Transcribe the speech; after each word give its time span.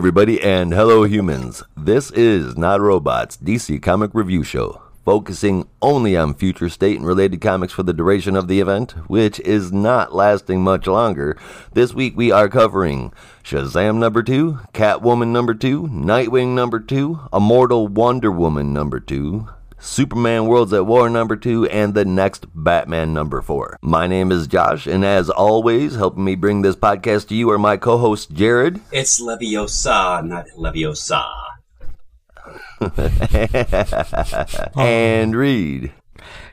Everybody, 0.00 0.40
and 0.40 0.72
hello, 0.72 1.04
humans. 1.04 1.62
This 1.76 2.10
is 2.12 2.56
Not 2.56 2.80
Robots 2.80 3.36
DC 3.36 3.82
Comic 3.82 4.12
Review 4.14 4.42
Show, 4.42 4.80
focusing 5.04 5.68
only 5.82 6.16
on 6.16 6.32
future 6.32 6.70
state 6.70 6.96
and 6.96 7.06
related 7.06 7.42
comics 7.42 7.74
for 7.74 7.82
the 7.82 7.92
duration 7.92 8.34
of 8.34 8.48
the 8.48 8.60
event, 8.60 8.92
which 9.08 9.38
is 9.40 9.72
not 9.72 10.14
lasting 10.14 10.62
much 10.62 10.86
longer. 10.86 11.36
This 11.74 11.92
week 11.92 12.16
we 12.16 12.30
are 12.30 12.48
covering 12.48 13.12
Shazam 13.44 13.98
number 13.98 14.22
2, 14.22 14.60
Catwoman 14.72 15.32
number 15.32 15.52
2, 15.52 15.88
Nightwing 15.88 16.54
number 16.54 16.80
2, 16.80 17.28
Immortal 17.34 17.86
Wonder 17.86 18.32
Woman 18.32 18.72
number 18.72 19.00
2, 19.00 19.48
Superman 19.82 20.46
Worlds 20.46 20.74
at 20.74 20.84
War 20.84 21.08
number 21.08 21.36
2, 21.36 21.66
and 21.68 21.94
the 21.94 22.04
next 22.04 22.46
Batman 22.54 23.14
number 23.14 23.40
4. 23.40 23.78
My 23.80 24.06
name 24.06 24.30
is 24.30 24.46
Josh, 24.46 24.86
and 24.86 25.02
as 25.04 25.30
always, 25.30 25.94
helping 25.94 26.22
me 26.22 26.34
bring 26.34 26.60
this 26.60 26.76
podcast 26.76 27.28
to 27.28 27.34
you 27.34 27.48
are 27.50 27.58
my 27.58 27.78
co 27.78 27.96
host 27.96 28.30
Jared. 28.30 28.80
It's 28.92 29.22
Leviosa, 29.22 30.22
not 30.22 30.44
Leviosa. 30.58 31.24
and 34.76 35.34
um, 35.34 35.40
Reed. 35.40 35.92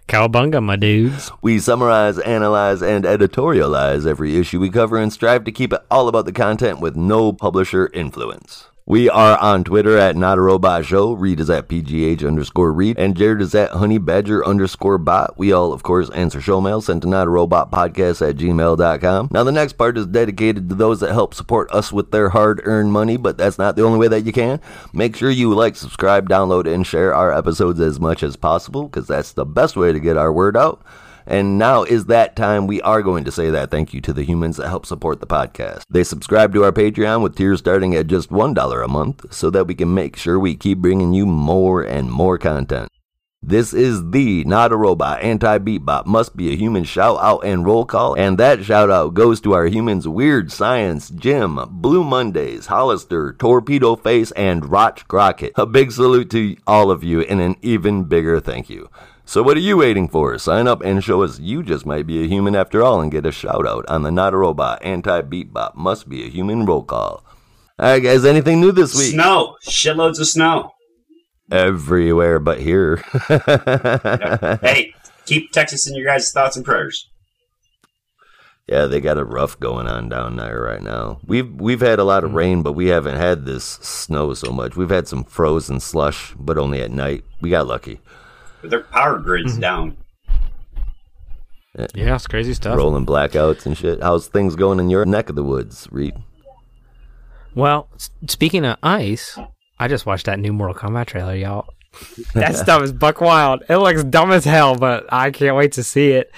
Cowabunga, 0.08 0.64
my 0.64 0.78
dudes. 0.78 1.30
We 1.42 1.60
summarize, 1.60 2.18
analyze, 2.20 2.82
and 2.82 3.04
editorialize 3.04 4.08
every 4.08 4.38
issue 4.38 4.62
we 4.62 4.70
cover 4.70 4.98
and 4.98 5.12
strive 5.12 5.44
to 5.44 5.52
keep 5.52 5.74
it 5.74 5.82
all 5.92 6.08
about 6.08 6.24
the 6.24 6.32
content 6.32 6.80
with 6.80 6.96
no 6.96 7.34
publisher 7.34 7.90
influence. 7.94 8.70
We 8.90 9.10
are 9.10 9.38
on 9.40 9.66
Twitter 9.66 9.98
at 9.98 10.16
Not 10.16 10.38
a 10.38 10.42
Robot 10.42 10.86
Show. 10.86 11.12
Reed 11.12 11.42
is 11.42 11.50
at 11.50 11.68
PGH 11.68 12.26
underscore 12.26 12.72
Reed. 12.72 12.98
And 12.98 13.18
Jared 13.18 13.42
is 13.42 13.54
at 13.54 13.72
Honey 13.72 13.98
Badger 13.98 14.46
underscore 14.48 14.98
bot. 14.98 15.38
We 15.38 15.52
all, 15.52 15.74
of 15.74 15.84
course, 15.84 16.10
answer 16.12 16.40
show 16.40 16.62
mail 16.62 16.80
sent 16.80 17.02
to 17.02 17.10
Not 17.10 17.28
a 17.28 17.30
Robot 17.30 17.70
Podcast 17.70 18.26
at 18.26 18.38
gmail.com. 18.38 19.28
Now, 19.30 19.44
the 19.44 19.52
next 19.52 19.74
part 19.74 19.98
is 19.98 20.06
dedicated 20.06 20.70
to 20.70 20.76
those 20.76 21.02
that 21.02 21.12
help 21.12 21.34
support 21.34 21.70
us 21.72 21.92
with 21.92 22.12
their 22.12 22.30
hard 22.30 22.62
earned 22.64 22.94
money, 22.94 23.18
but 23.18 23.38
that's 23.38 23.58
not 23.58 23.76
the 23.76 23.84
only 23.84 24.00
way 24.00 24.08
that 24.08 24.22
you 24.24 24.32
can. 24.32 24.62
Make 24.94 25.18
sure 25.18 25.30
you 25.30 25.54
like, 25.54 25.76
subscribe, 25.76 26.30
download, 26.30 26.66
and 26.66 26.88
share 26.88 27.14
our 27.14 27.34
episodes 27.34 27.82
as 27.82 28.00
much 28.00 28.24
as 28.24 28.38
possible 28.38 28.84
because 28.84 29.06
that's 29.06 29.34
the 29.34 29.46
best 29.46 29.76
way 29.76 29.92
to 29.92 30.00
get 30.00 30.16
our 30.16 30.32
word 30.32 30.56
out. 30.56 30.82
And 31.28 31.58
now 31.58 31.84
is 31.84 32.06
that 32.06 32.38
time 32.38 32.68
we 32.68 32.82
are 32.82 33.02
going 33.02 33.26
to 33.26 33.32
say 33.32 33.50
that 33.50 33.70
thank 33.70 33.94
you 33.94 34.00
to 34.02 34.14
the 34.14 34.24
humans 34.24 34.58
that 34.58 34.70
help 34.70 34.86
support 34.86 35.20
the 35.20 35.28
podcast. 35.28 35.84
They 35.90 36.06
subscribe 36.06 36.54
to 36.54 36.64
our 36.64 36.72
Patreon 36.72 37.22
with 37.22 37.36
tiers 37.36 37.60
starting 37.60 37.94
at 37.96 38.08
just 38.08 38.30
$1 38.30 38.84
a 38.84 38.88
month 38.88 39.34
so 39.34 39.50
that 39.50 39.68
we 39.68 39.76
can 39.76 39.94
make 39.94 40.16
sure 40.16 40.40
we 40.40 40.56
keep 40.56 40.78
bringing 40.78 41.14
you 41.14 41.26
more 41.26 41.84
and 41.84 42.10
more 42.10 42.38
content. 42.38 42.90
This 43.44 43.72
is 43.72 44.12
the 44.12 44.44
Not 44.46 44.72
a 44.72 44.76
Robot 44.76 45.22
Anti 45.22 45.60
Beatbot 45.60 46.06
Must 46.06 46.36
Be 46.36 46.52
a 46.52 46.58
Human 46.58 46.84
shout 46.84 47.20
out 47.22 47.46
and 47.46 47.66
roll 47.66 47.86
call, 47.86 48.16
and 48.16 48.38
that 48.40 48.66
shout 48.66 48.90
out 48.90 49.14
goes 49.14 49.40
to 49.42 49.54
our 49.54 49.68
humans 49.68 50.08
Weird 50.08 50.52
Science, 50.52 51.10
Jim, 51.10 51.60
Blue 51.70 52.04
Mondays, 52.04 52.66
Hollister, 52.66 53.34
Torpedo 53.34 53.96
Face, 53.96 54.32
and 54.32 54.72
Roch 54.72 55.08
Crockett. 55.08 55.54
A 55.56 55.68
big 55.68 55.92
salute 55.92 56.32
to 56.32 56.58
all 56.66 56.90
of 56.90 57.04
you 57.04 57.22
and 57.22 57.40
an 57.40 57.56
even 57.62 58.06
bigger 58.06 58.40
thank 58.40 58.70
you. 58.72 58.90
So 59.28 59.44
what 59.44 59.58
are 59.58 59.60
you 59.60 59.76
waiting 59.76 60.08
for? 60.08 60.38
Sign 60.38 60.70
up 60.70 60.82
and 60.82 61.04
show 61.04 61.22
us 61.22 61.38
you 61.38 61.62
just 61.62 61.86
might 61.86 62.08
be 62.08 62.24
a 62.24 62.28
human 62.28 62.56
after 62.56 62.82
all 62.82 63.02
and 63.02 63.12
get 63.12 63.26
a 63.26 63.32
shout 63.34 63.68
out 63.68 63.86
on 63.90 64.04
the 64.04 64.10
Not 64.10 64.34
a 64.34 64.38
Robot 64.38 64.82
Anti 64.86 65.22
Beatbot 65.24 65.76
Must 65.76 66.08
Be 66.08 66.26
a 66.26 66.30
Human 66.30 66.66
roll 66.66 66.82
call. 66.82 67.26
Alright 67.78 68.02
guys, 68.02 68.24
anything 68.24 68.62
new 68.62 68.72
this 68.72 68.96
week? 68.96 69.12
Snow. 69.12 69.58
Shitloads 69.68 70.22
of 70.22 70.28
snow. 70.28 70.72
Everywhere 71.52 72.40
but 72.40 72.62
here. 72.62 73.04
Hey, 74.62 74.94
keep 75.26 75.52
Texas 75.52 75.86
in 75.86 75.96
your 75.96 76.06
guys' 76.06 76.32
thoughts 76.32 76.56
and 76.56 76.64
prayers. 76.64 77.10
Yeah, 78.66 78.86
they 78.86 79.02
got 79.02 79.18
a 79.18 79.26
rough 79.26 79.60
going 79.60 79.88
on 79.88 80.08
down 80.08 80.38
there 80.38 80.62
right 80.62 80.82
now. 80.82 81.20
We've 81.26 81.54
we've 81.54 81.82
had 81.82 82.00
a 82.00 82.06
lot 82.06 82.24
of 82.24 82.32
hmm. 82.32 82.38
rain, 82.38 82.64
but 82.64 82.74
we 82.74 82.88
haven't 82.88 83.18
had 83.18 83.44
this 83.44 83.66
snow 83.66 84.34
so 84.34 84.54
much. 84.54 84.78
We've 84.78 84.90
had 84.90 85.10
some 85.10 85.26
frozen 85.26 85.82
slush, 85.82 86.34
but 86.40 86.58
only 86.58 86.82
at 86.82 86.92
night. 86.92 87.26
We 87.42 87.50
got 87.50 87.68
lucky. 87.68 88.00
But 88.62 88.70
their 88.72 88.82
power 88.84 89.20
grid's 89.20 89.54
Mm-hmm. 89.54 89.62
down. 89.62 89.98
Yeah, 91.94 92.16
it's 92.16 92.26
crazy 92.26 92.56
stuff. 92.56 92.76
Rolling 92.76 93.06
blackouts 93.06 93.68
and 93.68 93.78
shit. 93.78 94.02
How's 94.02 94.28
things 94.28 94.56
going 94.56 94.80
in 94.80 94.90
your 94.90 95.06
neck 95.06 95.30
of 95.30 95.36
the 95.36 95.44
woods, 95.44 95.88
Reed? 95.92 96.16
Well, 97.54 97.88
speaking 98.28 98.66
of 98.66 98.78
ice, 98.82 99.38
I 99.80 99.88
just 99.88 100.06
watched 100.08 100.26
that 100.26 100.40
new 100.40 100.54
Mortal 100.54 100.76
Kombat 100.76 101.06
trailer, 101.06 101.36
y'all. 101.36 101.68
that 102.34 102.56
stuff 102.56 102.82
is 102.82 102.92
buck 102.92 103.22
wild. 103.22 103.64
It 103.70 103.78
looks 103.78 104.04
dumb 104.04 104.32
as 104.32 104.44
hell, 104.44 104.76
but 104.76 105.06
I 105.12 105.30
can't 105.32 105.56
wait 105.56 105.74
to 105.74 105.84
see 105.84 106.10
it. 106.12 106.32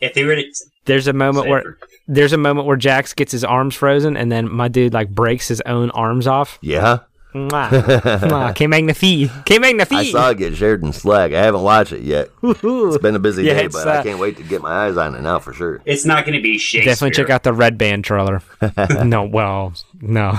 If 0.00 0.12
they 0.14 0.24
were 0.24 0.36
to 0.36 0.44
There's 0.84 1.06
a 1.08 1.12
moment 1.12 1.48
where 1.48 1.78
there's 2.06 2.32
a 2.34 2.38
moment 2.38 2.66
where 2.66 2.76
Jax 2.76 3.14
gets 3.14 3.32
his 3.32 3.44
arms 3.44 3.74
frozen, 3.74 4.16
and 4.16 4.30
then 4.30 4.50
my 4.50 4.68
dude 4.68 4.92
like 4.92 5.08
breaks 5.10 5.48
his 5.48 5.60
own 5.62 5.90
arms 5.92 6.26
off. 6.26 6.58
Yeah, 6.60 6.98
Mwah. 7.34 7.70
Mwah. 8.20 8.54
Que 8.54 8.68
magnifique. 8.68 9.30
Que 9.46 9.58
I 9.62 10.10
saw 10.10 10.30
it 10.30 10.38
get 10.38 10.54
shared 10.54 10.82
in 10.82 10.92
Slack. 10.92 11.32
I 11.32 11.42
haven't 11.42 11.62
watched 11.62 11.92
it 11.92 12.02
yet. 12.02 12.28
It's 12.42 12.98
been 12.98 13.16
a 13.16 13.18
busy 13.18 13.44
Yeah, 13.44 13.54
day, 13.54 13.64
it's, 13.66 13.74
but 13.74 13.88
I 13.88 13.98
uh, 13.98 14.02
can't 14.02 14.18
wait 14.18 14.36
to 14.36 14.42
get 14.42 14.60
my 14.60 14.86
eyes 14.86 14.96
on 14.96 15.14
it 15.14 15.22
now 15.22 15.38
for 15.38 15.52
sure. 15.52 15.80
it's 15.86 16.04
not 16.04 16.26
going 16.26 16.36
to 16.36 16.42
be 16.42 16.58
Shakespeare. 16.58 16.92
Definitely 16.92 17.16
check 17.16 17.30
out 17.30 17.42
the 17.42 17.54
Red 17.54 17.78
Band 17.78 18.04
trailer. 18.04 18.42
no, 19.04 19.24
well, 19.24 19.72
no. 20.00 20.38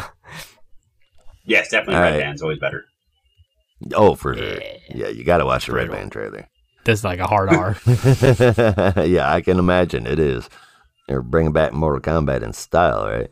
Yes, 1.46 1.70
definitely 1.70 1.96
All 1.96 2.02
Red 2.02 2.12
right. 2.12 2.20
Band's 2.20 2.42
always 2.42 2.60
better. 2.60 2.86
Oh, 3.94 4.16
for 4.16 4.36
sure. 4.36 4.60
Yeah, 4.90 5.08
you 5.10 5.24
got 5.24 5.38
to 5.40 5.46
watch 5.46 5.66
the 5.66 5.74
Red 5.74 5.90
Band 5.90 6.12
trailer. 6.12 6.48
That's 6.86 7.04
like 7.04 7.20
a 7.20 7.28
hard 7.28 7.50
R. 7.50 7.78
yeah, 9.06 9.32
I 9.32 9.42
can 9.44 9.58
imagine 9.58 10.06
it 10.06 10.20
is. 10.20 10.50
They're 11.08 11.22
bringing 11.22 11.54
back 11.54 11.74
Mortal 11.74 12.02
Kombat 12.02 12.44
in 12.44 12.54
style, 12.54 13.06
right? 13.06 13.30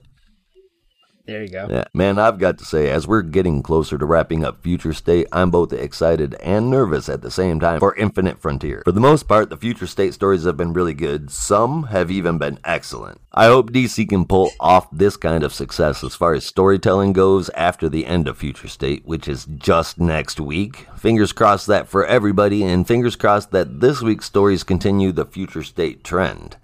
There 1.25 1.43
you 1.43 1.49
go. 1.49 1.67
Yeah, 1.69 1.85
man, 1.93 2.19
I've 2.19 2.39
got 2.39 2.57
to 2.59 2.65
say, 2.65 2.89
as 2.89 3.07
we're 3.07 3.21
getting 3.21 3.61
closer 3.63 3.97
to 3.97 4.05
wrapping 4.05 4.43
up 4.43 4.61
Future 4.61 4.93
State, 4.93 5.27
I'm 5.31 5.51
both 5.51 5.73
excited 5.73 6.35
and 6.35 6.69
nervous 6.69 7.09
at 7.09 7.21
the 7.21 7.31
same 7.31 7.59
time 7.59 7.79
for 7.79 7.95
Infinite 7.95 8.41
Frontier. 8.41 8.81
For 8.85 8.91
the 8.91 8.99
most 8.99 9.27
part, 9.27 9.49
the 9.49 9.57
Future 9.57 9.87
State 9.87 10.13
stories 10.13 10.43
have 10.45 10.57
been 10.57 10.73
really 10.73 10.93
good. 10.93 11.31
Some 11.31 11.83
have 11.83 12.11
even 12.11 12.37
been 12.37 12.59
excellent. 12.63 13.21
I 13.33 13.45
hope 13.45 13.71
DC 13.71 14.09
can 14.09 14.25
pull 14.25 14.51
off 14.59 14.89
this 14.91 15.15
kind 15.15 15.43
of 15.43 15.53
success 15.53 16.03
as 16.03 16.15
far 16.15 16.33
as 16.33 16.45
storytelling 16.45 17.13
goes 17.13 17.49
after 17.51 17.87
the 17.87 18.05
end 18.05 18.27
of 18.27 18.37
Future 18.37 18.67
State, 18.67 19.05
which 19.05 19.27
is 19.27 19.45
just 19.45 19.99
next 19.99 20.39
week. 20.39 20.87
Fingers 20.97 21.31
crossed 21.31 21.67
that 21.67 21.87
for 21.87 22.05
everybody, 22.05 22.63
and 22.63 22.87
fingers 22.87 23.15
crossed 23.15 23.51
that 23.51 23.79
this 23.79 24.01
week's 24.01 24.25
stories 24.25 24.63
continue 24.63 25.11
the 25.11 25.25
Future 25.25 25.63
State 25.63 26.03
trend. 26.03 26.57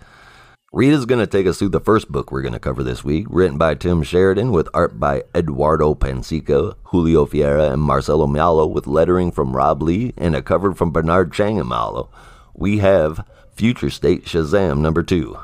Rita's 0.78 1.08
going 1.08 1.20
to 1.20 1.26
take 1.26 1.48
us 1.48 1.58
through 1.58 1.70
the 1.70 1.80
first 1.80 2.12
book 2.12 2.32
we're 2.32 2.44
going 2.44 2.54
to 2.54 2.60
cover 2.60 2.84
this 2.84 3.04
week, 3.04 3.26
written 3.32 3.58
by 3.58 3.74
Tim 3.74 4.04
Sheridan 4.04 4.52
with 4.52 4.70
art 4.76 5.00
by 5.00 5.24
Eduardo 5.34 5.96
Pansica, 5.96 6.76
Julio 6.84 7.26
Ferreira, 7.26 7.72
and 7.72 7.82
Marcelo 7.82 8.28
Maiolo, 8.28 8.70
with 8.70 8.86
lettering 8.86 9.32
from 9.32 9.56
Rob 9.56 9.82
Leigh 9.82 10.14
and 10.20 10.36
a 10.36 10.44
cover 10.44 10.76
from 10.76 10.92
Bernard 10.92 11.34
Chang 11.34 11.60
and 11.60 11.68
Maiolo. 11.68 12.10
We 12.54 12.78
have 12.78 13.26
Future 13.56 13.90
State 13.90 14.26
Shazam 14.26 14.78
number 14.78 15.02
two. 15.02 15.40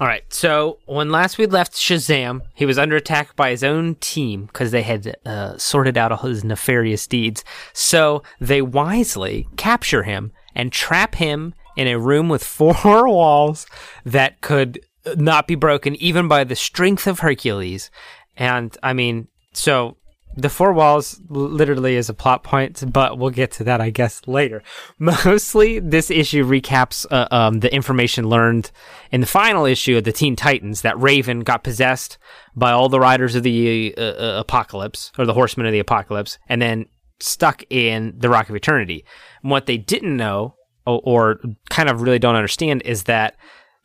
All 0.00 0.08
right. 0.08 0.24
So 0.32 0.80
when 0.86 1.12
last 1.12 1.38
we 1.38 1.46
left 1.46 1.74
Shazam, 1.74 2.40
he 2.54 2.66
was 2.66 2.78
under 2.78 2.96
attack 2.96 3.36
by 3.36 3.50
his 3.50 3.62
own 3.62 3.94
team 4.00 4.46
because 4.46 4.72
they 4.72 4.82
had 4.82 5.16
uh, 5.24 5.56
sorted 5.56 5.96
out 5.96 6.10
all 6.10 6.18
his 6.28 6.42
nefarious 6.42 7.06
deeds. 7.06 7.44
So 7.74 8.24
they 8.40 8.60
wisely 8.60 9.46
capture 9.56 10.02
him 10.02 10.32
and 10.52 10.72
trap 10.72 11.14
him 11.14 11.54
in 11.76 11.86
a 11.86 11.98
room 11.98 12.28
with 12.28 12.44
four 12.58 13.08
walls 13.08 13.66
that 14.04 14.40
could 14.40 14.80
not 15.16 15.46
be 15.46 15.54
broken 15.54 15.96
even 15.96 16.28
by 16.28 16.44
the 16.44 16.56
strength 16.56 17.06
of 17.06 17.20
Hercules. 17.20 17.90
And 18.36 18.76
I 18.82 18.92
mean, 18.92 19.28
so 19.52 19.96
the 20.36 20.48
four 20.48 20.72
walls 20.72 21.20
literally 21.28 21.96
is 21.96 22.08
a 22.08 22.14
plot 22.14 22.44
point, 22.44 22.84
but 22.92 23.18
we'll 23.18 23.30
get 23.30 23.50
to 23.52 23.64
that, 23.64 23.80
I 23.80 23.90
guess, 23.90 24.22
later. 24.26 24.62
Mostly, 24.98 25.80
this 25.80 26.10
issue 26.10 26.44
recaps 26.44 27.04
uh, 27.10 27.26
um, 27.30 27.60
the 27.60 27.74
information 27.74 28.28
learned 28.28 28.70
in 29.10 29.20
the 29.20 29.26
final 29.26 29.64
issue 29.64 29.96
of 29.96 30.04
the 30.04 30.12
Teen 30.12 30.36
Titans 30.36 30.82
that 30.82 31.00
Raven 31.00 31.40
got 31.40 31.64
possessed 31.64 32.16
by 32.54 32.70
all 32.70 32.88
the 32.88 33.00
riders 33.00 33.34
of 33.34 33.42
the 33.42 33.94
uh, 33.96 34.00
uh, 34.00 34.40
apocalypse, 34.40 35.10
or 35.18 35.26
the 35.26 35.34
horsemen 35.34 35.66
of 35.66 35.72
the 35.72 35.78
apocalypse, 35.80 36.38
and 36.48 36.62
then 36.62 36.86
stuck 37.18 37.62
in 37.68 38.14
the 38.16 38.28
Rock 38.28 38.48
of 38.48 38.56
Eternity. 38.56 39.04
And 39.42 39.50
what 39.50 39.66
they 39.66 39.78
didn't 39.78 40.16
know, 40.16 40.54
or, 40.96 41.00
or 41.34 41.40
kind 41.68 41.88
of 41.88 42.02
really 42.02 42.18
don't 42.18 42.34
understand, 42.36 42.82
is 42.84 43.04
that 43.04 43.36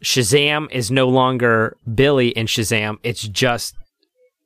Shazam 0.04 0.72
is 0.72 0.92
no 0.92 1.07
longer 1.07 1.78
Billy 1.94 2.30
in 2.30 2.48
Shazam, 2.48 2.98
it's 3.04 3.28
just 3.28 3.75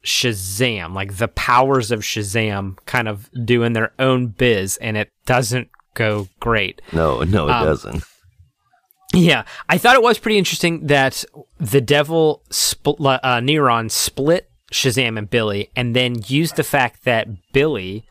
Shazam, 0.06 0.94
like 0.94 1.18
the 1.18 1.28
powers 1.28 1.92
of 1.92 2.00
Shazam 2.02 2.78
kind 2.86 3.08
of 3.08 3.30
doing 3.46 3.74
their 3.74 3.92
own 4.00 4.28
biz, 4.28 4.78
and 4.78 4.96
it 4.98 5.12
doesn't 5.26 5.70
go 5.94 6.28
great. 6.40 6.82
No, 6.94 7.22
no, 7.24 7.48
it 7.48 7.52
Um, 7.52 7.66
doesn't. 7.66 8.04
Yeah, 9.14 9.44
I 9.68 9.78
thought 9.80 9.96
it 9.96 10.04
was 10.04 10.20
pretty 10.20 10.38
interesting 10.38 10.86
that 10.88 11.26
the 11.60 11.82
devil 11.82 12.44
spl- 12.52 13.20
uh, 13.24 13.40
Neron 13.40 13.90
split 13.90 14.50
Shazam 14.72 15.18
and 15.18 15.30
Billy, 15.30 15.70
and 15.76 15.96
then 15.96 16.18
used 16.28 16.56
the 16.56 16.64
fact 16.64 17.04
that 17.06 17.28
Billy, 17.52 18.06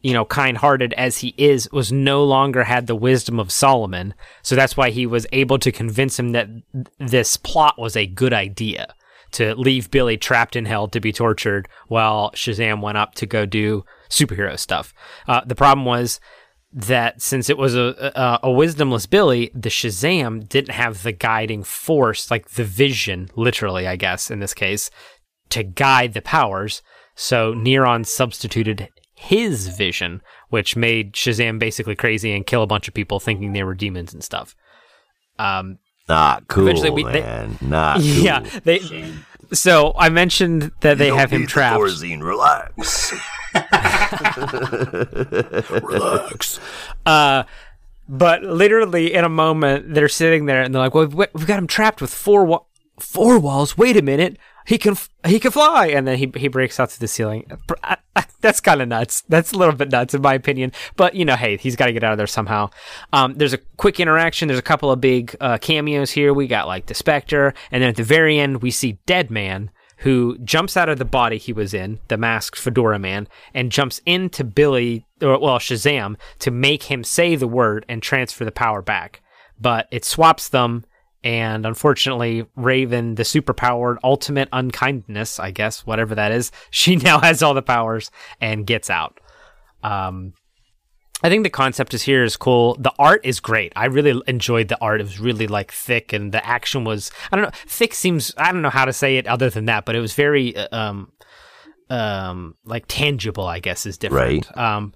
you 0.00 0.12
know, 0.12 0.24
kind-hearted 0.24 0.92
as 0.94 1.18
he 1.18 1.34
is, 1.36 1.68
was 1.72 1.90
no 1.90 2.24
longer 2.24 2.64
had 2.64 2.86
the 2.86 2.94
wisdom 2.94 3.40
of 3.40 3.50
Solomon. 3.50 4.14
So 4.42 4.54
that's 4.54 4.76
why 4.76 4.90
he 4.90 5.06
was 5.06 5.26
able 5.32 5.58
to 5.58 5.72
convince 5.72 6.18
him 6.18 6.32
that 6.32 6.48
th- 6.72 6.86
this 6.98 7.36
plot 7.36 7.78
was 7.78 7.96
a 7.96 8.06
good 8.06 8.32
idea. 8.32 8.94
to 9.32 9.54
leave 9.54 9.90
Billy 9.90 10.16
trapped 10.16 10.56
in 10.56 10.64
hell 10.64 10.88
to 10.88 11.00
be 11.00 11.12
tortured 11.12 11.68
while 11.86 12.30
Shazam 12.32 12.80
went 12.80 12.98
up 12.98 13.14
to 13.16 13.26
go 13.26 13.46
do 13.46 13.84
superhero 14.08 14.58
stuff. 14.58 14.94
Uh, 15.26 15.42
the 15.44 15.54
problem 15.54 15.84
was 15.84 16.20
that 16.72 17.20
since 17.22 17.48
it 17.48 17.58
was 17.58 17.74
a, 17.74 18.12
a, 18.14 18.40
a 18.44 18.48
wisdomless 18.48 19.08
Billy, 19.08 19.50
the 19.54 19.70
Shazam 19.70 20.48
didn't 20.48 20.74
have 20.74 21.02
the 21.02 21.12
guiding 21.12 21.62
force, 21.62 22.30
like 22.30 22.50
the 22.50 22.64
vision, 22.64 23.30
literally, 23.36 23.86
I 23.86 23.96
guess 23.96 24.30
in 24.30 24.40
this 24.40 24.54
case, 24.54 24.90
to 25.50 25.62
guide 25.62 26.14
the 26.14 26.22
powers. 26.22 26.82
So 27.14 27.54
Neron 27.54 28.06
substituted 28.06 28.88
his 29.18 29.68
vision, 29.68 30.22
which 30.48 30.76
made 30.76 31.12
Shazam 31.12 31.58
basically 31.58 31.94
crazy 31.96 32.32
and 32.32 32.46
kill 32.46 32.62
a 32.62 32.66
bunch 32.66 32.88
of 32.88 32.94
people 32.94 33.20
thinking 33.20 33.52
they 33.52 33.64
were 33.64 33.74
demons 33.74 34.14
and 34.14 34.24
stuff. 34.24 34.54
Um, 35.38 35.78
Not 36.08 36.48
cool, 36.48 36.68
Eventually 36.68 36.90
we- 36.90 37.04
they- 37.04 37.20
man. 37.20 37.58
Not 37.60 37.96
cool. 38.00 38.04
yeah, 38.06 38.40
they. 38.64 38.80
So 39.52 39.94
I 39.96 40.08
mentioned 40.10 40.72
that 40.80 40.98
they 40.98 41.08
have 41.10 41.30
him 41.30 41.46
trapped. 41.46 41.80
Thorazine, 41.80 42.22
relax. 42.22 43.14
relax. 45.82 46.60
Uh, 47.06 47.44
but 48.08 48.42
literally 48.42 49.12
in 49.14 49.24
a 49.24 49.28
moment, 49.28 49.94
they're 49.94 50.08
sitting 50.08 50.46
there 50.46 50.62
and 50.62 50.74
they're 50.74 50.82
like, 50.82 50.94
"Well, 50.94 51.06
we've 51.06 51.28
we've 51.34 51.46
got 51.46 51.58
him 51.58 51.66
trapped 51.66 52.00
with 52.00 52.12
four 52.12 52.44
wa- 52.44 52.62
four 53.00 53.38
walls. 53.38 53.76
Wait 53.76 53.96
a 53.96 54.02
minute, 54.02 54.38
he 54.66 54.78
can 54.78 54.96
he 55.26 55.40
can 55.40 55.50
fly!" 55.50 55.88
And 55.88 56.06
then 56.06 56.18
he 56.18 56.30
he 56.36 56.48
breaks 56.48 56.78
out 56.78 56.90
to 56.90 57.00
the 57.00 57.08
ceiling. 57.08 57.50
That's 58.40 58.60
kind 58.60 58.80
of 58.80 58.88
nuts. 58.88 59.22
That's 59.28 59.52
a 59.52 59.58
little 59.58 59.74
bit 59.74 59.90
nuts 59.90 60.14
in 60.14 60.22
my 60.22 60.34
opinion. 60.34 60.72
But 60.96 61.14
you 61.14 61.24
know, 61.24 61.36
hey, 61.36 61.56
he's 61.56 61.76
got 61.76 61.86
to 61.86 61.92
get 61.92 62.04
out 62.04 62.12
of 62.12 62.18
there 62.18 62.26
somehow. 62.26 62.70
Um, 63.12 63.34
there's 63.34 63.52
a 63.52 63.58
quick 63.76 64.00
interaction. 64.00 64.48
There's 64.48 64.58
a 64.58 64.62
couple 64.62 64.90
of 64.90 65.00
big 65.00 65.36
uh, 65.40 65.58
cameos 65.58 66.10
here. 66.10 66.32
We 66.32 66.46
got 66.46 66.66
like 66.66 66.86
the 66.86 66.94
Spectre, 66.94 67.54
and 67.70 67.82
then 67.82 67.90
at 67.90 67.96
the 67.96 68.02
very 68.04 68.38
end, 68.38 68.62
we 68.62 68.70
see 68.70 68.98
Dead 69.06 69.30
Man 69.30 69.70
who 69.98 70.38
jumps 70.38 70.76
out 70.76 70.88
of 70.88 70.98
the 70.98 71.04
body 71.04 71.38
he 71.38 71.52
was 71.52 71.74
in, 71.74 71.98
the 72.08 72.16
masked 72.16 72.58
fedora 72.58 72.98
man, 72.98 73.28
and 73.52 73.72
jumps 73.72 74.00
into 74.06 74.44
Billy, 74.44 75.04
or 75.20 75.38
well, 75.40 75.58
Shazam, 75.58 76.16
to 76.38 76.50
make 76.50 76.84
him 76.84 77.02
say 77.02 77.34
the 77.34 77.48
word 77.48 77.84
and 77.88 78.02
transfer 78.02 78.44
the 78.44 78.52
power 78.52 78.80
back. 78.80 79.20
But 79.60 79.88
it 79.90 80.04
swaps 80.04 80.48
them, 80.48 80.84
and 81.28 81.66
unfortunately, 81.66 82.46
Raven, 82.56 83.16
the 83.16 83.22
superpowered 83.22 83.98
ultimate 84.02 84.48
unkindness, 84.50 85.38
I 85.38 85.50
guess, 85.50 85.84
whatever 85.84 86.14
that 86.14 86.32
is, 86.32 86.50
she 86.70 86.96
now 86.96 87.18
has 87.20 87.42
all 87.42 87.52
the 87.52 87.60
powers 87.60 88.10
and 88.40 88.66
gets 88.66 88.88
out. 88.88 89.20
Um, 89.82 90.32
I 91.22 91.28
think 91.28 91.42
the 91.42 91.50
concept 91.50 91.92
is 91.92 92.00
here 92.00 92.24
is 92.24 92.38
cool. 92.38 92.76
The 92.76 92.94
art 92.98 93.20
is 93.24 93.40
great. 93.40 93.74
I 93.76 93.86
really 93.86 94.22
enjoyed 94.26 94.68
the 94.68 94.80
art. 94.80 95.02
It 95.02 95.04
was 95.04 95.20
really 95.20 95.46
like 95.46 95.70
thick, 95.70 96.14
and 96.14 96.32
the 96.32 96.44
action 96.46 96.84
was 96.84 97.10
I 97.30 97.36
don't 97.36 97.44
know. 97.44 97.58
Thick 97.66 97.92
seems 97.92 98.32
I 98.38 98.50
don't 98.50 98.62
know 98.62 98.70
how 98.70 98.86
to 98.86 98.92
say 98.94 99.18
it 99.18 99.26
other 99.26 99.50
than 99.50 99.66
that, 99.66 99.84
but 99.84 99.96
it 99.96 100.00
was 100.00 100.14
very 100.14 100.56
uh, 100.56 100.68
um 100.72 101.12
um 101.90 102.54
like 102.64 102.86
tangible. 102.88 103.46
I 103.46 103.58
guess 103.58 103.84
is 103.84 103.98
different. 103.98 104.46
Um, 104.56 104.94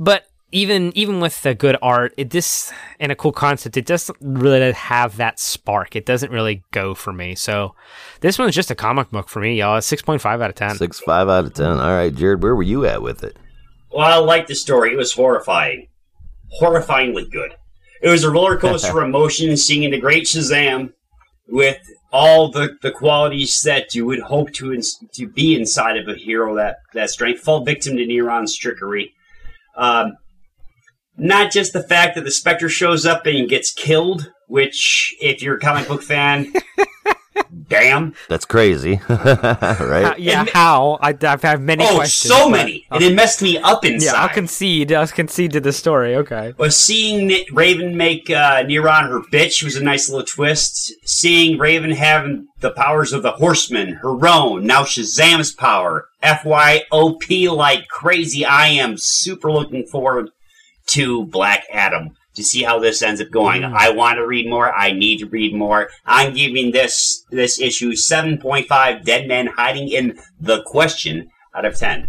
but 0.00 0.26
even 0.54 0.96
even 0.96 1.18
with 1.18 1.42
the 1.42 1.52
good 1.54 1.76
art, 1.82 2.14
it 2.16 2.30
this 2.30 2.72
and 3.00 3.10
a 3.10 3.16
cool 3.16 3.32
concept, 3.32 3.76
it 3.76 3.86
doesn't 3.86 4.16
really 4.20 4.70
have 4.72 5.16
that 5.16 5.40
spark. 5.40 5.96
It 5.96 6.06
doesn't 6.06 6.30
really 6.30 6.62
go 6.70 6.94
for 6.94 7.12
me. 7.12 7.34
So 7.34 7.74
this 8.20 8.38
one's 8.38 8.54
just 8.54 8.70
a 8.70 8.76
comic 8.76 9.10
book 9.10 9.28
for 9.28 9.40
me, 9.40 9.58
y'all. 9.58 9.80
Six 9.82 10.00
point 10.00 10.22
five 10.22 10.40
out 10.40 10.50
of 10.50 10.56
ten. 10.56 10.76
Six 10.76 11.00
five 11.00 11.28
out 11.28 11.46
of 11.46 11.54
ten. 11.54 11.66
All 11.66 11.96
right, 11.96 12.14
Jared, 12.14 12.42
where 12.42 12.54
were 12.54 12.62
you 12.62 12.86
at 12.86 13.02
with 13.02 13.24
it? 13.24 13.36
Well, 13.92 14.06
I 14.06 14.16
liked 14.16 14.46
the 14.46 14.54
story. 14.54 14.92
It 14.92 14.96
was 14.96 15.12
horrifying. 15.12 15.88
Horrifyingly 16.60 17.30
good. 17.30 17.56
It 18.00 18.08
was 18.08 18.22
a 18.22 18.30
roller 18.30 18.56
coaster 18.56 18.98
of 19.00 19.08
emotion 19.08 19.56
seeing 19.56 19.90
the 19.90 20.00
great 20.00 20.24
Shazam 20.24 20.92
with 21.48 21.80
all 22.12 22.52
the, 22.52 22.76
the 22.80 22.92
qualities 22.92 23.60
that 23.62 23.92
you 23.94 24.06
would 24.06 24.20
hope 24.20 24.52
to 24.52 24.72
ins- 24.72 24.98
to 25.14 25.26
be 25.26 25.56
inside 25.56 25.96
of 25.96 26.06
a 26.06 26.14
hero 26.14 26.54
that, 26.54 26.76
that 26.92 27.10
strength. 27.10 27.40
Fall 27.40 27.64
victim 27.64 27.96
to 27.96 28.06
Neron's 28.06 28.56
trickery. 28.56 29.12
Um, 29.76 30.16
not 31.16 31.52
just 31.52 31.72
the 31.72 31.82
fact 31.82 32.14
that 32.16 32.24
the 32.24 32.30
Spectre 32.30 32.68
shows 32.68 33.06
up 33.06 33.26
and 33.26 33.48
gets 33.48 33.72
killed, 33.72 34.32
which, 34.48 35.14
if 35.20 35.42
you're 35.42 35.56
a 35.56 35.60
comic 35.60 35.88
book 35.88 36.02
fan, 36.02 36.52
damn. 37.68 38.14
That's 38.28 38.44
crazy, 38.44 38.96
How- 38.96 39.16
right? 39.80 40.18
yeah, 40.18 40.40
And- 40.40 40.50
how? 40.50 40.98
I, 41.00 41.10
I 41.22 41.38
have 41.42 41.60
many 41.60 41.84
Oh, 41.84 41.94
questions. 41.96 42.32
so 42.34 42.44
but- 42.50 42.56
many. 42.58 42.86
And 42.90 43.02
it 43.02 43.14
messed 43.14 43.42
me 43.42 43.58
up 43.58 43.84
inside. 43.84 44.06
Yeah, 44.12 44.22
I'll 44.22 44.28
concede. 44.28 44.92
I'll 44.92 45.06
concede 45.06 45.52
to 45.52 45.60
the 45.60 45.72
story. 45.72 46.14
Okay. 46.16 46.52
was 46.58 46.76
seeing 46.78 47.32
Raven 47.52 47.96
make 47.96 48.30
uh, 48.30 48.62
Neron 48.64 49.08
her 49.08 49.20
bitch 49.32 49.62
was 49.64 49.76
a 49.76 49.82
nice 49.82 50.08
little 50.08 50.26
twist. 50.26 50.92
Seeing 51.04 51.58
Raven 51.58 51.90
having 51.92 52.46
the 52.60 52.70
powers 52.70 53.12
of 53.12 53.22
the 53.22 53.32
Horseman, 53.32 53.94
her 53.94 54.26
own, 54.26 54.66
now 54.66 54.82
Shazam's 54.84 55.52
power, 55.52 56.06
FYOP 56.22 57.50
like 57.50 57.88
crazy. 57.88 58.44
I 58.44 58.68
am 58.68 58.96
super 58.96 59.50
looking 59.52 59.84
forward 59.86 60.30
to 60.94 61.24
Black 61.26 61.64
Adam 61.72 62.16
to 62.34 62.42
see 62.42 62.62
how 62.62 62.78
this 62.78 63.02
ends 63.02 63.20
up 63.20 63.30
going. 63.30 63.64
I 63.64 63.90
want 63.90 64.16
to 64.16 64.26
read 64.26 64.48
more. 64.48 64.72
I 64.72 64.92
need 64.92 65.18
to 65.18 65.26
read 65.26 65.54
more. 65.54 65.90
I'm 66.04 66.34
giving 66.34 66.72
this 66.72 67.24
this 67.30 67.60
issue 67.60 67.92
7.5 67.92 69.04
Dead 69.04 69.28
Men 69.28 69.46
Hiding 69.46 69.88
in 69.88 70.18
the 70.40 70.62
Question 70.62 71.30
out 71.54 71.64
of 71.64 71.76
10. 71.76 72.08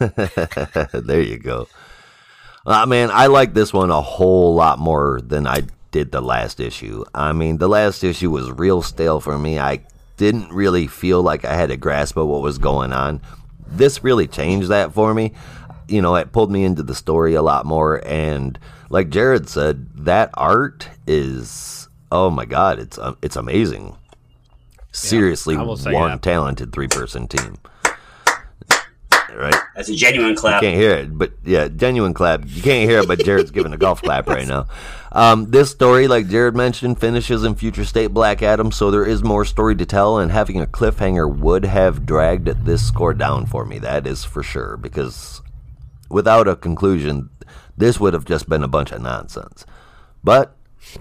there 0.00 1.20
you 1.20 1.38
go. 1.38 1.68
Uh, 2.66 2.86
man, 2.86 3.10
I 3.12 3.26
like 3.26 3.54
this 3.54 3.72
one 3.72 3.90
a 3.90 4.00
whole 4.00 4.54
lot 4.54 4.78
more 4.78 5.20
than 5.22 5.46
I 5.46 5.62
did 5.90 6.12
the 6.12 6.20
last 6.20 6.60
issue. 6.60 7.04
I 7.14 7.32
mean, 7.32 7.58
the 7.58 7.68
last 7.68 8.04
issue 8.04 8.30
was 8.30 8.50
real 8.50 8.82
stale 8.82 9.20
for 9.20 9.38
me. 9.38 9.58
I 9.58 9.80
didn't 10.16 10.52
really 10.52 10.86
feel 10.86 11.22
like 11.22 11.44
I 11.44 11.54
had 11.54 11.70
a 11.70 11.76
grasp 11.76 12.16
of 12.16 12.28
what 12.28 12.42
was 12.42 12.58
going 12.58 12.92
on. 12.92 13.20
This 13.66 14.04
really 14.04 14.26
changed 14.26 14.68
that 14.68 14.92
for 14.92 15.14
me. 15.14 15.32
You 15.90 16.02
know, 16.02 16.14
it 16.16 16.32
pulled 16.32 16.50
me 16.50 16.64
into 16.64 16.82
the 16.82 16.94
story 16.94 17.34
a 17.34 17.42
lot 17.42 17.66
more. 17.66 18.00
And 18.06 18.58
like 18.88 19.10
Jared 19.10 19.48
said, 19.48 19.88
that 20.04 20.30
art 20.34 20.88
is 21.06 21.80
oh 22.12 22.30
my 22.30 22.44
god, 22.44 22.78
it's 22.78 22.98
um, 22.98 23.16
it's 23.22 23.36
amazing. 23.36 23.96
Seriously, 24.92 25.56
I 25.56 25.62
will 25.62 25.76
say 25.76 25.92
one 25.92 26.12
that. 26.12 26.22
talented 26.22 26.72
three 26.72 26.88
person 26.88 27.28
team. 27.28 27.56
Right? 29.32 29.54
That's 29.76 29.88
a 29.88 29.94
genuine 29.94 30.34
clap. 30.34 30.60
can't 30.60 30.76
hear 30.76 30.90
it, 30.90 31.16
but 31.16 31.32
yeah, 31.44 31.68
genuine 31.68 32.12
clap. 32.12 32.42
You 32.46 32.62
can't 32.62 32.90
hear 32.90 32.98
it, 32.98 33.08
but 33.08 33.24
Jared's 33.24 33.52
giving 33.52 33.72
a 33.72 33.78
golf 33.78 34.02
clap 34.02 34.26
right 34.26 34.46
now. 34.46 34.66
Um, 35.12 35.50
this 35.52 35.70
story, 35.70 36.08
like 36.08 36.28
Jared 36.28 36.56
mentioned, 36.56 37.00
finishes 37.00 37.44
in 37.44 37.54
future 37.54 37.84
state 37.84 38.08
Black 38.08 38.42
Adam, 38.42 38.72
so 38.72 38.90
there 38.90 39.04
is 39.04 39.22
more 39.22 39.44
story 39.44 39.76
to 39.76 39.86
tell, 39.86 40.18
and 40.18 40.32
having 40.32 40.60
a 40.60 40.66
cliffhanger 40.66 41.32
would 41.32 41.64
have 41.64 42.04
dragged 42.04 42.46
this 42.66 42.86
score 42.86 43.14
down 43.14 43.46
for 43.46 43.64
me. 43.64 43.78
That 43.78 44.04
is 44.06 44.24
for 44.24 44.42
sure, 44.42 44.76
because 44.76 45.40
without 46.10 46.46
a 46.48 46.56
conclusion, 46.56 47.30
this 47.76 47.98
would 47.98 48.12
have 48.12 48.24
just 48.26 48.48
been 48.48 48.62
a 48.62 48.68
bunch 48.68 48.92
of 48.92 49.00
nonsense. 49.00 49.64
But 50.22 50.54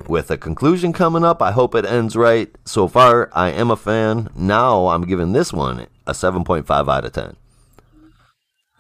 with 0.08 0.30
a 0.32 0.38
conclusion 0.38 0.94
coming 0.94 1.24
up, 1.24 1.42
I 1.42 1.51
hope 1.51 1.75
it 1.75 1.86
ends 1.86 2.16
right. 2.16 2.50
So 2.66 2.88
far, 2.88 3.30
I 3.34 3.50
am 3.50 3.72
a 3.72 3.75
fan. 3.75 4.30
Now 4.36 4.88
I'm 4.88 5.06
giving 5.06 5.34
this 5.34 5.51
one 5.51 5.88
a 6.08 6.12
7.5 6.13 6.70
out 6.92 7.06
of 7.06 7.12
10. 7.12 7.36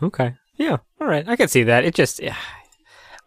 Okay. 0.01 0.35
Yeah. 0.55 0.77
All 1.01 1.07
right. 1.07 1.27
I 1.27 1.35
can 1.35 1.47
see 1.47 1.63
that. 1.63 1.83
It 1.83 1.93
just, 1.95 2.21
yeah. 2.21 2.35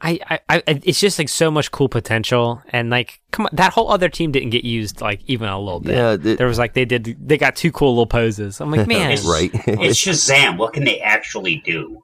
I, 0.05 0.19
I, 0.29 0.41
I, 0.49 0.63
it's 0.67 0.99
just 0.99 1.19
like 1.19 1.29
so 1.29 1.49
much 1.49 1.71
cool 1.71 1.89
potential, 1.89 2.61
and 2.71 2.91
like, 2.91 3.21
come 3.31 3.47
on, 3.47 3.51
that 3.53 3.73
whole 3.73 3.89
other 3.89 4.09
team 4.09 4.33
didn't 4.33 4.51
get 4.51 4.65
used 4.65 5.01
like 5.01 5.21
even 5.29 5.49
a 5.49 5.61
little 5.61 5.79
bit. 5.79 5.95
Yeah, 5.95 6.13
it- 6.15 6.39
there 6.39 6.49
was 6.49 6.59
like 6.59 6.75
they 6.75 6.85
did, 6.85 7.17
they 7.25 7.39
got 7.39 7.55
two 7.55 7.71
cool 7.71 7.91
little 7.91 8.07
poses. 8.09 8.61
I'm 8.61 8.73
like, 8.73 8.87
man, 8.89 9.13
It's- 9.13 9.25
Right. 9.25 9.51
It's 9.69 10.05
Shazam. 10.05 10.57
What 10.59 10.73
can 10.73 10.83
they 10.85 11.01
actually 11.01 11.63
do? 11.65 12.03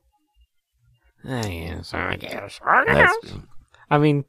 I 1.25 1.43
guess, 1.43 1.95
I 1.95 2.17
guess, 2.17 2.61
I 2.65 2.85
guess. 2.85 3.15
I 3.91 3.99
mean, 3.99 4.25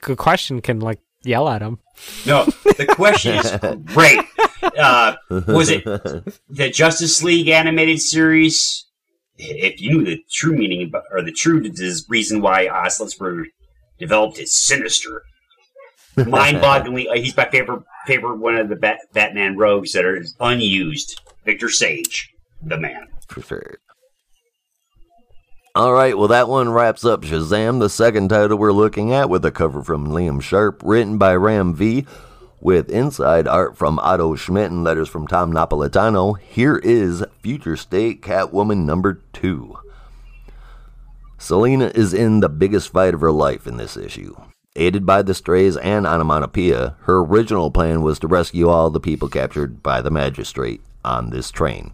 good 0.00 0.18
question. 0.18 0.60
Can 0.60 0.80
like 0.80 1.00
yell 1.22 1.48
at 1.48 1.62
him? 1.62 1.78
No, 2.26 2.44
the 2.44 2.86
question 2.90 3.36
is 3.36 3.50
great. 3.94 4.20
Uh, 4.76 5.14
was 5.30 5.70
it 5.70 5.84
the 5.84 6.70
Justice 6.70 7.22
League 7.22 7.48
animated 7.48 8.00
series? 8.00 8.86
If 9.36 9.80
you 9.80 9.90
knew 9.98 10.04
the 10.04 10.20
true 10.32 10.56
meaning 10.56 10.88
about, 10.88 11.02
or 11.10 11.22
the 11.22 11.32
true 11.32 11.62
reason 12.08 12.40
why 12.40 12.66
Oslids 12.66 13.18
were 13.20 13.46
developed 13.98 14.38
is 14.38 14.54
sinister, 14.54 15.22
mind-bogglingly. 16.16 17.08
Uh, 17.10 17.14
he's 17.14 17.36
my 17.36 17.48
favorite 17.50 17.82
favorite 18.06 18.36
one 18.38 18.56
of 18.56 18.68
the 18.68 18.76
Bat- 18.76 19.00
Batman 19.12 19.56
rogues 19.56 19.92
that 19.92 20.04
are 20.04 20.22
unused. 20.40 21.20
Victor 21.44 21.68
Sage, 21.68 22.30
the 22.62 22.78
man. 22.78 23.06
for 23.28 23.42
sure. 23.42 23.78
All 25.76 25.92
right, 25.92 26.16
well, 26.16 26.28
that 26.28 26.48
one 26.48 26.70
wraps 26.70 27.04
up 27.04 27.22
Shazam, 27.22 27.80
the 27.80 27.88
second 27.88 28.28
title 28.28 28.56
we're 28.56 28.70
looking 28.70 29.12
at, 29.12 29.28
with 29.28 29.44
a 29.44 29.50
cover 29.50 29.82
from 29.82 30.06
Liam 30.06 30.40
Sharp, 30.40 30.80
written 30.84 31.18
by 31.18 31.34
Ram 31.34 31.74
V, 31.74 32.06
with 32.60 32.88
inside 32.88 33.48
art 33.48 33.76
from 33.76 33.98
Otto 33.98 34.36
Schmidt 34.36 34.70
and 34.70 34.84
letters 34.84 35.08
from 35.08 35.26
Tom 35.26 35.52
Napolitano. 35.52 36.38
Here 36.38 36.76
is 36.76 37.24
Future 37.40 37.76
State 37.76 38.22
Catwoman 38.22 38.84
number 38.84 39.20
two. 39.32 39.76
Selina 41.38 41.86
is 41.86 42.14
in 42.14 42.38
the 42.38 42.48
biggest 42.48 42.92
fight 42.92 43.12
of 43.12 43.20
her 43.20 43.32
life 43.32 43.66
in 43.66 43.76
this 43.76 43.96
issue. 43.96 44.36
Aided 44.76 45.04
by 45.04 45.22
the 45.22 45.34
strays 45.34 45.76
and 45.78 46.06
onomatopoeia, 46.06 46.94
her 47.00 47.18
original 47.18 47.72
plan 47.72 48.02
was 48.02 48.20
to 48.20 48.28
rescue 48.28 48.68
all 48.68 48.90
the 48.90 49.00
people 49.00 49.28
captured 49.28 49.82
by 49.82 50.00
the 50.00 50.12
magistrate 50.12 50.82
on 51.04 51.30
this 51.30 51.50
train. 51.50 51.90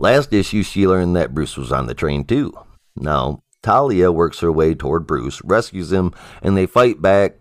Last 0.00 0.32
issue, 0.32 0.62
she 0.62 0.86
learned 0.86 1.14
that 1.16 1.34
Bruce 1.34 1.58
was 1.58 1.70
on 1.70 1.84
the 1.84 1.92
train 1.92 2.24
too. 2.24 2.54
Now, 2.96 3.42
Talia 3.62 4.10
works 4.10 4.40
her 4.40 4.50
way 4.50 4.74
toward 4.74 5.06
Bruce, 5.06 5.42
rescues 5.44 5.92
him, 5.92 6.14
and 6.40 6.56
they 6.56 6.64
fight 6.64 7.02
back 7.02 7.34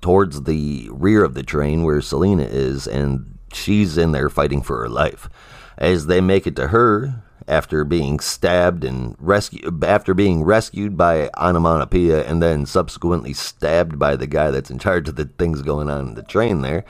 towards 0.00 0.44
the 0.44 0.88
rear 0.90 1.22
of 1.22 1.34
the 1.34 1.42
train 1.42 1.82
where 1.82 2.00
Selina 2.00 2.44
is, 2.44 2.88
and 2.88 3.38
she's 3.52 3.98
in 3.98 4.12
there 4.12 4.30
fighting 4.30 4.62
for 4.62 4.80
her 4.80 4.88
life. 4.88 5.28
As 5.76 6.06
they 6.06 6.22
make 6.22 6.46
it 6.46 6.56
to 6.56 6.68
her, 6.68 7.22
after 7.46 7.84
being 7.84 8.18
stabbed 8.18 8.82
and 8.82 9.14
rescued, 9.18 9.84
after 9.84 10.14
being 10.14 10.42
rescued 10.42 10.96
by 10.96 11.28
Onomatopoeia 11.36 12.24
and 12.24 12.42
then 12.42 12.64
subsequently 12.64 13.34
stabbed 13.34 13.98
by 13.98 14.16
the 14.16 14.26
guy 14.26 14.50
that's 14.50 14.70
in 14.70 14.78
charge 14.78 15.06
of 15.06 15.16
the 15.16 15.26
things 15.26 15.60
going 15.60 15.90
on 15.90 16.08
in 16.08 16.14
the 16.14 16.22
train 16.22 16.62
there, 16.62 16.82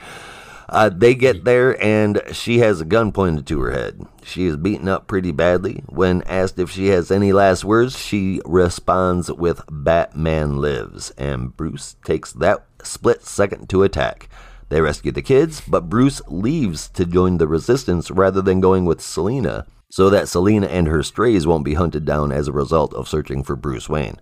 uh, 0.71 0.89
they 0.89 1.13
get 1.13 1.43
there 1.43 1.81
and 1.83 2.21
she 2.31 2.59
has 2.59 2.79
a 2.79 2.85
gun 2.85 3.11
pointed 3.11 3.45
to 3.47 3.59
her 3.59 3.71
head. 3.71 4.01
She 4.23 4.45
is 4.45 4.55
beaten 4.55 4.87
up 4.87 5.05
pretty 5.05 5.31
badly. 5.31 5.83
When 5.87 6.21
asked 6.23 6.57
if 6.57 6.71
she 6.71 6.87
has 6.87 7.11
any 7.11 7.33
last 7.33 7.65
words, 7.65 7.97
she 7.97 8.41
responds 8.45 9.29
with 9.31 9.63
Batman 9.69 10.57
lives, 10.57 11.11
and 11.11 11.55
Bruce 11.55 11.97
takes 12.05 12.31
that 12.33 12.65
split 12.83 13.23
second 13.23 13.69
to 13.69 13.83
attack. 13.83 14.29
They 14.69 14.79
rescue 14.79 15.11
the 15.11 15.21
kids, 15.21 15.59
but 15.59 15.89
Bruce 15.89 16.21
leaves 16.27 16.87
to 16.89 17.05
join 17.05 17.37
the 17.37 17.47
resistance 17.47 18.09
rather 18.09 18.41
than 18.41 18.61
going 18.61 18.85
with 18.85 19.01
Selina, 19.01 19.67
so 19.89 20.09
that 20.09 20.29
Selina 20.29 20.67
and 20.67 20.87
her 20.87 21.03
strays 21.03 21.45
won't 21.45 21.65
be 21.65 21.73
hunted 21.73 22.05
down 22.05 22.31
as 22.31 22.47
a 22.47 22.53
result 22.53 22.93
of 22.93 23.09
searching 23.09 23.43
for 23.43 23.57
Bruce 23.57 23.89
Wayne. 23.89 24.21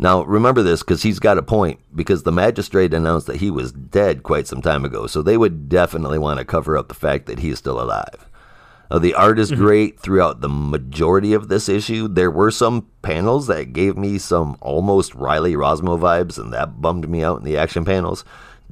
Now, 0.00 0.22
remember 0.22 0.62
this 0.62 0.82
because 0.82 1.02
he's 1.02 1.18
got 1.18 1.38
a 1.38 1.42
point, 1.42 1.80
because 1.94 2.22
the 2.22 2.30
magistrate 2.30 2.94
announced 2.94 3.26
that 3.26 3.36
he 3.36 3.50
was 3.50 3.72
dead 3.72 4.22
quite 4.22 4.46
some 4.46 4.62
time 4.62 4.84
ago, 4.84 5.08
so 5.08 5.22
they 5.22 5.36
would 5.36 5.68
definitely 5.68 6.18
want 6.18 6.38
to 6.38 6.44
cover 6.44 6.78
up 6.78 6.86
the 6.86 6.94
fact 6.94 7.26
that 7.26 7.40
he's 7.40 7.58
still 7.58 7.80
alive. 7.80 8.28
Now, 8.90 8.98
the 8.98 9.14
art 9.14 9.40
is 9.40 9.50
mm-hmm. 9.50 9.60
great 9.60 10.00
throughout 10.00 10.40
the 10.40 10.48
majority 10.48 11.32
of 11.32 11.48
this 11.48 11.68
issue. 11.68 12.06
There 12.06 12.30
were 12.30 12.52
some 12.52 12.86
panels 13.02 13.48
that 13.48 13.72
gave 13.72 13.98
me 13.98 14.18
some 14.18 14.56
almost 14.60 15.14
Riley 15.16 15.54
Rossmo 15.54 15.98
vibes, 15.98 16.38
and 16.38 16.52
that 16.52 16.80
bummed 16.80 17.08
me 17.08 17.24
out 17.24 17.38
in 17.38 17.44
the 17.44 17.56
action 17.56 17.84
panels. 17.84 18.24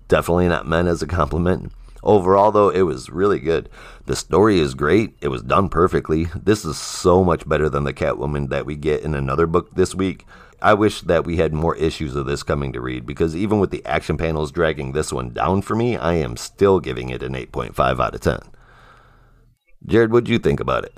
Definitely 0.08 0.48
not 0.48 0.68
meant 0.68 0.88
as 0.88 1.02
a 1.02 1.06
compliment. 1.06 1.72
Overall, 2.04 2.52
though, 2.52 2.68
it 2.68 2.82
was 2.82 3.10
really 3.10 3.40
good. 3.40 3.68
The 4.06 4.14
story 4.14 4.60
is 4.60 4.74
great. 4.74 5.16
It 5.20 5.28
was 5.28 5.42
done 5.42 5.68
perfectly. 5.68 6.28
This 6.36 6.64
is 6.64 6.78
so 6.78 7.24
much 7.24 7.48
better 7.48 7.68
than 7.68 7.82
the 7.82 7.92
Catwoman 7.92 8.48
that 8.50 8.64
we 8.64 8.76
get 8.76 9.02
in 9.02 9.14
another 9.14 9.48
book 9.48 9.74
this 9.74 9.92
week. 9.92 10.24
I 10.62 10.74
wish 10.74 11.02
that 11.02 11.24
we 11.24 11.36
had 11.36 11.52
more 11.52 11.76
issues 11.76 12.16
of 12.16 12.26
this 12.26 12.42
coming 12.42 12.72
to 12.72 12.80
read 12.80 13.06
because 13.06 13.36
even 13.36 13.58
with 13.58 13.70
the 13.70 13.84
action 13.84 14.16
panels 14.16 14.50
dragging 14.50 14.92
this 14.92 15.12
one 15.12 15.30
down 15.30 15.62
for 15.62 15.76
me, 15.76 15.96
I 15.96 16.14
am 16.14 16.36
still 16.36 16.80
giving 16.80 17.10
it 17.10 17.22
an 17.22 17.34
8.5 17.34 18.00
out 18.00 18.14
of 18.14 18.20
10. 18.20 18.40
Jared, 19.84 20.10
what'd 20.10 20.28
you 20.28 20.38
think 20.38 20.60
about 20.60 20.84
it? 20.84 20.96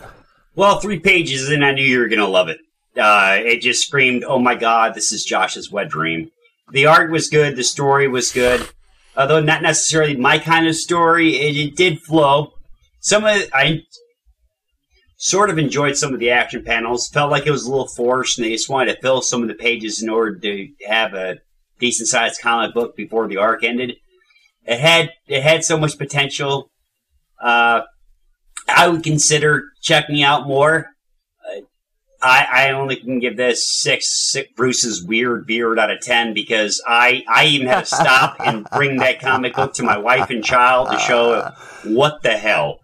Well, 0.54 0.80
three 0.80 0.98
pages 0.98 1.48
and 1.48 1.64
I 1.64 1.72
knew 1.72 1.84
you 1.84 1.98
were 1.98 2.08
going 2.08 2.20
to 2.20 2.26
love 2.26 2.48
it. 2.48 2.58
Uh, 2.96 3.38
it 3.40 3.60
just 3.60 3.86
screamed, 3.86 4.24
oh 4.24 4.38
my 4.38 4.54
god, 4.54 4.94
this 4.94 5.12
is 5.12 5.24
Josh's 5.24 5.70
wet 5.70 5.88
dream. 5.88 6.30
The 6.72 6.86
art 6.86 7.10
was 7.10 7.28
good, 7.28 7.56
the 7.56 7.64
story 7.64 8.08
was 8.08 8.32
good. 8.32 8.68
Although 9.16 9.40
not 9.40 9.62
necessarily 9.62 10.16
my 10.16 10.38
kind 10.38 10.66
of 10.66 10.76
story, 10.76 11.36
it, 11.36 11.56
it 11.56 11.76
did 11.76 12.00
flow. 12.00 12.54
Some 13.00 13.24
of 13.24 13.42
I 13.52 13.82
sort 15.18 15.50
of 15.50 15.58
enjoyed 15.58 15.96
some 15.96 16.14
of 16.14 16.20
the 16.20 16.30
action 16.30 16.64
panels. 16.64 17.08
Felt 17.08 17.30
like 17.30 17.46
it 17.46 17.50
was 17.50 17.66
a 17.66 17.70
little 17.70 17.88
forced, 17.88 18.38
and 18.38 18.46
they 18.46 18.52
just 18.52 18.70
wanted 18.70 18.94
to 18.94 19.00
fill 19.02 19.20
some 19.20 19.42
of 19.42 19.48
the 19.48 19.54
pages 19.54 20.02
in 20.02 20.08
order 20.08 20.38
to 20.38 20.68
have 20.86 21.12
a 21.12 21.38
decent 21.78 22.08
sized 22.08 22.40
comic 22.40 22.72
book 22.72 22.96
before 22.96 23.28
the 23.28 23.36
arc 23.36 23.62
ended. 23.62 23.96
It 24.64 24.80
had 24.80 25.10
it 25.26 25.42
had 25.42 25.64
so 25.64 25.78
much 25.78 25.98
potential. 25.98 26.70
Uh, 27.42 27.82
I 28.68 28.88
would 28.88 29.02
consider 29.02 29.64
checking 29.82 30.22
out 30.22 30.46
more. 30.46 30.88
Uh, 31.46 31.60
I, 32.20 32.46
I 32.52 32.70
only 32.72 32.96
can 32.96 33.20
give 33.20 33.36
this 33.36 33.66
six, 33.66 34.30
six 34.30 34.50
Bruce's 34.56 35.02
weird 35.02 35.46
beard 35.46 35.78
out 35.78 35.90
of 35.90 36.00
ten 36.00 36.34
because 36.34 36.82
I, 36.86 37.22
I 37.28 37.46
even 37.46 37.68
had 37.68 37.80
to 37.80 37.86
stop 37.86 38.36
and 38.44 38.66
bring 38.72 38.98
that 38.98 39.20
comic 39.20 39.54
book 39.54 39.72
to 39.74 39.84
my 39.84 39.96
wife 39.96 40.30
and 40.30 40.44
child 40.44 40.90
to 40.90 40.98
show 40.98 41.52
what 41.84 42.22
the 42.22 42.36
hell. 42.36 42.80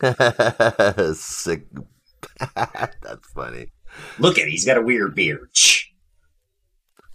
Sick. 1.14 1.66
That's 2.54 3.28
funny. 3.34 3.72
Look 4.18 4.38
at 4.38 4.46
it, 4.46 4.50
he's 4.50 4.64
got 4.64 4.76
a 4.76 4.82
weird 4.82 5.14
beard. 5.14 5.48
Shh. 5.52 5.86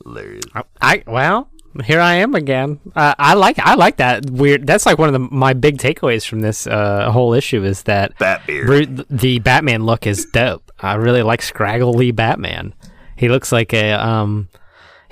Hilarious. 0.04 0.44
I 0.82 1.04
well, 1.08 1.50
here 1.86 2.00
I 2.00 2.16
am 2.16 2.36
again. 2.36 2.80
Uh, 2.96 3.16
I 3.18 3.34
like 3.36 3.58
I 3.60 3.76
like 3.76 3.98
that 3.98 4.30
weird. 4.30 4.68
That's 4.68 4.86
like 4.86 4.98
one 4.98 5.10
of 5.10 5.14
the, 5.14 5.20
my 5.20 5.54
big 5.54 5.78
takeaways 5.78 6.28
from 6.28 6.42
this 6.42 6.68
uh, 6.68 7.10
whole 7.12 7.34
issue 7.34 7.64
is 7.64 7.84
that 7.84 8.18
Batbeard. 8.20 8.66
Bru- 8.66 9.06
the 9.10 9.40
Batman 9.40 9.86
look 9.86 10.06
is 10.06 10.26
dope. 10.26 10.72
I 10.80 10.96
really 10.96 11.24
like 11.24 11.42
scraggly 11.42 12.12
Batman. 12.12 12.74
He 13.16 13.30
looks 13.30 13.52
like 13.52 13.74
a 13.74 13.94
um, 13.94 14.50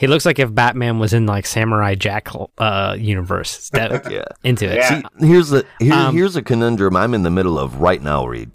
he 0.01 0.07
looks 0.07 0.25
like 0.25 0.39
if 0.39 0.53
Batman 0.53 0.97
was 0.97 1.13
in 1.13 1.27
like 1.27 1.45
Samurai 1.45 1.93
Jack 1.93 2.29
uh 2.57 2.95
universe. 2.99 3.69
It's. 3.73 4.09
Yeah. 4.09 4.25
Into 4.43 4.65
it. 4.65 4.77
Yeah. 4.77 5.01
Here's 5.19 5.49
the 5.49 5.63
here, 5.79 5.93
Um, 5.93 6.15
here's 6.15 6.35
a 6.35 6.41
conundrum 6.41 6.95
I'm 6.95 7.13
in 7.13 7.21
the 7.21 7.29
middle 7.29 7.59
of 7.59 7.79
right 7.79 8.01
now, 8.01 8.25
Reed. 8.25 8.49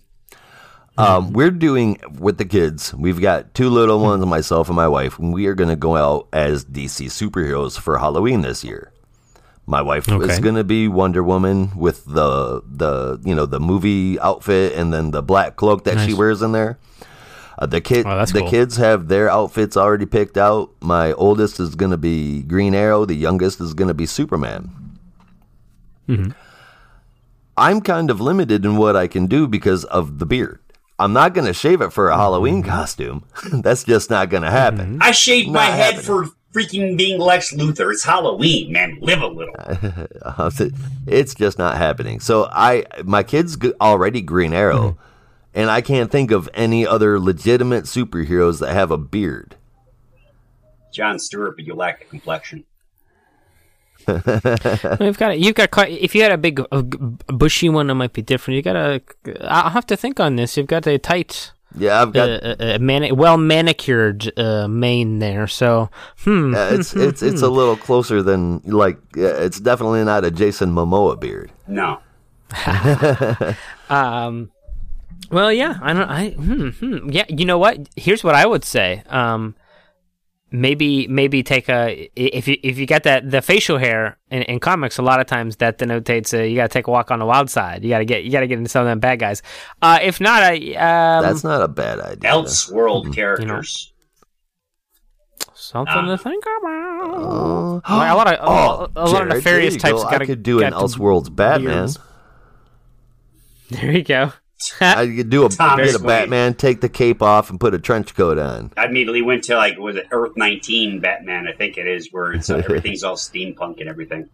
Um, 0.99 1.33
we're 1.33 1.53
doing 1.53 2.01
with 2.19 2.39
the 2.39 2.45
kids. 2.45 2.93
We've 2.95 3.21
got 3.21 3.55
two 3.55 3.69
little 3.71 4.01
ones, 4.01 4.25
myself 4.27 4.69
and 4.69 4.77
my 4.77 4.89
wife, 4.89 5.19
and 5.21 5.33
we 5.33 5.47
are 5.47 5.55
going 5.55 5.69
to 5.69 5.77
go 5.77 5.97
out 5.97 6.27
as 6.33 6.65
DC 6.65 7.07
superheroes 7.07 7.79
for 7.79 7.99
Halloween 7.99 8.41
this 8.41 8.65
year. 8.65 8.93
My 9.67 9.83
wife 9.83 10.09
is 10.09 10.41
going 10.41 10.55
to 10.55 10.65
be 10.65 10.89
Wonder 10.89 11.23
Woman 11.23 11.77
with 11.77 12.05
the 12.07 12.63
the 12.67 13.21
you 13.25 13.35
know 13.35 13.47
the 13.47 13.61
movie 13.61 14.19
outfit 14.19 14.73
and 14.75 14.93
then 14.93 15.11
the 15.13 15.23
black 15.23 15.55
cloak 15.57 15.85
that 15.85 16.05
she 16.07 16.15
wears 16.15 16.43
in 16.43 16.53
there. 16.53 16.79
Uh, 17.59 17.67
the 17.67 17.81
kid, 17.81 18.07
Oh, 18.07 18.25
the 18.25 18.41
cool. 18.41 18.51
kids 18.51 18.77
have 18.77 19.09
their 19.09 19.31
outfits 19.31 19.77
already 19.77 20.07
picked 20.07 20.37
out. 20.37 20.71
My 20.81 21.13
oldest 21.13 21.59
is 21.59 21.75
going 21.75 21.91
to 21.91 21.97
be 21.97 22.43
Green 22.43 22.75
Arrow. 22.75 23.05
The 23.05 23.15
youngest 23.15 23.61
is 23.61 23.75
going 23.75 23.89
to 23.89 23.95
be 23.95 24.07
Superman. 24.07 24.71
Mm-hmm. 26.09 26.31
I'm 27.57 27.81
kind 27.81 28.11
of 28.11 28.21
limited 28.21 28.65
in 28.65 28.77
what 28.77 28.97
I 28.97 29.07
can 29.07 29.27
do 29.27 29.49
because 29.49 29.85
of 29.85 30.19
the 30.19 30.27
beard. 30.27 30.61
I'm 30.99 31.13
not 31.13 31.35
going 31.35 31.47
to 31.47 31.55
shave 31.55 31.81
it 31.81 31.93
for 31.93 32.09
a 32.09 32.17
Halloween 32.17 32.63
mm-hmm. 32.63 32.71
costume. 32.71 33.25
That's 33.53 33.85
just 33.85 34.11
not 34.11 34.29
going 34.31 34.43
to 34.43 34.51
happen. 34.51 34.95
Mm-hmm. 34.95 35.03
I 35.03 35.11
shaved 35.13 35.51
my 35.51 35.65
head 35.65 35.95
happening. 35.95 36.03
for 36.05 36.27
freaking 36.53 36.97
being 36.97 37.19
Lex 37.21 37.53
Luthor. 37.55 37.93
It's 37.93 38.05
Halloween, 38.05 38.73
man. 38.73 38.99
Live 39.01 39.21
a 39.23 39.27
little. 39.27 39.55
It's 41.07 41.35
just 41.35 41.59
not 41.59 41.77
happening. 41.77 42.21
So 42.21 42.49
I, 42.51 42.85
my 43.05 43.23
kid's 43.23 43.57
already 43.81 44.21
Green 44.23 44.53
Arrow, 44.53 44.99
and 45.57 45.69
I 45.71 45.81
can't 45.81 46.11
think 46.13 46.31
of 46.31 46.49
any 46.55 46.87
other 46.87 47.19
legitimate 47.19 47.85
superheroes 47.85 48.61
that 48.61 48.73
have 48.73 48.93
a 48.93 48.99
beard. 48.99 49.57
John 50.93 51.19
Stewart, 51.19 51.57
but 51.57 51.67
you 51.67 51.75
lack 51.75 51.99
the 51.99 52.05
complexion. 52.05 52.65
You've 54.07 55.19
got 55.19 55.41
you've 55.41 55.57
got 55.57 55.73
quite, 55.73 55.91
if 55.91 56.15
you 56.15 56.23
had 56.23 56.31
a 56.31 56.39
big 56.39 56.61
uh, 56.71 56.83
g- 56.83 56.99
bushy 57.27 57.69
one, 57.69 57.91
it 57.91 57.95
might 57.95 58.13
be 58.13 58.23
different. 58.23 58.55
You 58.55 58.63
got 58.63 58.77
a. 58.77 59.03
I'll 59.41 59.71
have 59.71 59.87
to 59.87 59.97
think 59.97 60.21
on 60.21 60.37
this. 60.37 60.57
You've 60.57 60.69
got 60.69 60.87
a 60.87 60.97
tight, 60.97 61.51
Yeah, 61.77 62.03
I've 62.03 62.13
got. 62.13 62.29
uh, 62.29 62.55
uh, 62.61 62.79
mani- 62.81 63.11
well 63.11 63.37
manicured 63.37 64.31
uh, 64.39 64.69
mane 64.69 65.19
there. 65.19 65.49
So, 65.49 65.91
hmm. 66.19 66.55
uh, 66.55 66.69
it's 66.71 66.95
it's 67.09 67.21
it's 67.21 67.43
a 67.43 67.49
little 67.49 67.77
closer 67.77 68.23
than 68.23 68.61
like. 68.65 68.97
Uh, 69.17 69.43
it's 69.43 69.59
definitely 69.59 70.05
not 70.05 70.25
a 70.25 70.31
Jason 70.31 70.71
Momoa 70.73 71.19
beard. 71.19 71.51
No. 71.67 71.99
Um, 73.89 74.51
well, 75.31 75.53
yeah, 75.53 75.79
I 75.83 75.93
don't. 75.93 76.09
I 76.09 76.31
hmm, 76.31 76.69
hmm. 76.71 77.11
yeah. 77.11 77.25
You 77.29 77.45
know 77.45 77.59
what? 77.59 77.89
Here's 77.97 78.23
what 78.25 78.35
I 78.35 78.47
would 78.47 78.65
say. 78.65 79.03
Um, 79.09 79.55
maybe 80.53 81.07
maybe 81.09 81.43
take 81.43 81.69
a 81.69 82.09
if 82.15 82.47
you 82.49 82.57
if 82.63 82.79
you 82.79 82.87
got 82.87 83.03
that 83.03 83.29
the 83.31 83.43
facial 83.43 83.79
hair 83.79 84.17
in, 84.31 84.43
in 84.43 84.61
comics, 84.61 84.97
a 84.99 85.03
lot 85.03 85.21
of 85.21 85.27
times 85.27 85.57
that 85.57 85.79
denotates 85.79 86.33
uh, 86.39 86.43
you 86.43 86.55
got 86.57 86.71
to 86.71 86.73
take 86.73 86.87
a 86.87 86.91
walk 86.91 87.11
on 87.11 87.19
the 87.19 87.27
wild 87.27 87.51
side. 87.51 87.83
You 87.83 87.91
got 87.91 87.99
to 87.99 88.05
get 88.05 88.25
you 88.25 88.31
got 88.31 88.41
to 88.41 88.47
get 88.47 88.59
into 88.59 88.71
some 88.71 88.83
of 88.83 88.87
them 88.89 89.01
bad 89.01 89.19
guys. 89.19 89.43
Uh, 89.83 89.99
if 90.03 90.21
not, 90.21 90.43
I 90.43 90.55
um, 90.75 91.23
That's 91.25 91.43
not 91.45 91.61
a 91.63 91.69
bad 91.69 91.99
idea. 92.01 92.31
Elseworld 92.31 93.13
characters. 93.15 93.93
something 95.55 95.93
Ah. 95.95 96.07
to 96.07 96.19
think 96.19 96.45
about. 96.61 97.83
Uh, 97.85 97.97
Like, 97.97 98.13
a 98.13 98.15
lot 98.15 98.27
of 98.29 98.33
a, 98.35 98.39
oh, 98.43 98.89
a 98.95 99.01
lot 99.05 99.11
Jared, 99.11 99.29
of 99.33 99.35
nefarious 99.39 99.77
types 99.77 100.03
go. 100.03 100.11
got 100.11 100.19
to 100.19 100.25
I 100.25 100.27
could 100.27 100.43
do 100.43 100.63
an 100.63 100.73
Elseworlds 100.73 101.35
Batman. 101.35 101.75
beards. 101.87 101.99
There 103.71 103.91
you 103.91 104.05
go. 104.05 104.33
I 104.81 105.07
could 105.07 105.31
do 105.31 105.45
a 105.45 105.49
get 105.49 105.95
a 105.95 105.99
Batman, 105.99 106.55
take 106.55 106.81
the 106.81 106.89
cape 106.89 107.23
off, 107.23 107.51
and 107.51 107.61
put 107.61 107.75
a 107.75 107.79
trench 107.79 108.15
coat 108.15 108.39
on. 108.39 108.73
I 108.77 108.87
immediately 108.87 109.23
went 109.23 109.45
to 109.45 109.57
like 109.57 109.79
was 109.79 109.97
it 109.97 110.07
Earth 110.11 110.33
19 110.37 111.01
Batman? 111.01 111.47
I 111.47 111.53
think 111.53 111.77
it 111.79 111.87
is 111.87 112.13
where 112.13 112.33
it's 112.33 112.49
uh, 112.51 112.57
everything's 112.65 113.05
all 113.05 113.17
steampunk 113.17 113.81
and 113.81 113.89
everything. 113.89 114.29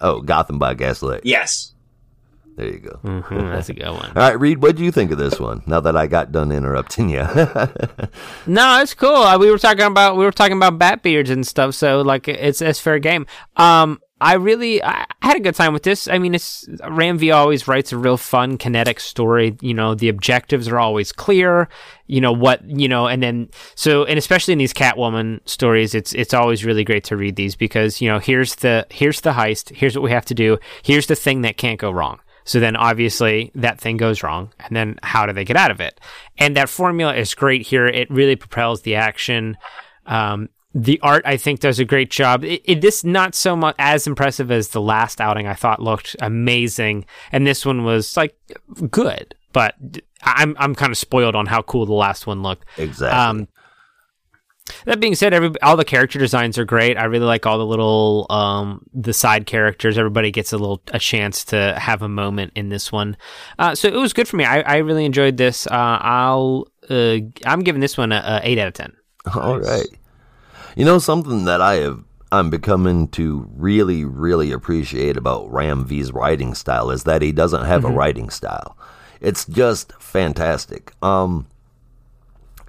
Oh, 0.00 0.20
Gotham 0.20 0.58
by 0.58 0.74
Gaslight. 0.74 1.22
Yes. 1.24 1.72
There 2.56 2.68
you 2.68 2.78
go. 2.78 3.00
Mhm, 3.02 3.52
that's 3.52 3.68
a 3.68 3.74
good 3.74 3.88
one. 3.90 4.06
All 4.16 4.22
right, 4.22 4.38
Reed, 4.38 4.62
what 4.62 4.76
do 4.76 4.84
you 4.84 4.92
think 4.92 5.10
of 5.10 5.18
this 5.18 5.40
one? 5.40 5.64
Now 5.66 5.80
that 5.80 5.96
I 5.96 6.06
got 6.06 6.30
done 6.30 6.52
interrupting 6.52 7.08
you. 7.10 7.26
No, 8.46 8.80
it's 8.80 8.94
cool. 8.94 9.08
Uh, 9.08 9.38
we 9.38 9.50
were 9.50 9.58
talking 9.58 9.84
about 9.86 10.16
we 10.16 10.24
were 10.24 10.30
talking 10.30 10.56
about 10.56 10.78
bat 10.78 11.02
beards 11.02 11.30
and 11.30 11.44
stuff, 11.46 11.74
so 11.74 12.02
like 12.02 12.28
it's 12.28 12.60
it's 12.62 12.78
fair 12.78 12.98
game. 12.98 13.26
Um, 13.56 14.00
I 14.24 14.34
really 14.34 14.82
I 14.82 15.04
had 15.20 15.36
a 15.36 15.40
good 15.40 15.54
time 15.54 15.74
with 15.74 15.82
this. 15.82 16.08
I 16.08 16.16
mean, 16.16 16.34
it's 16.34 16.66
Ram 16.88 17.18
V 17.18 17.30
always 17.30 17.68
writes 17.68 17.92
a 17.92 17.98
real 17.98 18.16
fun, 18.16 18.56
kinetic 18.56 18.98
story. 18.98 19.54
You 19.60 19.74
know, 19.74 19.94
the 19.94 20.08
objectives 20.08 20.66
are 20.68 20.78
always 20.78 21.12
clear. 21.12 21.68
You 22.06 22.22
know 22.22 22.32
what 22.32 22.64
you 22.64 22.88
know, 22.88 23.06
and 23.06 23.22
then 23.22 23.50
so 23.74 24.04
and 24.04 24.18
especially 24.18 24.52
in 24.52 24.58
these 24.58 24.72
Catwoman 24.72 25.46
stories, 25.46 25.94
it's 25.94 26.14
it's 26.14 26.32
always 26.32 26.64
really 26.64 26.84
great 26.84 27.04
to 27.04 27.18
read 27.18 27.36
these 27.36 27.54
because 27.54 28.00
you 28.00 28.08
know 28.08 28.18
here's 28.18 28.54
the 28.56 28.86
here's 28.88 29.20
the 29.20 29.32
heist, 29.32 29.76
here's 29.76 29.94
what 29.94 30.02
we 30.02 30.10
have 30.10 30.24
to 30.26 30.34
do, 30.34 30.58
here's 30.82 31.06
the 31.06 31.16
thing 31.16 31.42
that 31.42 31.58
can't 31.58 31.78
go 31.78 31.90
wrong. 31.90 32.18
So 32.44 32.60
then 32.60 32.76
obviously 32.76 33.50
that 33.54 33.78
thing 33.78 33.98
goes 33.98 34.22
wrong. 34.22 34.52
And 34.58 34.74
then 34.74 34.98
how 35.02 35.26
do 35.26 35.34
they 35.34 35.44
get 35.44 35.56
out 35.56 35.70
of 35.70 35.80
it? 35.80 36.00
And 36.38 36.56
that 36.56 36.68
formula 36.70 37.14
is 37.14 37.34
great 37.34 37.66
here. 37.66 37.86
It 37.86 38.10
really 38.10 38.36
propels 38.36 38.82
the 38.82 38.94
action. 38.94 39.56
Um, 40.06 40.48
the 40.74 40.98
art, 41.02 41.22
I 41.24 41.36
think, 41.36 41.60
does 41.60 41.78
a 41.78 41.84
great 41.84 42.10
job. 42.10 42.44
It, 42.44 42.62
it 42.64 42.80
this 42.80 43.04
not 43.04 43.34
so 43.34 43.54
much 43.54 43.76
as 43.78 44.06
impressive 44.06 44.50
as 44.50 44.68
the 44.68 44.80
last 44.80 45.20
outing. 45.20 45.46
I 45.46 45.54
thought 45.54 45.80
looked 45.80 46.16
amazing, 46.20 47.06
and 47.30 47.46
this 47.46 47.64
one 47.64 47.84
was 47.84 48.16
like 48.16 48.36
good. 48.90 49.34
But 49.52 49.76
I'm 50.22 50.56
I'm 50.58 50.74
kind 50.74 50.90
of 50.90 50.98
spoiled 50.98 51.36
on 51.36 51.46
how 51.46 51.62
cool 51.62 51.86
the 51.86 51.92
last 51.92 52.26
one 52.26 52.42
looked. 52.42 52.66
exactly. 52.76 53.16
Um, 53.16 53.48
that 54.86 54.98
being 54.98 55.14
said, 55.14 55.34
every 55.34 55.52
all 55.60 55.76
the 55.76 55.84
character 55.84 56.18
designs 56.18 56.58
are 56.58 56.64
great. 56.64 56.96
I 56.96 57.04
really 57.04 57.26
like 57.26 57.46
all 57.46 57.58
the 57.58 57.66
little 57.66 58.26
um 58.30 58.84
the 58.92 59.12
side 59.12 59.46
characters. 59.46 59.96
Everybody 59.96 60.32
gets 60.32 60.52
a 60.52 60.58
little 60.58 60.82
a 60.88 60.98
chance 60.98 61.44
to 61.46 61.78
have 61.78 62.02
a 62.02 62.08
moment 62.08 62.52
in 62.56 62.68
this 62.68 62.90
one. 62.90 63.16
Uh, 63.60 63.76
so 63.76 63.86
it 63.86 63.94
was 63.94 64.12
good 64.12 64.26
for 64.26 64.36
me. 64.36 64.44
I, 64.44 64.60
I 64.62 64.76
really 64.78 65.04
enjoyed 65.04 65.36
this. 65.36 65.68
Uh, 65.68 65.98
I'll 66.00 66.66
uh, 66.90 67.18
I'm 67.46 67.60
giving 67.60 67.80
this 67.80 67.96
one 67.96 68.10
a, 68.10 68.16
a 68.16 68.40
eight 68.42 68.58
out 68.58 68.68
of 68.68 68.74
ten. 68.74 68.92
All 69.34 69.60
right. 69.60 69.86
You 70.76 70.84
know 70.84 70.98
something 70.98 71.44
that 71.44 71.60
I 71.60 71.74
have 71.74 72.02
I'm 72.32 72.50
becoming 72.50 73.06
to 73.08 73.48
really 73.54 74.04
really 74.04 74.50
appreciate 74.50 75.16
about 75.16 75.52
Ram 75.52 75.84
V's 75.84 76.10
writing 76.12 76.54
style 76.54 76.90
is 76.90 77.04
that 77.04 77.22
he 77.22 77.30
doesn't 77.30 77.64
have 77.64 77.84
a 77.84 77.88
writing 77.90 78.28
style. 78.28 78.76
It's 79.20 79.44
just 79.44 79.92
fantastic. 80.00 80.92
Um 81.00 81.46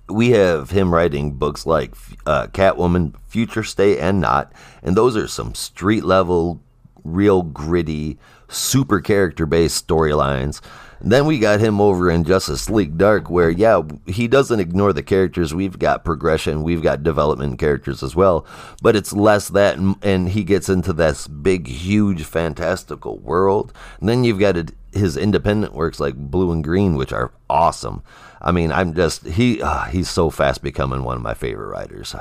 we 0.07 0.31
have 0.31 0.69
him 0.69 0.93
writing 0.93 1.31
books 1.31 1.65
like 1.65 1.95
uh, 2.27 2.45
Catwoman, 2.47 3.15
Future 3.27 3.63
State, 3.63 3.97
and 3.97 4.21
Not, 4.21 4.53
and 4.83 4.95
those 4.95 5.17
are 5.17 5.27
some 5.27 5.55
street 5.55 6.03
level, 6.03 6.61
real 7.03 7.41
gritty, 7.41 8.19
super 8.47 9.01
character 9.01 9.47
based 9.47 9.87
storylines. 9.87 10.61
Then 11.01 11.25
we 11.25 11.39
got 11.39 11.59
him 11.59 11.81
over 11.81 12.09
in 12.09 12.23
Justice 12.23 12.69
League 12.69 12.97
Dark, 12.97 13.29
where 13.29 13.49
yeah, 13.49 13.81
he 14.05 14.27
doesn't 14.27 14.59
ignore 14.59 14.93
the 14.93 15.03
characters. 15.03 15.53
We've 15.53 15.77
got 15.77 16.05
progression, 16.05 16.63
we've 16.63 16.81
got 16.81 17.03
development 17.03 17.59
characters 17.59 18.01
as 18.01 18.15
well, 18.15 18.45
but 18.81 18.95
it's 18.95 19.13
less 19.13 19.49
that, 19.49 19.77
and, 20.01 20.25
he 20.25 20.43
gets 20.43 20.69
into 20.69 20.91
this 20.91 21.27
big, 21.27 21.67
huge, 21.67 22.23
fantastical 22.23 23.19
world. 23.19 23.71
And 23.99 24.09
then 24.09 24.23
you've 24.23 24.39
got 24.39 24.71
his 24.91 25.17
independent 25.17 25.73
works 25.73 25.99
like 25.99 26.15
Blue 26.15 26.51
and 26.51 26.63
Green, 26.63 26.95
which 26.95 27.13
are 27.13 27.31
awesome. 27.49 28.01
I 28.41 28.51
mean, 28.51 28.71
I'm 28.71 28.93
just 28.93 29.25
he 29.25 29.61
uh, 29.61 29.85
he's 29.85 30.09
so 30.09 30.29
fast 30.29 30.61
becoming 30.61 31.03
one 31.03 31.17
of 31.17 31.21
my 31.21 31.33
favorite 31.33 31.67
writers. 31.67 32.15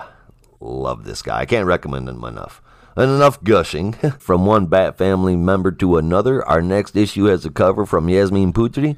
Love 0.60 1.04
this 1.04 1.22
guy. 1.22 1.40
I 1.40 1.46
can't 1.46 1.66
recommend 1.66 2.08
him 2.08 2.24
enough. 2.24 2.62
And 2.96 3.10
enough 3.10 3.42
gushing 3.42 3.92
from 4.18 4.46
one 4.46 4.66
Bat 4.66 4.98
family 4.98 5.36
member 5.36 5.72
to 5.72 5.96
another. 5.96 6.44
Our 6.46 6.62
next 6.62 6.96
issue 6.96 7.24
has 7.24 7.44
a 7.44 7.50
cover 7.50 7.84
from 7.86 8.08
Yasmine 8.08 8.52
Putri. 8.52 8.96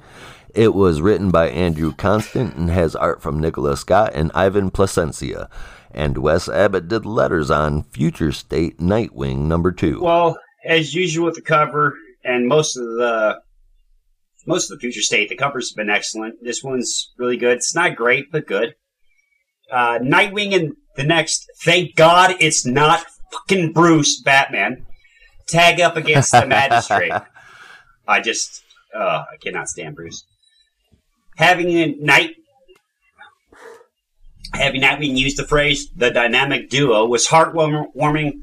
It 0.54 0.74
was 0.74 1.00
written 1.00 1.30
by 1.30 1.48
Andrew 1.48 1.94
Constant 1.94 2.56
and 2.56 2.70
has 2.70 2.96
art 2.96 3.22
from 3.22 3.40
Nicholas 3.40 3.80
Scott 3.80 4.12
and 4.14 4.30
Ivan 4.34 4.70
Plascencia. 4.70 5.48
And 5.90 6.18
Wes 6.18 6.48
Abbott 6.48 6.88
did 6.88 7.06
letters 7.06 7.50
on 7.50 7.84
Future 7.84 8.32
State 8.32 8.78
Nightwing 8.78 9.46
number 9.46 9.72
two. 9.72 10.00
Well, 10.00 10.38
as 10.64 10.94
usual 10.94 11.26
with 11.26 11.36
the 11.36 11.42
cover 11.42 11.94
and 12.24 12.48
most 12.48 12.76
of 12.76 12.84
the 12.84 13.40
most 14.46 14.70
of 14.70 14.78
the 14.78 14.80
future 14.80 15.02
state, 15.02 15.28
the 15.28 15.36
covers 15.36 15.70
have 15.70 15.76
been 15.76 15.90
excellent. 15.90 16.36
This 16.42 16.62
one's 16.62 17.12
really 17.18 17.36
good. 17.36 17.56
It's 17.56 17.74
not 17.74 17.96
great, 17.96 18.30
but 18.30 18.46
good. 18.46 18.74
Uh, 19.70 19.98
Nightwing 19.98 20.54
and 20.54 20.72
the 20.96 21.04
next, 21.04 21.46
thank 21.64 21.96
God 21.96 22.36
it's 22.40 22.64
not 22.64 23.04
fucking 23.36 23.72
Bruce 23.72 24.20
Batman. 24.20 24.86
Tag 25.46 25.80
up 25.80 25.96
against 25.96 26.32
the 26.32 26.46
magistrate. 26.46 27.12
I 28.08 28.20
just, 28.20 28.62
uh, 28.94 29.24
I 29.32 29.36
cannot 29.40 29.68
stand 29.68 29.96
Bruce. 29.96 30.24
Having 31.36 31.70
a 31.70 31.94
night, 32.00 32.30
having 34.52 34.80
Nightwing 34.80 35.16
use 35.16 35.34
the 35.34 35.46
phrase 35.46 35.90
"the 35.94 36.10
dynamic 36.10 36.70
duo" 36.70 37.06
was 37.06 37.28
heartwarming. 37.28 38.40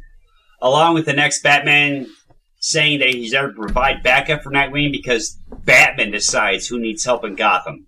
Along 0.62 0.94
with 0.94 1.06
the 1.06 1.14
next 1.14 1.44
Batman 1.44 2.08
saying 2.60 3.00
that 3.00 3.10
he's 3.10 3.32
there 3.32 3.48
to 3.48 3.54
provide 3.54 4.04
backup 4.04 4.42
for 4.42 4.52
Nightwing 4.52 4.92
because 4.92 5.38
Batman 5.66 6.12
decides 6.12 6.68
who 6.68 6.80
needs 6.80 7.04
help 7.04 7.26
in 7.26 7.36
Gotham. 7.36 7.88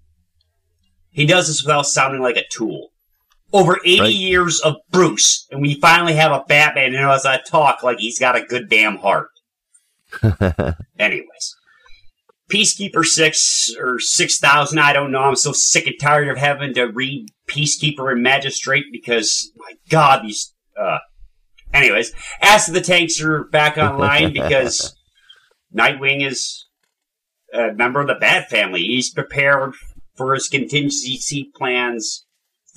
He 1.11 1.25
does 1.25 1.47
this 1.47 1.63
without 1.63 1.85
sounding 1.85 2.21
like 2.21 2.35
a 2.35 2.43
tool. 2.51 2.89
Over 3.53 3.79
80 3.85 4.01
Right. 4.01 4.13
years 4.13 4.59
of 4.59 4.75
Bruce, 4.91 5.47
and 5.51 5.61
we 5.61 5.79
finally 5.79 6.13
have 6.15 6.31
a 6.31 6.43
Batman 6.47 6.93
who 6.93 6.99
how 6.99 7.17
to 7.17 7.41
talk 7.47 7.83
like 7.83 7.99
he's 7.99 8.19
got 8.19 8.35
a 8.35 8.41
good 8.41 8.69
damn 8.69 8.97
heart. 8.97 9.29
Anyways. 10.99 11.55
Peacekeeper 12.49 13.03
6 13.03 13.75
or 13.79 13.99
6000, 13.99 14.77
I 14.77 14.93
don't 14.93 15.11
know. 15.11 15.19
I'm 15.21 15.35
so 15.35 15.51
sick 15.51 15.87
and 15.87 15.95
tired 15.99 16.27
of 16.27 16.37
having 16.37 16.73
to 16.75 16.83
read 16.85 17.29
Peacekeeper 17.47 18.11
and 18.11 18.21
Magistrate 18.21 18.85
because, 18.91 19.51
my 19.55 19.73
god, 19.89 20.23
these. 20.23 20.53
Uh, 20.79 20.99
anyways, 21.73 22.13
Ask 22.41 22.71
the 22.71 22.81
Tanks 22.81 23.19
are 23.21 23.45
back 23.45 23.77
online 23.77 24.31
because 24.33 24.95
Nightwing 25.75 26.25
is 26.27 26.67
a 27.53 27.73
member 27.73 28.01
of 28.01 28.07
the 28.07 28.15
Bat 28.15 28.49
family. 28.49 28.81
He's 28.83 29.09
prepared 29.11 29.73
for 30.15 30.33
his 30.35 30.47
contingency 30.47 31.49
plans, 31.55 32.24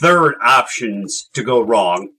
third 0.00 0.34
options 0.42 1.28
to 1.34 1.42
go 1.42 1.60
wrong. 1.60 2.10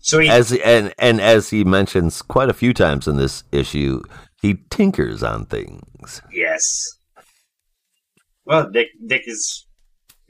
So 0.00 0.18
he 0.20 0.28
As 0.28 0.52
and 0.52 0.94
and 0.98 1.20
as 1.20 1.50
he 1.50 1.64
mentions 1.64 2.22
quite 2.22 2.48
a 2.48 2.54
few 2.54 2.72
times 2.72 3.08
in 3.08 3.16
this 3.16 3.42
issue, 3.52 4.02
he 4.40 4.58
tinkers 4.70 5.22
on 5.22 5.46
things. 5.46 6.22
Yes. 6.32 6.62
Well, 8.44 8.70
Dick 8.70 8.88
Dick 9.04 9.22
is 9.26 9.66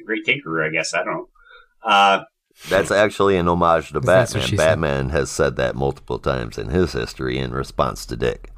a 0.01 0.05
great 0.05 0.25
tinkerer, 0.25 0.67
I 0.67 0.71
guess. 0.71 0.95
I 0.95 1.05
don't 1.05 1.15
know. 1.15 1.29
Uh, 1.85 2.25
That's 2.71 2.91
actually 2.91 3.37
an 3.37 3.49
homage 3.49 3.89
to 3.89 4.01
That's 4.01 4.33
Batman. 4.33 4.49
said. 4.49 4.57
Batman 4.57 5.09
has 5.11 5.31
said 5.31 5.57
that 5.57 5.77
multiple 5.77 6.19
times 6.19 6.57
in 6.57 6.69
his 6.71 6.93
history 6.93 7.39
in 7.39 7.53
response 7.53 8.07
to 8.07 8.17
Dick. 8.17 8.51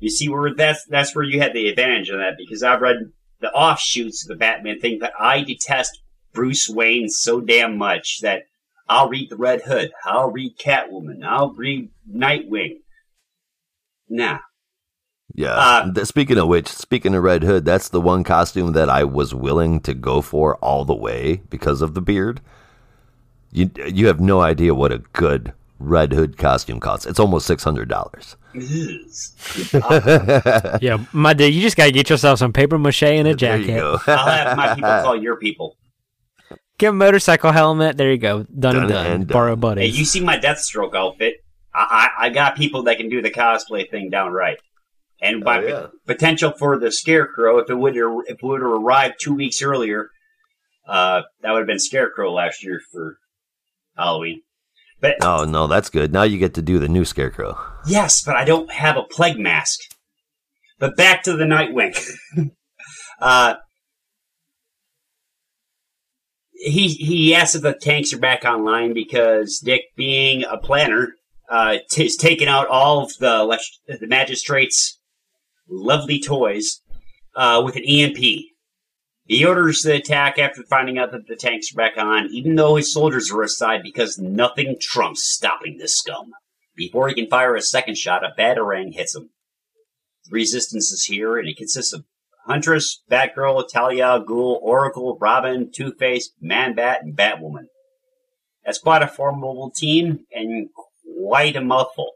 you 0.00 0.08
see 0.10 0.28
where 0.30 0.54
that's 0.54 0.84
that's 0.86 1.14
where 1.14 1.24
you 1.24 1.38
had 1.40 1.52
the 1.52 1.68
advantage 1.68 2.08
of 2.08 2.18
that 2.18 2.34
because 2.38 2.62
I've 2.62 2.80
read 2.80 2.96
the 3.40 3.50
offshoots 3.52 4.24
of 4.24 4.28
the 4.28 4.36
Batman 4.36 4.80
thing, 4.80 4.98
but 4.98 5.12
I 5.20 5.42
detest 5.42 6.00
Bruce 6.32 6.68
Wayne 6.68 7.08
so 7.08 7.40
damn 7.40 7.76
much 7.78 8.20
that 8.22 8.44
I'll 8.88 9.08
read 9.08 9.30
the 9.30 9.36
Red 9.36 9.62
Hood, 9.62 9.90
I'll 10.04 10.30
read 10.30 10.56
Catwoman, 10.58 11.24
I'll 11.24 11.52
read 11.52 11.90
Nightwing. 12.10 12.78
Nah. 14.08 14.38
Yeah. 15.34 15.52
Uh, 15.94 16.04
speaking 16.04 16.38
of 16.38 16.48
which, 16.48 16.66
speaking 16.68 17.14
of 17.14 17.22
Red 17.22 17.42
Hood, 17.42 17.64
that's 17.66 17.90
the 17.90 18.00
one 18.00 18.24
costume 18.24 18.72
that 18.72 18.88
I 18.88 19.04
was 19.04 19.34
willing 19.34 19.80
to 19.80 19.92
go 19.94 20.22
for 20.22 20.56
all 20.56 20.84
the 20.86 20.94
way 20.94 21.42
because 21.50 21.82
of 21.82 21.92
the 21.94 22.00
beard. 22.00 22.40
You 23.52 23.70
you 23.86 24.06
have 24.08 24.20
no 24.20 24.40
idea 24.40 24.74
what 24.74 24.90
a 24.92 24.98
good 24.98 25.52
Red 25.78 26.12
Hood 26.12 26.36
costume 26.38 26.80
costs. 26.80 27.06
It's 27.06 27.20
almost 27.20 27.46
six 27.46 27.62
hundred 27.62 27.88
dollars. 27.88 28.36
yeah, 30.82 31.04
my 31.12 31.32
dude, 31.34 31.54
you 31.54 31.60
just 31.62 31.76
gotta 31.76 31.92
get 31.92 32.10
yourself 32.10 32.38
some 32.38 32.52
paper 32.52 32.78
mache 32.78 33.02
and 33.02 33.28
a 33.28 33.34
There 33.34 33.56
you 33.58 33.66
jacket. 33.66 33.78
go. 33.80 33.98
I'll 34.06 34.26
have 34.26 34.56
my 34.56 34.74
people 34.74 34.90
call 35.02 35.16
your 35.22 35.36
people. 35.36 35.76
Get 36.78 36.90
a 36.90 36.92
motorcycle 36.92 37.50
helmet. 37.52 37.96
There 37.96 38.10
you 38.10 38.18
go. 38.18 38.44
Done, 38.44 38.76
and 38.76 38.88
Done 38.88 38.88
done. 38.88 39.06
and 39.06 39.26
done. 39.26 39.34
Borrow 39.56 39.74
Hey, 39.76 39.86
you 39.86 40.04
see 40.04 40.20
my 40.20 40.38
Deathstroke 40.38 40.94
outfit? 40.94 41.34
I, 41.74 42.10
I, 42.20 42.26
I 42.26 42.30
got 42.30 42.56
people 42.56 42.84
that 42.84 42.96
can 42.98 43.08
do 43.08 43.20
the 43.20 43.30
cosplay 43.30 43.88
thing 43.90 44.10
downright. 44.10 44.58
And 45.20 45.42
by 45.42 45.58
Oh, 45.58 45.66
yeah. 45.66 45.86
potential 46.06 46.52
for 46.56 46.78
the 46.78 46.92
Scarecrow, 46.92 47.58
if 47.58 47.68
it 47.68 47.74
would 47.74 47.96
if 47.96 48.36
it 48.36 48.42
would 48.42 48.60
have 48.62 48.70
arrived 48.70 49.16
two 49.20 49.34
weeks 49.34 49.60
earlier, 49.62 50.10
uh, 50.86 51.22
that 51.42 51.50
would 51.50 51.58
have 51.58 51.66
been 51.66 51.80
Scarecrow 51.80 52.32
last 52.32 52.62
year 52.62 52.80
for 52.92 53.18
Halloween. 53.96 54.42
But 55.00 55.16
Oh 55.22 55.44
no, 55.44 55.66
that's 55.66 55.90
good. 55.90 56.12
Now 56.12 56.22
you 56.22 56.38
get 56.38 56.54
to 56.54 56.62
do 56.62 56.78
the 56.78 56.88
new 56.88 57.04
Scarecrow. 57.04 57.58
yes, 57.86 58.22
but 58.24 58.36
I 58.36 58.44
don't 58.44 58.70
have 58.70 58.96
a 58.96 59.02
plague 59.02 59.38
mask. 59.40 59.80
But 60.78 60.96
back 60.96 61.24
to 61.24 61.32
the 61.36 61.44
Nightwing. 61.44 61.98
uh, 63.20 63.54
he 66.58 66.88
he 66.88 67.34
asked 67.34 67.54
if 67.54 67.62
the 67.62 67.74
tanks 67.74 68.12
are 68.12 68.18
back 68.18 68.44
online 68.44 68.92
because 68.92 69.60
Dick, 69.64 69.82
being 69.96 70.44
a 70.44 70.58
planner, 70.58 71.14
uh, 71.48 71.78
is 71.96 72.16
taking 72.16 72.48
out 72.48 72.66
all 72.68 73.04
of 73.04 73.16
the 73.18 73.58
the 73.86 74.06
magistrates' 74.06 74.98
lovely 75.68 76.20
toys 76.20 76.82
uh, 77.36 77.62
with 77.64 77.76
an 77.76 77.84
EMP. 77.84 78.18
He 79.24 79.44
orders 79.44 79.82
the 79.82 79.94
attack 79.94 80.38
after 80.38 80.62
finding 80.62 80.98
out 80.98 81.12
that 81.12 81.26
the 81.28 81.36
tanks 81.36 81.72
are 81.72 81.76
back 81.76 81.98
on, 81.98 82.28
even 82.30 82.56
though 82.56 82.76
his 82.76 82.92
soldiers 82.92 83.30
are 83.30 83.42
aside 83.42 83.82
because 83.82 84.18
nothing 84.18 84.76
trumps 84.80 85.24
stopping 85.24 85.76
this 85.76 85.96
scum. 85.96 86.32
Before 86.74 87.08
he 87.08 87.14
can 87.14 87.28
fire 87.28 87.54
a 87.54 87.60
second 87.60 87.98
shot, 87.98 88.24
a 88.24 88.32
batarang 88.40 88.94
hits 88.94 89.14
him. 89.14 89.30
The 90.24 90.30
resistance 90.32 90.90
is 90.92 91.04
here, 91.04 91.36
and 91.36 91.46
it 91.46 91.58
consists 91.58 91.92
of 91.92 92.04
Huntress, 92.48 93.02
Batgirl, 93.10 93.68
Talia, 93.68 94.22
Ghoul, 94.26 94.58
Oracle, 94.62 95.18
Robin, 95.20 95.70
Two-Face, 95.70 96.30
Man-Bat, 96.40 97.02
and 97.02 97.16
Batwoman. 97.16 97.66
That's 98.64 98.78
quite 98.78 99.02
a 99.02 99.08
formidable 99.08 99.70
team, 99.70 100.20
and 100.32 100.68
quite 101.22 101.56
a 101.56 101.60
mouthful. 101.60 102.12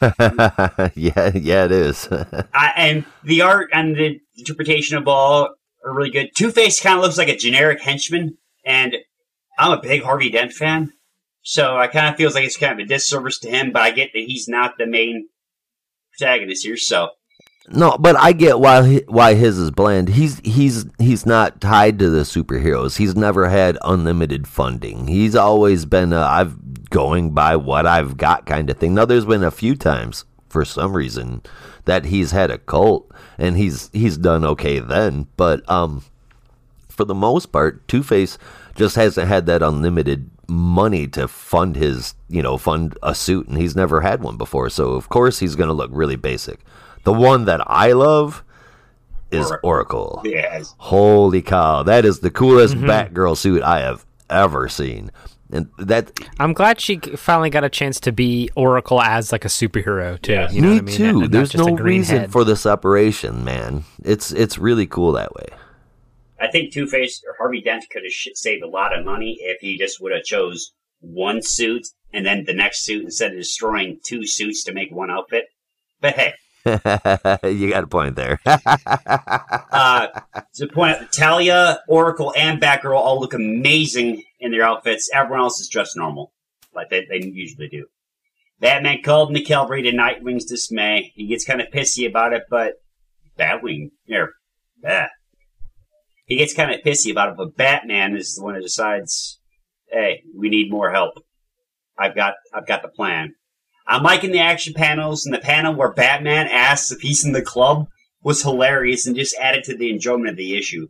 yeah, 0.00 1.32
yeah, 1.34 1.64
it 1.64 1.72
is. 1.72 2.08
and 2.76 3.04
the 3.24 3.42
art 3.42 3.70
and 3.72 3.96
the 3.96 4.20
interpretation 4.36 4.96
of 4.96 5.08
all 5.08 5.54
are 5.84 5.94
really 5.94 6.10
good. 6.10 6.30
Two 6.36 6.52
Face 6.52 6.80
kind 6.80 6.96
of 6.96 7.02
looks 7.02 7.18
like 7.18 7.28
a 7.28 7.36
generic 7.36 7.80
henchman, 7.80 8.38
and 8.64 8.96
I'm 9.58 9.76
a 9.76 9.82
big 9.82 10.04
Harvey 10.04 10.30
Dent 10.30 10.52
fan, 10.52 10.92
so 11.42 11.76
I 11.76 11.88
kind 11.88 12.06
of 12.06 12.16
feels 12.16 12.34
like 12.34 12.44
it's 12.44 12.56
kind 12.56 12.72
of 12.72 12.84
a 12.84 12.88
disservice 12.88 13.40
to 13.40 13.50
him. 13.50 13.72
But 13.72 13.82
I 13.82 13.90
get 13.90 14.10
that 14.12 14.24
he's 14.24 14.46
not 14.46 14.78
the 14.78 14.86
main 14.86 15.28
protagonist 16.16 16.64
here, 16.64 16.76
so 16.76 17.10
no, 17.70 17.96
but 17.98 18.16
I 18.16 18.32
get 18.32 18.60
why 18.60 19.00
why 19.08 19.34
his 19.34 19.58
is 19.58 19.70
bland. 19.70 20.08
He's 20.10 20.40
he's 20.40 20.86
he's 20.98 21.26
not 21.26 21.60
tied 21.60 21.98
to 21.98 22.10
the 22.10 22.22
superheroes. 22.22 22.96
He's 22.96 23.14
never 23.14 23.48
had 23.48 23.78
unlimited 23.82 24.48
funding. 24.48 25.08
He's 25.08 25.34
always 25.34 25.84
been 25.84 26.12
a, 26.12 26.20
I've 26.20 26.56
going 26.90 27.32
by 27.32 27.56
what 27.56 27.86
I've 27.86 28.16
got 28.16 28.46
kind 28.46 28.70
of 28.70 28.78
thing. 28.78 28.94
Now 28.94 29.04
there's 29.04 29.26
been 29.26 29.44
a 29.44 29.50
few 29.50 29.76
times 29.76 30.24
for 30.48 30.64
some 30.64 30.96
reason 30.96 31.42
that 31.84 32.06
he's 32.06 32.30
had 32.30 32.50
a 32.50 32.58
cult 32.58 33.10
and 33.36 33.56
he's 33.56 33.90
he's 33.92 34.16
done 34.16 34.44
okay 34.44 34.78
then, 34.78 35.28
but 35.36 35.68
um 35.70 36.02
for 36.88 37.04
the 37.04 37.14
most 37.14 37.46
part, 37.46 37.86
Two 37.86 38.02
Face 38.02 38.38
just 38.74 38.96
hasn't 38.96 39.28
had 39.28 39.46
that 39.46 39.62
unlimited 39.62 40.30
money 40.48 41.06
to 41.06 41.28
fund 41.28 41.76
his, 41.76 42.14
you 42.28 42.42
know, 42.42 42.56
fund 42.56 42.98
a 43.02 43.14
suit, 43.14 43.46
and 43.46 43.56
he's 43.56 43.76
never 43.76 44.00
had 44.00 44.22
one 44.22 44.36
before. 44.36 44.68
So 44.68 44.92
of 44.92 45.08
course 45.08 45.38
he's 45.38 45.54
going 45.54 45.68
to 45.68 45.74
look 45.74 45.90
really 45.92 46.16
basic. 46.16 46.60
The 47.04 47.12
one 47.12 47.44
that 47.46 47.60
I 47.66 47.92
love 47.92 48.44
is 49.30 49.52
Oracle. 49.62 50.22
yes. 50.24 50.74
Holy 50.78 51.42
cow, 51.42 51.82
that 51.82 52.04
is 52.04 52.20
the 52.20 52.30
coolest 52.30 52.74
mm-hmm. 52.74 52.88
Batgirl 52.88 53.36
suit 53.36 53.62
I 53.62 53.80
have 53.80 54.04
ever 54.30 54.68
seen. 54.68 55.10
And 55.50 55.70
that 55.78 56.12
I'm 56.38 56.52
glad 56.52 56.78
she 56.80 56.98
finally 56.98 57.48
got 57.48 57.64
a 57.64 57.70
chance 57.70 58.00
to 58.00 58.12
be 58.12 58.50
Oracle 58.54 59.00
as 59.00 59.32
like 59.32 59.46
a 59.46 59.48
superhero 59.48 60.20
too. 60.20 60.32
Yes. 60.32 60.52
You 60.52 60.60
know 60.60 60.68
me 60.68 60.74
what 60.74 60.82
I 60.82 60.84
mean? 60.86 60.96
too. 60.96 61.04
And- 61.04 61.22
and 61.24 61.32
There's 61.32 61.54
no 61.54 61.74
reason 61.76 62.18
head. 62.20 62.32
for 62.32 62.44
the 62.44 62.56
separation, 62.56 63.44
man. 63.44 63.84
It's 64.04 64.30
it's 64.32 64.58
really 64.58 64.86
cool 64.86 65.12
that 65.12 65.34
way. 65.34 65.46
I 66.40 66.48
think 66.48 66.72
Two 66.72 66.86
Face 66.86 67.22
or 67.26 67.34
Harvey 67.38 67.60
Dent 67.62 67.84
could 67.90 68.02
have 68.04 68.12
sh- 68.12 68.28
saved 68.34 68.62
a 68.62 68.68
lot 68.68 68.96
of 68.96 69.04
money 69.04 69.38
if 69.40 69.60
he 69.60 69.76
just 69.78 70.00
would 70.02 70.12
have 70.12 70.22
chose 70.22 70.72
one 71.00 71.40
suit 71.42 71.86
and 72.12 72.24
then 72.26 72.44
the 72.44 72.52
next 72.54 72.84
suit 72.84 73.04
instead 73.04 73.32
of 73.32 73.38
destroying 73.38 73.98
two 74.04 74.26
suits 74.26 74.62
to 74.64 74.72
make 74.72 74.90
one 74.92 75.10
outfit. 75.10 75.46
But 76.00 76.14
hey, 76.14 76.34
you 76.66 77.70
got 77.70 77.84
a 77.84 77.88
point 77.88 78.16
there. 78.16 78.40
uh, 78.46 80.08
to 80.54 80.66
point 80.68 80.96
out, 80.96 81.12
Talia, 81.12 81.80
Oracle, 81.88 82.32
and 82.36 82.60
Batgirl 82.60 82.98
all 82.98 83.20
look 83.20 83.34
amazing 83.34 84.22
in 84.40 84.50
their 84.50 84.62
outfits. 84.62 85.08
Everyone 85.12 85.40
else 85.40 85.60
is 85.60 85.68
dressed 85.68 85.96
normal, 85.96 86.32
like 86.74 86.90
they, 86.90 87.06
they 87.08 87.26
usually 87.26 87.68
do. 87.68 87.86
Batman 88.60 89.02
called 89.02 89.28
in 89.28 89.34
the 89.34 89.44
to 89.44 89.92
Nightwing's 89.92 90.44
dismay. 90.44 91.12
He 91.14 91.26
gets 91.26 91.44
kind 91.44 91.60
of 91.60 91.68
pissy 91.68 92.08
about 92.08 92.32
it, 92.32 92.42
but 92.50 92.74
Batwing, 93.38 93.90
here, 94.04 94.32
bah. 94.82 95.06
He 96.26 96.36
gets 96.36 96.54
kind 96.54 96.72
of 96.72 96.80
pissy 96.80 97.10
about 97.10 97.30
it, 97.30 97.36
but 97.38 97.56
Batman 97.56 98.16
is 98.16 98.34
the 98.34 98.42
one 98.42 98.54
who 98.54 98.60
decides, 98.60 99.40
"Hey, 99.90 100.22
we 100.36 100.48
need 100.48 100.70
more 100.70 100.90
help. 100.90 101.14
I've 101.96 102.14
got, 102.14 102.34
I've 102.52 102.66
got 102.66 102.82
the 102.82 102.88
plan." 102.88 103.34
Uh, 103.88 103.96
I'm 103.96 104.02
liking 104.02 104.32
the 104.32 104.38
action 104.40 104.74
panels, 104.74 105.24
and 105.24 105.34
the 105.34 105.38
panel 105.38 105.74
where 105.74 105.92
Batman 105.92 106.46
asks 106.48 106.92
if 106.92 107.00
he's 107.00 107.24
in 107.24 107.32
the 107.32 107.42
club 107.42 107.86
was 108.22 108.42
hilarious 108.42 109.06
and 109.06 109.16
just 109.16 109.36
added 109.38 109.64
to 109.64 109.76
the 109.76 109.90
enjoyment 109.90 110.28
of 110.30 110.36
the 110.36 110.56
issue. 110.56 110.88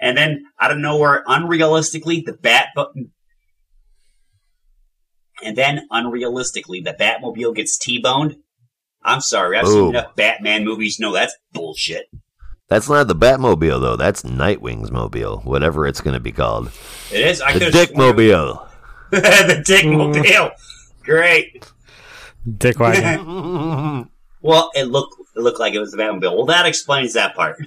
And 0.00 0.16
then 0.16 0.44
out 0.60 0.70
of 0.72 0.78
nowhere, 0.78 1.24
unrealistically, 1.26 2.24
the 2.24 2.32
Bat 2.32 2.68
button. 2.74 3.12
And 5.44 5.56
then 5.56 5.86
unrealistically, 5.90 6.84
the 6.84 6.96
Batmobile 6.98 7.54
gets 7.54 7.78
T-boned. 7.78 8.36
I'm 9.04 9.20
sorry, 9.20 9.58
I've 9.58 9.66
seen 9.66 9.88
enough 9.88 10.14
Batman 10.14 10.64
movies. 10.64 10.98
No, 11.00 11.12
that's 11.12 11.34
bullshit. 11.52 12.06
That's 12.68 12.88
not 12.88 13.08
the 13.08 13.16
Batmobile 13.16 13.80
though. 13.80 13.96
That's 13.96 14.22
Nightwing's 14.22 14.92
mobile, 14.92 15.38
whatever 15.40 15.86
it's 15.86 16.00
going 16.00 16.14
to 16.14 16.20
be 16.20 16.30
called. 16.32 16.70
It 17.12 17.20
is. 17.26 17.40
I 17.40 17.52
The 17.54 17.58
could've 17.58 17.72
Dick 17.74 17.88
sworn- 17.90 18.08
Mobile. 18.16 18.68
the 19.10 19.62
Dick 19.66 19.84
Mobile. 19.84 20.20
Mm. 20.22 20.50
Great. 21.04 21.70
Dick 22.58 22.78
wagon. 22.78 24.08
Well, 24.44 24.72
it 24.74 24.88
looked 24.88 25.14
it 25.36 25.40
looked 25.40 25.60
like 25.60 25.72
it 25.72 25.78
was 25.78 25.92
the 25.92 25.98
Batmobile. 25.98 26.34
Well, 26.34 26.46
that 26.46 26.66
explains 26.66 27.12
that 27.12 27.36
part. 27.36 27.58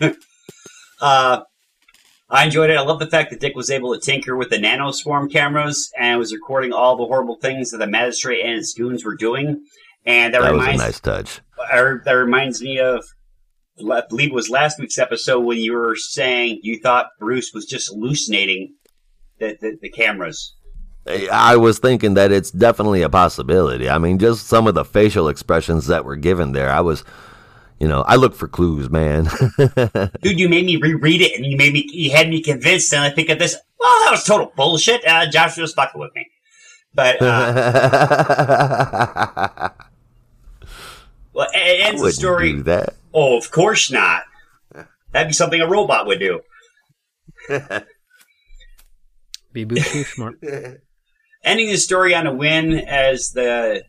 uh, 1.01 1.41
I 2.29 2.43
enjoyed 2.43 2.69
it. 2.69 2.77
I 2.77 2.81
love 2.81 2.99
the 2.99 3.07
fact 3.07 3.29
that 3.29 3.39
Dick 3.39 3.55
was 3.55 3.69
able 3.69 3.93
to 3.93 3.99
tinker 4.01 4.35
with 4.35 4.49
the 4.49 4.57
nanoswarm 4.57 5.31
cameras 5.31 5.89
and 5.97 6.19
was 6.19 6.33
recording 6.33 6.73
all 6.73 6.97
the 6.97 7.05
horrible 7.05 7.37
things 7.37 7.71
that 7.71 7.77
the 7.77 7.87
magistrate 7.87 8.41
and 8.43 8.55
his 8.55 8.73
goons 8.73 9.05
were 9.05 9.15
doing. 9.15 9.63
And 10.05 10.33
that, 10.33 10.41
That 10.41 10.51
was 10.51 10.59
a 10.59 10.61
reminds 10.63 10.81
nice 10.83 10.99
touch. 10.99 11.39
or, 11.73 12.01
that 12.03 12.11
reminds 12.11 12.61
me 12.61 12.77
of 12.79 13.05
I 13.79 14.01
believe 14.09 14.31
it 14.31 14.35
was 14.35 14.49
last 14.49 14.77
week's 14.77 14.97
episode 14.97 15.41
when 15.45 15.59
you 15.59 15.73
were 15.73 15.95
saying 15.95 16.59
you 16.61 16.79
thought 16.79 17.07
Bruce 17.19 17.51
was 17.53 17.65
just 17.65 17.87
hallucinating 17.87 18.73
the, 19.39 19.57
the, 19.61 19.77
the 19.81 19.89
cameras. 19.89 20.55
I 21.07 21.55
was 21.57 21.77
thinking 21.79 22.15
that 22.15 22.31
it's 22.31 22.49
definitely 22.51 23.03
a 23.03 23.09
possibility. 23.09 23.89
I 23.89 23.97
mean, 23.99 24.17
just 24.17 24.47
some 24.47 24.65
of 24.67 24.73
the 24.73 24.83
facial 24.85 25.27
expressions 25.29 25.87
that 25.87 26.03
were 26.03 26.15
given 26.15 26.51
there. 26.53 26.69
I 26.71 26.81
was, 26.81 27.03
you 27.79 27.87
know, 27.87 28.01
I 28.03 28.15
look 28.15 28.33
for 28.33 28.47
clues, 28.47 28.89
man. 28.89 29.25
Dude, 30.21 30.39
you 30.39 30.49
made 30.49 30.65
me 30.65 30.77
reread 30.77 31.21
it, 31.21 31.35
and 31.35 31.45
you 31.45 31.57
made 31.57 31.73
me, 31.73 31.87
you 31.91 32.09
had 32.11 32.27
me 32.29 32.41
convinced, 32.41 32.91
and 32.93 33.03
I 33.03 33.11
think 33.11 33.29
of 33.29 33.37
this. 33.37 33.55
Well, 33.79 33.99
that 34.05 34.11
was 34.11 34.23
total 34.23 34.51
bullshit. 34.55 35.05
Uh, 35.07 35.29
Josh 35.29 35.57
was 35.57 35.73
fucking 35.73 35.99
with 36.01 36.09
me, 36.15 36.25
but 36.95 37.21
uh, 37.21 37.55
well, 41.33 41.47
it, 41.53 41.57
it 41.57 41.83
I 41.83 41.87
ends 41.89 42.01
the 42.01 42.05
wouldn't 42.05 42.13
story. 42.15 42.51
do 42.53 42.63
that. 42.63 42.95
Oh, 43.13 43.37
of 43.37 43.51
course 43.51 43.91
not. 43.91 44.23
That'd 45.11 45.29
be 45.29 45.33
something 45.33 45.61
a 45.61 45.67
robot 45.67 46.07
would 46.07 46.19
do. 46.19 46.41
Be 49.53 49.65
too 49.65 50.03
smart. 50.03 50.37
Ending 51.45 51.69
the 51.69 51.77
story 51.77 52.15
on 52.15 52.25
a 52.25 52.33
win 52.33 52.73
as 52.73 53.29
the 53.29 53.83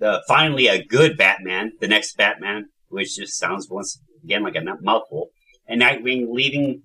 the 0.00 0.22
finally 0.26 0.68
a 0.68 0.82
good 0.82 1.18
Batman, 1.18 1.72
the 1.78 1.86
next 1.86 2.16
Batman, 2.16 2.70
which 2.88 3.16
just 3.16 3.38
sounds 3.38 3.68
once 3.70 4.00
again 4.24 4.42
like 4.42 4.56
a 4.56 4.62
mouthful, 4.80 5.28
and 5.68 5.82
Nightwing 5.82 6.32
leaving 6.32 6.82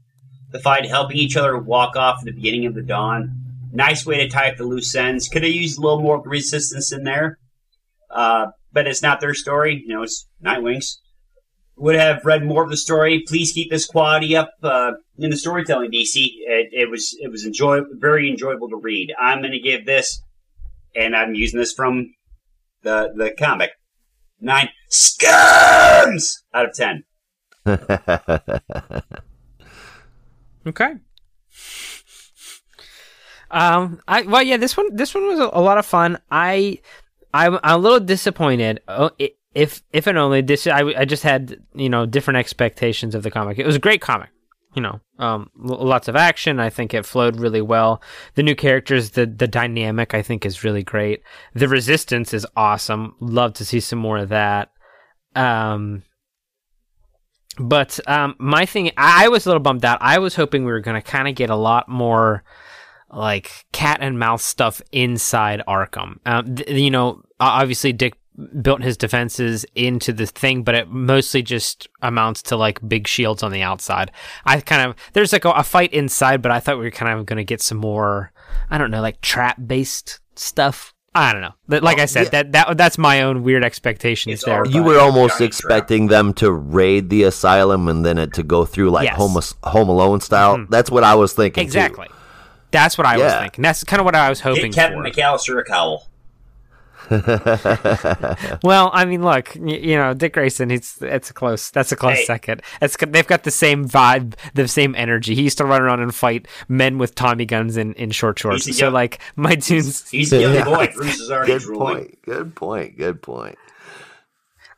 the 0.51 0.59
fight, 0.59 0.85
helping 0.85 1.17
each 1.17 1.37
other 1.37 1.57
walk 1.57 1.95
off 1.95 2.17
at 2.19 2.25
the 2.25 2.33
beginning 2.33 2.65
of 2.65 2.75
the 2.75 2.81
dawn. 2.81 3.33
Nice 3.71 4.05
way 4.05 4.17
to 4.17 4.27
tie 4.27 4.49
up 4.49 4.57
the 4.57 4.65
loose 4.65 4.93
ends. 4.93 5.29
Could 5.29 5.43
have 5.43 5.53
used 5.53 5.77
a 5.77 5.81
little 5.81 6.01
more 6.01 6.21
resistance 6.21 6.91
in 6.91 7.03
there, 7.05 7.37
uh, 8.09 8.47
but 8.73 8.87
it's 8.87 9.01
not 9.01 9.21
their 9.21 9.33
story. 9.33 9.81
You 9.85 9.95
know, 9.95 10.03
it's 10.03 10.27
Nightwing's. 10.43 10.99
Would 11.79 11.95
have 11.95 12.25
read 12.25 12.45
more 12.45 12.63
of 12.63 12.69
the 12.69 12.77
story. 12.77 13.23
Please 13.25 13.51
keep 13.53 13.69
this 13.69 13.85
quality 13.85 14.35
up 14.35 14.51
uh, 14.61 14.91
in 15.17 15.29
the 15.29 15.37
storytelling, 15.37 15.91
DC. 15.91 16.15
It, 16.15 16.69
it 16.71 16.89
was 16.89 17.17
it 17.21 17.31
was 17.31 17.45
enjoy 17.45 17.79
very 17.93 18.29
enjoyable 18.29 18.69
to 18.69 18.75
read. 18.75 19.13
I'm 19.19 19.39
going 19.39 19.53
to 19.53 19.59
give 19.59 19.85
this, 19.85 20.21
and 20.95 21.15
I'm 21.15 21.35
using 21.35 21.59
this 21.59 21.73
from 21.73 22.13
the 22.83 23.13
the 23.15 23.31
comic, 23.31 23.71
nine 24.41 24.69
scums 24.91 26.39
out 26.53 26.65
of 26.65 26.73
ten. 26.73 27.03
Okay. 30.67 30.95
Um. 33.51 34.01
I 34.07 34.21
well, 34.23 34.43
yeah. 34.43 34.57
This 34.57 34.77
one. 34.77 34.95
This 34.95 35.15
one 35.15 35.25
was 35.25 35.39
a, 35.39 35.49
a 35.53 35.61
lot 35.61 35.77
of 35.77 35.85
fun. 35.85 36.19
I. 36.29 36.79
I'm, 37.31 37.59
a 37.63 37.77
little 37.77 37.99
disappointed. 37.99 38.81
Oh, 38.87 39.11
i 39.19 39.31
if 39.59 39.83
if 39.91 40.07
and 40.07 40.17
only 40.17 40.41
this, 40.41 40.67
I, 40.67 40.79
I 40.97 41.05
just 41.05 41.23
had 41.23 41.57
you 41.75 41.89
know 41.89 42.05
different 42.05 42.37
expectations 42.37 43.13
of 43.13 43.23
the 43.23 43.31
comic. 43.31 43.59
It 43.59 43.65
was 43.65 43.75
a 43.75 43.79
great 43.79 44.01
comic. 44.01 44.29
You 44.75 44.83
know, 44.83 45.01
um, 45.17 45.49
lots 45.57 46.07
of 46.07 46.15
action. 46.15 46.59
I 46.59 46.69
think 46.69 46.93
it 46.93 47.05
flowed 47.05 47.39
really 47.39 47.61
well. 47.61 48.01
The 48.35 48.43
new 48.43 48.55
characters, 48.55 49.11
the 49.11 49.25
the 49.25 49.47
dynamic, 49.47 50.13
I 50.13 50.21
think 50.21 50.45
is 50.45 50.63
really 50.63 50.83
great. 50.83 51.23
The 51.53 51.67
resistance 51.67 52.33
is 52.33 52.47
awesome. 52.55 53.15
Love 53.19 53.53
to 53.55 53.65
see 53.65 53.79
some 53.79 53.99
more 53.99 54.19
of 54.19 54.29
that. 54.29 54.71
Um, 55.35 56.03
but 57.57 57.99
um, 58.07 58.35
my 58.39 58.65
thing, 58.65 58.91
I, 58.95 59.25
I 59.25 59.27
was 59.27 59.45
a 59.45 59.49
little 59.49 59.61
bummed 59.61 59.83
out. 59.83 59.97
I 60.01 60.19
was 60.19 60.35
hoping 60.35 60.63
we 60.63 60.71
were 60.71 60.79
going 60.79 61.01
to 61.01 61.11
kind 61.11 61.27
of 61.27 61.35
get 61.35 61.49
a 61.49 61.55
lot 61.55 61.89
more 61.89 62.43
like 63.11 63.65
cat 63.73 63.97
and 64.01 64.19
mouse 64.19 64.43
stuff 64.43 64.81
inside 64.91 65.63
Arkham. 65.67 66.19
Um, 66.25 66.55
th- 66.55 66.69
you 66.69 66.91
know, 66.91 67.23
obviously 67.39 67.91
Dick 67.91 68.13
built 68.61 68.81
his 68.81 68.97
defenses 68.97 69.65
into 69.75 70.13
the 70.13 70.25
thing, 70.25 70.63
but 70.63 70.75
it 70.75 70.89
mostly 70.89 71.41
just 71.41 71.87
amounts 72.01 72.41
to 72.43 72.55
like 72.55 72.87
big 72.87 73.07
shields 73.07 73.43
on 73.43 73.51
the 73.51 73.61
outside. 73.61 74.11
I 74.45 74.61
kind 74.61 74.89
of 74.89 74.95
there's 75.13 75.33
like 75.33 75.45
a, 75.45 75.51
a 75.51 75.63
fight 75.63 75.93
inside, 75.93 76.41
but 76.41 76.51
I 76.51 76.59
thought 76.59 76.77
we 76.77 76.85
were 76.85 76.91
kind 76.91 77.17
of 77.17 77.25
going 77.25 77.37
to 77.37 77.43
get 77.43 77.61
some 77.61 77.77
more, 77.77 78.31
I 78.69 78.77
don't 78.77 78.91
know, 78.91 79.01
like 79.01 79.21
trap 79.21 79.57
based 79.65 80.19
stuff. 80.35 80.93
I 81.15 81.33
don't 81.33 81.41
know. 81.41 81.53
But 81.67 81.81
like 81.81 81.99
I 81.99 82.05
said, 82.05 82.25
yeah. 82.25 82.43
that 82.43 82.51
that 82.51 82.77
that's 82.77 82.97
my 82.97 83.23
own 83.23 83.43
weird 83.43 83.63
expectations 83.63 84.33
It's 84.35 84.43
there. 84.45 84.65
You 84.65 84.83
were 84.83 84.99
almost 84.99 85.39
Johnny 85.39 85.47
expecting 85.47 86.07
them 86.07 86.33
to 86.35 86.51
raid 86.51 87.09
the 87.09 87.23
asylum 87.23 87.87
and 87.87 88.05
then 88.05 88.17
it 88.17 88.33
to 88.35 88.43
go 88.43 88.63
through 88.65 88.91
like 88.91 89.05
Yes. 89.05 89.17
Home, 89.17 89.41
Home 89.63 89.89
Alone 89.89 90.21
style. 90.21 90.57
Mm-hmm. 90.57 90.71
That's 90.71 90.91
what 90.91 91.03
I 91.03 91.15
was 91.15 91.33
thinking. 91.33 91.61
too. 91.61 91.65
exactly. 91.65 92.07
That's 92.71 92.97
what 92.97 93.07
I 93.07 93.17
was 93.17 93.33
thinking. 93.33 93.63
That's 93.63 93.83
kind 93.83 93.99
of 93.99 94.05
what 94.05 94.15
I 94.15 94.29
was 94.29 94.41
hoping 94.41 94.65
Hit 94.65 94.75
Kevin 94.75 95.01
for. 95.01 95.09
McCallister 95.09 95.59
a 95.59 95.63
cowl. 95.63 96.07
Well, 98.63 98.91
I 98.93 99.05
mean, 99.05 99.23
look, 99.23 99.55
you 99.55 99.95
know, 99.95 100.13
Dick 100.13 100.33
Grayson. 100.33 100.69
He's 100.69 100.97
it's 101.01 101.29
a 101.29 101.33
close. 101.33 101.71
That's 101.71 101.91
a 101.91 101.95
close 101.95 102.17
Hey. 102.17 102.25
second. 102.25 102.61
It's 102.81 102.97
they've 102.97 103.25
got 103.27 103.43
the 103.43 103.51
same 103.51 103.87
vibe, 103.87 104.33
the 104.53 104.67
same 104.67 104.95
energy. 104.95 105.35
He 105.35 105.43
used 105.43 105.57
to 105.59 105.65
run 105.65 105.81
around 105.81 106.01
and 106.01 106.13
fight 106.13 106.47
men 106.67 106.97
with 106.97 107.15
Tommy 107.15 107.45
guns 107.45 107.77
in, 107.77 107.93
in 107.93 108.11
short 108.11 108.37
shorts. 108.39 108.65
He's 108.65 108.77
So 108.77 108.85
young- 108.85 108.93
like 108.93 109.19
my 109.35 109.55
tunes. 109.55 110.09
He's 110.09 110.29
the 110.31 110.41
young 110.41 110.53
Yeah. 110.55 110.65
boy. 110.65 110.91
Bruce 110.93 111.19
is 111.19 111.31
already 111.31 111.53
Good 111.53 111.61
drooling. 111.61 111.95
point. 111.95 112.21
Good 112.23 112.55
point. 112.55 112.97
Good 112.97 113.21
point. 113.21 113.57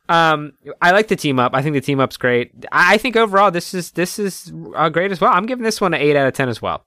Um, 0.10 0.54
I 0.82 0.92
like 0.92 1.08
the 1.08 1.16
team 1.16 1.40
up. 1.40 1.54
I 1.56 1.62
think 1.62 1.74
the 1.74 1.82
team 1.82 2.00
up's 2.00 2.18
great. 2.18 2.52
I 2.72 2.96
I 2.96 2.98
think 2.98 3.16
overall 3.16 3.50
this 3.52 3.74
is 3.74 3.92
this 3.92 4.20
is 4.20 4.52
uh, 4.76 4.90
great 4.90 5.12
as 5.12 5.22
well. 5.22 5.32
I'm 5.34 5.46
giving 5.46 5.64
this 5.64 5.80
one 5.80 5.94
an 5.94 6.02
eight 6.02 6.16
out 6.16 6.28
of 6.28 6.34
ten 6.34 6.50
as 6.50 6.62
well. 6.62 6.86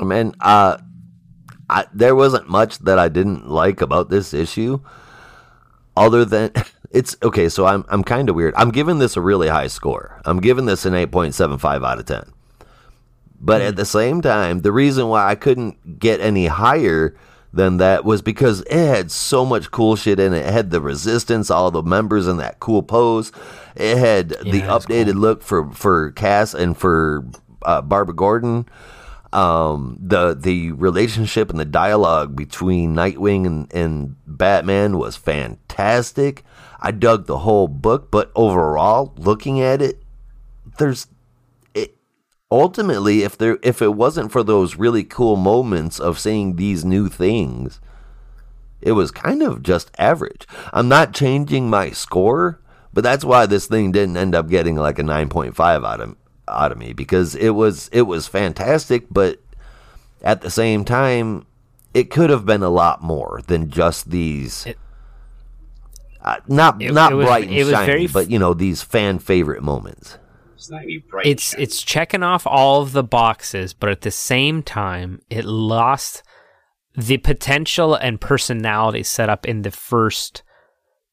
Man, 0.00 0.34
uh, 0.40 0.78
I, 1.70 1.86
there 1.92 2.14
wasn't 2.14 2.48
much 2.48 2.78
that 2.80 2.98
I 2.98 3.08
didn't 3.08 3.48
like 3.48 3.80
about 3.80 4.10
this 4.10 4.34
issue, 4.34 4.80
other 5.96 6.24
than 6.24 6.52
it's 6.90 7.16
okay. 7.22 7.48
So 7.48 7.66
I'm 7.66 7.84
I'm 7.88 8.04
kind 8.04 8.28
of 8.28 8.34
weird. 8.34 8.54
I'm 8.56 8.70
giving 8.70 8.98
this 8.98 9.16
a 9.16 9.20
really 9.20 9.48
high 9.48 9.68
score. 9.68 10.20
I'm 10.24 10.40
giving 10.40 10.66
this 10.66 10.84
an 10.84 10.94
eight 10.94 11.12
point 11.12 11.34
seven 11.34 11.58
five 11.58 11.82
out 11.84 11.98
of 11.98 12.06
ten. 12.06 12.32
But 13.42 13.62
at 13.62 13.76
the 13.76 13.86
same 13.86 14.20
time, 14.20 14.60
the 14.60 14.72
reason 14.72 15.08
why 15.08 15.26
I 15.26 15.34
couldn't 15.34 15.98
get 15.98 16.20
any 16.20 16.46
higher 16.46 17.16
than 17.52 17.78
that 17.78 18.04
was 18.04 18.22
because 18.22 18.60
it 18.62 18.86
had 18.86 19.10
so 19.10 19.44
much 19.44 19.70
cool 19.70 19.96
shit 19.96 20.20
in 20.20 20.34
it. 20.34 20.46
It 20.46 20.52
had 20.52 20.70
the 20.70 20.80
resistance, 20.80 21.50
all 21.50 21.70
the 21.70 21.82
members 21.82 22.28
in 22.28 22.36
that 22.36 22.60
cool 22.60 22.82
pose. 22.82 23.32
It 23.74 23.96
had 23.96 24.28
the 24.28 24.60
that's 24.60 24.86
updated 24.86 25.14
look 25.14 25.42
for 25.42 25.70
for 25.70 26.12
Cass 26.12 26.54
and 26.54 26.76
for 26.76 27.24
uh, 27.62 27.80
Barbara 27.82 28.14
Gordon. 28.14 28.66
Um, 29.32 29.96
the 30.00 30.34
the 30.34 30.72
relationship 30.72 31.50
and 31.50 31.60
the 31.60 31.64
dialogue 31.64 32.34
between 32.34 32.94
Nightwing 32.94 33.46
and, 33.46 33.72
and 33.72 34.16
Batman 34.26 34.98
was 34.98 35.16
fantastic. 35.16 36.44
I 36.80 36.90
dug 36.90 37.26
the 37.26 37.38
whole 37.38 37.68
book, 37.68 38.10
but 38.10 38.32
overall, 38.34 39.12
looking 39.16 39.60
at 39.60 39.80
it, 39.80 40.02
there's 40.78 41.06
it 41.74 41.96
ultimately 42.50 43.22
if 43.22 43.38
there 43.38 43.58
if 43.62 43.80
it 43.80 43.94
wasn't 43.94 44.32
for 44.32 44.42
those 44.42 44.76
really 44.76 45.04
cool 45.04 45.36
moments 45.36 46.00
of 46.00 46.18
seeing 46.18 46.56
these 46.56 46.84
new 46.84 47.08
things 47.08 47.80
it 48.80 48.92
was 48.92 49.10
kind 49.10 49.42
of 49.42 49.62
just 49.62 49.90
average 49.98 50.46
i'm 50.72 50.88
not 50.88 51.14
changing 51.14 51.68
my 51.68 51.90
score 51.90 52.60
but 52.92 53.04
that's 53.04 53.24
why 53.24 53.46
this 53.46 53.66
thing 53.66 53.92
didn't 53.92 54.16
end 54.16 54.34
up 54.34 54.48
getting 54.48 54.74
like 54.74 54.98
a 54.98 55.02
9.5 55.02 55.86
out 55.86 56.00
of 56.00 56.16
out 56.50 56.72
of 56.72 56.78
me 56.78 56.92
because 56.92 57.34
it 57.34 57.50
was 57.50 57.88
it 57.92 58.02
was 58.02 58.26
fantastic 58.26 59.06
but 59.10 59.38
at 60.22 60.40
the 60.42 60.50
same 60.50 60.84
time 60.84 61.46
it 61.94 62.10
could 62.10 62.30
have 62.30 62.44
been 62.46 62.62
a 62.62 62.68
lot 62.70 63.02
more 63.02 63.40
than 63.46 63.70
just 63.70 64.10
these 64.10 64.66
It- 64.66 64.78
uh, 66.22 66.36
not 66.48 66.80
It- 66.82 66.92
not 66.92 67.12
it 67.12 67.14
was- 67.16 67.26
bright 67.26 67.48
and 67.48 67.56
it 67.56 67.64
was 67.64 67.72
shiny 67.72 67.86
very 67.86 68.04
f- 68.04 68.12
but 68.12 68.30
you 68.30 68.38
know 68.38 68.54
these 68.54 68.82
fan 68.82 69.18
favorite 69.18 69.62
moments 69.62 70.18
It's 70.54 70.70
not. 70.70 70.82
It's 71.24 71.54
it's 71.54 71.80
checking 71.82 72.22
off 72.22 72.46
all 72.46 72.82
of 72.82 72.92
the 72.92 73.02
boxes, 73.02 73.72
but 73.72 73.88
at 73.88 74.02
the 74.02 74.10
same 74.10 74.62
time, 74.62 75.22
it 75.30 75.46
lost 75.46 76.22
the 76.94 77.16
potential 77.16 77.94
and 77.94 78.20
personality 78.20 79.02
set 79.02 79.30
up 79.30 79.46
in 79.48 79.62
the 79.62 79.70
first 79.70 80.42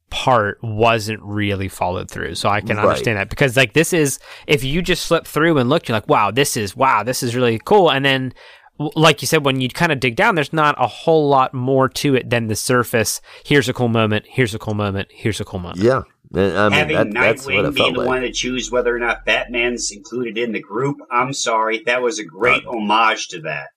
part 0.10 0.58
wasn't 0.64 1.22
really 1.24 1.68
followed 1.68 2.10
through. 2.10 2.36
So 2.36 2.50
I 2.50 2.62
can 2.62 2.78
Right. 2.78 2.86
understand 2.86 3.18
that 3.18 3.30
because 3.30 3.58
like 3.58 3.74
this 3.74 3.94
is 3.94 4.20
if 4.48 4.64
you 4.64 4.82
just 4.82 5.06
slip 5.06 5.26
through 5.28 5.58
and 5.58 5.70
look, 5.70 5.88
you're 5.88 5.96
like, 5.98 6.08
wow, 6.08 6.32
this 6.32 6.56
is 6.58 6.76
wow, 6.76 7.04
this 7.04 7.24
is 7.24 7.36
really 7.36 7.60
cool, 7.64 7.92
and 7.92 8.04
then. 8.06 8.34
Like 8.80 9.24
you 9.24 9.28
said, 9.28 9.44
when 9.44 9.60
you 9.60 9.70
kind 9.70 9.92
of 9.92 10.00
dig 10.00 10.16
down, 10.16 10.36
there's 10.36 10.54
not 10.54 10.76
a 10.78 10.86
whole 10.86 11.28
lot 11.28 11.52
more 11.52 11.90
to 11.90 12.14
it 12.14 12.30
than 12.30 12.46
the 12.46 12.56
surface. 12.56 13.22
Here's 13.44 13.68
a 13.68 13.74
cool 13.74 13.88
moment. 13.88 14.26
Here's 14.30 14.54
a 14.54 14.60
cool 14.60 14.76
moment. 14.76 15.08
Here's 15.12 15.42
a 15.42 15.46
cool 15.46 15.58
moment. 15.58 15.80
yeah 15.80 16.04
I 16.36 16.38
mean, 16.70 16.72
Having 16.74 16.96
that, 16.96 17.14
that's 17.14 17.46
what 17.48 17.56
Nightwing 17.56 17.68
it 17.70 17.74
be 17.74 17.92
the 17.92 17.98
like. 17.98 18.08
one 18.08 18.22
to 18.22 18.32
choose 18.32 18.70
whether 18.70 18.96
or 18.96 19.00
not 19.00 19.26
Batman's 19.26 19.90
included 19.92 20.38
in 20.38 20.52
the 20.52 20.62
group, 20.62 20.98
I'm 21.10 21.34
sorry. 21.34 21.82
That 21.88 22.04
was 22.04 22.20
a 22.20 22.24
great 22.24 22.68
uh, 22.68 22.72
homage 22.74 23.30
to 23.30 23.42
that. 23.42 23.70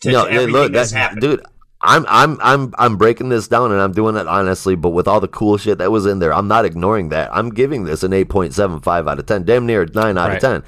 To, 0.00 0.10
no, 0.10 0.24
to 0.24 0.30
everything 0.32 0.52
look, 0.52 0.72
that's 0.72 0.90
that, 0.90 0.98
happened. 0.98 1.20
dude. 1.20 1.42
I'm 1.80 2.04
I'm 2.08 2.38
I'm 2.40 2.74
I'm 2.78 2.96
breaking 2.96 3.28
this 3.28 3.46
down 3.46 3.70
and 3.70 3.80
I'm 3.80 3.92
doing 3.92 4.16
it 4.16 4.26
honestly, 4.26 4.74
but 4.74 4.90
with 4.90 5.06
all 5.06 5.20
the 5.20 5.28
cool 5.28 5.56
shit 5.58 5.78
that 5.78 5.92
was 5.92 6.06
in 6.06 6.18
there, 6.18 6.34
I'm 6.34 6.48
not 6.48 6.64
ignoring 6.64 7.10
that. 7.10 7.30
I'm 7.32 7.50
giving 7.50 7.84
this 7.84 8.02
an 8.02 8.10
8.75 8.12 9.08
out 9.08 9.18
of 9.18 9.26
10, 9.26 9.44
damn 9.44 9.64
near 9.66 9.86
9 9.86 10.18
out 10.18 10.28
Right. 10.28 10.34
of 10.36 10.40
10. 10.40 10.62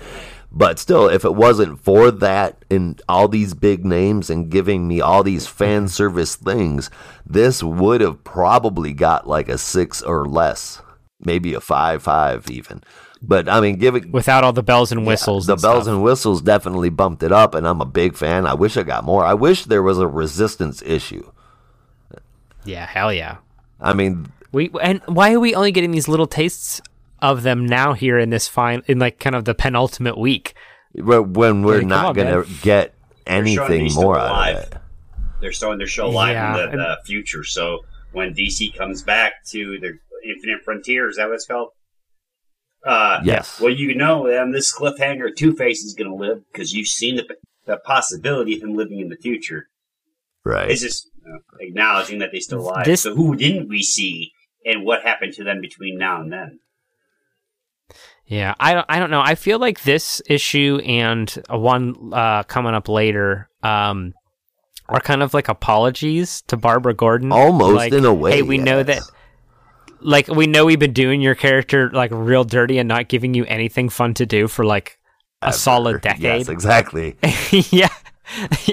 But 0.52 0.78
still, 0.80 1.08
if 1.08 1.24
it 1.24 1.34
wasn't 1.34 1.78
for 1.80 2.10
that 2.10 2.64
and 2.70 3.00
all 3.08 3.28
these 3.28 3.54
big 3.54 3.84
names 3.84 4.30
and 4.30 4.50
giving 4.50 4.86
me 4.88 5.00
all 5.00 5.22
these 5.22 5.46
fan 5.60 5.88
service 5.88 6.36
things, 6.36 6.90
this 7.26 7.62
would 7.62 8.00
have 8.00 8.22
probably 8.24 8.92
got 8.92 9.26
like 9.26 9.48
a 9.48 9.58
6 9.58 10.02
or 10.02 10.26
less, 10.26 10.80
maybe 11.20 11.54
a 11.54 11.60
5 11.60 12.02
5 12.04 12.50
even. 12.50 12.82
But 13.22 13.48
I 13.48 13.60
mean, 13.60 13.76
give 13.76 13.96
it 13.96 14.10
Without 14.10 14.44
all 14.44 14.52
the 14.54 14.62
bells 14.62 14.92
and 14.92 15.06
whistles, 15.06 15.46
the 15.46 15.52
and 15.54 15.62
bells 15.62 15.84
stuff. 15.84 15.92
and 15.94 16.02
whistles 16.02 16.40
definitely 16.40 16.88
bumped 16.88 17.22
it 17.22 17.32
up, 17.32 17.54
and 17.54 17.66
I'm 17.68 17.80
a 17.82 17.84
big 17.86 18.16
fan. 18.16 18.46
I 18.46 18.54
wish 18.54 18.76
I 18.78 18.82
got 18.82 19.04
more. 19.04 19.24
I 19.24 19.34
wish 19.34 19.66
there 19.66 19.82
was 19.82 19.98
a 19.98 20.06
resistance 20.08 20.82
issue. 20.82 21.30
yeah, 22.64 22.86
hell 22.86 23.12
yeah. 23.12 23.36
I 23.80 23.92
mean, 23.94 24.32
We 24.52 24.70
and 24.82 25.00
why 25.06 25.32
are 25.34 25.40
we 25.40 25.54
only 25.54 25.72
getting 25.72 25.90
these 25.90 26.08
little 26.08 26.26
tastes 26.26 26.80
of 27.20 27.42
them 27.42 27.66
now 27.66 27.92
here 27.92 28.18
in 28.18 28.30
this 28.30 28.48
fine 28.48 28.82
in 28.86 28.98
like 28.98 29.18
kind 29.18 29.36
of 29.36 29.44
the 29.44 29.54
penultimate 29.54 30.18
week? 30.18 30.54
when 30.94 31.62
we're 31.62 31.74
Hey, 31.74 31.80
come 31.80 31.88
not 31.88 32.04
on, 32.06 32.14
gonna 32.14 32.36
man. 32.40 32.46
get 32.62 32.94
anything 33.26 33.84
more 33.84 33.90
still 33.90 34.12
out 34.14 34.30
alive. 34.30 34.56
of 34.56 34.62
it. 34.62 34.74
They're 35.40 35.52
showing 35.52 35.78
their 35.78 35.86
show 35.86 36.08
live 36.10 36.32
Yeah, 36.34 36.64
in 36.64 36.70
the, 36.72 36.76
the 36.76 36.96
future. 37.06 37.44
So 37.44 37.84
when 38.12 38.34
DC 38.34 38.74
comes 38.76 39.02
back 39.02 39.44
to 39.46 39.78
the 39.78 39.98
Infinite 40.28 40.62
Frontiers, 40.64 41.16
that 41.16 41.28
was 41.28 41.42
it's 41.42 41.46
called? 41.46 41.70
Uh, 42.84 43.20
Yes. 43.24 43.60
Well, 43.60 43.70
you 43.72 43.94
know, 43.94 44.26
on 44.28 44.52
this 44.52 44.74
cliffhanger, 44.76 45.34
Two 45.36 45.54
Face 45.54 45.82
is 45.84 45.94
going 45.94 46.10
to 46.10 46.16
live 46.16 46.42
because 46.52 46.72
you've 46.72 46.88
seen 46.88 47.16
the, 47.16 47.26
the 47.66 47.76
possibility 47.78 48.56
of 48.56 48.62
him 48.62 48.74
living 48.76 49.00
in 49.00 49.08
the 49.08 49.16
future. 49.16 49.68
Right. 50.44 50.70
It's 50.70 50.80
just 50.80 51.10
you 51.24 51.30
know, 51.32 51.38
acknowledging 51.60 52.20
that 52.20 52.30
they're 52.32 52.40
still 52.40 52.60
alive. 52.60 52.86
This- 52.86 53.02
so 53.02 53.14
who 53.14 53.36
didn't 53.36 53.68
we 53.68 53.82
see, 53.82 54.32
and 54.64 54.84
what 54.84 55.02
happened 55.02 55.34
to 55.34 55.44
them 55.44 55.60
between 55.60 55.98
now 55.98 56.20
and 56.20 56.32
then? 56.32 56.60
Yeah, 58.26 58.54
I 58.60 58.74
don't. 58.74 58.86
I 58.88 59.00
don't 59.00 59.10
know. 59.10 59.20
I 59.20 59.34
feel 59.34 59.58
like 59.58 59.82
this 59.82 60.22
issue 60.26 60.80
and 60.86 61.28
one 61.50 62.12
uh, 62.14 62.44
coming 62.44 62.74
up 62.74 62.88
later 62.88 63.48
um, 63.64 64.14
are 64.88 65.00
kind 65.00 65.22
of 65.24 65.34
like 65.34 65.48
apologies 65.48 66.42
to 66.46 66.56
Barbara 66.56 66.94
Gordon. 66.94 67.32
Almost 67.32 67.74
Like, 67.74 67.92
in 67.92 68.04
a 68.04 68.14
way. 68.14 68.32
Hey, 68.36 68.42
we 68.42 68.56
know 68.58 68.84
that. 68.84 69.02
Like 70.00 70.28
we 70.28 70.46
know 70.46 70.64
we've 70.66 70.78
been 70.78 70.92
doing 70.92 71.20
your 71.20 71.34
character 71.34 71.90
like 71.90 72.10
real 72.12 72.44
dirty 72.44 72.78
and 72.78 72.88
not 72.88 73.08
giving 73.08 73.34
you 73.34 73.44
anything 73.46 73.88
fun 73.88 74.14
to 74.14 74.26
do 74.26 74.48
for 74.48 74.64
like 74.64 74.98
a 75.42 75.46
Ever. 75.48 75.56
solid 75.56 76.00
decade. 76.02 76.22
Yes, 76.22 76.48
exactly. 76.48 77.16
yeah. 77.70 77.88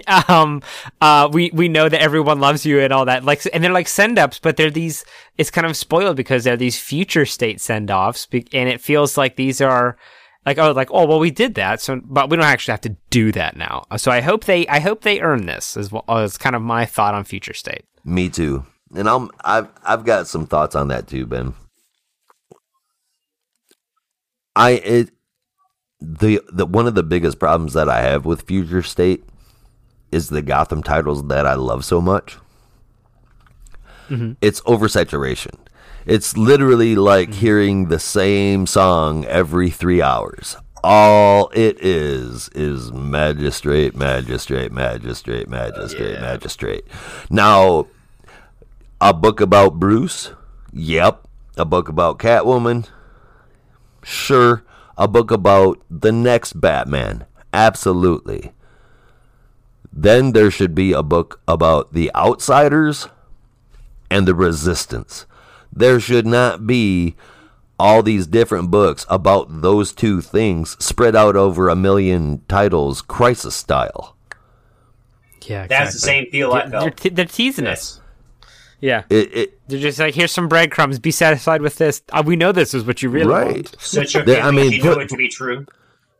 um 0.28 0.62
uh 1.02 1.28
we 1.32 1.50
we 1.52 1.68
know 1.68 1.90
that 1.90 2.00
everyone 2.00 2.40
loves 2.40 2.64
you 2.64 2.80
and 2.80 2.94
all 2.94 3.06
that 3.06 3.24
like 3.24 3.42
and 3.52 3.64
they're 3.64 3.72
like 3.72 3.88
send 3.88 4.20
ups 4.20 4.38
but 4.38 4.56
they're 4.56 4.70
these 4.70 5.04
it's 5.40 5.50
kind 5.50 5.66
of 5.66 5.76
spoiled 5.76 6.16
because 6.16 6.44
they're 6.44 6.56
these 6.56 6.80
future 6.80 7.26
state 7.26 7.60
send 7.60 7.90
offs 7.90 8.28
and 8.32 8.70
it 8.70 8.80
feels 8.80 9.18
like 9.18 9.36
these 9.36 9.60
are 9.60 9.98
like 10.46 10.60
oh 10.60 10.74
like 10.74 10.90
oh 10.92 11.08
well 11.08 11.18
we 11.18 11.32
did 11.32 11.56
that 11.56 11.82
so 11.82 12.00
but 12.06 12.30
we 12.30 12.38
don't 12.38 12.46
actually 12.46 12.72
have 12.72 12.82
to 12.82 12.96
do 13.10 13.32
that 13.32 13.58
now 13.58 13.84
so 13.98 14.12
i 14.12 14.22
hope 14.22 14.44
they 14.46 14.68
i 14.68 14.80
hope 14.80 15.02
they 15.02 15.20
earn 15.22 15.48
this 15.48 15.76
is 15.76 15.92
what 15.92 16.06
is 16.22 16.38
kind 16.38 16.56
of 16.56 16.62
my 16.62 16.86
thought 16.86 17.16
on 17.16 17.24
future 17.24 17.54
state 17.54 17.84
Me 18.04 18.30
too. 18.30 18.64
And 18.96 19.10
I'm 19.10 19.30
I've 19.44 19.70
I've 19.84 20.06
got 20.06 20.28
some 20.28 20.46
thoughts 20.46 20.76
on 20.76 20.88
that 20.90 21.08
too, 21.08 21.26
Ben. 21.26 21.54
I 24.56 24.72
it 24.72 25.10
the 26.00 26.42
the 26.52 26.66
one 26.66 26.88
of 26.88 26.96
the 26.96 27.04
biggest 27.04 27.40
problems 27.40 27.74
that 27.74 27.90
I 27.90 28.02
have 28.02 28.26
with 28.26 28.44
Future 28.44 28.84
State 28.84 29.24
is 30.12 30.30
the 30.30 30.42
Gotham 30.42 30.84
titles 30.84 31.28
that 31.28 31.46
I 31.46 31.56
love 31.56 31.84
so 31.84 32.02
much. 32.02 32.38
Mm-hmm. 34.10 34.34
It's 34.42 34.62
oversaturation. 34.62 35.56
It's 36.06 36.38
literally 36.38 36.96
like 36.96 37.30
mm-hmm. 37.30 37.40
hearing 37.40 37.88
the 37.90 38.00
same 38.00 38.66
song 38.66 39.26
every 39.26 39.70
three 39.70 40.02
hours. 40.02 40.56
All 40.84 41.50
it 41.54 41.84
is 41.84 42.50
is 42.56 42.94
magistrate, 42.94 43.96
magistrate, 43.96 44.72
magistrate, 44.72 45.50
magistrate, 45.50 46.14
Yeah. 46.14 46.22
magistrate. 46.22 46.86
Now, 47.30 47.88
a 49.02 49.14
book 49.14 49.40
about 49.42 49.80
Bruce 49.80 50.32
Yep. 50.74 51.28
A 51.58 51.66
book 51.66 51.90
about 51.90 52.20
Catwoman. 52.20 52.88
Sure. 54.04 54.64
A 54.98 55.08
book 55.08 55.32
about 55.32 55.80
the 55.90 56.12
next 56.12 56.60
Batman. 56.62 57.26
Absolutely. 57.52 58.54
Then 59.92 60.34
there 60.34 60.52
should 60.52 60.76
be 60.76 60.94
a 60.94 61.02
book 61.02 61.42
about 61.48 61.94
the 61.94 62.14
outsiders 62.14 63.08
and 64.12 64.28
the 64.28 64.36
resistance. 64.36 65.26
There 65.74 66.00
should 66.00 66.28
not 66.28 66.68
be 66.68 67.16
all 67.80 68.04
these 68.04 68.28
different 68.28 68.70
books 68.70 69.06
about 69.10 69.62
those 69.62 69.92
two 69.94 70.22
things 70.22 70.78
spread 70.84 71.16
out 71.16 71.36
over 71.36 71.70
a 71.70 71.76
million 71.76 72.42
titles, 72.48 73.02
crisis 73.02 73.56
style. 73.56 74.16
Yeah, 75.46 75.64
exactly. 75.64 75.68
That's 75.68 75.94
the 75.94 76.00
same 76.00 76.26
feel 76.30 76.54
I 76.54 76.68
They're, 76.68 76.82
felt. 76.82 76.98
te- 76.98 77.10
they're 77.10 77.26
teasing 77.26 77.68
us. 77.68 78.02
Yeah, 78.80 79.04
It, 79.10 79.34
it 79.36 79.60
they're 79.68 79.80
just 79.80 79.98
like, 79.98 80.14
here's 80.14 80.32
some 80.32 80.48
breadcrumbs. 80.48 81.00
Be 81.00 81.10
satisfied 81.12 81.62
with 81.64 81.78
this. 81.78 82.04
Uh, 82.12 82.22
we 82.26 82.36
know 82.36 82.52
this 82.52 82.74
is 82.76 82.84
what 82.86 83.02
you 83.02 83.10
really 83.10 83.28
right. 83.32 83.54
want. 83.56 83.76
Such 83.80 84.14
a 84.16 84.22
They- 84.24 84.40
I 84.40 84.52
mean, 84.52 84.72
you 84.72 84.84
know 84.84 84.94
put- 84.94 85.04
it 85.04 85.10
to 85.10 85.18
be 85.18 85.28
true. 85.30 85.66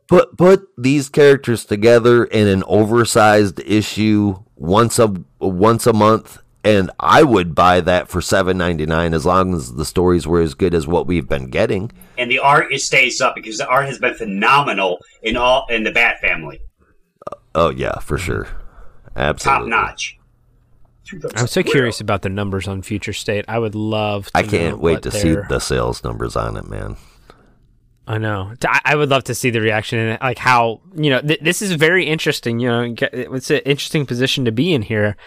Put 0.08 0.38
put 0.38 0.70
these 0.78 1.10
characters 1.10 1.66
together 1.66 2.24
in 2.24 2.48
an 2.48 2.64
oversized 2.66 3.60
issue 3.60 4.38
once 4.56 5.00
a 5.00 5.14
once 5.40 5.86
a 5.86 5.92
month, 5.92 6.42
and 6.64 6.90
I 6.98 7.24
would 7.24 7.54
buy 7.54 7.82
that 7.82 8.08
for 8.08 8.22
seven 8.22 8.58
ninety 8.58 8.86
nine 8.86 9.14
as 9.14 9.26
long 9.26 9.54
as 9.54 9.74
the 9.76 9.84
stories 9.84 10.26
were 10.26 10.40
as 10.42 10.54
good 10.54 10.74
as 10.74 10.88
what 10.88 11.08
we've 11.08 11.28
been 11.28 11.50
getting. 11.50 11.92
And 12.18 12.32
the 12.32 12.40
art 12.40 12.72
it 12.72 12.80
stays 12.80 13.20
up 13.20 13.36
because 13.36 13.58
the 13.58 13.68
art 13.68 13.86
has 13.88 14.00
been 14.00 14.14
phenomenal 14.14 15.00
in 15.22 15.36
all 15.36 15.68
in 15.70 15.84
the 15.84 15.92
Bat 15.92 16.22
family. 16.22 16.62
Oh 17.54 17.70
yeah, 17.72 18.00
for 18.00 18.18
sure, 18.18 18.48
absolutely 19.18 19.70
Top 19.72 19.88
notch. 19.88 20.17
I'm 21.36 21.48
so 21.48 21.64
curious 21.64 22.02
about 22.02 22.22
the 22.22 22.30
numbers 22.30 22.68
on 22.68 22.82
Future 22.82 23.14
State. 23.14 23.46
I 23.48 23.60
would 23.60 23.76
love. 23.76 24.28
To 24.28 24.38
I 24.38 24.44
can't 24.44 24.78
know 24.78 24.82
wait 24.82 24.94
what 24.94 25.04
to 25.04 25.12
see 25.12 25.36
the 25.36 25.60
sales 25.60 26.04
numbers 26.04 26.36
on 26.36 26.58
it, 26.58 26.68
man. 26.68 26.98
I 28.08 28.18
know. 28.18 28.54
I 28.86 28.96
would 28.96 29.10
love 29.10 29.26
to 29.26 29.36
see 29.36 29.50
the 29.50 29.60
reaction 29.60 30.00
and 30.00 30.22
like 30.22 30.38
how 30.38 30.82
you 30.96 31.10
know 31.10 31.22
th- 31.22 31.42
this 31.42 31.62
is 31.62 31.74
very 31.74 32.06
interesting. 32.06 32.60
You 32.60 32.70
know, 32.70 32.96
it's 33.12 33.50
an 33.50 33.60
interesting 33.60 34.06
position 34.06 34.46
to 34.46 34.52
be 34.52 34.74
in 34.74 34.82
here. 34.82 35.18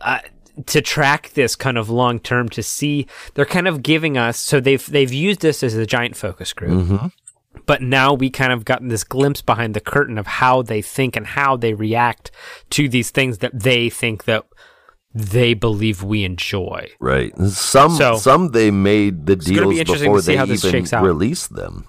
Uh, 0.00 0.20
to 0.66 0.80
track 0.80 1.30
this 1.34 1.54
kind 1.54 1.78
of 1.78 1.88
long 1.88 2.18
term 2.18 2.48
to 2.48 2.62
see 2.62 3.06
they're 3.34 3.46
kind 3.46 3.68
of 3.68 3.82
giving 3.82 4.18
us 4.18 4.36
so 4.36 4.58
they've 4.58 4.84
they've 4.86 5.12
used 5.12 5.40
this 5.40 5.62
as 5.62 5.74
a 5.74 5.86
giant 5.86 6.16
focus 6.16 6.52
group 6.52 6.70
but 7.66 7.80
now 7.80 8.12
we 8.12 8.28
kind 8.30 8.52
of 8.52 8.64
gotten 8.64 8.88
this 8.88 9.04
glimpse 9.04 9.40
behind 9.40 9.74
the 9.74 9.80
curtain 9.80 10.18
of 10.18 10.26
how 10.26 10.62
they 10.62 10.82
think 10.82 11.14
and 11.16 11.28
how 11.28 11.56
they 11.56 11.74
react 11.74 12.30
to 12.70 12.88
these 12.88 13.10
things 13.10 13.38
that 13.38 13.56
they 13.58 13.88
think 13.88 14.24
that 14.24 14.44
they 15.14 15.54
believe 15.54 16.02
we 16.02 16.24
enjoy 16.24 16.88
Right. 17.00 17.36
Some 17.48 17.96
So- 17.96 18.16
some 18.16 18.50
they 18.50 18.70
made 18.70 19.26
the 19.26 19.36
be 19.36 19.54
deals 19.54 19.84
before 19.84 20.20
they 20.20 20.40
even 20.40 20.86
released 21.02 21.54
them. 21.54 21.84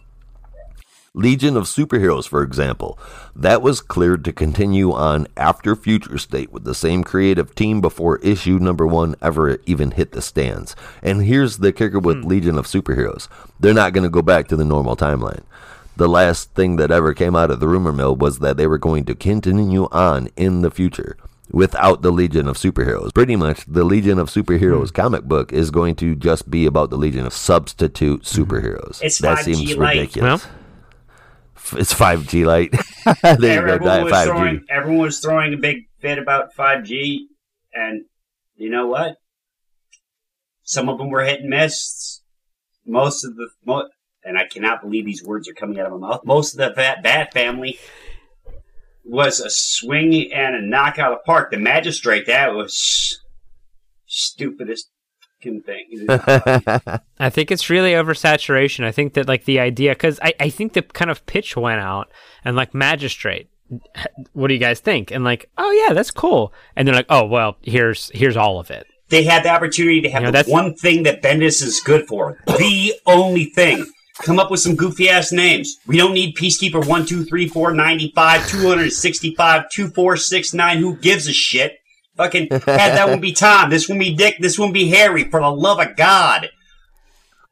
Legion 1.16 1.58
of 1.58 1.64
Superheroes, 1.64 2.28
for 2.28 2.44
example, 2.44 2.98
that 3.36 3.64
was 3.64 3.82
cleared 3.82 4.24
to 4.26 4.32
continue 4.32 4.92
on 4.92 5.28
after 5.36 5.76
Future 5.76 6.20
State 6.20 6.54
with 6.54 6.66
the 6.66 6.76
same 6.76 7.04
creative 7.04 7.56
team 7.56 7.82
before 7.82 8.20
issue 8.20 8.60
number 8.60 8.86
one 8.86 9.16
ever 9.22 9.58
even 9.66 9.92
hit 9.92 10.12
the 10.12 10.22
stands. 10.22 10.76
And 11.02 11.24
here's 11.24 11.58
the 11.58 11.74
kicker 11.74 12.00
with 12.00 12.22
hmm. 12.22 12.28
Legion 12.28 12.58
of 12.58 12.68
Superheroes 12.68 13.28
they're 13.60 13.74
not 13.74 13.94
going 13.94 14.04
to 14.04 14.10
go 14.10 14.22
back 14.22 14.48
to 14.48 14.56
the 14.56 14.64
normal 14.64 14.96
timeline. 14.96 15.42
The 15.98 16.08
last 16.08 16.54
thing 16.54 16.78
that 16.78 16.92
ever 16.92 17.14
came 17.14 17.36
out 17.36 17.52
of 17.52 17.60
the 17.60 17.68
rumor 17.68 17.92
mill 17.92 18.16
was 18.16 18.40
that 18.40 18.56
they 18.56 18.68
were 18.68 18.78
going 18.78 19.04
to 19.06 19.16
continue 19.16 19.90
on 19.92 20.30
in 20.38 20.62
the 20.62 20.72
future 20.72 21.18
without 21.52 22.02
the 22.02 22.12
Legion 22.12 22.48
of 22.48 22.58
Superheroes. 22.58 23.14
Pretty 23.14 23.36
much, 23.36 23.66
the 23.66 23.84
Legion 23.84 24.20
of 24.20 24.30
Superheroes 24.30 24.90
hmm. 24.90 24.96
comic 24.96 25.24
book 25.24 25.52
is 25.52 25.72
going 25.72 25.96
to 25.96 26.16
just 26.16 26.50
be 26.50 26.66
about 26.66 26.90
the 26.90 26.98
Legion 26.98 27.26
of 27.26 27.34
substitute 27.34 28.28
hmm. 28.28 28.42
superheroes. 28.42 29.02
It's 29.02 29.20
that 29.20 29.40
5G 29.40 29.56
seems 29.56 29.78
light. 29.78 29.98
ridiculous. 29.98 30.48
F- 31.56 31.76
it's 31.78 31.94
5G 31.94 32.46
light. 32.46 32.72
there 33.40 33.62
you 33.62 33.68
go, 33.68 33.74
everyone, 33.74 33.82
Diet 33.82 34.04
was 34.04 34.14
5G. 34.14 34.26
throwing, 34.26 34.66
everyone 34.70 35.06
was 35.06 35.20
throwing 35.20 35.54
a 35.54 35.58
big 35.58 35.78
fit 36.00 36.18
about 36.18 36.54
5G, 36.58 37.20
and 37.74 38.06
you 38.56 38.70
know 38.70 38.88
what? 38.88 39.16
Some 40.64 40.90
of 40.90 40.98
them 40.98 41.10
were 41.10 41.24
hit 41.24 41.42
and 41.42 41.50
miss. 41.50 42.22
Most 42.86 43.24
of 43.24 43.36
the, 43.36 43.50
mo- 43.66 43.90
and 44.24 44.38
I 44.38 44.48
cannot 44.48 44.82
believe 44.82 45.06
these 45.06 45.24
words 45.24 45.48
are 45.48 45.54
coming 45.54 45.80
out 45.80 45.88
of 45.88 46.00
my 46.00 46.10
mouth. 46.10 46.26
Most 46.26 46.54
of 46.54 46.58
the 46.60 46.72
Bat, 46.76 47.04
Bat 47.04 47.34
family 47.34 47.80
was 49.10 49.40
a 49.40 49.50
swing 49.50 50.32
and 50.34 50.56
a 50.56 50.62
knock 50.62 51.00
out 51.00 51.12
of 51.12 51.20
the 51.20 51.24
park. 51.26 51.52
The 51.52 51.58
Magistrate, 51.58 52.28
that 52.28 52.54
was 52.54 53.20
stupidest 54.06 54.90
fucking 55.42 55.62
thing. 55.62 56.06
I 57.20 57.30
think 57.30 57.52
it's 57.52 57.70
really 57.70 57.92
oversaturation. 57.92 58.84
I 58.86 58.92
think 58.92 59.14
that 59.14 59.28
like 59.28 59.46
the 59.46 59.60
idea, 59.60 59.92
because 59.92 60.20
I, 60.22 60.34
I 60.40 60.50
think 60.50 60.74
the 60.74 60.82
kind 60.82 61.12
of 61.12 61.26
pitch 61.26 61.56
went 61.58 61.80
out 61.80 62.10
and 62.44 62.56
like 62.56 62.74
magistrate. 62.74 63.50
What 64.34 64.48
do 64.48 64.54
you 64.56 64.60
guys 64.60 64.80
think? 64.80 65.12
And 65.12 65.24
like, 65.24 65.50
oh 65.58 65.72
yeah, 65.72 65.94
that's 65.94 66.12
cool. 66.12 66.54
And 66.76 66.88
they're 66.88 66.96
like, 66.96 67.06
oh 67.10 67.26
well, 67.26 67.58
here's 67.62 68.10
here's 68.16 68.36
all 68.38 68.60
of 68.60 68.72
it. 68.72 68.88
they 69.10 69.24
had 69.24 69.44
the 69.44 69.50
opportunity 69.50 70.02
to 70.02 70.10
have 70.10 70.22
You 70.22 70.26
know, 70.28 70.32
the 70.32 70.38
that's- 70.38 70.52
one 70.52 70.74
thing 70.76 71.04
that 71.04 71.22
Bendis 71.22 71.62
is 71.62 71.80
good 71.86 72.08
for. 72.08 72.38
The 72.48 72.94
only 73.06 73.46
thing. 73.46 73.86
Come 74.24 74.38
up 74.38 74.52
with 74.52 74.60
some 74.60 74.76
goofy 74.76 75.10
ass 75.10 75.32
names. 75.32 75.78
We 75.88 75.98
don't 75.98 76.14
need 76.14 76.36
Peacekeeper 76.36 76.86
1, 76.86 77.06
2, 77.06 77.24
3, 77.24 77.48
4, 77.48 77.74
95, 77.74 78.48
265, 78.50 79.70
2469. 79.70 80.78
Who 80.80 80.96
gives 80.98 81.28
a 81.28 81.34
shit? 81.34 81.80
Fucking 82.18 82.50
had 82.52 82.62
that 82.66 83.08
one 83.08 83.22
be 83.22 83.32
Tom. 83.32 83.70
This 83.70 83.88
one 83.88 83.98
be 83.98 84.14
Dick. 84.14 84.36
This 84.40 84.60
one 84.60 84.74
be 84.74 84.90
Harry. 84.90 85.24
For 85.30 85.40
the 85.40 85.50
love 85.50 85.80
of 85.80 85.96
God. 85.96 86.50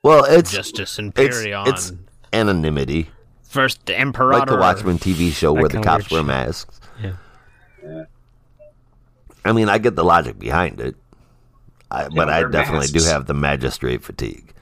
well, 0.03 0.25
it's 0.25 0.51
Justice 0.51 0.99
it's, 0.99 0.99
Imperion. 0.99 1.67
it's 1.67 1.93
anonymity, 2.33 3.11
First 3.43 3.89
Emperor. 3.89 4.33
like 4.33 4.49
the 4.49 4.57
Watchmen 4.57 4.97
TV 4.99 5.31
show 5.31 5.53
where 5.53 5.69
the 5.69 5.79
cops 5.81 6.11
wear 6.11 6.21
masks. 6.23 6.81
Yeah. 7.01 8.03
I 9.45 9.53
mean, 9.53 9.69
I 9.69 9.77
get 9.77 9.95
the 9.95 10.03
logic 10.03 10.37
behind 10.37 10.81
it, 10.81 10.97
I, 11.89 12.09
but 12.09 12.29
I 12.29 12.41
wear 12.41 12.49
definitely 12.49 12.87
do 12.87 13.05
have 13.05 13.25
the 13.25 13.33
magistrate 13.33 14.03
fatigue. 14.03 14.53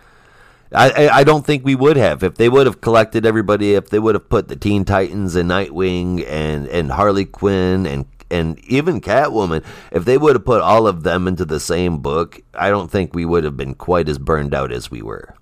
I, 0.76 0.90
I 0.90 1.20
I 1.20 1.24
don't 1.24 1.46
think 1.46 1.64
we 1.64 1.76
would 1.76 1.98
have 1.98 2.24
if 2.24 2.36
they 2.36 2.50
would 2.50 2.66
have 2.66 2.82
collected 2.82 3.26
everybody. 3.26 3.74
If 3.76 3.90
they 3.90 4.00
would 4.00 4.16
have 4.16 4.30
put 4.30 4.48
the 4.48 4.56
Teen 4.56 4.86
Titans 4.86 5.36
and 5.36 5.50
Nightwing 5.50 6.26
and 6.28 6.68
and 6.68 6.92
Harley 6.92 7.26
Quinn 7.26 7.86
and 7.86 8.06
and 8.32 8.60
even 8.66 9.02
Catwoman, 9.02 9.64
if 9.92 10.06
they 10.06 10.18
would 10.18 10.36
have 10.36 10.46
put 10.46 10.62
all 10.62 10.88
of 10.88 11.04
them 11.04 11.28
into 11.28 11.46
the 11.46 11.60
same 11.60 12.00
book, 12.00 12.42
I 12.54 12.70
don't 12.70 12.92
think 12.92 13.14
we 13.14 13.26
would 13.26 13.44
have 13.44 13.58
been 13.58 13.76
quite 13.76 14.10
as 14.10 14.18
burned 14.18 14.54
out 14.54 14.72
as 14.72 14.90
we 14.90 15.02
were. 15.02 15.36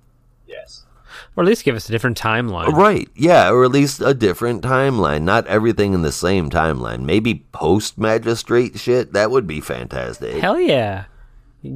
Yes. 0.46 0.86
Or 1.36 1.44
at 1.44 1.48
least 1.48 1.64
give 1.64 1.76
us 1.76 1.88
a 1.90 1.92
different 1.92 2.20
timeline. 2.20 2.68
Uh, 2.68 2.72
right. 2.72 3.10
Yeah, 3.16 3.50
or 3.50 3.64
at 3.64 3.72
least 3.72 4.02
a 4.02 4.14
different 4.14 4.64
timeline. 4.64 5.24
Not 5.24 5.48
everything 5.48 5.94
in 5.94 6.02
the 6.02 6.12
same 6.12 6.50
timeline. 6.50 7.02
Maybe 7.02 7.46
post 7.52 7.98
magistrate 7.98 8.80
shit. 8.80 9.14
That 9.14 9.32
would 9.32 9.48
be 9.48 9.62
fantastic. 9.62 10.36
Hell 10.36 10.60
yeah. 10.60 11.06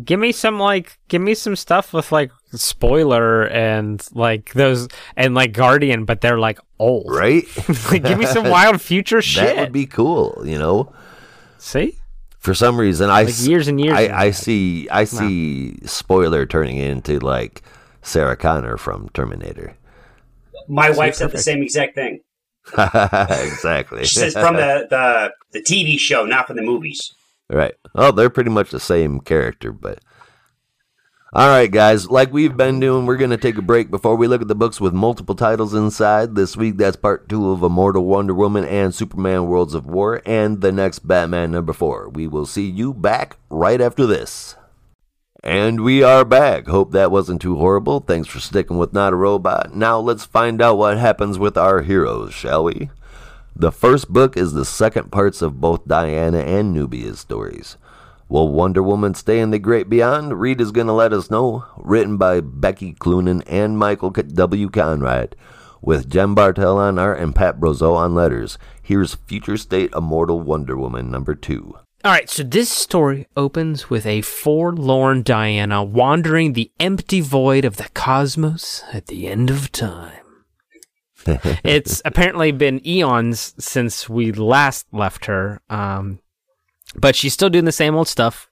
Give 0.03 0.19
me 0.19 0.31
some 0.31 0.59
like 0.59 0.97
give 1.07 1.21
me 1.21 1.33
some 1.33 1.55
stuff 1.55 1.93
with 1.93 2.11
like 2.11 2.31
spoiler 2.53 3.43
and 3.47 4.05
like 4.13 4.51
those 4.53 4.87
and 5.15 5.33
like 5.33 5.53
Guardian, 5.53 6.03
but 6.05 6.21
they're 6.21 6.39
like 6.39 6.59
old. 6.77 7.09
Right? 7.09 7.45
like, 7.91 8.03
give 8.03 8.17
me 8.17 8.25
some 8.25 8.49
wild 8.49 8.81
future 8.81 9.21
shit. 9.21 9.55
that 9.55 9.57
would 9.57 9.71
be 9.71 9.85
cool, 9.85 10.41
you 10.45 10.57
know? 10.57 10.91
See? 11.57 11.97
For 12.39 12.53
some 12.53 12.77
reason 12.79 13.09
I 13.09 13.23
Like 13.23 13.29
s- 13.29 13.47
years 13.47 13.67
and 13.67 13.79
years 13.79 13.97
I, 13.97 14.25
I 14.25 14.31
see 14.31 14.87
I 14.89 15.05
see 15.05 15.77
spoiler 15.85 16.45
turning 16.45 16.77
into 16.77 17.19
like 17.19 17.61
Sarah 18.01 18.37
Connor 18.37 18.77
from 18.77 19.09
Terminator. 19.09 19.75
My 20.67 20.89
wife 20.91 21.15
said 21.15 21.31
the 21.31 21.37
same 21.37 21.61
exact 21.61 21.95
thing. 21.95 22.19
exactly. 22.77 24.05
She 24.05 24.15
says 24.19 24.33
from 24.33 24.55
the, 24.55 24.87
the, 24.89 25.31
the 25.53 25.61
TV 25.61 25.97
show, 25.97 26.25
not 26.25 26.47
from 26.47 26.57
the 26.57 26.61
movies. 26.61 27.13
Right. 27.49 27.75
Oh, 27.95 28.11
they're 28.11 28.29
pretty 28.29 28.49
much 28.49 28.71
the 28.71 28.79
same 28.79 29.21
character, 29.21 29.71
but. 29.71 29.99
All 31.33 31.47
right, 31.49 31.69
guys. 31.69 32.09
Like 32.09 32.31
we've 32.31 32.55
been 32.55 32.79
doing, 32.79 33.05
we're 33.05 33.17
going 33.17 33.31
to 33.31 33.37
take 33.37 33.57
a 33.57 33.61
break 33.61 33.91
before 33.91 34.15
we 34.15 34.27
look 34.27 34.41
at 34.41 34.47
the 34.47 34.55
books 34.55 34.81
with 34.81 34.93
multiple 34.93 35.35
titles 35.35 35.73
inside. 35.73 36.35
This 36.35 36.57
week, 36.57 36.77
that's 36.77 36.95
part 36.95 37.29
two 37.29 37.51
of 37.51 37.63
Immortal 37.63 38.05
Wonder 38.05 38.33
Woman 38.33 38.65
and 38.65 38.95
Superman 38.95 39.47
Worlds 39.47 39.73
of 39.73 39.85
War, 39.85 40.21
and 40.25 40.61
the 40.61 40.71
next 40.71 40.99
Batman 40.99 41.51
number 41.51 41.73
four. 41.73 42.09
We 42.09 42.27
will 42.27 42.45
see 42.45 42.67
you 42.69 42.93
back 42.93 43.37
right 43.49 43.79
after 43.79 44.05
this. 44.05 44.55
And 45.43 45.81
we 45.81 46.01
are 46.01 46.25
back. 46.25 46.67
Hope 46.67 46.91
that 46.91 47.11
wasn't 47.11 47.41
too 47.41 47.55
horrible. 47.57 47.99
Thanks 47.99 48.27
for 48.27 48.39
sticking 48.39 48.77
with 48.77 48.91
Not 48.91 49.13
a 49.13 49.15
Robot. 49.15 49.73
Now 49.73 49.99
let's 49.99 50.25
find 50.25 50.61
out 50.61 50.77
what 50.77 50.97
happens 50.97 51.37
with 51.37 51.57
our 51.57 51.83
heroes, 51.83 52.33
shall 52.33 52.63
we? 52.63 52.89
The 53.59 53.71
first 53.71 54.13
book 54.13 54.37
is 54.37 54.53
the 54.53 54.63
second 54.63 55.11
parts 55.11 55.41
of 55.41 55.59
both 55.59 55.87
Diana 55.87 56.37
and 56.41 56.71
Nubia's 56.71 57.19
stories. 57.19 57.75
Will 58.29 58.49
Wonder 58.49 58.83
Woman 58.83 59.15
stay 59.15 59.39
in 59.39 59.49
the 59.49 59.57
great 59.57 59.89
beyond? 59.89 60.39
Reed 60.39 60.61
is 60.61 60.71
going 60.71 60.85
to 60.85 60.93
let 60.93 61.11
us 61.11 61.31
know. 61.31 61.65
Written 61.75 62.17
by 62.17 62.39
Becky 62.39 62.93
Cloonan 62.93 63.41
and 63.47 63.75
Michael 63.75 64.11
W. 64.11 64.69
Conrad, 64.69 65.35
with 65.81 66.07
Jen 66.07 66.35
Bartel 66.35 66.77
on 66.77 66.99
art 66.99 67.19
and 67.19 67.33
Pat 67.33 67.59
Brosseau 67.59 67.95
on 67.95 68.13
letters. 68.13 68.59
Here's 68.83 69.15
Future 69.15 69.57
State 69.57 69.91
Immortal 69.95 70.39
Wonder 70.39 70.77
Woman 70.77 71.09
number 71.09 71.33
two. 71.33 71.79
All 72.05 72.11
right, 72.11 72.29
so 72.29 72.43
this 72.43 72.69
story 72.69 73.25
opens 73.35 73.89
with 73.89 74.05
a 74.05 74.21
forlorn 74.21 75.23
Diana 75.23 75.83
wandering 75.83 76.53
the 76.53 76.69
empty 76.79 77.21
void 77.21 77.65
of 77.65 77.77
the 77.77 77.89
cosmos 77.95 78.83
at 78.93 79.07
the 79.07 79.27
end 79.27 79.49
of 79.49 79.71
time. 79.71 80.26
it's 81.63 82.01
apparently 82.05 82.51
been 82.51 82.85
eons 82.87 83.53
since 83.59 84.09
we 84.09 84.31
last 84.31 84.87
left 84.91 85.25
her, 85.25 85.61
um, 85.69 86.19
but 86.95 87.15
she's 87.15 87.33
still 87.33 87.49
doing 87.49 87.65
the 87.65 87.71
same 87.71 87.95
old 87.95 88.07
stuff, 88.07 88.49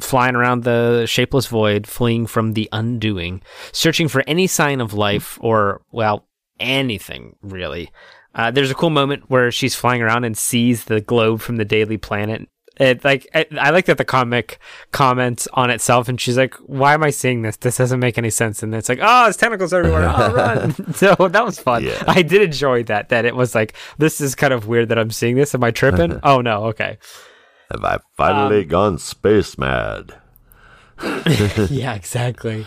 flying 0.00 0.34
around 0.34 0.64
the 0.64 1.06
shapeless 1.06 1.46
void, 1.46 1.86
fleeing 1.86 2.26
from 2.26 2.52
the 2.52 2.68
undoing, 2.72 3.42
searching 3.72 4.08
for 4.08 4.22
any 4.26 4.46
sign 4.46 4.80
of 4.80 4.94
life 4.94 5.38
or, 5.40 5.82
well, 5.90 6.26
anything 6.58 7.36
really. 7.42 7.90
Uh, 8.34 8.50
there's 8.50 8.70
a 8.70 8.74
cool 8.74 8.90
moment 8.90 9.24
where 9.28 9.50
she's 9.50 9.74
flying 9.74 10.02
around 10.02 10.24
and 10.24 10.38
sees 10.38 10.84
the 10.84 11.00
globe 11.00 11.40
from 11.40 11.56
the 11.56 11.64
Daily 11.64 11.96
Planet. 11.96 12.48
It 12.80 13.04
like 13.04 13.28
I, 13.34 13.44
I 13.60 13.70
like 13.70 13.84
that 13.84 13.98
the 13.98 14.06
comic 14.06 14.58
comments 14.90 15.46
on 15.52 15.68
itself, 15.68 16.08
and 16.08 16.18
she's 16.18 16.38
like, 16.38 16.54
"Why 16.64 16.94
am 16.94 17.04
I 17.04 17.10
seeing 17.10 17.42
this? 17.42 17.56
This 17.56 17.76
doesn't 17.76 18.00
make 18.00 18.16
any 18.16 18.30
sense." 18.30 18.62
And 18.62 18.74
it's 18.74 18.88
like, 18.88 19.00
"Oh, 19.02 19.28
it's 19.28 19.36
tentacles 19.36 19.74
everywhere! 19.74 20.10
Oh, 20.10 20.32
run!" 20.32 20.74
so 20.94 21.14
that 21.14 21.44
was 21.44 21.58
fun. 21.58 21.84
Yeah. 21.84 22.02
I 22.08 22.22
did 22.22 22.40
enjoy 22.40 22.84
that. 22.84 23.10
That 23.10 23.26
it 23.26 23.36
was 23.36 23.54
like, 23.54 23.74
"This 23.98 24.18
is 24.22 24.34
kind 24.34 24.54
of 24.54 24.66
weird 24.66 24.88
that 24.88 24.98
I'm 24.98 25.10
seeing 25.10 25.36
this. 25.36 25.54
Am 25.54 25.62
I 25.62 25.72
tripping?" 25.72 26.20
oh 26.22 26.40
no, 26.40 26.64
okay. 26.68 26.96
Have 27.70 27.84
I 27.84 27.98
finally 28.16 28.62
um, 28.62 28.68
gone 28.68 28.98
space 28.98 29.58
mad? 29.58 30.14
yeah, 31.68 31.94
exactly. 31.94 32.66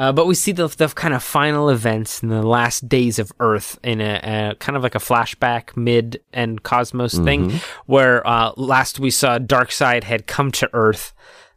Uh, 0.00 0.10
but 0.10 0.26
we 0.26 0.34
see 0.34 0.50
the, 0.50 0.66
the 0.66 0.88
kind 0.88 1.12
of 1.12 1.22
final 1.22 1.68
events 1.68 2.22
in 2.22 2.30
the 2.30 2.42
last 2.42 2.88
days 2.88 3.18
of 3.18 3.30
Earth 3.38 3.78
in 3.84 4.00
a, 4.00 4.50
a 4.50 4.54
kind 4.54 4.74
of 4.74 4.82
like 4.82 4.94
a 4.94 4.98
flashback 4.98 5.76
mid 5.76 6.22
and 6.32 6.62
cosmos 6.62 7.18
thing, 7.18 7.52
where 7.84 8.26
uh, 8.26 8.52
last 8.56 8.98
we 8.98 9.10
saw 9.10 9.38
Darkseid 9.38 10.04
had 10.04 10.26
come 10.26 10.50
to 10.52 10.70
Earth 10.72 11.12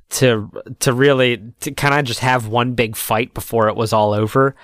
to 0.10 0.52
to 0.80 0.92
really 0.92 1.42
to 1.62 1.72
kind 1.72 1.94
of 1.94 2.04
just 2.04 2.20
have 2.20 2.48
one 2.48 2.74
big 2.74 2.98
fight 2.98 3.34
before 3.34 3.70
it 3.70 3.78
was 3.78 3.94
all 3.94 4.12
over, 4.12 4.56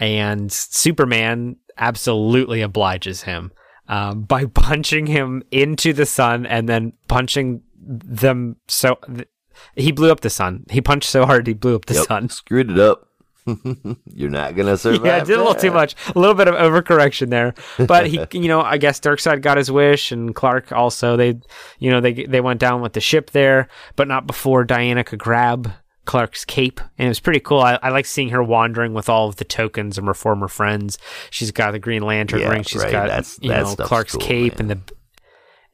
and 0.00 0.50
Superman 0.50 1.56
absolutely 1.76 2.62
obliges 2.62 3.24
him 3.24 3.52
um, 3.86 4.22
by 4.22 4.44
punching 4.54 5.08
him 5.08 5.42
into 5.50 5.92
the 5.92 6.06
sun 6.06 6.46
and 6.46 6.66
then 6.66 6.94
punching 7.06 7.60
them 7.78 8.56
so. 8.66 8.98
Th- 9.14 9.28
he 9.74 9.92
blew 9.92 10.10
up 10.10 10.20
the 10.20 10.30
sun. 10.30 10.64
He 10.70 10.80
punched 10.80 11.08
so 11.08 11.24
hard 11.26 11.46
he 11.46 11.54
blew 11.54 11.76
up 11.76 11.84
the 11.86 11.94
Yep, 11.94 12.06
sun. 12.06 12.28
Screwed 12.28 12.70
it 12.70 12.78
up. 12.78 13.05
You're 14.14 14.30
not 14.30 14.56
gonna 14.56 14.76
survive. 14.76 15.04
Yeah, 15.06 15.16
I 15.16 15.20
did 15.20 15.34
a 15.36 15.38
little 15.38 15.54
too 15.54 15.70
much. 15.70 15.94
A 16.14 16.18
little 16.18 16.34
bit 16.34 16.48
of 16.48 16.54
overcorrection 16.54 17.30
there. 17.30 17.54
But 17.86 18.06
he, 18.06 18.20
you 18.32 18.48
know, 18.48 18.60
I 18.60 18.78
guess 18.78 18.98
Darkseid 19.00 19.42
got 19.42 19.56
his 19.56 19.70
wish, 19.70 20.10
and 20.12 20.34
Clark 20.34 20.72
also. 20.72 21.16
They, 21.16 21.38
you 21.78 21.90
know, 21.90 22.00
they 22.00 22.12
they 22.24 22.40
went 22.40 22.60
down 22.60 22.80
with 22.80 22.92
the 22.94 23.00
ship 23.00 23.30
there, 23.30 23.68
but 23.94 24.08
not 24.08 24.26
before 24.26 24.64
Diana 24.64 25.04
could 25.04 25.18
grab 25.18 25.70
Clark's 26.06 26.44
cape, 26.44 26.80
and 26.98 27.06
it 27.06 27.08
was 27.08 27.20
pretty 27.20 27.40
cool. 27.40 27.60
I, 27.60 27.78
I 27.82 27.90
like 27.90 28.06
seeing 28.06 28.30
her 28.30 28.42
wandering 28.42 28.94
with 28.94 29.08
all 29.08 29.28
of 29.28 29.36
the 29.36 29.44
tokens 29.44 29.98
and 29.98 30.06
her 30.06 30.14
former 30.14 30.48
friends. 30.48 30.98
She's 31.30 31.50
got 31.52 31.72
the 31.72 31.78
Green 31.78 32.02
Lantern 32.02 32.40
Yeah, 32.40 32.48
ring. 32.50 32.62
She's 32.62 32.82
right. 32.82 32.92
got 32.92 33.06
That's- 33.08 33.38
you 33.42 33.50
know 33.50 33.74
Clark's 33.76 34.12
cool, 34.12 34.20
cape 34.22 34.58
man. 34.58 34.70
and 34.70 34.80
the 34.86 34.94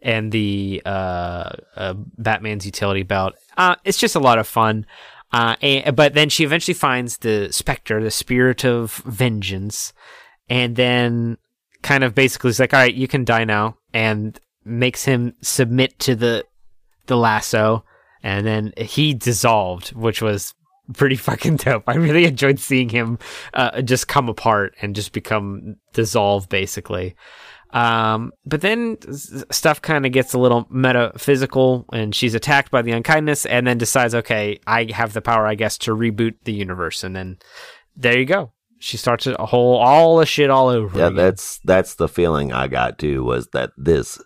and 0.04 0.32
the 0.32 0.82
uh, 0.84 1.50
uh, 1.76 1.94
Batman's 2.18 2.66
utility 2.66 3.04
belt. 3.04 3.34
Uh, 3.56 3.76
it's 3.84 3.98
just 3.98 4.16
a 4.16 4.20
lot 4.20 4.38
of 4.38 4.46
fun. 4.48 4.84
Uh, 5.32 5.56
and, 5.62 5.96
but 5.96 6.14
then 6.14 6.28
she 6.28 6.44
eventually 6.44 6.74
finds 6.74 7.18
the 7.18 7.50
Spectre, 7.50 8.02
the 8.02 8.10
spirit 8.10 8.64
of 8.64 8.96
vengeance, 9.06 9.92
and 10.48 10.76
then 10.76 11.38
kind 11.82 12.04
of 12.04 12.14
basically 12.14 12.50
is 12.50 12.60
like, 12.60 12.74
"All 12.74 12.80
right, 12.80 12.94
you 12.94 13.08
can 13.08 13.24
die 13.24 13.44
now," 13.44 13.76
and 13.94 14.38
makes 14.64 15.04
him 15.04 15.34
submit 15.40 15.98
to 16.00 16.14
the 16.14 16.44
the 17.06 17.16
lasso, 17.16 17.84
and 18.22 18.46
then 18.46 18.72
he 18.76 19.14
dissolved, 19.14 19.90
which 19.90 20.20
was 20.22 20.54
pretty 20.94 21.16
fucking 21.28 21.56
dope. 21.56 21.84
I 21.86 21.94
really 21.94 22.24
enjoyed 22.24 22.58
seeing 22.58 22.88
him 22.88 23.18
uh, 23.54 23.82
just 23.82 24.08
come 24.08 24.28
apart 24.28 24.74
and 24.82 24.94
just 24.94 25.12
become 25.12 25.76
dissolve, 25.92 26.48
basically. 26.48 27.16
Um, 27.72 28.32
but 28.44 28.60
then 28.60 28.98
stuff 29.50 29.80
kind 29.80 30.04
of 30.04 30.12
gets 30.12 30.34
a 30.34 30.38
little 30.38 30.66
metaphysical, 30.70 31.86
and 31.92 32.14
she's 32.14 32.34
attacked 32.34 32.70
by 32.70 32.82
the 32.82 32.92
unkindness, 32.92 33.46
and 33.46 33.66
then 33.66 33.78
decides, 33.78 34.14
okay, 34.14 34.58
I 34.66 34.88
have 34.92 35.12
the 35.14 35.22
power, 35.22 35.46
I 35.46 35.54
guess, 35.54 35.78
to 35.78 35.92
reboot 35.92 36.34
the 36.44 36.52
universe, 36.52 37.02
and 37.02 37.16
then 37.16 37.38
there 37.96 38.18
you 38.18 38.26
go. 38.26 38.52
She 38.78 38.96
starts 38.96 39.26
a 39.26 39.46
whole 39.46 39.76
all 39.76 40.16
the 40.16 40.26
shit 40.26 40.50
all 40.50 40.68
over. 40.68 40.98
Yeah, 40.98 41.06
again. 41.06 41.16
that's 41.16 41.60
that's 41.64 41.94
the 41.94 42.08
feeling 42.08 42.52
I 42.52 42.66
got 42.66 42.98
too. 42.98 43.22
Was 43.22 43.48
that 43.52 43.70
this 43.76 44.20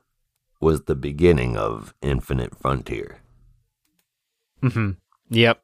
was 0.61 0.85
the 0.85 0.95
beginning 0.95 1.57
of 1.57 1.95
Infinite 2.01 2.59
Frontier? 2.59 3.21
hmm 4.63 4.93
Yep. 5.29 5.61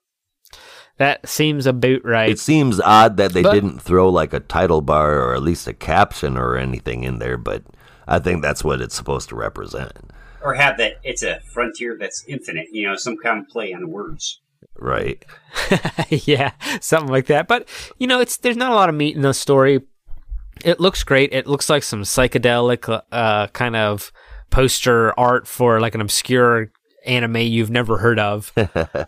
That 1.03 1.29
seems 1.29 1.67
about 1.67 2.05
right. 2.05 2.31
It 2.31 2.39
seems 2.39 2.81
odd 2.81 3.17
that 3.17 3.33
they 3.33 3.43
But- 3.43 3.55
didn't 3.55 3.81
throw 3.83 4.09
like 4.09 4.33
a 4.33 4.39
title 4.39 4.83
bar 4.83 5.19
or 5.19 5.35
at 5.35 5.43
least 5.43 5.67
a 5.67 5.73
caption 5.73 6.37
or 6.37 6.57
anything 6.57 7.03
in 7.03 7.19
there, 7.19 7.37
but 7.37 7.65
I 8.07 8.21
think 8.21 8.41
that's 8.41 8.63
what 8.63 8.81
it's 8.81 8.95
supposed 8.95 9.29
to 9.31 9.35
represent. 9.35 9.99
Or 10.45 10.55
have 10.55 10.77
that 10.79 11.01
it's 11.03 11.25
a 11.25 11.41
frontier 11.41 11.97
that's 11.99 12.25
infinite, 12.29 12.69
you 12.71 12.87
know, 12.87 12.95
some 12.95 13.17
kind 13.17 13.41
of 13.41 13.49
play 13.49 13.73
on 13.75 13.91
words. 13.91 14.41
Right. 14.79 15.25
yeah, 16.09 16.53
something 16.81 17.11
like 17.11 17.27
that. 17.27 17.49
But 17.49 17.69
you 17.99 18.07
know, 18.07 18.21
it's 18.21 18.37
there's 18.37 18.57
not 18.57 18.71
a 18.71 18.77
lot 18.77 18.89
of 18.89 18.95
meat 18.95 19.17
in 19.17 19.23
the 19.23 19.35
story. 19.35 19.81
It 20.65 20.79
looks 20.79 21.03
great. 21.03 21.33
It 21.33 21.49
looks 21.49 21.69
like 21.69 21.83
some 21.83 22.03
psychedelic 22.03 23.03
uh, 23.11 23.47
kind 23.49 23.75
of 23.75 24.13
poster 24.51 25.19
art 25.19 25.49
for 25.49 25.81
like 25.81 25.97
an 25.97 26.01
obscure 26.01 26.71
anime 27.05 27.37
you've 27.37 27.71
never 27.71 27.99
heard 27.99 28.19
of. 28.19 28.53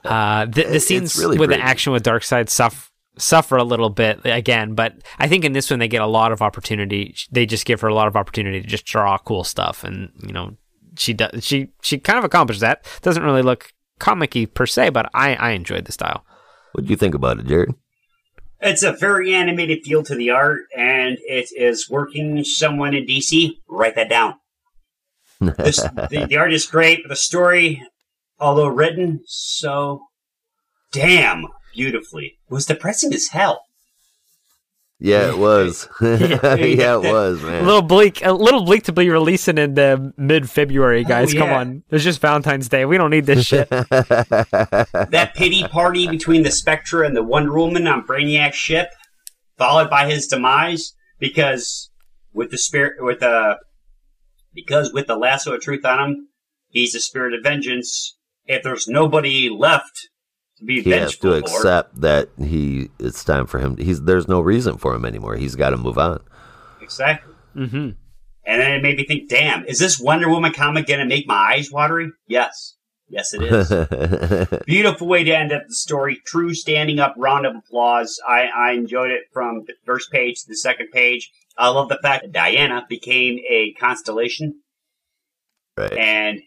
Uh, 0.05 0.45
the, 0.47 0.63
the 0.63 0.75
It's 0.77 0.87
scenes 0.87 1.17
really 1.17 1.39
with 1.39 1.51
the 1.51 1.59
action 1.59 1.93
with 1.93 2.05
Darkseid 2.05 2.49
suffer 2.49 2.91
suffer 3.17 3.57
a 3.57 3.65
little 3.65 3.91
bit 3.91 4.21
again, 4.25 4.75
but 4.75 4.95
I 5.19 5.29
think 5.29 5.45
in 5.45 5.53
this 5.53 5.71
one 5.71 5.79
they 5.79 5.89
get 5.89 6.03
a 6.03 6.07
lot 6.07 6.33
of 6.33 6.43
opportunity. 6.43 7.15
They 7.31 7.47
just 7.47 7.65
give 7.65 7.81
her 7.81 7.89
a 7.89 7.95
lot 7.95 8.09
of 8.09 8.17
opportunity 8.17 8.61
to 8.61 8.67
just 8.67 8.85
draw 8.85 9.17
cool 9.19 9.45
stuff, 9.45 9.85
and 9.85 10.11
you 10.23 10.33
know 10.33 10.57
she 10.97 11.15
does. 11.15 11.45
She 11.45 11.69
she 11.83 11.99
kind 11.99 12.19
of 12.19 12.25
accomplished 12.25 12.61
that. 12.61 12.85
Doesn't 13.03 13.23
really 13.23 13.43
look 13.43 13.73
comic-y 13.99 14.47
per 14.47 14.67
se, 14.67 14.91
but 14.91 15.11
I 15.15 15.35
I 15.37 15.51
enjoyed 15.51 15.85
the 15.85 15.93
style. 15.93 16.25
What 16.73 16.85
do 16.85 16.91
you 16.91 16.97
think 16.97 17.15
about 17.15 17.39
it, 17.39 17.47
Jared? 17.47 17.75
It's 18.61 18.83
a 18.83 18.93
very 18.93 19.35
animated 19.35 19.83
feel 19.85 20.03
to 20.05 20.15
the 20.15 20.31
art, 20.31 20.63
and 20.77 21.19
it 21.21 21.51
is 21.57 21.89
working. 21.91 22.43
Someone 22.45 22.95
in 22.95 23.07
DC, 23.07 23.59
write 23.69 23.95
that 23.97 24.09
down. 24.09 24.35
This, 25.47 25.77
the, 25.77 26.27
the 26.29 26.37
art 26.37 26.53
is 26.53 26.67
great, 26.67 27.01
but 27.03 27.09
the 27.09 27.17
story, 27.17 27.83
although 28.39 28.67
written 28.67 29.23
so 29.27 30.03
damn 30.93 31.47
beautifully, 31.75 32.39
was 32.49 32.67
depressing 32.67 33.13
as 33.13 33.29
hell. 33.29 33.63
Yeah, 35.01 35.29
it 35.29 35.39
was. 35.39 35.89
yeah, 36.01 36.97
it 36.97 37.03
was, 37.03 37.43
man. 37.43 37.63
A 37.63 37.67
little 37.67 37.83
bleak, 37.83 38.25
a 38.25 38.33
little 38.33 38.65
bleak 38.65 38.85
to 38.85 38.93
be 38.93 39.11
releasing 39.11 39.59
in 39.59 39.75
the 39.75 40.13
mid 40.17 40.49
February, 40.49 41.05
oh, 41.05 41.09
guys. 41.09 41.35
Come 41.35 41.49
yeah. 41.49 41.59
on, 41.59 41.83
it's 41.91 42.05
just 42.05 42.21
Valentine's 42.21 42.69
Day. 42.69 42.85
We 42.85 42.97
don't 42.97 43.11
need 43.11 43.27
this 43.27 43.45
shit. 43.45 43.69
That 45.15 45.33
pity 45.35 45.67
party 45.69 46.09
between 46.09 46.43
the 46.43 46.51
Spectre 46.51 47.03
and 47.03 47.17
the 47.17 47.23
Wonder 47.23 47.53
Woman 47.53 47.87
on 47.87 48.07
Brainiac's 48.07 48.57
ship, 48.57 48.89
followed 49.59 49.91
by 49.91 50.11
his 50.11 50.27
demise, 50.27 50.95
because 51.19 51.91
with 52.33 52.51
the 52.51 52.59
spirit, 52.59 52.95
with 52.99 53.21
the, 53.21 53.59
because 54.55 54.93
with 54.93 55.07
the 55.07 55.17
lasso 55.17 55.53
of 55.53 55.61
truth 55.61 55.85
on 55.85 55.99
him, 55.99 56.29
he's 56.69 56.93
the 56.93 57.01
spirit 57.01 57.35
of 57.35 57.43
vengeance. 57.43 58.17
If 58.47 58.63
there's 58.63 58.87
nobody 58.87 59.49
left 59.49 60.09
to 60.59 60.65
be 60.65 60.83
he 60.83 60.91
has 60.91 61.17
to 61.17 61.31
for, 61.31 61.39
accept 61.39 62.01
that 62.01 62.29
he 62.39 62.91
it's 62.99 63.25
time 63.25 63.47
for 63.47 63.59
him. 63.59 63.77
He's 63.77 64.03
there's 64.03 64.29
no 64.29 64.41
reason 64.41 64.79
for 64.79 64.95
him 64.95 65.05
anymore. 65.05 65.37
He's 65.37 65.57
got 65.57 65.71
to 65.71 65.77
move 65.77 65.99
on. 65.99 66.21
exactly. 66.81 67.35
Mm-hmm. 67.57 67.91
And 68.47 68.61
then 68.61 68.73
it 68.73 68.83
made 68.83 68.99
me 68.99 69.07
think, 69.07 69.31
damn, 69.31 69.65
is 69.65 69.79
this 69.79 69.99
Wonder 69.99 70.29
Woman 70.29 70.53
comic 70.53 70.87
gonna 70.87 71.07
make 71.07 71.27
my 71.27 71.55
eyes 71.55 71.73
watery? 71.73 72.11
Yes. 72.27 72.77
Yes, 73.09 73.35
it 73.35 73.43
is. 73.43 74.63
Beautiful 74.67 75.07
way 75.07 75.25
to 75.25 75.31
end 75.31 75.53
up 75.53 75.63
the 75.69 75.75
story. 75.75 76.21
True 76.27 76.55
standing 76.55 76.99
up 76.99 77.15
round 77.19 77.47
of 77.47 77.55
applause. 77.55 78.19
I, 78.27 78.47
I 78.47 78.73
enjoyed 78.73 79.11
it 79.11 79.25
from 79.33 79.65
the 79.67 79.75
first 79.85 80.11
page 80.11 80.41
to 80.41 80.49
the 80.49 80.57
second 80.57 80.89
page. 80.91 81.31
I 81.57 81.69
love 81.69 81.89
the 81.89 81.99
fact 82.03 82.23
that 82.25 82.33
Diana 82.33 82.85
became 82.89 83.39
a 83.49 83.73
constellation. 83.79 84.61
right. 85.77 85.93
And 85.93 86.41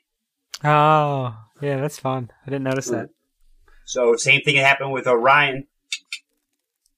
Oh, 0.63 1.35
yeah, 1.61 1.77
that's 1.79 1.99
fun. 1.99 2.31
I 2.45 2.49
didn't 2.49 2.63
notice 2.63 2.87
that. 2.87 3.09
so 3.85 4.15
same 4.15 4.41
thing 4.41 4.55
happened 4.57 4.91
with 4.91 5.07
Orion. 5.07 5.67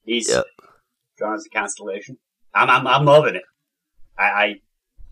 He's 0.03 0.29
Yep. 0.29 0.45
drawn 1.17 1.35
as 1.35 1.45
a 1.45 1.49
constellation. 1.49 2.17
I'm, 2.53 2.69
I'm, 2.69 2.87
I'm 2.87 3.05
loving 3.05 3.35
it. 3.35 3.43
I, 4.17 4.23
I 4.23 4.55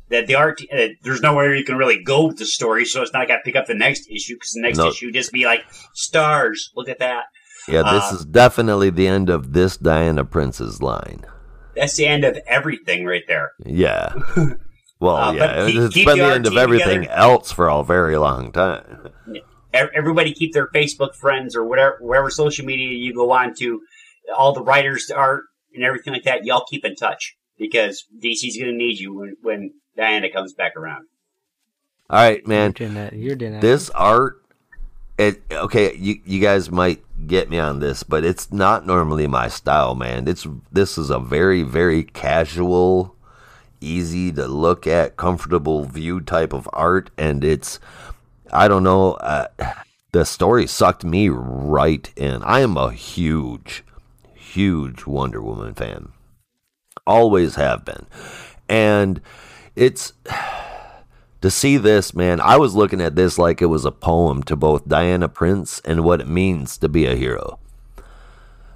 that 0.09 0.25
the 0.27 0.35
art, 0.35 0.61
uh, 0.71 0.87
there's 1.03 1.21
nowhere 1.21 1.53
you 1.53 1.65
can 1.65 1.75
really 1.75 2.01
go 2.01 2.27
with 2.27 2.37
the 2.37 2.45
story, 2.45 2.85
so 2.85 3.01
it's 3.01 3.11
not 3.11 3.19
like 3.19 3.31
I 3.31 3.37
pick 3.43 3.57
up 3.57 3.65
the 3.67 3.73
next 3.73 4.09
issue 4.09 4.35
because 4.35 4.53
the 4.53 4.61
next 4.61 4.77
No. 4.77 4.87
issue 4.87 5.11
just 5.11 5.33
be 5.33 5.43
like 5.45 5.65
stars. 5.93 6.71
Look 6.75 6.87
at 6.87 6.99
that. 6.99 7.25
Yeah, 7.67 7.83
this 7.83 8.11
Uh, 8.13 8.15
is 8.15 8.25
definitely 8.25 8.89
the 8.89 9.05
end 9.07 9.29
of 9.29 9.51
this 9.51 9.75
Diana 9.75 10.23
Prince's 10.23 10.81
line. 10.81 11.25
That's 11.77 11.95
the 11.95 12.05
end 12.07 12.23
of 12.25 12.37
everything 12.47 13.05
right 13.05 13.23
there. 13.27 13.51
Yeah. 13.65 14.13
Well, 14.99 15.15
Uh, 15.15 15.31
yeah, 15.33 15.39
but 15.57 15.67
keep- 15.67 15.75
it's 15.81 15.93
keep 15.93 16.05
been 16.07 16.17
the 16.17 16.25
the 16.25 16.33
end 16.33 16.47
of 16.47 16.57
everything 16.57 17.01
together. 17.01 17.19
else 17.19 17.51
for 17.51 17.67
a 17.69 17.83
very 17.83 18.17
long 18.17 18.51
time. 18.51 19.09
everybody 19.71 20.33
keep 20.33 20.53
their 20.53 20.69
Facebook 20.69 21.13
friends 21.13 21.55
or 21.55 21.63
whatever, 21.65 21.97
wherever 22.01 22.31
social 22.31 22.65
media 22.65 22.97
you 22.97 23.13
go 23.13 23.31
on 23.31 23.53
to, 23.59 23.79
all 24.35 24.53
the 24.53 24.63
writers 24.63 25.11
are 25.11 25.43
and 25.75 25.83
everything 25.83 26.13
like 26.13 26.23
that. 26.23 26.45
Y'all 26.45 26.65
keep 26.67 26.83
in 26.83 26.95
touch 26.95 27.37
because 27.59 28.05
DC's 28.23 28.57
going 28.57 28.71
to 28.71 28.75
need 28.77 28.97
you 28.97 29.13
when, 29.13 29.35
when 29.43 29.73
Diana 29.95 30.31
comes 30.31 30.55
back 30.55 30.75
around. 30.75 31.05
All 32.09 32.19
right, 32.19 32.45
man. 32.47 32.73
You're 32.79 32.87
doing 32.89 32.93
that. 32.95 33.13
You're 33.13 33.35
doing 33.35 33.51
that. 33.53 33.61
This 33.61 33.91
art, 33.91 34.41
it 35.19 35.41
okay. 35.51 35.95
You 35.95 36.19
you 36.25 36.39
guys 36.41 36.71
might 36.71 37.03
get 37.25 37.49
me 37.49 37.59
on 37.59 37.79
this, 37.79 38.03
but 38.03 38.23
it's 38.23 38.51
not 38.51 38.85
normally 38.85 39.27
my 39.27 39.47
style, 39.47 39.95
man. 39.95 40.27
It's 40.27 40.47
this 40.71 40.97
is 40.97 41.09
a 41.09 41.19
very 41.19 41.63
very 41.63 42.03
casual, 42.03 43.15
easy 43.81 44.31
to 44.33 44.47
look 44.47 44.85
at, 44.85 45.17
comfortable 45.17 45.85
view 45.85 46.21
type 46.21 46.53
of 46.53 46.69
art, 46.73 47.09
and 47.17 47.43
it's 47.43 47.79
I 48.51 48.67
don't 48.67 48.83
know. 48.83 49.13
Uh, 49.13 49.47
the 50.11 50.25
story 50.25 50.67
sucked 50.67 51.03
me 51.03 51.29
right 51.29 52.11
in. 52.15 52.41
I 52.43 52.61
am 52.61 52.77
a 52.77 52.91
huge, 52.91 53.83
huge 54.33 55.05
Wonder 55.05 55.41
Woman 55.41 55.73
fan. 55.73 56.09
Always 57.05 57.55
have 57.55 57.85
been, 57.85 58.05
and 58.69 59.21
it's 59.75 60.13
to 61.41 61.51
see 61.51 61.77
this, 61.77 62.13
man, 62.13 62.41
I 62.41 62.57
was 62.57 62.75
looking 62.75 63.01
at 63.01 63.15
this 63.15 63.37
like 63.37 63.61
it 63.61 63.67
was 63.67 63.85
a 63.85 63.91
poem 63.91 64.43
to 64.43 64.55
both 64.55 64.87
Diana 64.87 65.29
Prince 65.29 65.79
and 65.85 66.03
what 66.03 66.21
it 66.21 66.27
means 66.27 66.77
to 66.77 66.89
be 66.89 67.05
a 67.05 67.15
hero. 67.15 67.59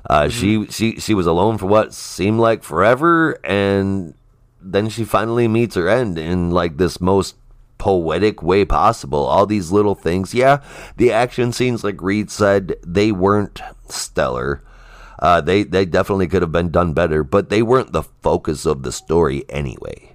Uh, 0.10 0.24
mm-hmm. 0.24 0.30
She 0.30 0.66
she 0.72 1.00
she 1.00 1.14
was 1.14 1.28
alone 1.28 1.58
for 1.58 1.68
what 1.68 1.94
seemed 1.94 2.40
like 2.40 2.64
forever, 2.64 3.40
and 3.44 4.14
then 4.62 4.90
she 4.90 5.04
finally 5.04 5.48
meets 5.48 5.76
her 5.76 5.90
end 5.90 6.18
in 6.18 6.52
like 6.52 6.78
this 6.78 7.02
most 7.02 7.36
poetic 7.78 8.44
way 8.44 8.64
possible. 8.64 9.26
All 9.26 9.46
these 9.46 9.72
little 9.72 9.96
things, 9.96 10.34
yeah. 10.34 10.62
The 10.98 11.12
action 11.12 11.52
scenes, 11.52 11.84
like 11.84 12.02
Reed 12.02 12.30
said, 12.30 12.76
they 12.86 13.12
weren't 13.12 13.62
stellar. 13.90 14.62
Uh, 15.18 15.42
they 15.42 15.64
they 15.64 15.86
definitely 15.86 16.28
could 16.28 16.42
have 16.42 16.52
been 16.52 16.70
done 16.70 16.94
better, 16.94 17.24
but 17.24 17.50
they 17.50 17.62
weren't 17.62 17.92
the 17.92 18.04
focus 18.04 18.66
of 18.66 18.84
the 18.84 18.92
story 18.92 19.46
anyway. 19.50 20.11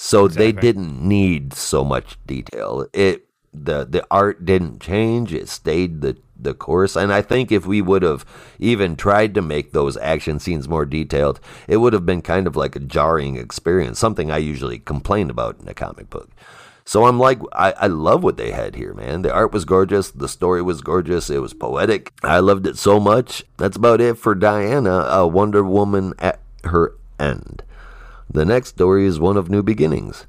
So 0.00 0.26
exactly. 0.26 0.52
they 0.52 0.60
didn't 0.60 1.02
need 1.02 1.52
so 1.52 1.84
much 1.84 2.18
detail. 2.24 2.86
It 2.92 3.26
the 3.52 3.84
the 3.84 4.06
art 4.12 4.44
didn't 4.44 4.80
change. 4.80 5.34
It 5.34 5.48
stayed 5.48 6.02
the 6.02 6.16
the 6.38 6.54
course. 6.54 6.94
And 6.94 7.12
I 7.12 7.20
think 7.20 7.50
if 7.50 7.66
we 7.66 7.82
would 7.82 8.02
have 8.02 8.24
even 8.60 8.94
tried 8.94 9.34
to 9.34 9.42
make 9.42 9.72
those 9.72 9.96
action 9.96 10.38
scenes 10.38 10.68
more 10.68 10.86
detailed, 10.86 11.40
it 11.66 11.78
would 11.78 11.94
have 11.94 12.06
been 12.06 12.22
kind 12.22 12.46
of 12.46 12.54
like 12.54 12.76
a 12.76 12.80
jarring 12.80 13.34
experience, 13.34 13.98
something 13.98 14.30
I 14.30 14.38
usually 14.38 14.78
complain 14.78 15.30
about 15.30 15.58
in 15.60 15.66
a 15.66 15.74
comic 15.74 16.08
book. 16.10 16.30
So 16.84 17.04
I'm 17.04 17.18
like, 17.18 17.40
I, 17.52 17.72
I 17.72 17.86
love 17.88 18.22
what 18.22 18.36
they 18.36 18.52
had 18.52 18.76
here, 18.76 18.94
man. 18.94 19.22
The 19.22 19.34
art 19.34 19.52
was 19.52 19.64
gorgeous. 19.64 20.12
The 20.12 20.28
story 20.28 20.62
was 20.62 20.80
gorgeous. 20.80 21.28
It 21.28 21.42
was 21.42 21.54
poetic. 21.54 22.12
I 22.22 22.38
loved 22.38 22.68
it 22.68 22.78
so 22.78 23.00
much. 23.00 23.42
That's 23.56 23.76
about 23.76 24.00
it 24.00 24.16
for 24.16 24.36
Diana, 24.36 25.08
a 25.10 25.26
Wonder 25.26 25.64
Woman 25.64 26.14
at 26.20 26.38
her 26.62 26.94
end. 27.18 27.64
The 28.30 28.44
next 28.44 28.68
story 28.68 29.06
is 29.06 29.18
one 29.18 29.38
of 29.38 29.48
New 29.48 29.62
Beginnings. 29.62 30.26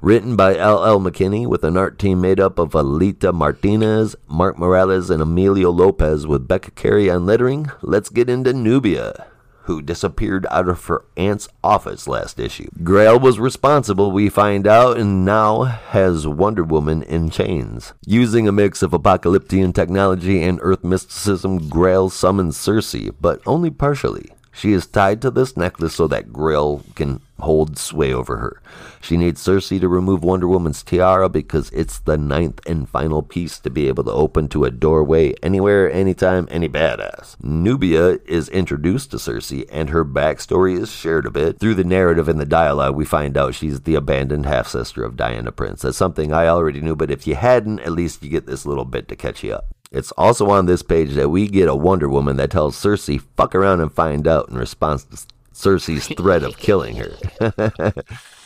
Written 0.00 0.34
by 0.34 0.56
L. 0.56 0.84
L. 0.84 1.00
McKinney 1.00 1.46
with 1.46 1.62
an 1.62 1.76
art 1.76 1.98
team 1.98 2.20
made 2.20 2.40
up 2.40 2.58
of 2.58 2.74
Alitha 2.74 3.32
Martinez, 3.32 4.16
Mark 4.26 4.58
Morales, 4.58 5.08
and 5.08 5.22
Emilio 5.22 5.70
Lopez 5.70 6.26
with 6.26 6.48
Becca 6.48 6.72
Carey 6.72 7.08
on 7.08 7.26
lettering, 7.26 7.70
let's 7.80 8.08
get 8.08 8.28
into 8.28 8.52
Nubia, 8.52 9.26
who 9.62 9.80
disappeared 9.80 10.46
out 10.50 10.68
of 10.68 10.84
her 10.86 11.04
aunt's 11.16 11.48
office 11.62 12.08
last 12.08 12.40
issue. 12.40 12.68
Grail 12.82 13.20
was 13.20 13.38
responsible, 13.38 14.10
we 14.10 14.28
find 14.28 14.66
out, 14.66 14.98
and 14.98 15.24
now 15.24 15.62
has 15.62 16.26
Wonder 16.26 16.64
Woman 16.64 17.04
in 17.04 17.30
chains. 17.30 17.92
Using 18.04 18.48
a 18.48 18.52
mix 18.52 18.82
of 18.82 18.92
apocalyptic 18.92 19.74
technology 19.74 20.42
and 20.42 20.58
Earth 20.60 20.82
mysticism, 20.82 21.68
Grail 21.68 22.10
summons 22.10 22.56
Circe, 22.56 22.96
but 23.20 23.40
only 23.46 23.70
partially. 23.70 24.30
She 24.52 24.72
is 24.72 24.86
tied 24.86 25.22
to 25.22 25.30
this 25.30 25.56
necklace 25.56 25.94
so 25.94 26.08
that 26.08 26.32
Grail 26.32 26.82
can 26.96 27.20
hold 27.40 27.78
sway 27.78 28.12
over 28.12 28.38
her. 28.38 28.62
She 29.00 29.16
needs 29.16 29.40
Circe 29.40 29.68
to 29.68 29.88
remove 29.88 30.24
Wonder 30.24 30.48
Woman's 30.48 30.82
tiara 30.82 31.28
because 31.28 31.70
it's 31.70 31.98
the 31.98 32.18
ninth 32.18 32.60
and 32.66 32.88
final 32.88 33.22
piece 33.22 33.58
to 33.60 33.70
be 33.70 33.88
able 33.88 34.04
to 34.04 34.12
open 34.12 34.48
to 34.48 34.64
a 34.64 34.70
doorway 34.70 35.34
anywhere, 35.42 35.90
anytime, 35.90 36.48
any 36.50 36.68
badass. 36.68 37.36
Nubia 37.42 38.18
is 38.26 38.48
introduced 38.48 39.10
to 39.10 39.18
Circe, 39.18 39.52
and 39.70 39.90
her 39.90 40.04
backstory 40.04 40.78
is 40.78 40.90
shared 40.90 41.26
a 41.26 41.30
bit. 41.30 41.58
Through 41.58 41.74
the 41.74 41.84
narrative 41.84 42.28
and 42.28 42.40
the 42.40 42.46
dialogue, 42.46 42.96
we 42.96 43.04
find 43.04 43.36
out 43.36 43.54
she's 43.54 43.80
the 43.82 43.94
abandoned 43.94 44.46
half 44.46 44.68
sister 44.68 45.04
of 45.04 45.16
Diana 45.16 45.52
Prince. 45.52 45.82
That's 45.82 45.96
something 45.96 46.32
I 46.32 46.48
already 46.48 46.80
knew, 46.80 46.96
but 46.96 47.10
if 47.10 47.26
you 47.26 47.34
hadn't, 47.34 47.80
at 47.80 47.92
least 47.92 48.22
you 48.22 48.30
get 48.30 48.46
this 48.46 48.66
little 48.66 48.84
bit 48.84 49.08
to 49.08 49.16
catch 49.16 49.44
you 49.44 49.54
up. 49.54 49.66
It's 49.90 50.12
also 50.12 50.50
on 50.50 50.66
this 50.66 50.82
page 50.82 51.14
that 51.14 51.30
we 51.30 51.48
get 51.48 51.68
a 51.68 51.74
Wonder 51.74 52.08
Woman 52.08 52.36
that 52.36 52.50
tells 52.50 52.76
Circe, 52.76 53.08
fuck 53.36 53.54
around 53.54 53.80
and 53.80 53.92
find 53.92 54.26
out 54.26 54.50
in 54.50 54.56
response 54.56 55.04
to 55.04 55.16
Circe's 55.58 56.06
threat 56.16 56.42
of 56.42 56.56
killing 56.56 56.96
her. 56.96 57.12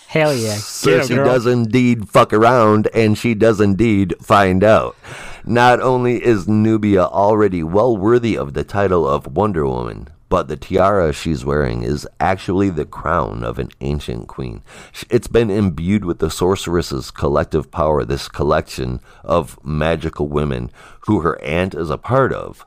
Hell 0.08 0.34
yeah. 0.34 0.56
Circe 0.56 1.08
does 1.08 1.46
indeed 1.46 2.08
fuck 2.08 2.32
around, 2.32 2.88
and 2.94 3.16
she 3.16 3.34
does 3.34 3.60
indeed 3.60 4.14
find 4.20 4.62
out. 4.64 4.96
Not 5.44 5.80
only 5.80 6.24
is 6.24 6.46
Nubia 6.46 7.04
already 7.04 7.62
well 7.62 7.96
worthy 7.96 8.36
of 8.36 8.54
the 8.54 8.64
title 8.64 9.08
of 9.08 9.26
Wonder 9.26 9.66
Woman, 9.66 10.08
but 10.28 10.48
the 10.48 10.56
tiara 10.56 11.12
she's 11.12 11.44
wearing 11.44 11.82
is 11.82 12.08
actually 12.18 12.70
the 12.70 12.86
crown 12.86 13.44
of 13.44 13.58
an 13.58 13.68
ancient 13.82 14.28
queen. 14.28 14.62
It's 15.10 15.28
been 15.28 15.50
imbued 15.50 16.06
with 16.06 16.20
the 16.20 16.30
sorceress's 16.30 17.10
collective 17.10 17.70
power, 17.70 18.04
this 18.04 18.28
collection 18.28 19.00
of 19.24 19.62
magical 19.62 20.28
women 20.28 20.70
who 21.00 21.20
her 21.20 21.38
aunt 21.42 21.74
is 21.74 21.90
a 21.90 21.98
part 21.98 22.32
of. 22.32 22.64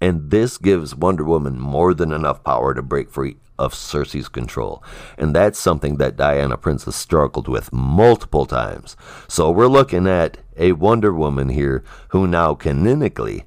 And 0.00 0.30
this 0.30 0.58
gives 0.58 0.94
Wonder 0.94 1.24
Woman 1.24 1.58
more 1.58 1.94
than 1.94 2.12
enough 2.12 2.44
power 2.44 2.74
to 2.74 2.82
break 2.82 3.10
free 3.10 3.36
of 3.58 3.74
Circe's 3.74 4.28
control. 4.28 4.82
And 5.16 5.34
that's 5.34 5.58
something 5.58 5.96
that 5.96 6.16
Diana 6.16 6.56
Prince 6.56 6.84
has 6.84 6.96
struggled 6.96 7.48
with 7.48 7.72
multiple 7.72 8.46
times. 8.46 8.96
So 9.28 9.50
we're 9.50 9.66
looking 9.66 10.06
at 10.06 10.38
a 10.56 10.72
Wonder 10.72 11.12
Woman 11.12 11.48
here 11.48 11.82
who 12.08 12.26
now 12.26 12.54
canonically 12.54 13.44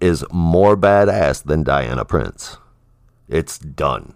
is 0.00 0.24
more 0.32 0.76
badass 0.76 1.42
than 1.42 1.62
Diana 1.62 2.04
Prince. 2.04 2.58
It's 3.28 3.58
done. 3.58 4.14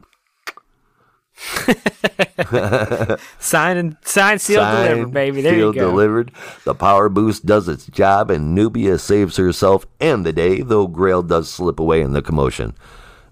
sign 3.38 3.76
and 3.76 3.96
sign, 4.04 4.38
seal, 4.38 4.60
Sign, 4.60 4.86
delivered, 4.88 5.12
baby. 5.12 5.42
There 5.42 5.56
you 5.56 5.72
go. 5.72 5.90
delivered. 5.90 6.30
The 6.64 6.74
power 6.74 7.08
boost 7.08 7.44
does 7.46 7.68
its 7.68 7.86
job, 7.86 8.30
and 8.30 8.54
Nubia 8.54 8.98
saves 8.98 9.36
herself 9.36 9.86
and 10.00 10.24
the 10.24 10.32
day, 10.32 10.62
though 10.62 10.86
Grail 10.86 11.22
does 11.22 11.48
slip 11.50 11.80
away 11.80 12.00
in 12.00 12.12
the 12.12 12.22
commotion. 12.22 12.74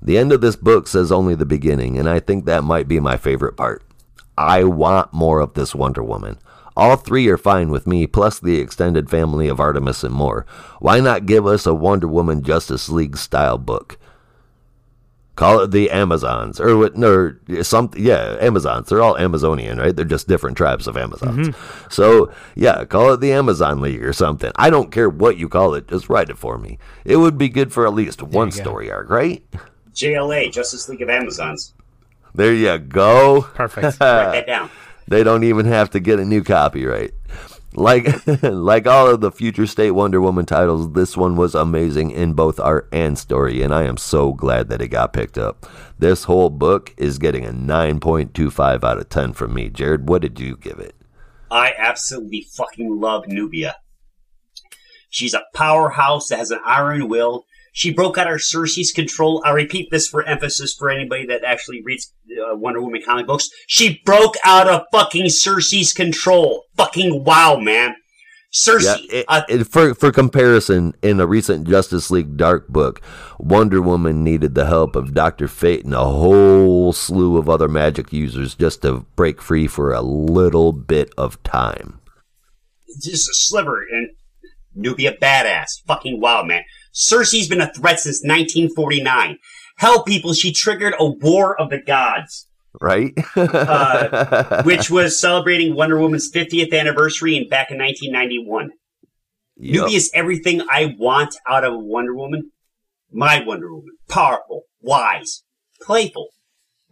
The 0.00 0.18
end 0.18 0.32
of 0.32 0.40
this 0.40 0.56
book 0.56 0.88
says 0.88 1.12
only 1.12 1.34
the 1.34 1.46
beginning, 1.46 1.96
and 1.98 2.08
I 2.08 2.18
think 2.20 2.44
that 2.44 2.64
might 2.64 2.88
be 2.88 2.98
my 2.98 3.16
favorite 3.16 3.56
part. 3.56 3.82
I 4.36 4.64
want 4.64 5.12
more 5.12 5.40
of 5.40 5.54
this 5.54 5.74
Wonder 5.74 6.02
Woman. 6.02 6.38
All 6.76 6.96
three 6.96 7.28
are 7.28 7.36
fine 7.36 7.68
with 7.70 7.86
me, 7.86 8.06
plus 8.06 8.40
the 8.40 8.58
extended 8.58 9.10
family 9.10 9.46
of 9.46 9.60
Artemis 9.60 10.02
and 10.02 10.14
more. 10.14 10.46
Why 10.80 11.00
not 11.00 11.26
give 11.26 11.46
us 11.46 11.66
a 11.66 11.74
Wonder 11.74 12.08
Woman 12.08 12.42
Justice 12.42 12.88
League 12.88 13.16
style 13.16 13.58
book? 13.58 13.98
Call 15.34 15.60
it 15.60 15.70
the 15.70 15.90
Amazons, 15.90 16.60
or 16.60 16.76
what? 16.76 16.94
No, 16.94 17.34
something. 17.62 18.04
Yeah, 18.04 18.36
Amazons. 18.38 18.88
They're 18.88 19.00
all 19.00 19.16
Amazonian, 19.16 19.78
right? 19.78 19.96
They're 19.96 20.04
just 20.04 20.28
different 20.28 20.58
tribes 20.58 20.86
of 20.86 20.96
Amazons. 20.96 21.48
Mm-hmm. 21.48 21.90
So 21.90 22.30
yeah, 22.54 22.84
call 22.84 23.14
it 23.14 23.20
the 23.20 23.32
Amazon 23.32 23.80
League 23.80 24.04
or 24.04 24.12
something. 24.12 24.52
I 24.56 24.68
don't 24.68 24.92
care 24.92 25.08
what 25.08 25.38
you 25.38 25.48
call 25.48 25.72
it. 25.74 25.88
Just 25.88 26.10
write 26.10 26.28
it 26.28 26.36
for 26.36 26.58
me. 26.58 26.78
It 27.06 27.16
would 27.16 27.38
be 27.38 27.48
good 27.48 27.72
for 27.72 27.86
at 27.86 27.94
least 27.94 28.22
one 28.22 28.50
story 28.50 28.90
arc, 28.90 29.08
right? 29.08 29.42
JLA, 29.94 30.52
Justice 30.52 30.88
League 30.90 31.00
of 31.00 31.08
Amazons. 31.08 31.72
There 32.34 32.52
you 32.52 32.78
go. 32.78 33.42
Perfect. 33.54 33.84
Write 34.00 34.32
that 34.32 34.46
down. 34.46 34.70
They 35.08 35.24
don't 35.24 35.44
even 35.44 35.66
have 35.66 35.90
to 35.90 36.00
get 36.00 36.20
a 36.20 36.24
new 36.24 36.42
copyright. 36.42 37.12
Like 37.74 38.26
like 38.42 38.86
all 38.86 39.08
of 39.08 39.20
the 39.20 39.32
future 39.32 39.66
state 39.66 39.92
Wonder 39.92 40.20
Woman 40.20 40.44
titles, 40.44 40.92
this 40.92 41.16
one 41.16 41.36
was 41.36 41.54
amazing 41.54 42.10
in 42.10 42.34
both 42.34 42.60
art 42.60 42.88
and 42.92 43.18
story, 43.18 43.62
and 43.62 43.74
I 43.74 43.84
am 43.84 43.96
so 43.96 44.32
glad 44.32 44.68
that 44.68 44.82
it 44.82 44.88
got 44.88 45.12
picked 45.12 45.38
up. 45.38 45.66
This 45.98 46.24
whole 46.24 46.50
book 46.50 46.92
is 46.96 47.18
getting 47.18 47.44
a 47.44 47.52
9.25 47.52 48.84
out 48.84 48.98
of 48.98 49.08
10 49.08 49.32
from 49.32 49.54
me. 49.54 49.70
Jared, 49.70 50.08
what 50.08 50.22
did 50.22 50.38
you 50.38 50.56
give 50.56 50.78
it? 50.78 50.94
I 51.50 51.72
absolutely 51.78 52.46
fucking 52.50 53.00
love 53.00 53.26
Nubia. 53.28 53.76
She's 55.08 55.34
a 55.34 55.44
powerhouse 55.54 56.28
that 56.28 56.38
has 56.38 56.50
an 56.50 56.60
iron 56.64 57.08
will. 57.08 57.44
She 57.72 57.92
broke 57.92 58.18
out 58.18 58.30
of 58.30 58.42
Circe's 58.42 58.92
control. 58.92 59.42
I 59.44 59.50
repeat 59.50 59.90
this 59.90 60.06
for 60.06 60.22
emphasis 60.22 60.74
for 60.74 60.90
anybody 60.90 61.26
that 61.26 61.42
actually 61.42 61.82
reads 61.82 62.12
uh, 62.30 62.54
Wonder 62.54 62.82
Woman 62.82 63.02
comic 63.04 63.26
books. 63.26 63.48
She 63.66 64.00
broke 64.04 64.36
out 64.44 64.68
of 64.68 64.82
fucking 64.92 65.30
Circe's 65.30 65.94
control. 65.94 66.66
Fucking 66.76 67.24
wow, 67.24 67.56
man. 67.56 67.96
Circe. 68.50 68.84
Yeah, 68.84 68.96
it, 69.20 69.24
uh, 69.28 69.42
it, 69.48 69.64
for 69.64 69.94
for 69.94 70.12
comparison, 70.12 70.92
in 71.00 71.18
a 71.18 71.26
recent 71.26 71.66
Justice 71.66 72.10
League 72.10 72.36
Dark 72.36 72.68
book, 72.68 73.00
Wonder 73.38 73.80
Woman 73.80 74.22
needed 74.22 74.54
the 74.54 74.66
help 74.66 74.94
of 74.94 75.14
Doctor 75.14 75.48
Fate 75.48 75.86
and 75.86 75.94
a 75.94 76.04
whole 76.04 76.92
slew 76.92 77.38
of 77.38 77.48
other 77.48 77.68
magic 77.68 78.12
users 78.12 78.54
just 78.54 78.82
to 78.82 79.06
break 79.16 79.40
free 79.40 79.66
for 79.66 79.94
a 79.94 80.02
little 80.02 80.74
bit 80.74 81.10
of 81.16 81.42
time. 81.42 82.00
Just 83.02 83.30
a 83.30 83.34
sliver, 83.34 83.86
and 83.90 84.10
Nubia 84.74 85.16
badass. 85.16 85.82
Fucking 85.86 86.20
wild, 86.20 86.46
man. 86.48 86.62
Circe's 86.92 87.48
been 87.48 87.60
a 87.60 87.72
threat 87.72 88.00
since 88.00 88.22
1949. 88.22 89.38
Hell, 89.78 90.04
people, 90.04 90.34
she 90.34 90.52
triggered 90.52 90.94
a 90.98 91.06
war 91.06 91.58
of 91.60 91.70
the 91.70 91.80
gods. 91.80 92.46
Right? 92.80 93.12
uh, 93.36 94.62
which 94.64 94.90
was 94.90 95.18
celebrating 95.18 95.74
Wonder 95.74 95.98
Woman's 95.98 96.30
50th 96.30 96.72
anniversary 96.72 97.36
in, 97.36 97.48
back 97.48 97.70
in 97.70 97.78
1991. 97.78 98.70
Yep. 99.56 99.74
Nubia 99.74 99.96
is 99.96 100.10
everything 100.14 100.62
I 100.70 100.94
want 100.98 101.36
out 101.48 101.64
of 101.64 101.74
a 101.74 101.78
Wonder 101.78 102.14
Woman. 102.14 102.52
My 103.10 103.42
Wonder 103.44 103.74
Woman. 103.74 103.96
Powerful, 104.08 104.62
wise, 104.80 105.44
playful. 105.80 106.28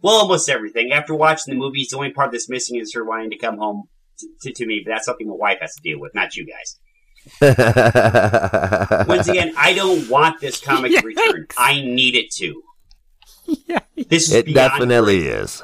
Well, 0.01 0.15
almost 0.15 0.49
everything. 0.49 0.91
After 0.91 1.13
watching 1.13 1.53
the 1.53 1.59
movies, 1.59 1.89
the 1.89 1.97
only 1.97 2.11
part 2.11 2.31
that's 2.31 2.49
missing 2.49 2.77
is 2.77 2.93
her 2.93 3.05
wanting 3.05 3.31
to 3.31 3.37
come 3.37 3.57
home 3.57 3.83
to, 4.19 4.27
to, 4.41 4.53
to 4.53 4.65
me, 4.65 4.81
but 4.83 4.91
that's 4.91 5.05
something 5.05 5.27
my 5.27 5.35
wife 5.35 5.59
has 5.61 5.75
to 5.75 5.81
deal 5.81 5.99
with, 5.99 6.15
not 6.15 6.35
you 6.35 6.45
guys. 6.45 6.79
Once 7.41 9.27
again, 9.27 9.53
I 9.57 9.73
don't 9.75 10.09
want 10.09 10.39
this 10.41 10.59
comic 10.59 10.91
Yikes. 10.95 11.01
to 11.01 11.07
return. 11.07 11.47
I 11.57 11.81
need 11.81 12.15
it 12.15 12.31
to. 12.35 12.61
Yikes. 13.47 14.09
This 14.09 14.29
is 14.29 14.33
it 14.33 14.53
definitely 14.53 15.21
great. 15.21 15.33
is. 15.33 15.63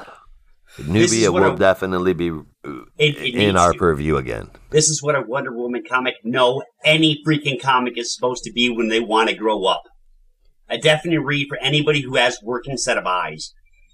Nubia 0.86 1.32
will 1.32 1.52
I, 1.52 1.56
definitely 1.56 2.14
be 2.14 2.28
it, 2.98 3.16
it 3.16 3.34
in 3.34 3.56
our 3.56 3.72
to. 3.72 3.78
purview 3.78 4.16
again. 4.16 4.50
This 4.70 4.88
is 4.88 5.02
what 5.02 5.16
a 5.16 5.22
Wonder 5.22 5.52
Woman 5.52 5.82
comic, 5.88 6.14
no, 6.22 6.62
any 6.84 7.20
freaking 7.26 7.60
comic 7.60 7.98
is 7.98 8.14
supposed 8.14 8.44
to 8.44 8.52
be 8.52 8.70
when 8.70 8.88
they 8.88 9.00
want 9.00 9.28
to 9.30 9.34
grow 9.34 9.64
up. 9.64 9.82
A 10.68 10.78
definite 10.78 11.20
read 11.22 11.48
for 11.48 11.58
anybody 11.58 12.02
who 12.02 12.16
has 12.16 12.38
working 12.42 12.76
set 12.76 12.98
of 12.98 13.06
eyes. 13.06 13.52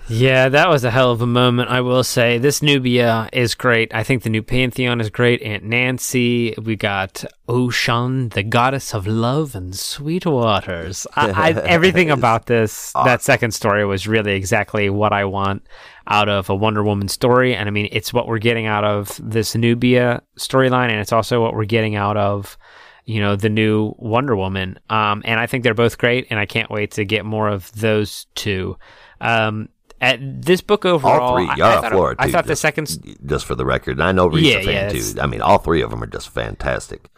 Yeah, 0.08 0.50
that 0.50 0.70
was 0.70 0.84
a 0.84 0.92
hell 0.92 1.12
of 1.12 1.22
a 1.22 1.28
moment, 1.28 1.70
I 1.70 1.82
will 1.82 2.04
say. 2.04 2.38
This 2.38 2.62
Nubia 2.62 3.30
is 3.32 3.56
great. 3.56 3.94
I 3.94 4.04
think 4.04 4.24
the 4.24 4.30
new 4.30 4.42
Pantheon 4.42 5.00
is 5.00 5.10
great. 5.10 5.42
Aunt 5.42 5.64
Nancy. 5.64 6.54
We 6.62 6.76
got 6.76 7.24
Oshun, 7.48 8.34
the 8.34 8.44
goddess 8.44 8.94
of 8.94 9.08
love 9.08 9.56
and 9.56 9.76
sweet 9.76 10.26
waters. 10.26 11.08
I, 11.16 11.32
I, 11.32 11.50
everything 11.66 12.10
about 12.10 12.46
this, 12.46 12.92
that 12.94 13.22
second 13.22 13.52
story 13.52 13.86
was 13.86 14.08
really 14.08 14.34
exactly 14.34 14.90
what 14.90 15.14
I 15.14 15.26
want 15.26 15.66
out 16.08 16.30
of 16.30 16.50
a 16.50 16.56
Wonder 16.56 16.84
Woman 16.84 17.08
story. 17.08 17.56
And 17.56 17.68
I 17.68 17.72
mean, 17.72 17.88
it's 17.92 18.14
what 18.14 18.28
we're 18.28 18.40
getting 18.40 18.66
out 18.66 18.84
of 18.84 19.20
this 19.22 19.56
Nubia 19.56 20.22
storyline, 20.38 20.90
and 20.90 21.00
it's 21.00 21.14
also 21.14 21.42
what 21.42 21.54
we're 21.54 21.66
getting 21.66 21.96
out 21.96 22.18
of 22.18 22.58
you 23.06 23.20
know 23.20 23.36
the 23.36 23.50
new 23.50 23.94
Wonder 23.98 24.36
Woman. 24.36 24.80
Um, 24.90 25.22
and 25.26 25.40
I 25.40 25.48
think 25.48 25.64
they're 25.64 25.74
both 25.74 25.98
great, 25.98 26.28
and 26.30 26.40
I 26.40 26.46
can't 26.46 26.70
wait 26.70 26.92
to 26.92 27.06
get 27.06 27.26
more 27.26 27.48
of 27.48 27.72
those 27.74 28.28
two. 28.36 28.78
Um, 29.20 29.70
at 30.02 30.20
this 30.42 30.62
book 30.62 30.84
overall, 30.84 31.22
all 31.22 31.36
three. 31.38 31.46
Yara 31.56 31.76
I, 31.76 31.78
I 31.78 31.82
thought, 31.82 31.92
Flora, 31.92 32.16
I 32.20 32.32
thought 32.32 32.40
just, 32.40 32.48
the 32.48 32.56
second, 32.56 33.20
just 33.26 33.46
for 33.46 33.56
the 33.56 33.66
record, 33.66 33.94
and 33.94 34.04
I 34.04 34.12
know 34.12 34.28
Reed's 34.28 34.50
yeah, 34.50 34.58
a 34.58 34.64
fan 34.64 34.96
yeah, 34.96 35.14
too. 35.14 35.22
I 35.22 35.28
mean, 35.28 35.42
all 35.42 35.60
three 35.60 35.82
of 35.82 35.92
them 35.92 36.04
are 36.04 36.08
just 36.08 36.30
fantastic. 36.30 37.10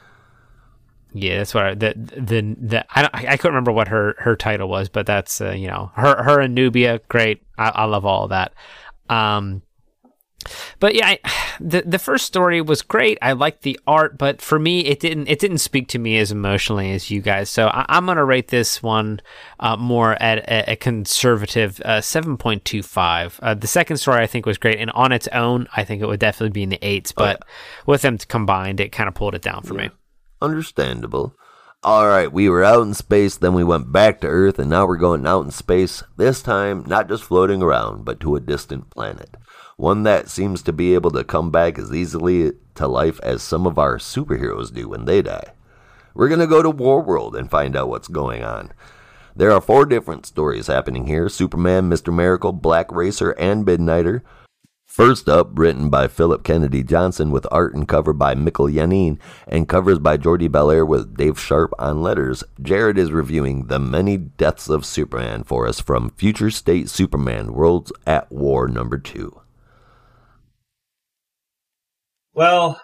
Yeah, 1.13 1.37
that's 1.37 1.53
what 1.53 1.65
I, 1.65 1.73
the 1.75 1.93
the 1.95 2.55
the 2.59 2.85
I 2.89 3.03
don't, 3.03 3.15
I 3.15 3.37
couldn't 3.37 3.53
remember 3.53 3.71
what 3.71 3.87
her 3.87 4.15
her 4.19 4.35
title 4.35 4.67
was, 4.67 4.89
but 4.89 5.05
that's 5.05 5.39
uh, 5.39 5.51
you 5.51 5.67
know 5.67 5.91
her 5.95 6.21
her 6.21 6.39
and 6.41 6.53
Nubia, 6.53 6.99
great. 7.07 7.41
I, 7.57 7.69
I 7.69 7.85
love 7.85 8.05
all 8.05 8.25
of 8.25 8.29
that. 8.31 8.53
Um, 9.09 9.61
but 10.79 10.95
yeah, 10.95 11.07
I, 11.07 11.19
the 11.59 11.83
the 11.85 11.99
first 11.99 12.25
story 12.25 12.61
was 12.61 12.81
great. 12.81 13.17
I 13.21 13.33
liked 13.33 13.61
the 13.61 13.79
art, 13.87 14.17
but 14.17 14.41
for 14.41 14.59
me, 14.59 14.81
it 14.81 14.99
didn't 14.99 15.27
it 15.27 15.39
didn't 15.39 15.59
speak 15.59 15.87
to 15.89 15.99
me 15.99 16.17
as 16.17 16.31
emotionally 16.31 16.91
as 16.91 17.11
you 17.11 17.21
guys. 17.21 17.49
So 17.49 17.67
I, 17.67 17.85
am 17.97 18.05
gonna 18.05 18.25
rate 18.25 18.49
this 18.49 18.81
one 18.81 19.21
uh, 19.59 19.77
more 19.77 20.21
at 20.21 20.39
a, 20.39 20.73
a 20.73 20.75
conservative 20.75 21.81
uh, 21.81 22.01
seven 22.01 22.37
point 22.37 22.65
two 22.65 22.83
five. 22.83 23.39
Uh, 23.41 23.53
the 23.53 23.67
second 23.67 23.97
story 23.97 24.21
I 24.21 24.27
think 24.27 24.45
was 24.45 24.57
great, 24.57 24.79
and 24.79 24.91
on 24.91 25.11
its 25.11 25.27
own, 25.29 25.67
I 25.75 25.83
think 25.83 26.01
it 26.01 26.07
would 26.07 26.19
definitely 26.19 26.53
be 26.53 26.63
in 26.63 26.69
the 26.69 26.79
eights. 26.81 27.11
Oh, 27.11 27.23
but 27.23 27.37
oh, 27.41 27.45
yeah. 27.47 27.83
with 27.85 28.01
them 28.01 28.17
combined, 28.17 28.79
it 28.79 28.91
kind 28.91 29.07
of 29.07 29.15
pulled 29.15 29.35
it 29.35 29.41
down 29.41 29.63
for 29.63 29.75
yeah. 29.75 29.87
me. 29.87 29.89
Understandable. 30.41 31.35
All 31.85 32.07
right, 32.07 32.31
we 32.31 32.47
were 32.47 32.63
out 32.63 32.83
in 32.83 32.93
space, 32.93 33.35
then 33.35 33.53
we 33.53 33.63
went 33.63 33.91
back 33.91 34.21
to 34.21 34.27
Earth, 34.27 34.57
and 34.57 34.69
now 34.69 34.85
we're 34.87 34.95
going 34.95 35.27
out 35.27 35.43
in 35.43 35.51
space. 35.51 36.01
This 36.15 36.41
time, 36.41 36.85
not 36.87 37.09
just 37.09 37.25
floating 37.25 37.61
around, 37.61 38.05
but 38.05 38.21
to 38.21 38.37
a 38.37 38.39
distant 38.39 38.89
planet 38.89 39.35
one 39.77 40.03
that 40.03 40.29
seems 40.29 40.61
to 40.63 40.73
be 40.73 40.93
able 40.93 41.11
to 41.11 41.23
come 41.23 41.51
back 41.51 41.77
as 41.77 41.91
easily 41.91 42.51
to 42.75 42.87
life 42.87 43.19
as 43.23 43.41
some 43.41 43.65
of 43.65 43.77
our 43.77 43.97
superheroes 43.97 44.73
do 44.73 44.89
when 44.89 45.05
they 45.05 45.21
die. 45.21 45.53
We're 46.13 46.27
going 46.27 46.39
to 46.39 46.47
go 46.47 46.61
to 46.61 46.71
Warworld 46.71 47.37
and 47.37 47.49
find 47.49 47.75
out 47.75 47.89
what's 47.89 48.07
going 48.07 48.43
on. 48.43 48.71
There 49.35 49.51
are 49.51 49.61
four 49.61 49.85
different 49.85 50.27
stories 50.27 50.67
happening 50.67 51.07
here 51.07 51.27
Superman, 51.27 51.89
Mr. 51.89 52.13
Miracle, 52.13 52.51
Black 52.51 52.91
Racer, 52.91 53.31
and 53.31 53.65
Midnighter. 53.65 54.21
First 54.85 55.27
up, 55.27 55.57
written 55.57 55.89
by 55.89 56.07
Philip 56.07 56.43
Kennedy 56.43 56.83
Johnson 56.83 57.31
with 57.31 57.47
art 57.51 57.73
and 57.73 57.87
cover 57.87 58.13
by 58.13 58.35
Mikel 58.35 58.67
Janín 58.67 59.17
and 59.47 59.67
covers 59.67 59.97
by 59.97 60.17
Jordie 60.17 60.47
Bellaire 60.47 60.85
with 60.85 61.17
Dave 61.17 61.39
Sharp 61.39 61.73
on 61.79 62.03
letters, 62.03 62.43
Jared 62.61 62.99
is 62.99 63.11
reviewing 63.11 63.65
The 63.65 63.79
Many 63.79 64.17
Deaths 64.17 64.69
of 64.69 64.85
Superman 64.85 65.45
for 65.45 65.67
us 65.67 65.79
from 65.79 66.11
Future 66.11 66.51
State 66.51 66.91
Superman 66.91 67.53
Worlds 67.53 67.91
at 68.05 68.31
War 68.31 68.67
number 68.67 68.99
2. 68.99 69.42
Well, 72.33 72.81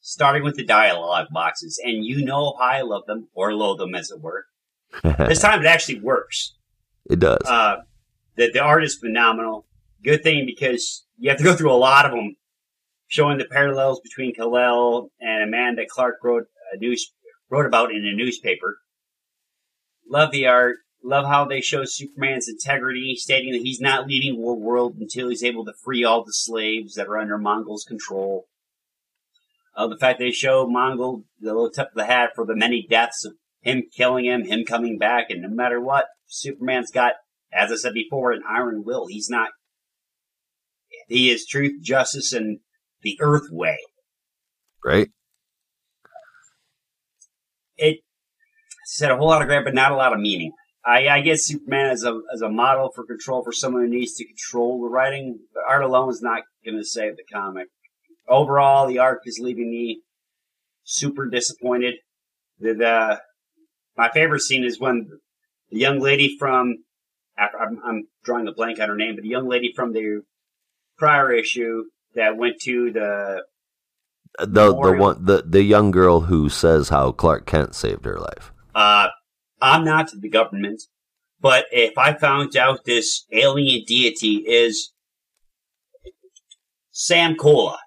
starting 0.00 0.42
with 0.42 0.56
the 0.56 0.64
dialogue 0.64 1.26
boxes, 1.30 1.80
and 1.82 2.04
you 2.04 2.24
know 2.24 2.54
how 2.58 2.64
I 2.64 2.80
love 2.82 3.06
them, 3.06 3.28
or 3.34 3.52
loathe 3.52 3.78
them, 3.78 3.94
as 3.94 4.10
it 4.10 4.20
were. 4.20 4.46
this 5.02 5.40
time 5.40 5.60
it 5.60 5.66
actually 5.66 6.00
works. 6.00 6.54
It 7.08 7.18
does. 7.18 7.42
Uh, 7.44 7.78
the, 8.36 8.50
the 8.52 8.60
art 8.60 8.84
is 8.84 8.96
phenomenal. 8.96 9.66
Good 10.02 10.22
thing 10.22 10.46
because 10.46 11.04
you 11.18 11.30
have 11.30 11.38
to 11.38 11.44
go 11.44 11.54
through 11.54 11.72
a 11.72 11.74
lot 11.74 12.06
of 12.06 12.12
them, 12.12 12.36
showing 13.08 13.38
the 13.38 13.44
parallels 13.44 14.00
between 14.00 14.34
Kal-El 14.34 15.10
and 15.20 15.42
a 15.42 15.46
man 15.46 15.76
that 15.76 15.88
Clark 15.88 16.16
wrote 16.22 16.46
a 16.72 16.78
news 16.78 17.12
wrote 17.50 17.66
about 17.66 17.92
in 17.92 18.04
a 18.04 18.12
newspaper. 18.12 18.78
Love 20.08 20.32
the 20.32 20.46
art. 20.46 20.76
Love 21.02 21.26
how 21.26 21.44
they 21.44 21.60
show 21.60 21.84
Superman's 21.84 22.48
integrity, 22.48 23.14
stating 23.16 23.52
that 23.52 23.62
he's 23.62 23.80
not 23.80 24.08
leaving 24.08 24.40
Warworld 24.40 25.00
until 25.00 25.28
he's 25.28 25.44
able 25.44 25.64
to 25.64 25.72
free 25.84 26.04
all 26.04 26.24
the 26.24 26.32
slaves 26.32 26.94
that 26.94 27.06
are 27.06 27.18
under 27.18 27.38
Mongul's 27.38 27.84
control. 27.84 28.48
Uh, 29.76 29.86
the 29.88 29.98
fact 29.98 30.18
they 30.18 30.30
show 30.30 30.66
Mongul 30.66 31.24
the 31.40 31.52
little 31.52 31.70
tip 31.70 31.88
of 31.88 31.94
the 31.94 32.06
hat 32.06 32.30
for 32.34 32.46
the 32.46 32.56
many 32.56 32.86
deaths 32.88 33.26
of 33.26 33.34
him 33.60 33.82
killing 33.94 34.24
him, 34.24 34.44
him 34.44 34.64
coming 34.64 34.96
back, 34.96 35.26
and 35.28 35.42
no 35.42 35.48
matter 35.48 35.80
what, 35.80 36.06
Superman's 36.26 36.90
got, 36.90 37.14
as 37.52 37.70
I 37.70 37.76
said 37.76 37.92
before, 37.92 38.32
an 38.32 38.42
iron 38.48 38.84
will. 38.84 39.06
He's 39.06 39.28
not. 39.28 39.50
He 41.08 41.30
is 41.30 41.46
truth, 41.46 41.82
justice, 41.82 42.32
and 42.32 42.60
the 43.02 43.18
Earth 43.20 43.48
way. 43.50 43.78
Right. 44.84 45.08
It 47.76 47.98
said 48.86 49.10
a 49.10 49.16
whole 49.16 49.28
lot 49.28 49.42
of 49.42 49.48
great, 49.48 49.64
but 49.64 49.74
not 49.74 49.92
a 49.92 49.96
lot 49.96 50.14
of 50.14 50.20
meaning. 50.20 50.52
I, 50.84 51.08
I 51.08 51.20
get 51.20 51.40
Superman 51.40 51.90
as 51.90 52.04
a 52.04 52.20
as 52.32 52.40
a 52.40 52.48
model 52.48 52.92
for 52.94 53.04
control 53.04 53.42
for 53.42 53.52
someone 53.52 53.82
who 53.82 53.90
needs 53.90 54.14
to 54.14 54.24
control 54.24 54.80
the 54.80 54.88
writing. 54.88 55.40
But 55.52 55.64
art 55.68 55.82
alone 55.82 56.10
is 56.10 56.22
not 56.22 56.44
going 56.64 56.78
to 56.78 56.84
save 56.84 57.16
the 57.16 57.24
comic 57.30 57.66
overall, 58.28 58.86
the 58.86 58.98
arc 58.98 59.22
is 59.26 59.38
leaving 59.40 59.70
me 59.70 60.02
super 60.84 61.26
disappointed. 61.26 61.94
The, 62.58 62.74
the 62.74 63.20
my 63.96 64.10
favorite 64.10 64.40
scene 64.40 64.64
is 64.64 64.80
when 64.80 65.08
the 65.70 65.78
young 65.78 66.00
lady 66.00 66.36
from 66.38 66.84
I'm, 67.38 67.80
I'm 67.84 68.08
drawing 68.24 68.48
a 68.48 68.52
blank 68.52 68.80
on 68.80 68.88
her 68.88 68.96
name, 68.96 69.14
but 69.14 69.22
the 69.22 69.28
young 69.28 69.48
lady 69.48 69.72
from 69.74 69.92
the 69.92 70.22
prior 70.96 71.30
issue 71.30 71.84
that 72.14 72.36
went 72.36 72.60
to 72.62 72.90
the 72.92 73.42
the 74.38 74.70
memorial. 74.70 74.94
the 74.94 75.00
one 75.00 75.24
the 75.24 75.42
the 75.46 75.62
young 75.62 75.90
girl 75.90 76.20
who 76.20 76.48
says 76.48 76.88
how 76.88 77.12
Clark 77.12 77.46
Kent 77.46 77.74
saved 77.74 78.04
her 78.04 78.18
life. 78.18 78.52
Uh, 78.74 79.08
I'm 79.60 79.84
not 79.84 80.10
the 80.18 80.28
government, 80.28 80.82
but 81.40 81.66
if 81.70 81.96
I 81.96 82.14
found 82.14 82.56
out 82.56 82.84
this 82.84 83.26
alien 83.32 83.84
deity 83.86 84.44
is 84.46 84.92
Sam 86.90 87.36
Cola, 87.36 87.78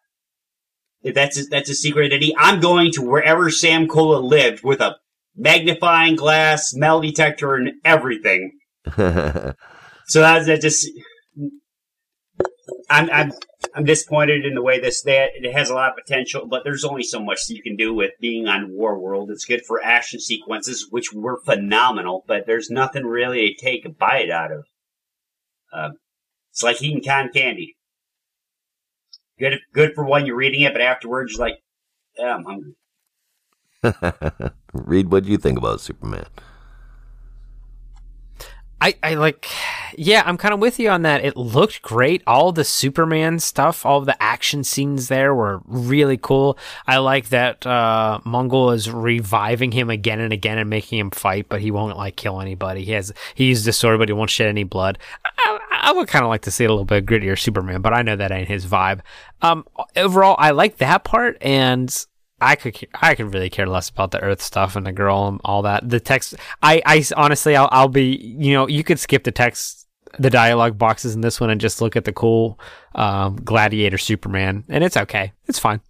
that's 1.04 1.40
a, 1.40 1.44
that's 1.44 1.70
a 1.70 1.76
secret 1.76 2.08
identity, 2.08 2.34
I'm 2.38 2.60
going 2.60 2.92
to 2.94 3.02
wherever 3.02 3.50
Sam 3.50 3.88
Cola 3.88 4.20
lived 4.20 4.64
with 4.64 4.82
a 4.82 4.98
magnifying 5.36 6.16
glass, 6.16 6.74
metal 6.74 7.02
detector, 7.02 7.56
and 7.56 7.72
everything. 7.86 8.60
so 8.96 9.54
that's 10.14 10.46
that 10.48 10.62
just. 10.62 10.88
I'm 12.90 13.10
I'm 13.12 13.32
I'm 13.76 13.84
disappointed 13.84 14.46
in 14.46 14.56
the 14.56 14.62
way 14.62 14.80
this 14.80 15.02
that 15.04 15.32
it 15.36 15.54
has 15.54 15.70
a 15.70 15.74
lot 15.74 15.92
of 15.92 15.98
potential, 16.04 16.48
but 16.48 16.64
there's 16.64 16.84
only 16.84 17.04
so 17.04 17.20
much 17.20 17.42
you 17.50 17.62
can 17.62 17.76
do 17.76 17.94
with 17.94 18.12
being 18.20 18.48
on 18.48 18.72
War 18.72 19.00
World. 19.00 19.30
It's 19.32 19.46
good 19.46 19.62
for 19.66 19.84
action 19.84 20.20
sequences, 20.20 20.88
which 20.90 21.14
were 21.14 21.42
phenomenal, 21.46 22.24
but 22.28 22.46
there's 22.46 22.70
nothing 22.70 23.06
really 23.06 23.54
to 23.54 23.66
take 23.66 23.86
a 23.86 23.90
bite 23.90 24.30
out 24.30 24.52
of. 24.52 24.66
Uh, 25.72 25.90
it's 26.52 26.64
like 26.64 26.82
eating 26.82 27.04
cotton 27.04 27.32
candy. 27.32 27.76
Good 29.40 29.60
good 29.74 29.94
for 29.96 30.06
when 30.06 30.26
you're 30.26 30.36
reading 30.36 30.62
it, 30.62 30.74
but 30.74 30.82
afterwards 30.82 31.34
you're 31.34 31.48
like, 31.48 31.60
yeah, 32.18 32.36
I'm 32.36 32.44
hungry. 32.44 32.76
Read 34.74 35.12
what 35.12 35.26
you 35.26 35.38
think 35.38 35.58
about 35.58 35.82
Superman. 35.82 36.26
I, 38.82 38.96
I 39.04 39.16
like, 39.16 39.50
yeah, 39.98 40.24
I'm 40.26 40.38
kind 40.38 40.54
of 40.54 40.62
with 40.62 40.80
you 40.80 40.90
on 40.90 41.02
that. 41.02 41.26
It 41.26 41.36
looked 41.36 41.82
great. 41.82 42.24
All 42.26 42.54
the 42.54 42.64
Superman 42.64 43.40
stuff, 43.40 43.86
all 43.86 44.00
the 44.02 44.22
action 44.24 44.64
scenes 44.64 45.10
there 45.10 45.36
were 45.36 45.62
really 45.66 46.18
cool. 46.18 46.58
I 46.88 46.98
like 47.00 47.28
that 47.30 47.68
uh, 47.68 48.20
Mongul 48.26 48.74
is 48.74 48.90
reviving 48.90 49.74
him 49.74 49.90
again 49.90 50.22
and 50.22 50.32
again 50.32 50.58
and 50.58 50.70
making 50.70 51.00
him 51.00 51.12
fight, 51.12 51.48
but 51.50 51.60
he 51.60 51.72
won't 51.72 51.98
like 51.98 52.16
kill 52.16 52.40
anybody. 52.40 52.86
He 52.86 52.94
has 52.94 53.12
he 53.36 53.48
used 53.48 53.66
the 53.66 53.74
sword, 53.74 54.00
but 54.00 54.08
he 54.08 54.14
won't 54.14 54.30
shed 54.30 54.48
any 54.48 54.64
blood. 54.64 54.98
I, 55.26 55.59
I 55.82 55.92
would 55.92 56.08
kind 56.08 56.24
of 56.24 56.30
like 56.30 56.42
to 56.42 56.52
see 56.52 56.66
a 56.66 56.70
little 56.70 56.86
bit 56.86 57.06
grittier 57.06 57.38
Superman, 57.38 57.82
but 57.82 57.94
I 57.94 58.02
know 58.02 58.16
that 58.16 58.32
ain't 58.32 58.48
his 58.48 58.66
vibe. 58.66 59.02
Um, 59.42 59.66
overall, 59.96 60.36
I 60.38 60.52
like 60.52 60.78
that 60.78 61.04
part, 61.04 61.38
and 61.42 62.06
I 62.42 62.56
could 62.56 62.88
I 62.94 63.16
could 63.16 63.34
really 63.34 63.50
care 63.50 63.68
less 63.68 63.90
about 63.90 64.12
the 64.12 64.22
Earth 64.22 64.42
stuff 64.42 64.76
and 64.76 64.86
the 64.86 64.92
girl 64.92 65.28
and 65.28 65.42
all 65.44 65.62
that. 65.64 65.90
The 65.90 66.00
text, 66.00 66.36
I, 66.62 66.82
I 66.86 67.04
honestly, 67.18 67.56
I'll, 67.56 67.70
I'll 67.72 67.90
be, 67.90 68.16
you 68.18 68.54
know, 68.54 68.68
you 68.68 68.84
could 68.84 69.00
skip 69.00 69.24
the 69.24 69.32
text, 69.32 69.88
the 70.18 70.30
dialogue 70.30 70.78
boxes 70.78 71.16
in 71.16 71.22
this 71.22 71.40
one 71.40 71.50
and 71.50 71.60
just 71.60 71.82
look 71.82 71.96
at 71.96 72.06
the 72.06 72.14
cool 72.14 72.60
um, 72.96 73.38
Gladiator 73.38 73.98
Superman, 73.98 74.64
and 74.70 74.84
it's 74.84 74.98
okay. 74.98 75.34
It's 75.48 75.60
fine. 75.60 75.82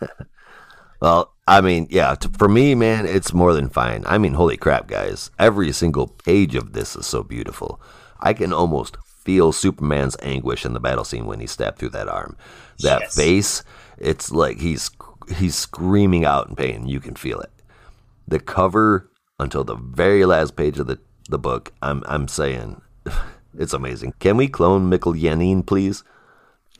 well, 1.00 1.34
I 1.46 1.60
mean, 1.60 1.86
yeah, 1.90 2.14
t- 2.14 2.28
for 2.38 2.48
me, 2.48 2.74
man, 2.74 3.06
it's 3.06 3.34
more 3.34 3.52
than 3.52 3.68
fine. 3.68 4.04
I 4.06 4.18
mean, 4.18 4.34
holy 4.34 4.56
crap, 4.56 4.86
guys! 4.86 5.30
Every 5.38 5.72
single 5.72 6.08
page 6.08 6.54
of 6.54 6.72
this 6.72 6.96
is 6.96 7.06
so 7.06 7.22
beautiful. 7.22 7.80
I 8.20 8.32
can 8.32 8.54
almost 8.54 8.96
feel 9.24 9.52
Superman's 9.52 10.16
anguish 10.22 10.64
in 10.64 10.74
the 10.74 10.80
battle 10.80 11.04
scene 11.04 11.26
when 11.26 11.40
he 11.40 11.46
stabbed 11.46 11.78
through 11.78 11.90
that 11.90 12.08
arm. 12.08 12.36
That 12.80 13.02
yes. 13.02 13.16
face, 13.16 13.64
it's 13.98 14.30
like 14.30 14.58
he's 14.60 14.90
he's 15.36 15.54
screaming 15.54 16.24
out 16.24 16.48
in 16.48 16.56
pain. 16.56 16.86
You 16.86 17.00
can 17.00 17.16
feel 17.16 17.40
it. 17.40 17.50
The 18.28 18.38
cover 18.38 19.10
until 19.38 19.64
the 19.64 19.76
very 19.76 20.24
last 20.24 20.56
page 20.56 20.78
of 20.78 20.86
the, 20.86 20.98
the 21.28 21.38
book, 21.38 21.72
I'm 21.82 22.02
I'm 22.06 22.28
saying 22.28 22.80
it's 23.58 23.72
amazing. 23.72 24.14
Can 24.18 24.36
we 24.36 24.48
clone 24.48 24.88
Mikel 24.88 25.14
Janín, 25.14 25.66
please? 25.66 26.04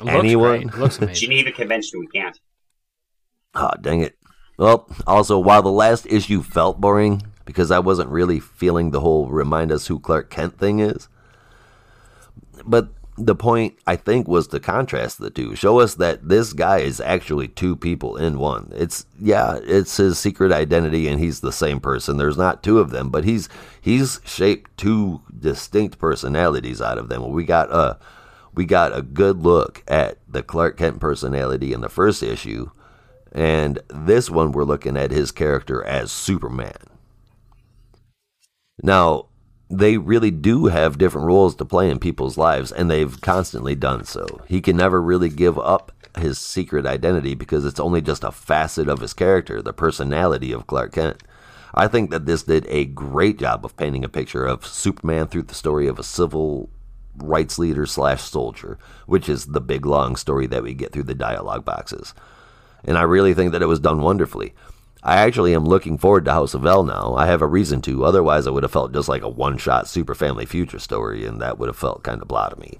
Looks 0.00 0.12
Anyone? 0.12 0.66
Looks 0.76 0.98
amazing. 0.98 1.14
Geneva 1.30 1.52
Convention, 1.52 2.00
we 2.00 2.06
can't. 2.08 2.38
Ah, 3.54 3.70
oh, 3.72 3.80
dang 3.80 4.00
it. 4.00 4.18
Well, 4.58 4.88
also, 5.06 5.38
while 5.38 5.62
the 5.62 5.70
last 5.70 6.06
issue 6.06 6.42
felt 6.42 6.80
boring 6.80 7.22
because 7.44 7.70
I 7.70 7.78
wasn't 7.78 8.10
really 8.10 8.40
feeling 8.40 8.90
the 8.90 9.00
whole 9.00 9.28
remind 9.28 9.70
us 9.70 9.86
who 9.86 10.00
Clark 10.00 10.30
Kent 10.30 10.58
thing 10.58 10.80
is, 10.80 11.08
but 12.66 12.88
the 13.16 13.34
point 13.36 13.78
I 13.86 13.96
think 13.96 14.26
was 14.26 14.48
to 14.48 14.58
contrast 14.58 15.18
the 15.18 15.30
two, 15.30 15.54
show 15.54 15.78
us 15.78 15.94
that 15.96 16.28
this 16.28 16.52
guy 16.52 16.78
is 16.78 17.00
actually 17.00 17.46
two 17.48 17.76
people 17.76 18.16
in 18.16 18.38
one. 18.38 18.72
It's 18.74 19.06
yeah, 19.20 19.60
it's 19.62 19.96
his 19.96 20.18
secret 20.18 20.50
identity, 20.50 21.06
and 21.06 21.20
he's 21.20 21.40
the 21.40 21.52
same 21.52 21.78
person. 21.78 22.16
There's 22.16 22.36
not 22.36 22.62
two 22.62 22.80
of 22.80 22.90
them, 22.90 23.10
but 23.10 23.24
he's 23.24 23.48
he's 23.80 24.20
shaped 24.24 24.76
two 24.76 25.22
distinct 25.38 25.98
personalities 25.98 26.80
out 26.80 26.98
of 26.98 27.08
them. 27.08 27.30
We 27.30 27.44
got 27.44 27.70
a 27.70 27.98
we 28.52 28.64
got 28.64 28.96
a 28.96 29.02
good 29.02 29.38
look 29.38 29.84
at 29.86 30.18
the 30.28 30.42
Clark 30.42 30.76
Kent 30.76 31.00
personality 31.00 31.72
in 31.72 31.82
the 31.82 31.88
first 31.88 32.22
issue, 32.22 32.70
and 33.30 33.78
this 33.88 34.28
one 34.28 34.50
we're 34.50 34.64
looking 34.64 34.96
at 34.96 35.12
his 35.12 35.30
character 35.30 35.84
as 35.84 36.10
Superman. 36.10 36.72
Now, 38.82 39.26
they 39.70 39.96
really 39.96 40.30
do 40.30 40.66
have 40.66 40.98
different 40.98 41.26
roles 41.26 41.54
to 41.56 41.64
play 41.64 41.90
in 41.90 41.98
people's 41.98 42.36
lives, 42.36 42.70
and 42.70 42.90
they've 42.90 43.20
constantly 43.20 43.74
done 43.74 44.04
so. 44.04 44.26
He 44.46 44.60
can 44.60 44.76
never 44.76 45.00
really 45.00 45.28
give 45.28 45.58
up 45.58 45.92
his 46.18 46.38
secret 46.38 46.86
identity 46.86 47.34
because 47.34 47.64
it's 47.64 47.80
only 47.80 48.00
just 48.00 48.24
a 48.24 48.30
facet 48.30 48.88
of 48.88 49.00
his 49.00 49.14
character, 49.14 49.60
the 49.60 49.72
personality 49.72 50.52
of 50.52 50.66
Clark 50.66 50.92
Kent. 50.92 51.22
I 51.74 51.88
think 51.88 52.10
that 52.10 52.26
this 52.26 52.44
did 52.44 52.66
a 52.68 52.84
great 52.84 53.38
job 53.38 53.64
of 53.64 53.76
painting 53.76 54.04
a 54.04 54.08
picture 54.08 54.46
of 54.46 54.66
Superman 54.66 55.26
through 55.26 55.42
the 55.42 55.54
story 55.54 55.88
of 55.88 55.98
a 55.98 56.04
civil 56.04 56.70
rights 57.16 57.58
leader 57.58 57.86
slash 57.86 58.22
soldier, 58.22 58.78
which 59.06 59.28
is 59.28 59.46
the 59.46 59.60
big 59.60 59.86
long 59.86 60.14
story 60.14 60.46
that 60.46 60.62
we 60.62 60.74
get 60.74 60.92
through 60.92 61.04
the 61.04 61.14
dialogue 61.14 61.64
boxes. 61.64 62.14
And 62.84 62.96
I 62.96 63.02
really 63.02 63.34
think 63.34 63.52
that 63.52 63.62
it 63.62 63.66
was 63.66 63.80
done 63.80 64.02
wonderfully. 64.02 64.54
I 65.04 65.16
actually 65.16 65.54
am 65.54 65.66
looking 65.66 65.98
forward 65.98 66.24
to 66.24 66.32
House 66.32 66.54
of 66.54 66.64
El 66.64 66.82
now. 66.82 67.14
I 67.14 67.26
have 67.26 67.42
a 67.42 67.46
reason 67.46 67.82
to. 67.82 68.06
Otherwise, 68.06 68.46
I 68.46 68.50
would 68.50 68.62
have 68.62 68.72
felt 68.72 68.94
just 68.94 69.08
like 69.08 69.22
a 69.22 69.28
one 69.28 69.58
shot 69.58 69.86
Super 69.86 70.14
Family 70.14 70.46
Future 70.46 70.78
story, 70.78 71.26
and 71.26 71.42
that 71.42 71.58
would 71.58 71.68
have 71.68 71.76
felt 71.76 72.02
kind 72.02 72.22
of 72.22 72.28
blah 72.28 72.48
to 72.48 72.58
me. 72.58 72.78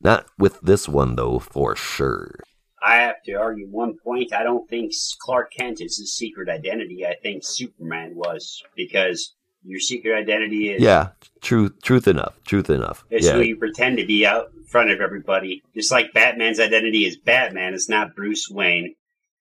Not 0.00 0.24
with 0.38 0.58
this 0.62 0.88
one, 0.88 1.16
though, 1.16 1.38
for 1.38 1.76
sure. 1.76 2.40
I 2.82 2.96
have 2.96 3.22
to 3.24 3.34
argue 3.34 3.68
one 3.68 3.98
point. 4.02 4.32
I 4.32 4.42
don't 4.42 4.66
think 4.70 4.92
Clark 5.18 5.52
Kent 5.52 5.82
is 5.82 5.98
his 5.98 6.16
secret 6.16 6.48
identity. 6.48 7.04
I 7.04 7.14
think 7.22 7.44
Superman 7.44 8.14
was 8.14 8.62
because 8.74 9.34
your 9.62 9.80
secret 9.80 10.16
identity 10.16 10.70
is 10.70 10.82
yeah, 10.82 11.08
truth, 11.42 11.82
truth 11.82 12.08
enough, 12.08 12.34
truth 12.46 12.70
enough. 12.70 13.04
It's 13.10 13.26
yeah. 13.26 13.32
who 13.32 13.42
you 13.42 13.56
pretend 13.56 13.98
to 13.98 14.06
be 14.06 14.24
out 14.24 14.50
in 14.56 14.64
front 14.64 14.90
of 14.90 15.02
everybody. 15.02 15.62
Just 15.74 15.92
like 15.92 16.14
Batman's 16.14 16.60
identity 16.60 17.04
is 17.04 17.18
Batman, 17.18 17.74
it's 17.74 17.88
not 17.88 18.14
Bruce 18.14 18.48
Wayne. 18.48 18.94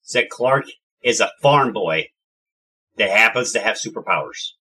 It's 0.03 0.13
that 0.13 0.29
Clark 0.29 0.65
is 1.01 1.21
a 1.21 1.31
farm 1.41 1.73
boy 1.73 2.09
that 2.99 3.09
happens 3.09 3.51
to 3.53 3.59
have 3.59 3.77
superpowers. 3.77 4.51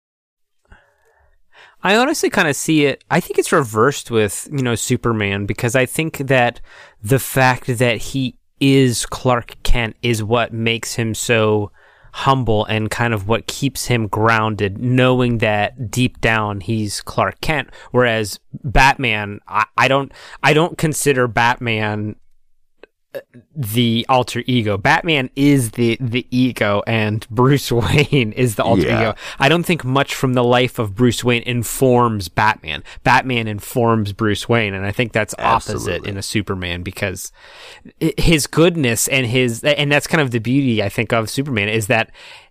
I 1.83 1.97
honestly 1.97 2.31
kind 2.31 2.49
of 2.49 2.57
see 2.57 2.87
it. 2.87 3.05
I 3.11 3.21
think 3.21 3.39
it's 3.39 3.53
reversed 3.53 4.11
with, 4.11 4.49
you 4.51 4.63
know, 4.63 4.75
Superman 4.75 5.47
because 5.47 5.77
I 5.77 5.87
think 5.87 6.19
that 6.19 6.61
the 7.03 7.19
fact 7.19 7.67
that 7.79 7.99
he 7.99 8.37
is 8.61 9.07
Clark 9.07 9.57
Kent 9.63 9.97
is 10.03 10.23
what 10.23 10.53
makes 10.53 10.95
him 10.95 11.15
so 11.15 11.71
humble 12.13 12.65
and 12.65 12.91
kind 12.91 13.15
of 13.15 13.29
what 13.29 13.47
keeps 13.47 13.87
him 13.87 14.09
grounded, 14.09 14.79
knowing 14.79 15.39
that 15.39 15.91
deep 15.91 16.21
down 16.21 16.61
he's 16.61 17.01
Clark 17.01 17.41
Kent. 17.41 17.71
Whereas 17.93 18.41
Batman, 18.65 19.41
I, 19.47 19.67
I 19.77 19.87
don't, 19.87 20.11
I 20.43 20.53
don't 20.53 20.77
consider 20.79 21.29
Batman 21.29 22.17
the 23.55 24.05
alter 24.09 24.43
ego. 24.47 24.77
Batman 24.77 25.31
is 25.35 25.73
the 25.73 25.97
the 26.01 26.27
ego, 26.31 26.83
and 26.87 27.27
Bruce 27.31 27.73
Wayne 27.73 28.33
is 28.33 28.57
the 28.57 28.65
alter 28.65 28.83
yeah. 28.83 29.01
ego. 29.01 29.15
I 29.39 29.49
don't 29.49 29.65
think 29.65 29.85
much 29.85 30.15
from 30.15 30.35
the 30.35 30.45
life 30.45 30.79
of 30.79 30.95
Bruce 30.95 31.25
Wayne 31.25 31.43
informs 31.43 32.29
Batman. 32.29 32.85
Batman 33.05 33.49
informs 33.49 34.13
Bruce 34.13 34.49
Wayne, 34.49 34.75
and 34.75 34.85
I 34.85 34.93
think 34.93 35.13
that's 35.13 35.35
Absolutely. 35.39 35.95
opposite 35.95 36.09
in 36.09 36.17
a 36.17 36.23
Superman 36.23 36.83
because 36.83 37.33
his 37.99 38.47
goodness 38.47 39.09
and 39.09 39.27
his 39.27 39.65
and 39.65 39.91
that's 39.91 40.07
kind 40.07 40.21
of 40.21 40.31
the 40.31 40.39
beauty 40.39 40.83
I 40.83 40.89
think 40.89 41.13
of 41.13 41.31
Superman 41.31 41.69
is 41.69 41.87
that. 41.89 42.11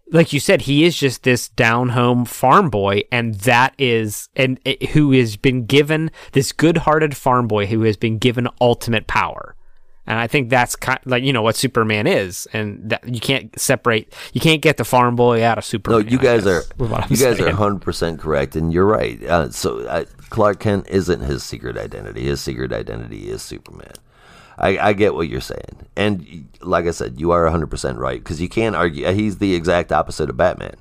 Like 0.10 0.32
you 0.32 0.40
said, 0.40 0.62
he 0.62 0.86
is 0.86 0.98
just 0.98 1.24
this 1.24 1.50
down 1.50 1.90
home 1.90 2.24
farm 2.24 2.70
boy, 2.70 3.02
and 3.12 3.36
that 3.42 3.74
is, 3.78 4.30
and 4.38 4.58
eh, 4.66 4.88
who 4.94 5.12
has 5.12 5.36
been 5.36 5.66
given 5.66 6.12
this 6.32 6.54
good 6.54 6.78
hearted 6.78 7.18
farm 7.18 7.46
boy 7.46 7.66
who 7.66 7.82
has 7.82 7.98
been 7.98 8.18
given 8.18 8.48
ultimate 8.62 9.08
power 9.08 9.57
and 10.08 10.18
I 10.18 10.28
think 10.28 10.50
that's 10.50 10.76
kind 10.76 11.00
of 11.00 11.12
like 11.12 11.24
you 11.24 11.34
know 11.34 11.42
what 11.42 11.56
Superman 11.56 12.08
is, 12.08 12.48
and 12.54 12.90
that 12.90 13.08
you 13.08 13.20
can't 13.20 13.58
separate, 13.60 14.14
you 14.32 14.40
can't 14.40 14.62
get 14.62 14.78
the 14.78 14.86
farm 14.86 15.18
boy 15.18 15.44
out 15.44 15.58
of 15.58 15.66
Superman. 15.66 16.06
No, 16.06 16.10
you 16.10 16.18
guys 16.18 16.48
are 16.48 16.64
you 16.80 16.88
guys 16.88 17.38
saying. 17.38 17.42
are 17.44 17.52
hundred 17.52 17.82
percent 17.82 18.20
correct, 18.20 18.56
and 18.56 18.74
you're 18.74 18.86
right. 18.86 19.22
Uh, 19.24 19.52
so 19.52 19.80
uh, 19.82 20.06
Clark 20.30 20.62
Kent 20.62 20.88
isn't 20.90 21.20
his 21.22 21.44
secret 21.44 21.78
identity. 21.78 22.24
His 22.24 22.40
secret 22.40 22.72
identity 22.72 23.30
is 23.30 23.42
Superman. 23.42 23.94
I, 24.58 24.78
I 24.80 24.94
get 24.94 25.14
what 25.14 25.28
you're 25.28 25.42
saying, 25.42 25.88
and 25.96 26.48
like 26.62 26.86
I 26.88 26.92
said, 26.92 27.20
you 27.20 27.32
are 27.32 27.48
hundred 27.50 27.68
percent 27.68 28.00
right 28.00 28.20
because 28.20 28.42
you 28.42 28.50
can't 28.50 28.76
argue. 28.76 29.06
Uh, 29.06 29.14
he's 29.14 29.40
the 29.40 29.54
exact 29.54 29.92
opposite 29.92 30.30
of 30.30 30.38
Batman. 30.38 30.78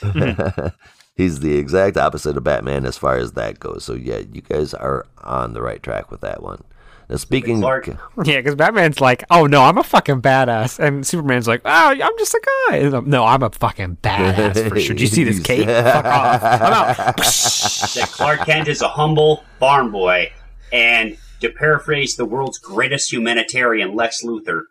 he's 1.16 1.40
the 1.40 1.56
exact 1.56 1.96
opposite 1.96 2.36
of 2.36 2.44
Batman 2.44 2.84
as 2.84 2.98
far 2.98 3.16
as 3.16 3.32
that 3.32 3.58
goes. 3.58 3.84
So 3.84 3.94
yeah, 3.94 4.18
you 4.18 4.42
guys 4.42 4.74
are 4.74 5.06
on 5.24 5.54
the 5.54 5.62
right 5.62 5.82
track 5.82 6.10
with 6.10 6.20
that 6.20 6.42
one. 6.42 6.62
Now, 7.08 7.16
speaking, 7.16 7.60
Clark. 7.60 7.86
yeah, 7.86 8.36
because 8.36 8.54
Batman's 8.54 9.00
like, 9.00 9.24
"Oh 9.30 9.46
no, 9.46 9.62
I'm 9.62 9.78
a 9.78 9.82
fucking 9.82 10.20
badass," 10.20 10.78
and 10.78 11.06
Superman's 11.06 11.48
like, 11.48 11.62
"Oh, 11.64 11.70
I'm 11.90 12.18
just 12.18 12.34
a 12.34 12.40
guy." 12.68 13.00
no, 13.06 13.24
I'm 13.24 13.42
a 13.42 13.48
fucking 13.50 13.96
badass 14.02 14.68
for 14.68 14.78
sure. 14.78 14.94
Do 14.94 15.02
you 15.02 15.08
see 15.08 15.24
this 15.24 15.40
cape? 15.42 15.66
Fuck 15.66 16.04
off! 16.04 16.42
I'm 16.42 16.72
out. 16.72 16.96
that 17.16 18.08
Clark 18.12 18.40
Kent 18.40 18.68
is 18.68 18.82
a 18.82 18.88
humble 18.88 19.42
farm 19.58 19.90
boy, 19.90 20.32
and 20.70 21.16
to 21.40 21.48
paraphrase 21.48 22.16
the 22.16 22.26
world's 22.26 22.58
greatest 22.58 23.10
humanitarian, 23.10 23.94
Lex 23.94 24.22
Luthor, 24.22 24.64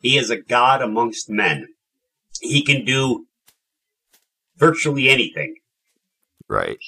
he 0.00 0.18
is 0.18 0.30
a 0.30 0.36
god 0.36 0.82
amongst 0.82 1.30
men. 1.30 1.68
He 2.40 2.62
can 2.62 2.84
do 2.84 3.26
virtually 4.56 5.08
anything. 5.08 5.56
Right. 6.48 6.78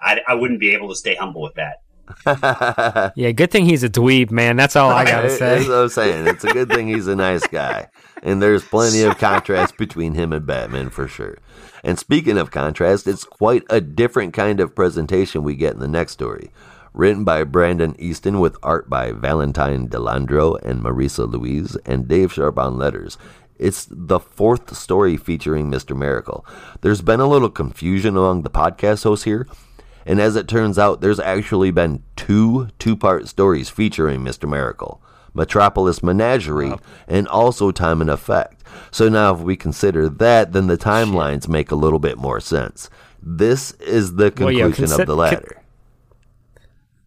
I, 0.00 0.20
I 0.28 0.34
wouldn't 0.34 0.60
be 0.60 0.74
able 0.74 0.90
to 0.90 0.94
stay 0.94 1.16
humble 1.16 1.42
with 1.42 1.54
that. 1.54 1.78
yeah, 3.16 3.32
good 3.32 3.50
thing 3.50 3.64
he's 3.64 3.82
a 3.82 3.88
dweeb, 3.88 4.30
man. 4.30 4.56
That's 4.56 4.76
all 4.76 4.90
I 4.90 5.04
gotta 5.04 5.30
say. 5.30 5.58
That's 5.58 5.68
what 5.68 5.78
I'm 5.78 5.88
saying. 5.88 6.26
It's 6.26 6.44
a 6.44 6.52
good 6.52 6.68
thing 6.68 6.88
he's 6.88 7.06
a 7.06 7.16
nice 7.16 7.46
guy, 7.46 7.88
and 8.22 8.42
there's 8.42 8.64
plenty 8.64 9.02
of 9.02 9.18
contrast 9.18 9.76
between 9.76 10.14
him 10.14 10.32
and 10.32 10.46
Batman 10.46 10.90
for 10.90 11.08
sure. 11.08 11.38
And 11.84 11.98
speaking 11.98 12.38
of 12.38 12.50
contrast, 12.50 13.06
it's 13.06 13.24
quite 13.24 13.62
a 13.70 13.80
different 13.80 14.32
kind 14.34 14.60
of 14.60 14.74
presentation 14.74 15.42
we 15.42 15.54
get 15.54 15.74
in 15.74 15.80
the 15.80 15.88
next 15.88 16.12
story. 16.12 16.50
Written 16.92 17.22
by 17.22 17.44
Brandon 17.44 17.94
Easton 17.98 18.40
with 18.40 18.56
art 18.62 18.90
by 18.90 19.12
Valentine 19.12 19.88
Delandro 19.88 20.58
and 20.62 20.82
Marissa 20.82 21.30
Louise 21.30 21.76
and 21.86 22.08
Dave 22.08 22.32
Sharp 22.32 22.58
on 22.58 22.78
letters. 22.78 23.18
It's 23.58 23.86
the 23.90 24.20
fourth 24.20 24.76
story 24.76 25.16
featuring 25.16 25.70
Mr. 25.70 25.96
Miracle. 25.96 26.46
There's 26.80 27.02
been 27.02 27.20
a 27.20 27.28
little 27.28 27.50
confusion 27.50 28.16
among 28.16 28.42
the 28.42 28.50
podcast 28.50 29.02
hosts 29.04 29.24
here, 29.24 29.46
and 30.08 30.20
as 30.20 30.34
it 30.34 30.48
turns 30.48 30.78
out, 30.78 31.00
there's 31.00 31.20
actually 31.20 31.70
been 31.70 32.02
two 32.16 32.68
two 32.80 32.96
part 32.96 33.28
stories 33.28 33.68
featuring 33.68 34.22
Mr. 34.22 34.48
Miracle. 34.48 35.00
Metropolis 35.34 36.02
Menagerie, 36.02 36.70
wow. 36.70 36.80
and 37.06 37.28
also 37.28 37.70
Time 37.70 38.00
and 38.00 38.10
Effect. 38.10 38.64
So 38.90 39.08
now, 39.08 39.34
if 39.34 39.40
we 39.40 39.56
consider 39.56 40.08
that, 40.08 40.52
then 40.52 40.66
the 40.66 40.78
timelines 40.78 41.42
Shit. 41.42 41.50
make 41.50 41.70
a 41.70 41.76
little 41.76 41.98
bit 41.98 42.16
more 42.16 42.40
sense. 42.40 42.90
This 43.22 43.72
is 43.72 44.16
the 44.16 44.30
conclusion 44.30 44.60
well, 44.60 44.70
yeah, 44.70 44.74
consi- 44.74 44.98
of 45.00 45.06
the 45.06 45.14
latter. 45.14 45.52
Con- 45.54 45.64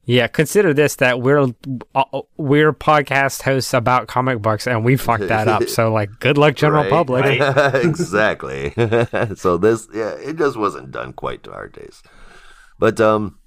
yeah, 0.05 0.27
consider 0.27 0.73
this 0.73 0.95
that 0.95 1.21
we're 1.21 1.53
uh, 1.95 2.21
we're 2.37 2.73
podcast 2.73 3.43
hosts 3.43 3.73
about 3.73 4.07
comic 4.07 4.41
books 4.41 4.67
and 4.67 4.83
we 4.83 4.97
fucked 4.97 5.27
that 5.27 5.47
up. 5.47 5.67
So 5.69 5.91
like, 5.91 6.09
good 6.19 6.37
luck, 6.37 6.55
general 6.55 6.83
right, 6.83 6.89
public. 6.89 7.23
Right. 7.23 7.75
exactly. 7.85 8.71
so 9.35 9.57
this, 9.57 9.87
yeah, 9.93 10.11
it 10.11 10.37
just 10.37 10.57
wasn't 10.57 10.91
done 10.91 11.13
quite 11.13 11.43
to 11.43 11.53
our 11.53 11.67
taste. 11.67 12.05
But 12.81 12.99
um, 12.99 13.37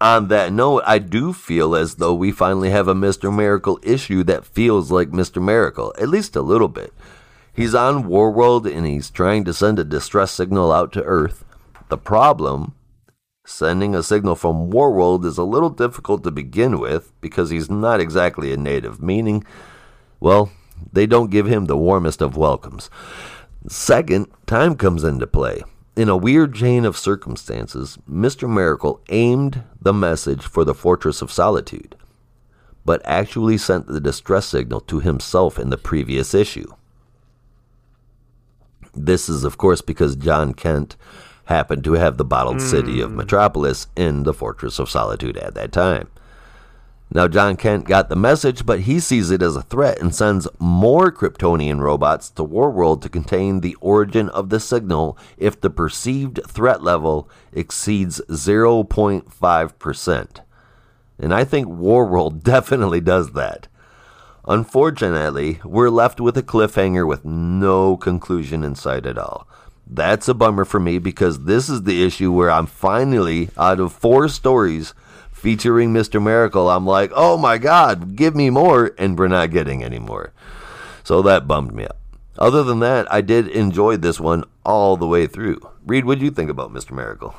on 0.00 0.28
that 0.28 0.50
note, 0.50 0.82
I 0.86 0.98
do 0.98 1.34
feel 1.34 1.76
as 1.76 1.96
though 1.96 2.14
we 2.14 2.32
finally 2.32 2.70
have 2.70 2.88
a 2.88 2.94
Mr. 2.94 3.32
Miracle 3.32 3.78
issue 3.82 4.24
that 4.24 4.46
feels 4.46 4.90
like 4.90 5.10
Mr. 5.10 5.42
Miracle, 5.42 5.92
at 6.00 6.08
least 6.08 6.34
a 6.34 6.40
little 6.40 6.68
bit. 6.68 6.94
He's 7.52 7.74
on 7.74 8.04
Warworld 8.04 8.64
and 8.64 8.86
he's 8.86 9.10
trying 9.10 9.44
to 9.44 9.52
send 9.52 9.78
a 9.78 9.84
distress 9.84 10.32
signal 10.32 10.72
out 10.72 10.90
to 10.92 11.02
Earth. 11.02 11.44
The 11.90 11.98
problem, 11.98 12.72
sending 13.44 13.94
a 13.94 14.02
signal 14.02 14.36
from 14.36 14.70
Warworld 14.70 15.26
is 15.26 15.36
a 15.36 15.44
little 15.44 15.68
difficult 15.68 16.24
to 16.24 16.30
begin 16.30 16.80
with 16.80 17.12
because 17.20 17.50
he's 17.50 17.68
not 17.68 18.00
exactly 18.00 18.54
a 18.54 18.56
native, 18.56 19.02
meaning, 19.02 19.44
well, 20.18 20.50
they 20.90 21.04
don't 21.04 21.30
give 21.30 21.44
him 21.44 21.66
the 21.66 21.76
warmest 21.76 22.22
of 22.22 22.38
welcomes. 22.38 22.88
Second, 23.68 24.28
time 24.46 24.76
comes 24.76 25.04
into 25.04 25.26
play. 25.26 25.62
In 25.96 26.08
a 26.08 26.16
weird 26.16 26.54
chain 26.54 26.84
of 26.84 26.96
circumstances, 26.96 27.98
Mr. 28.08 28.48
Miracle 28.48 29.00
aimed 29.08 29.64
the 29.80 29.92
message 29.92 30.42
for 30.42 30.64
the 30.64 30.74
Fortress 30.74 31.20
of 31.20 31.32
Solitude, 31.32 31.96
but 32.84 33.02
actually 33.04 33.58
sent 33.58 33.86
the 33.86 34.00
distress 34.00 34.46
signal 34.46 34.80
to 34.82 35.00
himself 35.00 35.58
in 35.58 35.70
the 35.70 35.76
previous 35.76 36.32
issue. 36.32 36.72
This 38.94 39.28
is, 39.28 39.44
of 39.44 39.58
course, 39.58 39.80
because 39.80 40.16
Jon 40.16 40.54
Kent 40.54 40.96
happened 41.46 41.82
to 41.84 41.94
have 41.94 42.16
the 42.16 42.24
bottled 42.24 42.58
mm. 42.58 42.70
city 42.70 43.00
of 43.00 43.10
hmm. 43.10 43.16
Metropolis 43.16 43.88
in 43.96 44.22
the 44.22 44.34
Fortress 44.34 44.78
of 44.78 44.88
Solitude 44.88 45.36
at 45.36 45.54
that 45.54 45.72
time. 45.72 46.08
Now, 47.12 47.26
Jon 47.26 47.56
Kent 47.56 47.86
got 47.86 48.08
the 48.08 48.14
message, 48.14 48.64
but 48.64 48.80
he 48.80 49.00
sees 49.00 49.32
it 49.32 49.42
as 49.42 49.56
a 49.56 49.62
threat 49.62 50.00
and 50.00 50.14
sends 50.14 50.46
more 50.60 51.10
Kryptonian 51.10 51.80
robots 51.80 52.30
to 52.30 52.44
Warworld 52.44 53.02
to 53.02 53.08
contain 53.08 53.60
the 53.60 53.76
origin 53.80 54.28
of 54.28 54.50
the 54.50 54.60
signal 54.60 55.18
if 55.36 55.60
the 55.60 55.70
perceived 55.70 56.38
threat 56.46 56.84
level 56.84 57.28
exceeds 57.52 58.20
0.5%. 58.28 60.40
And 61.18 61.34
I 61.34 61.42
think 61.42 61.66
Warworld 61.66 62.42
definitely 62.44 63.00
does 63.00 63.32
that. 63.32 63.66
Unfortunately, 64.46 65.60
we're 65.64 65.90
left 65.90 66.20
with 66.20 66.38
a 66.38 66.44
cliffhanger 66.44 67.06
with 67.06 67.24
no 67.24 67.96
conclusion 67.96 68.62
in 68.62 68.76
sight 68.76 69.04
at 69.04 69.18
all. 69.18 69.48
That's 69.84 70.28
a 70.28 70.34
bummer 70.34 70.64
for 70.64 70.78
me 70.78 70.98
because 70.98 71.42
this 71.44 71.68
is 71.68 71.82
the 71.82 72.04
issue 72.04 72.30
where 72.30 72.52
I'm 72.52 72.66
finally, 72.66 73.50
out 73.58 73.80
of 73.80 73.92
four 73.92 74.28
stories, 74.28 74.94
featuring 75.40 75.92
Mr. 75.92 76.22
Miracle, 76.22 76.68
I'm 76.68 76.86
like, 76.86 77.10
oh 77.14 77.38
my 77.38 77.56
God, 77.56 78.14
give 78.14 78.36
me 78.36 78.50
more, 78.50 78.92
and 78.98 79.18
we're 79.18 79.28
not 79.28 79.50
getting 79.50 79.82
any 79.82 79.98
more. 79.98 80.32
So 81.02 81.22
that 81.22 81.48
bummed 81.48 81.72
me 81.72 81.84
out. 81.84 81.96
Other 82.38 82.62
than 82.62 82.80
that, 82.80 83.10
I 83.12 83.22
did 83.22 83.48
enjoy 83.48 83.96
this 83.96 84.20
one 84.20 84.44
all 84.64 84.96
the 84.96 85.06
way 85.06 85.26
through. 85.26 85.60
Reed, 85.86 86.04
what 86.04 86.18
do 86.18 86.24
you 86.24 86.30
think 86.30 86.50
about 86.50 86.72
Mr. 86.72 86.92
Miracle? 86.92 87.34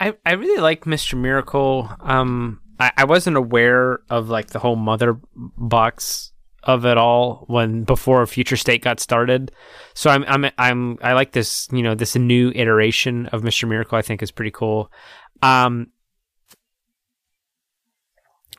I, 0.00 0.14
I 0.24 0.32
really 0.32 0.60
like 0.60 0.84
Mr. 0.84 1.18
Miracle. 1.18 1.90
Um, 2.00 2.60
I, 2.80 2.92
I 2.96 3.04
wasn't 3.04 3.36
aware 3.36 4.00
of 4.10 4.28
like 4.28 4.48
the 4.48 4.58
whole 4.58 4.76
mother 4.76 5.18
box 5.34 6.32
of 6.66 6.84
it 6.84 6.98
all 6.98 7.44
when 7.46 7.84
before 7.84 8.26
Future 8.26 8.56
State 8.56 8.82
got 8.82 9.00
started. 9.00 9.52
So 9.94 10.10
I'm 10.10 10.24
I'm 10.26 10.50
I'm 10.58 10.98
I 11.00 11.14
like 11.14 11.32
this 11.32 11.68
you 11.72 11.82
know 11.82 11.94
this 11.94 12.16
new 12.16 12.52
iteration 12.54 13.26
of 13.26 13.42
Mr. 13.42 13.68
Miracle. 13.68 13.96
I 13.96 14.02
think 14.02 14.22
is 14.22 14.30
pretty 14.30 14.50
cool. 14.50 14.90
Um, 15.42 15.92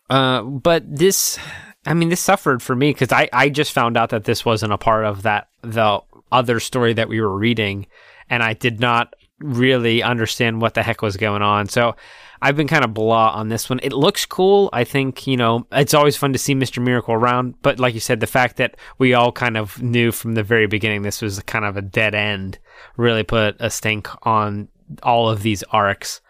uh, 0.10 0.42
but 0.42 0.84
this, 0.88 1.38
I 1.86 1.94
mean, 1.94 2.10
this 2.10 2.22
suffered 2.22 2.62
for 2.62 2.76
me 2.76 2.92
because 2.92 3.12
I, 3.12 3.30
I 3.34 3.50
just 3.50 3.74
found 3.74 3.98
out 3.98 4.10
that 4.10 4.24
this 4.24 4.46
wasn't 4.46 4.74
a 4.74 4.78
part 4.78 5.06
of 5.06 5.24
that, 5.24 5.50
the 5.62 6.00
other 6.32 6.60
story 6.60 6.94
that 6.94 7.10
we 7.10 7.20
were 7.22 7.38
reading. 7.38 7.88
And 8.30 8.44
I 8.44 8.54
did 8.54 8.80
not 8.80 9.14
really 9.40 10.02
understand 10.02 10.62
what 10.62 10.74
the 10.74 10.84
heck 10.84 11.02
was 11.02 11.18
going 11.18 11.42
on. 11.42 11.70
So 11.70 11.96
I've 12.42 12.56
been 12.56 12.68
kind 12.68 12.84
of 12.84 12.94
blah 12.94 13.32
on 13.32 13.50
this 13.50 13.70
one. 13.70 13.80
It 13.84 13.94
looks 13.94 14.26
cool. 14.26 14.70
I 14.74 14.84
think, 14.84 15.28
you 15.28 15.38
know, 15.38 15.68
it's 15.72 15.94
always 15.94 16.18
fun 16.18 16.34
to 16.34 16.40
see 16.40 16.56
Mr. 16.56 16.82
Miracle 16.84 17.14
around. 17.14 17.56
But 17.62 17.80
like 17.80 17.94
you 17.94 18.00
said, 18.00 18.20
the 18.20 18.28
fact 18.28 18.58
that 18.58 18.78
we 18.98 19.14
all 19.14 19.32
kind 19.32 19.58
of 19.58 19.82
knew 19.82 20.12
from 20.12 20.36
the 20.36 20.44
very 20.44 20.68
beginning 20.68 21.02
this 21.02 21.22
was 21.22 21.40
kind 21.42 21.66
of 21.66 21.78
a 21.78 21.82
dead 21.82 22.16
end 22.16 22.60
really 22.96 23.24
put 23.24 23.56
a 23.60 23.70
stink 23.70 24.08
on 24.26 24.68
all 25.04 25.30
of 25.30 25.42
these 25.42 25.64
arcs. 25.64 26.22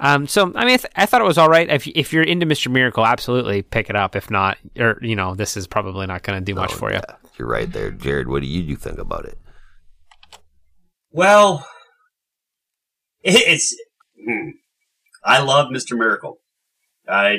Um, 0.00 0.26
so 0.26 0.52
I 0.56 0.64
mean, 0.64 0.74
I, 0.74 0.78
th- 0.78 0.92
I, 0.96 1.06
thought 1.06 1.20
it 1.20 1.26
was 1.26 1.38
all 1.38 1.48
right. 1.48 1.70
If 1.70 1.86
if 1.86 2.12
you're 2.12 2.24
into 2.24 2.44
Mr. 2.44 2.70
Miracle, 2.70 3.06
absolutely 3.06 3.62
pick 3.62 3.88
it 3.88 3.94
up. 3.94 4.16
If 4.16 4.32
not, 4.32 4.58
or 4.76 4.98
you 5.00 5.14
know, 5.14 5.36
this 5.36 5.56
is 5.56 5.68
probably 5.68 6.08
not 6.08 6.24
going 6.24 6.40
to 6.40 6.44
do 6.44 6.56
much 6.56 6.72
oh, 6.72 6.76
for 6.76 6.90
yeah. 6.90 7.02
you. 7.08 7.30
You're 7.38 7.48
right 7.48 7.70
there, 7.70 7.92
Jared. 7.92 8.26
What 8.26 8.42
do 8.42 8.48
you, 8.48 8.62
you 8.62 8.74
think 8.74 8.98
about 8.98 9.26
it? 9.26 9.38
Well, 11.12 11.64
it's. 13.22 13.76
Hmm, 14.22 14.50
I 15.24 15.42
love 15.42 15.68
Mr. 15.68 15.96
Miracle. 15.96 16.38
I 17.08 17.38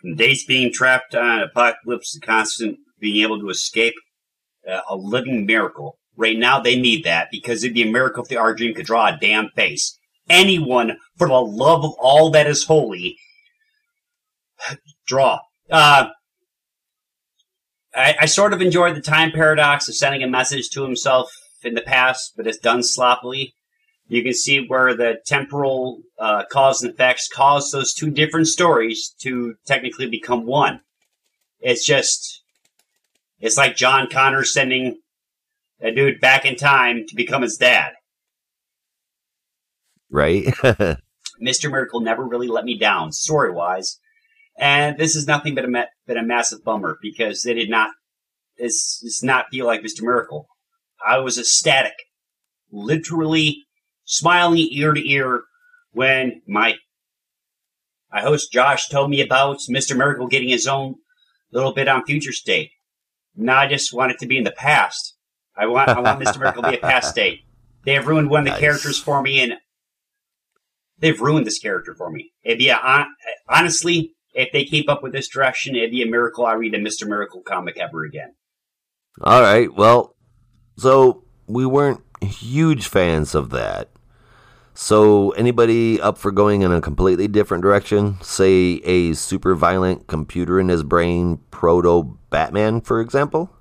from 0.00 0.16
days 0.16 0.44
being 0.44 0.72
trapped 0.72 1.14
on 1.14 1.48
Apokolips 1.48 2.12
to 2.12 2.20
constant 2.20 2.78
being 3.00 3.22
able 3.22 3.40
to 3.40 3.48
escape, 3.48 3.94
uh, 4.70 4.80
a 4.88 4.96
living 4.96 5.46
miracle. 5.46 5.98
Right 6.16 6.38
now, 6.38 6.60
they 6.60 6.78
need 6.78 7.04
that 7.04 7.28
because 7.32 7.64
it'd 7.64 7.74
be 7.74 7.82
a 7.82 7.90
miracle 7.90 8.22
if 8.22 8.28
the 8.28 8.36
Argene 8.36 8.74
could 8.74 8.86
draw 8.86 9.08
a 9.08 9.18
damn 9.20 9.48
face 9.50 9.98
anyone 10.28 10.98
for 11.16 11.28
the 11.28 11.34
love 11.34 11.84
of 11.84 11.92
all 11.98 12.30
that 12.30 12.46
is 12.46 12.64
holy. 12.64 13.16
Draw. 15.06 15.40
Uh, 15.70 16.08
I, 17.94 18.16
I 18.22 18.26
sort 18.26 18.52
of 18.52 18.60
enjoyed 18.60 18.96
the 18.96 19.00
time 19.00 19.32
paradox 19.32 19.88
of 19.88 19.94
sending 19.94 20.22
a 20.22 20.28
message 20.28 20.70
to 20.70 20.82
himself 20.82 21.30
in 21.62 21.74
the 21.74 21.82
past, 21.82 22.32
but 22.36 22.46
it's 22.46 22.58
done 22.58 22.82
sloppily. 22.82 23.54
You 24.06 24.22
can 24.22 24.34
see 24.34 24.66
where 24.66 24.94
the 24.94 25.16
temporal 25.26 26.02
uh, 26.18 26.44
cause 26.50 26.82
and 26.82 26.92
effects 26.92 27.28
cause 27.28 27.70
those 27.70 27.94
two 27.94 28.10
different 28.10 28.48
stories 28.48 29.14
to 29.22 29.54
technically 29.66 30.08
become 30.08 30.44
one. 30.46 30.80
It's 31.60 31.86
just, 31.86 32.42
it's 33.40 33.56
like 33.56 33.76
John 33.76 34.08
Connor 34.10 34.44
sending 34.44 35.00
a 35.80 35.90
dude 35.90 36.20
back 36.20 36.44
in 36.44 36.56
time 36.56 37.06
to 37.08 37.14
become 37.16 37.42
his 37.42 37.56
dad 37.56 37.94
right? 40.14 40.44
Mr. 41.42 41.70
Miracle 41.70 42.00
never 42.00 42.24
really 42.24 42.46
let 42.46 42.64
me 42.64 42.78
down 42.78 43.12
story 43.12 43.50
wise, 43.50 43.98
and 44.56 44.96
this 44.96 45.16
is 45.16 45.26
nothing 45.26 45.54
but 45.54 45.64
a 45.64 45.68
ma- 45.68 45.92
but 46.06 46.16
a 46.16 46.22
massive 46.22 46.64
bummer 46.64 46.96
because 47.02 47.42
they 47.42 47.54
did 47.54 47.68
not 47.68 47.90
this 48.56 49.00
does 49.02 49.22
not 49.22 49.46
feel 49.50 49.66
like 49.66 49.82
Mr. 49.82 50.02
Miracle. 50.02 50.46
I 51.06 51.18
was 51.18 51.38
ecstatic, 51.38 51.94
literally 52.70 53.63
smiling 54.04 54.68
ear 54.70 54.92
to 54.92 55.10
ear 55.10 55.42
when 55.92 56.42
my 56.46 56.74
my 58.12 58.20
host 58.20 58.52
Josh 58.52 58.88
told 58.88 59.10
me 59.10 59.20
about 59.20 59.58
Mr. 59.68 59.96
Miracle 59.96 60.28
getting 60.28 60.48
his 60.48 60.66
own 60.66 60.96
little 61.52 61.72
bit 61.72 61.88
on 61.88 62.04
Future 62.04 62.32
State. 62.32 62.70
Now 63.34 63.58
I 63.58 63.66
just 63.66 63.92
want 63.92 64.12
it 64.12 64.18
to 64.20 64.26
be 64.26 64.38
in 64.38 64.44
the 64.44 64.52
past. 64.52 65.16
I 65.56 65.66
want 65.66 65.88
I 65.88 66.00
want 66.00 66.22
Mr. 66.22 66.38
Miracle 66.38 66.62
to 66.62 66.70
be 66.70 66.76
a 66.76 66.80
past 66.80 67.10
state. 67.10 67.40
They 67.84 67.94
have 67.94 68.06
ruined 68.06 68.30
one 68.30 68.40
of 68.40 68.44
the 68.44 68.50
nice. 68.52 68.60
characters 68.60 68.98
for 68.98 69.20
me, 69.22 69.42
and 69.42 69.54
they've 70.98 71.20
ruined 71.20 71.46
this 71.46 71.58
character 71.58 71.94
for 71.94 72.10
me. 72.10 72.32
It'd 72.42 72.58
be 72.58 72.70
a, 72.70 73.06
honestly, 73.48 74.14
if 74.32 74.52
they 74.52 74.64
keep 74.64 74.88
up 74.88 75.02
with 75.02 75.12
this 75.12 75.28
direction, 75.28 75.76
it'd 75.76 75.90
be 75.90 76.02
a 76.02 76.06
miracle 76.06 76.46
I 76.46 76.54
read 76.54 76.74
a 76.74 76.78
Mister 76.78 77.06
Miracle 77.06 77.42
comic 77.42 77.78
ever 77.78 78.04
again. 78.04 78.34
All 79.20 79.42
right, 79.42 79.72
well, 79.72 80.16
so 80.76 81.24
we 81.46 81.66
weren't 81.66 82.00
huge 82.20 82.86
fans 82.86 83.34
of 83.34 83.50
that. 83.50 83.90
So, 84.76 85.30
anybody 85.30 86.00
up 86.00 86.18
for 86.18 86.32
going 86.32 86.62
in 86.62 86.72
a 86.72 86.80
completely 86.80 87.28
different 87.28 87.62
direction? 87.62 88.18
Say 88.22 88.80
a 88.84 89.14
super 89.14 89.54
violent 89.54 90.08
computer 90.08 90.58
in 90.58 90.68
his 90.68 90.82
brain 90.82 91.38
proto 91.50 92.18
Batman, 92.30 92.80
for 92.80 93.00
example? 93.00 93.54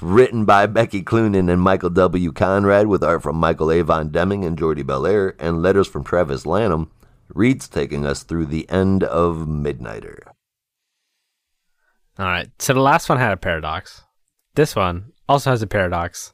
written 0.00 0.44
by 0.44 0.66
Becky 0.66 1.02
Cloonan 1.02 1.50
and 1.50 1.60
Michael 1.60 1.90
W. 1.90 2.32
Conrad, 2.32 2.86
with 2.86 3.02
art 3.02 3.22
from 3.22 3.36
Michael 3.36 3.70
Avon 3.70 4.10
Oeming 4.10 4.46
and 4.46 4.58
Jordie 4.58 4.82
Bellaire, 4.82 5.34
and 5.38 5.62
letters 5.62 5.88
from 5.88 6.04
Travis 6.04 6.46
Lanham. 6.46 6.90
Reed's 7.28 7.68
taking 7.68 8.06
us 8.06 8.22
through 8.22 8.46
the 8.46 8.68
end 8.70 9.04
of 9.04 9.46
Midnighter. 9.46 10.18
All 12.18 12.26
right. 12.26 12.50
So 12.58 12.72
the 12.72 12.80
last 12.80 13.08
one 13.08 13.18
had 13.18 13.32
a 13.32 13.36
paradox. 13.36 14.02
This 14.54 14.74
one 14.74 15.12
also 15.28 15.50
has 15.50 15.62
a 15.62 15.66
paradox, 15.66 16.32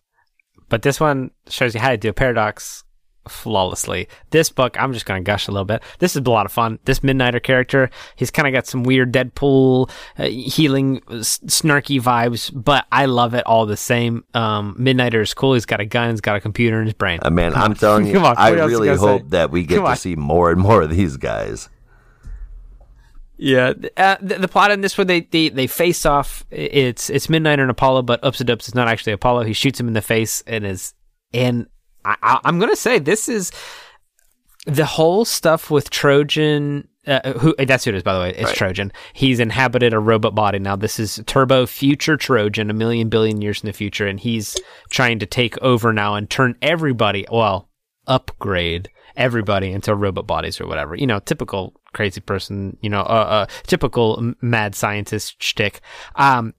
but 0.69 0.83
this 0.83 1.01
one 1.01 1.31
shows 1.49 1.75
you 1.75 1.81
how 1.81 1.91
to 1.91 1.97
do 1.97 2.09
a 2.09 2.15
paradox 2.15 2.85
flawlessly. 3.29 4.09
This 4.31 4.51
book, 4.51 4.81
I'm 4.81 4.93
just 4.93 5.07
going 5.07 5.23
to 5.23 5.25
gush 5.27 5.49
a 5.49 5.51
little 5.51 5.65
bit. 5.65 5.83
This 5.99 6.17
is 6.17 6.23
a 6.25 6.31
lot 6.31 6.47
of 6.47 6.53
fun. 6.53 6.79
This 6.85 7.01
Midnighter 7.01 7.43
character, 7.43 7.91
he's 8.17 8.31
kind 8.31 8.47
of 8.49 8.53
got 8.55 8.67
some 8.67 8.83
weird 8.83 9.13
Deadpool 9.13 9.91
uh, 10.19 10.25
healing 10.25 11.01
s- 11.11 11.39
snarky 11.47 12.01
vibes, 12.01 12.51
but 12.55 12.87
I 12.93 13.07
love 13.07 13.35
it 13.35 13.45
all 13.47 13.67
the 13.67 13.77
same. 13.77 14.25
Um, 14.35 14.77
Midnighter 14.79 15.23
is 15.23 15.35
cool. 15.35 15.55
He's 15.55 15.67
got 15.67 15.81
a 15.81 15.85
gun, 15.87 16.11
he's 16.11 16.21
got 16.21 16.37
a 16.37 16.41
computer 16.41 16.79
in 16.81 16.87
his 16.87 16.95
brain. 16.95 17.19
Uh, 17.23 17.31
man, 17.31 17.55
I'm 17.55 17.75
telling 17.85 18.07
you, 18.07 18.19
on, 18.21 18.35
I 18.37 18.51
really 18.51 18.89
hope 18.89 19.23
say? 19.23 19.29
that 19.29 19.51
we 19.51 19.65
get 19.65 19.77
Come 19.77 19.85
to 19.85 19.91
on. 19.91 19.97
see 19.97 20.17
more 20.17 20.51
and 20.51 20.61
more 20.61 20.83
of 20.83 20.91
these 20.91 21.17
guys. 21.17 21.69
Yeah, 23.37 23.73
uh, 23.97 24.17
the, 24.21 24.39
the 24.39 24.49
plot 24.49 24.71
in 24.71 24.81
this 24.81 24.97
one 24.97 25.09
they, 25.09 25.23
they 25.23 25.49
they 25.49 25.67
face 25.67 26.07
off. 26.07 26.45
It's 26.53 27.11
it's 27.11 27.27
Midnighter 27.27 27.63
and 27.63 27.71
Apollo, 27.71 28.03
but 28.03 28.23
Ups 28.23 28.41
and 28.41 28.49
Ups 28.49 28.69
is 28.69 28.77
not 28.77 28.87
actually 28.87 29.13
Apollo. 29.13 29.43
He 29.43 29.53
shoots 29.53 29.79
him 29.81 29.89
in 29.89 29.95
the 29.95 30.01
face 30.03 30.43
and 30.47 30.65
is 30.65 30.95
and 31.33 31.67
I, 32.05 32.17
I, 32.23 32.41
I'm 32.45 32.59
gonna 32.59 32.77
say 32.77 32.99
this 32.99 33.29
is 33.29 33.53
the 34.67 34.87
whole 34.87 35.25
stuff 35.25 35.71
with 35.71 35.91
Trojan. 35.91 36.89
Uh, 37.07 37.33
who 37.35 37.55
that's 37.67 37.85
who 37.85 37.91
it 37.91 37.97
is, 37.97 38.03
by 38.03 38.15
the 38.15 38.21
way. 38.21 38.31
It's 38.31 38.45
Right. 38.45 38.57
Trojan. 38.57 38.93
He's 39.13 39.39
inhabited 39.39 39.93
a 39.93 39.99
robot 39.99 40.35
body. 40.35 40.59
Now 40.59 40.75
this 40.75 40.99
is 40.99 41.23
Turbo, 41.27 41.67
future 41.67 42.17
Trojan, 42.17 42.71
a 42.71 42.75
million 42.75 43.11
billion 43.11 43.43
years 43.43 43.63
in 43.63 43.67
the 43.67 43.75
future, 43.75 44.07
and 44.07 44.19
he's 44.19 44.57
trying 44.91 45.19
to 45.19 45.27
take 45.27 45.61
over 45.61 45.93
now 45.93 46.15
and 46.15 46.31
turn 46.31 46.57
everybody. 46.63 47.27
Well, 47.31 47.69
upgrade 48.07 48.89
everybody 49.17 49.71
into 49.71 49.95
robot 49.95 50.27
bodies 50.27 50.61
or 50.61 50.67
whatever. 50.67 50.95
You 50.95 51.07
know, 51.07 51.19
typical 51.21 51.75
crazy 51.93 52.23
person. 52.23 52.79
You 52.81 52.89
know, 52.89 53.01
uh, 53.01 53.03
uh 53.03 53.47
typical 53.67 54.33
mad 54.41 54.75
scientist 54.75 55.43
shtick. 55.43 55.83
Um, 56.17 56.55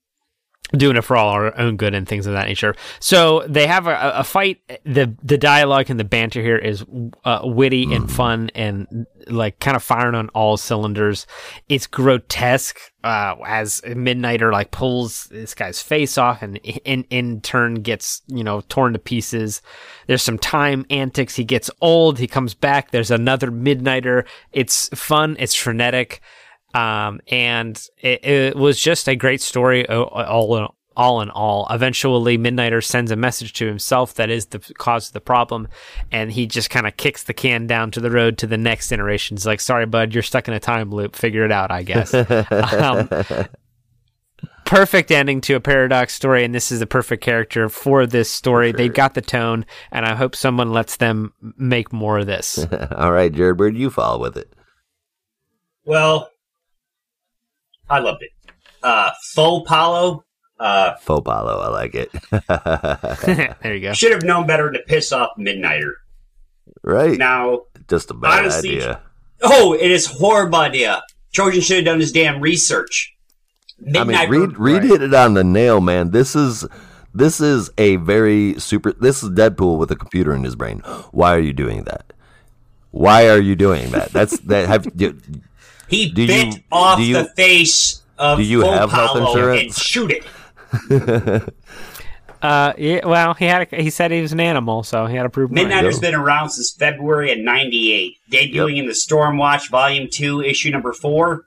doing 0.72 0.97
it 0.97 1.03
for 1.03 1.16
all 1.16 1.30
our 1.30 1.57
own 1.57 1.78
good 1.78 1.93
and 1.93 2.07
things 2.07 2.26
of 2.26 2.34
that 2.34 2.47
nature. 2.47 2.76
So 2.99 3.45
they 3.47 3.68
have 3.68 3.88
a, 3.88 4.13
a 4.16 4.24
fight. 4.24 4.61
the 4.84 5.16
The 5.24 5.38
dialogue 5.38 5.89
and 5.89 5.99
the 5.99 6.03
banter 6.03 6.41
here 6.41 6.57
is 6.57 6.84
uh, 7.24 7.41
witty 7.43 7.93
and 7.93 8.11
fun 8.11 8.49
and 8.55 9.05
like 9.28 9.59
kind 9.59 9.76
of 9.76 9.84
firing 9.84 10.16
on 10.16 10.30
all 10.30 10.57
cylinders. 10.57 11.28
It's 11.70 11.88
grotesque 11.88 12.80
uh, 13.03 13.36
as 13.45 13.82
Midnighter 13.82 14.51
like 14.51 14.72
pulls 14.72 15.26
this 15.26 15.53
guy's 15.53 15.82
face 15.82 16.18
off 16.18 16.41
and 16.41 16.57
in 16.57 17.05
in 17.09 17.41
turn 17.41 17.76
gets 17.76 18.22
you 18.28 18.43
know 18.43 18.61
torn 18.61 18.93
to 18.93 18.99
pieces. 18.99 19.61
There's 20.07 20.24
some 20.24 20.39
time 20.39 20.86
antics. 20.89 21.36
He 21.36 21.43
gets 21.43 21.70
old. 21.82 22.20
He 22.20 22.28
comes 22.28 22.53
back. 22.53 22.91
There's 22.91 23.11
another 23.11 23.51
Midnighter. 23.51 24.26
It's 24.51 24.89
fun. 24.89 25.36
It's 25.39 25.55
frenetic 25.55 26.22
um, 26.76 27.21
and 27.30 27.82
it, 27.97 28.26
it 28.26 28.55
was 28.57 28.80
just 28.80 29.07
a 29.07 29.15
great 29.15 29.41
story 29.41 29.88
uh, 29.88 30.01
all 30.01 30.57
in, 30.57 30.67
all 30.97 31.21
in 31.21 31.30
all. 31.30 31.67
Eventually, 31.69 32.38
Midnighter 32.38 32.84
sends 32.84 33.11
a 33.11 33.15
message 33.15 33.53
to 33.53 33.65
himself 33.65 34.15
that 34.15 34.30
is 34.30 34.47
the 34.47 34.59
cause 34.78 35.07
of 35.07 35.13
the 35.13 35.21
problem, 35.21 35.69
and 36.11 36.34
he 36.34 36.45
just 36.45 36.69
kind 36.69 36.86
of 36.86 36.97
kicks 36.97 37.23
the 37.23 37.34
can 37.34 37.65
down 37.65 37.91
to 37.91 38.01
the 38.01 38.11
road 38.11 38.38
to 38.39 38.47
the 38.47 38.57
next 38.57 38.89
generation. 38.89 39.38
He's 39.38 39.45
like, 39.45 39.61
"Sorry, 39.61 39.86
bud, 39.86 40.13
you're 40.13 40.21
stuck 40.21 40.49
in 40.49 40.53
a 40.53 40.59
time 40.59 40.91
loop. 40.91 41.15
Figure 41.15 41.45
it 41.45 41.51
out, 41.51 41.71
I 41.71 41.84
guess." 41.84 42.13
um, 42.51 43.09
perfect 44.65 45.11
ending 45.11 45.39
to 45.41 45.55
a 45.55 45.61
paradox 45.61 46.13
story, 46.13 46.43
and 46.43 46.53
this 46.53 46.73
is 46.73 46.80
the 46.82 46.88
perfect 46.88 47.23
character 47.23 47.69
for 47.69 48.05
this 48.05 48.30
story. 48.30 48.73
They've 48.73 48.93
got 48.93 49.13
the 49.13 49.21
tone, 49.21 49.65
and 49.91 50.05
I 50.05 50.15
hope 50.15 50.36
someone 50.36 50.73
lets 50.73 50.97
them 50.97 51.34
make 51.57 51.93
more 51.93 52.19
of 52.19 52.26
this. 52.26 52.67
All 52.97 53.13
right, 53.13 53.32
Jared, 53.32 53.59
where 53.59 53.71
do 53.71 53.80
you 53.80 53.89
fall 53.89 54.19
with 54.19 54.36
it? 54.36 54.51
Well, 55.86 56.30
I 57.90 58.00
loved 58.00 58.24
it. 58.24 58.32
Uh, 58.84 59.12
Faux 59.34 59.68
Paulo 59.68 60.26
uh, 60.60 60.96
Faux 61.02 61.24
Paulo, 61.26 61.60
I 61.60 61.68
like 61.70 61.96
it. 61.96 62.12
there 63.62 63.76
you 63.76 63.82
go. 63.82 63.94
should 63.94 64.12
have 64.12 64.24
known 64.24 64.48
better 64.48 64.72
to 64.72 64.80
piss 64.88 65.12
off 65.12 65.32
Midnighter. 65.38 65.94
right? 66.84 67.18
Now, 67.18 67.64
Just 67.88 68.12
a 68.12 68.14
bad 68.14 68.40
honestly, 68.40 68.78
idea. 68.78 69.02
oh, 69.44 69.74
it 69.74 69.92
is 69.92 70.06
horrible 70.06 70.60
idea. 70.60 71.04
Trojan 71.34 71.62
should 71.62 71.78
have 71.78 71.86
done 71.86 72.00
his 72.00 72.12
damn 72.12 72.40
research. 72.40 73.14
I 73.82 74.04
Midnight 74.06 74.30
mean, 74.30 74.42
Reed, 74.42 74.58
Reed 74.58 74.84
hit 74.84 75.02
it 75.02 75.14
on 75.14 75.34
the 75.34 75.44
nail, 75.44 75.82
man. 75.82 76.12
This 76.12 76.34
is 76.36 76.66
this 77.14 77.42
is 77.42 77.70
a 77.78 77.98
very 77.98 78.58
super. 78.58 78.94
This 78.94 79.22
is 79.22 79.32
Deadpool 79.32 79.78
with 79.78 79.92
a 79.92 79.98
computer 79.98 80.34
in 80.34 80.46
his 80.46 80.56
brain. 80.56 80.80
Why 81.12 81.36
are 81.36 81.40
you 81.42 81.52
doing 81.52 81.84
that? 81.84 82.14
Why 82.92 83.28
are 83.28 83.40
you 83.42 83.58
doing 83.58 83.92
that? 83.92 84.14
That's 84.14 84.40
that. 84.42 84.70
Have 84.70 84.96
do, 84.96 85.20
He 85.88 86.10
Do 86.10 86.28
bit 86.28 86.48
you- 86.48 86.62
off 86.72 86.98
do 86.98 87.04
you- 87.04 87.14
the 87.16 87.26
face 87.36 88.02
of 88.18 88.38
do 88.38 88.44
you 88.44 88.62
have 88.62 88.92
health 88.92 89.12
Paulo 89.12 89.34
and 89.52 89.60
insurance? 89.60 89.80
shoot 89.82 90.12
it. 90.12 91.54
Uh, 92.42 92.74
yeah, 92.78 93.04
well, 93.08 93.34
he 93.34 93.46
had 93.46 93.68
a, 93.74 93.82
he 93.82 93.90
said 93.90 94.12
he 94.12 94.22
was 94.22 94.32
an 94.32 94.40
animal, 94.40 94.84
so 94.84 95.08
he 95.08 95.16
had 95.16 95.24
to 95.24 95.30
prove 95.30 95.50
mine. 95.52 95.66
Midnighter's 95.66 95.96
go. 95.96 96.02
been 96.02 96.14
around 96.16 96.52
since 96.52 96.76
February 96.78 97.32
of 97.32 97.40
98, 97.40 98.14
debuting 98.32 98.78
in 98.78 98.86
the 98.86 98.92
Stormwatch 98.92 99.72
Volume 99.72 100.08
2, 100.12 100.42
Issue 100.44 100.70
Number 100.70 100.94
4. 100.94 101.44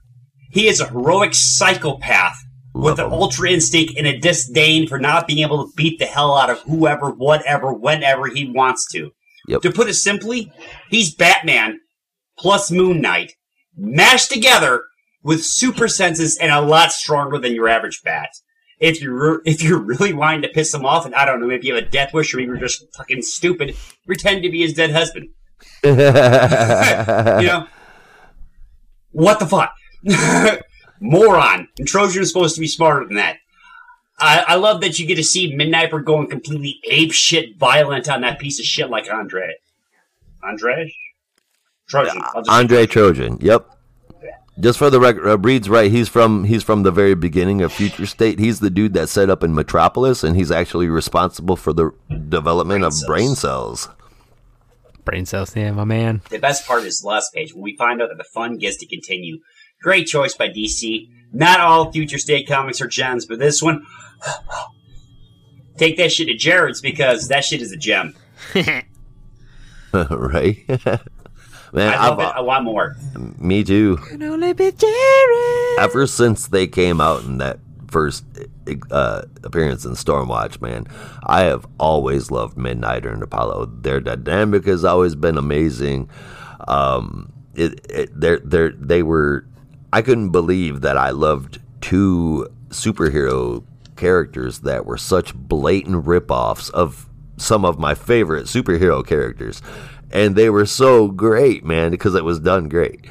He 0.50 0.66
is 0.66 0.80
a 0.80 0.88
heroic 0.88 1.34
psychopath 1.34 2.36
with 2.74 2.98
Love 2.98 2.98
an 2.98 3.06
him. 3.06 3.12
ultra 3.12 3.48
instinct 3.50 3.92
and 3.96 4.08
a 4.08 4.18
disdain 4.18 4.88
for 4.88 4.98
not 4.98 5.28
being 5.28 5.38
able 5.40 5.64
to 5.66 5.72
beat 5.76 6.00
the 6.00 6.06
hell 6.06 6.36
out 6.36 6.50
of 6.50 6.58
whoever, 6.62 7.10
whatever, 7.10 7.72
whenever 7.72 8.26
he 8.26 8.50
wants 8.50 8.90
to. 8.90 9.12
Yep. 9.46 9.60
To 9.62 9.70
put 9.70 9.88
it 9.88 9.94
simply, 9.94 10.50
he's 10.90 11.14
Batman 11.14 11.78
plus 12.40 12.72
Moon 12.72 13.00
Knight 13.00 13.34
mashed 13.78 14.30
together 14.30 14.84
with 15.22 15.44
super 15.44 15.88
senses 15.88 16.36
and 16.36 16.50
a 16.50 16.60
lot 16.60 16.92
stronger 16.92 17.38
than 17.38 17.54
your 17.54 17.68
average 17.68 18.02
bat. 18.02 18.30
If 18.80 19.00
you're 19.00 19.42
if 19.44 19.62
you're 19.62 19.80
really 19.80 20.12
wanting 20.12 20.42
to 20.42 20.48
piss 20.48 20.72
him 20.72 20.84
off, 20.84 21.04
and 21.04 21.14
I 21.14 21.24
don't 21.24 21.40
know, 21.40 21.46
maybe 21.46 21.66
you 21.66 21.74
have 21.74 21.84
a 21.84 21.88
death 21.88 22.14
wish 22.14 22.32
or 22.34 22.40
you're 22.40 22.56
just 22.56 22.84
fucking 22.96 23.22
stupid, 23.22 23.76
pretend 24.06 24.42
to 24.42 24.50
be 24.50 24.62
his 24.62 24.74
dead 24.74 24.92
husband. 24.92 25.30
You 25.84 25.94
know, 25.94 27.66
what 29.10 29.40
the 29.40 29.46
fuck, 29.46 29.74
moron? 31.00 31.68
And 31.78 31.88
Trojan 31.88 32.22
is 32.22 32.28
supposed 32.28 32.54
to 32.54 32.60
be 32.60 32.68
smarter 32.68 33.04
than 33.04 33.16
that. 33.16 33.38
I, 34.20 34.44
I 34.48 34.54
love 34.56 34.80
that 34.80 34.98
you 34.98 35.06
get 35.06 35.16
to 35.16 35.24
see 35.24 35.54
Midnighter 35.54 36.04
going 36.04 36.28
completely 36.28 36.80
ape 36.88 37.12
shit 37.12 37.56
violent 37.56 38.08
on 38.08 38.20
that 38.22 38.38
piece 38.38 38.58
of 38.58 38.64
shit 38.64 38.90
like 38.90 39.10
Andre. 39.10 39.54
Andre? 40.42 40.92
Trojan. 41.88 42.20
Just- 42.36 42.50
Andre 42.50 42.86
Trojan. 42.86 43.38
Yep. 43.40 43.74
Just 44.60 44.76
for 44.78 44.90
the 44.90 44.98
record, 44.98 45.24
uh, 45.28 45.38
Reed's 45.38 45.68
right. 45.68 45.88
He's 45.88 46.08
from 46.08 46.42
he's 46.42 46.64
from 46.64 46.82
the 46.82 46.90
very 46.90 47.14
beginning 47.14 47.62
of 47.62 47.72
Future 47.72 48.06
State. 48.06 48.40
He's 48.40 48.58
the 48.58 48.70
dude 48.70 48.92
that 48.94 49.08
set 49.08 49.30
up 49.30 49.44
in 49.44 49.54
Metropolis, 49.54 50.24
and 50.24 50.34
he's 50.34 50.50
actually 50.50 50.88
responsible 50.88 51.54
for 51.54 51.72
the 51.72 51.92
development 52.28 52.80
Brain 52.80 52.84
of 52.84 52.92
cells. 52.92 53.06
brain 53.06 53.34
cells. 53.36 53.88
Brain 55.04 55.26
cells, 55.26 55.54
yeah, 55.54 55.70
my 55.70 55.84
man. 55.84 56.22
The 56.28 56.38
best 56.40 56.66
part 56.66 56.82
is 56.82 57.00
the 57.02 57.06
last 57.06 57.32
page 57.32 57.54
when 57.54 57.62
we 57.62 57.76
find 57.76 58.02
out 58.02 58.08
that 58.08 58.18
the 58.18 58.24
fun 58.24 58.58
gets 58.58 58.76
to 58.78 58.86
continue. 58.86 59.38
Great 59.80 60.08
choice 60.08 60.34
by 60.34 60.48
DC. 60.48 61.08
Not 61.32 61.60
all 61.60 61.92
Future 61.92 62.18
State 62.18 62.48
comics 62.48 62.80
are 62.80 62.88
gems, 62.88 63.26
but 63.26 63.38
this 63.38 63.62
one, 63.62 63.86
take 65.76 65.96
that 65.98 66.10
shit 66.10 66.26
to 66.26 66.34
Jared's 66.34 66.80
because 66.80 67.28
that 67.28 67.44
shit 67.44 67.62
is 67.62 67.70
a 67.70 67.76
gem. 67.76 68.16
right? 69.92 70.58
Man, 71.72 71.92
I 71.98 72.08
love 72.08 72.18
I've- 72.18 72.28
it. 72.30 72.36
I 72.36 72.40
want 72.40 72.64
more. 72.64 72.96
me 73.38 73.62
too. 73.64 73.96
Can 73.98 74.22
only 74.22 74.52
be 74.52 74.70
Jared. 74.72 75.78
Ever 75.78 76.06
since 76.06 76.48
they 76.48 76.66
came 76.66 77.00
out 77.00 77.24
in 77.24 77.38
that 77.38 77.58
first 77.88 78.24
uh, 78.90 79.22
appearance 79.44 79.84
in 79.84 79.92
Stormwatch, 79.92 80.60
man, 80.60 80.86
I 81.24 81.42
have 81.42 81.66
always 81.78 82.30
loved 82.30 82.56
Midnighter 82.56 83.12
and 83.12 83.22
Apollo. 83.22 83.66
Their 83.80 84.00
dynamic 84.00 84.64
has 84.66 84.84
always 84.84 85.14
been 85.14 85.36
amazing. 85.38 86.08
Um, 86.66 87.32
it, 87.54 87.84
it 87.90 88.10
they're, 88.18 88.40
they're, 88.40 88.70
they 88.72 89.02
were. 89.02 89.46
I 89.92 90.02
couldn't 90.02 90.30
believe 90.30 90.82
that 90.82 90.96
I 90.98 91.10
loved 91.10 91.60
two 91.80 92.46
superhero 92.68 93.64
characters 93.96 94.60
that 94.60 94.84
were 94.86 94.98
such 94.98 95.34
blatant 95.34 96.04
ripoffs 96.04 96.70
of 96.70 97.08
some 97.38 97.64
of 97.64 97.78
my 97.78 97.94
favorite 97.94 98.46
superhero 98.46 99.04
characters. 99.06 99.62
And 100.10 100.36
they 100.36 100.50
were 100.50 100.66
so 100.66 101.08
great, 101.08 101.64
man, 101.64 101.90
because 101.90 102.14
it 102.14 102.24
was 102.24 102.40
done 102.40 102.68
great. 102.68 103.06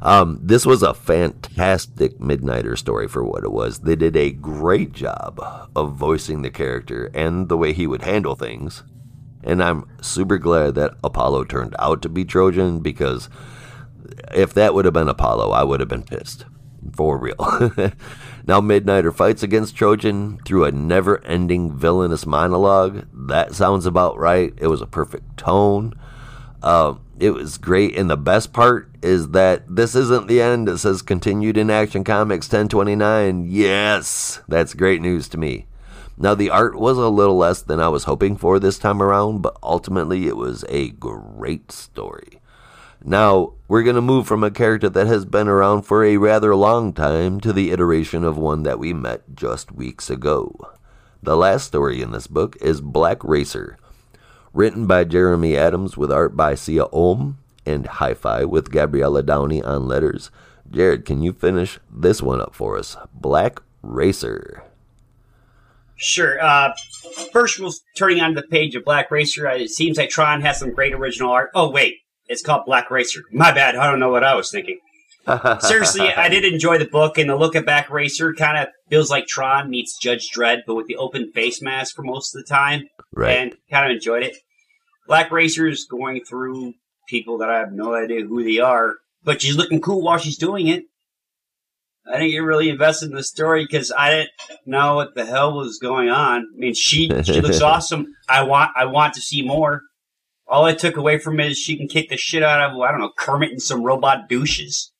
Um, 0.00 0.38
this 0.42 0.64
was 0.64 0.82
a 0.82 0.94
fantastic 0.94 2.18
Midnighter 2.18 2.78
story 2.78 3.08
for 3.08 3.24
what 3.24 3.44
it 3.44 3.50
was. 3.50 3.80
They 3.80 3.96
did 3.96 4.16
a 4.16 4.30
great 4.30 4.92
job 4.92 5.40
of 5.74 5.94
voicing 5.94 6.42
the 6.42 6.50
character 6.50 7.10
and 7.14 7.48
the 7.48 7.56
way 7.56 7.72
he 7.72 7.86
would 7.86 8.02
handle 8.02 8.36
things. 8.36 8.84
And 9.42 9.62
I'm 9.62 9.88
super 10.00 10.38
glad 10.38 10.74
that 10.76 10.94
Apollo 11.02 11.44
turned 11.44 11.74
out 11.78 12.02
to 12.02 12.08
be 12.08 12.24
Trojan 12.24 12.80
because 12.80 13.28
if 14.34 14.54
that 14.54 14.74
would 14.74 14.84
have 14.84 14.94
been 14.94 15.08
Apollo, 15.08 15.50
I 15.50 15.64
would 15.64 15.80
have 15.80 15.88
been 15.88 16.04
pissed. 16.04 16.44
For 16.94 17.18
real. 17.18 17.36
now, 18.46 18.60
Midnighter 18.60 19.14
fights 19.14 19.42
against 19.42 19.76
Trojan 19.76 20.38
through 20.44 20.64
a 20.64 20.72
never 20.72 21.22
ending 21.24 21.76
villainous 21.76 22.24
monologue. 22.24 23.06
That 23.12 23.54
sounds 23.54 23.84
about 23.84 24.16
right. 24.16 24.54
It 24.56 24.68
was 24.68 24.80
a 24.80 24.86
perfect 24.86 25.36
tone. 25.36 25.92
Um, 26.62 27.00
it 27.18 27.30
was 27.30 27.58
great. 27.58 27.96
And 27.96 28.10
the 28.10 28.16
best 28.16 28.52
part 28.52 28.90
is 29.02 29.30
that 29.30 29.64
this 29.68 29.94
isn't 29.94 30.28
the 30.28 30.40
end. 30.40 30.68
It 30.68 30.78
says 30.78 31.02
continued 31.02 31.56
in 31.56 31.70
Action 31.70 32.04
Comics 32.04 32.46
1029. 32.46 33.46
Yes, 33.48 34.40
that's 34.48 34.74
great 34.74 35.00
news 35.00 35.28
to 35.28 35.38
me. 35.38 35.66
Now, 36.16 36.34
the 36.34 36.50
art 36.50 36.74
was 36.74 36.98
a 36.98 37.08
little 37.08 37.36
less 37.36 37.62
than 37.62 37.78
I 37.78 37.88
was 37.88 38.04
hoping 38.04 38.36
for 38.36 38.58
this 38.58 38.78
time 38.78 39.00
around, 39.00 39.40
but 39.40 39.56
ultimately 39.62 40.26
it 40.26 40.36
was 40.36 40.64
a 40.68 40.90
great 40.90 41.70
story. 41.70 42.40
Now, 43.04 43.52
we're 43.68 43.84
going 43.84 43.94
to 43.94 44.02
move 44.02 44.26
from 44.26 44.42
a 44.42 44.50
character 44.50 44.88
that 44.88 45.06
has 45.06 45.24
been 45.24 45.46
around 45.46 45.82
for 45.82 46.04
a 46.04 46.16
rather 46.16 46.56
long 46.56 46.92
time 46.92 47.38
to 47.40 47.52
the 47.52 47.70
iteration 47.70 48.24
of 48.24 48.36
one 48.36 48.64
that 48.64 48.80
we 48.80 48.92
met 48.92 49.36
just 49.36 49.70
weeks 49.70 50.10
ago. 50.10 50.72
The 51.22 51.36
last 51.36 51.66
story 51.66 52.02
in 52.02 52.10
this 52.10 52.26
book 52.26 52.56
is 52.60 52.80
Black 52.80 53.22
Racer, 53.22 53.78
written 54.52 54.86
by 54.86 55.04
Jeremy 55.04 55.56
Adams 55.56 55.96
with 55.96 56.12
art 56.12 56.36
by 56.36 56.54
Siya 56.54 56.92
Oum 56.94 57.38
and 57.66 57.86
Hi 57.86 58.14
Fi 58.14 58.44
with 58.44 58.70
Gabriela 58.70 59.22
Downie 59.22 59.62
on 59.62 59.86
letters. 59.86 60.30
Jared, 60.70 61.04
can 61.04 61.22
you 61.22 61.32
finish 61.32 61.78
this 61.90 62.22
one 62.22 62.40
up 62.40 62.54
for 62.54 62.78
us? 62.78 62.96
Black 63.14 63.60
Racer. 63.82 64.62
Sure. 65.96 66.40
Uh, 66.40 66.72
first, 67.32 67.58
we're 67.58 67.70
turning 67.96 68.20
on 68.20 68.34
the 68.34 68.42
page 68.42 68.76
of 68.76 68.84
Black 68.84 69.10
Racer. 69.10 69.48
It 69.48 69.70
seems 69.70 69.98
like 69.98 70.10
Tron 70.10 70.42
has 70.42 70.58
some 70.58 70.72
great 70.72 70.94
original 70.94 71.32
art. 71.32 71.50
Oh, 71.54 71.70
wait. 71.70 71.96
It's 72.26 72.42
called 72.42 72.66
Black 72.66 72.90
Racer. 72.90 73.22
My 73.32 73.52
bad. 73.52 73.74
I 73.74 73.90
don't 73.90 73.98
know 73.98 74.10
what 74.10 74.22
I 74.22 74.34
was 74.34 74.50
thinking. 74.50 74.78
Seriously, 75.60 76.08
I 76.12 76.28
did 76.28 76.44
enjoy 76.52 76.78
the 76.78 76.86
book, 76.86 77.18
and 77.18 77.28
the 77.28 77.36
look 77.36 77.54
at 77.54 77.64
Black 77.64 77.90
Racer 77.90 78.32
kind 78.32 78.56
of 78.56 78.68
feels 78.88 79.10
like 79.10 79.26
Tron 79.26 79.70
meets 79.70 79.98
Judge 79.98 80.28
Dredd, 80.34 80.60
but 80.66 80.74
with 80.74 80.86
the 80.86 80.96
open 80.96 81.32
face 81.32 81.60
mask 81.60 81.94
for 81.94 82.02
most 82.02 82.34
of 82.34 82.42
the 82.42 82.48
time. 82.48 82.88
Right. 83.14 83.36
And 83.36 83.56
kind 83.70 83.90
of 83.90 83.94
enjoyed 83.94 84.22
it. 84.22 84.36
Black 85.06 85.30
Racer 85.30 85.66
is 85.66 85.86
going 85.90 86.22
through 86.24 86.74
people 87.08 87.38
that 87.38 87.50
I 87.50 87.58
have 87.58 87.72
no 87.72 87.94
idea 87.94 88.24
who 88.24 88.44
they 88.44 88.58
are, 88.58 88.96
but 89.24 89.42
she's 89.42 89.56
looking 89.56 89.80
cool 89.80 90.02
while 90.02 90.18
she's 90.18 90.38
doing 90.38 90.68
it. 90.68 90.84
I 92.06 92.18
didn't 92.18 92.30
get 92.30 92.38
really 92.38 92.70
invested 92.70 93.10
in 93.10 93.16
the 93.16 93.22
story 93.22 93.64
because 93.64 93.92
I 93.96 94.10
didn't 94.10 94.30
know 94.64 94.94
what 94.94 95.14
the 95.14 95.26
hell 95.26 95.54
was 95.54 95.78
going 95.78 96.08
on. 96.08 96.40
I 96.40 96.58
mean, 96.58 96.74
she 96.74 97.10
she 97.22 97.40
looks 97.40 97.60
awesome. 97.62 98.06
I 98.28 98.42
want 98.42 98.70
I 98.76 98.86
want 98.86 99.14
to 99.14 99.20
see 99.20 99.42
more. 99.42 99.82
All 100.46 100.64
I 100.64 100.72
took 100.72 100.96
away 100.96 101.18
from 101.18 101.38
it 101.40 101.50
is 101.50 101.58
she 101.58 101.76
can 101.76 101.88
kick 101.88 102.08
the 102.08 102.16
shit 102.16 102.42
out 102.42 102.70
of 102.70 102.80
I 102.80 102.90
don't 102.90 103.00
know 103.00 103.12
Kermit 103.18 103.50
and 103.50 103.62
some 103.62 103.82
robot 103.82 104.28
douches. 104.28 104.90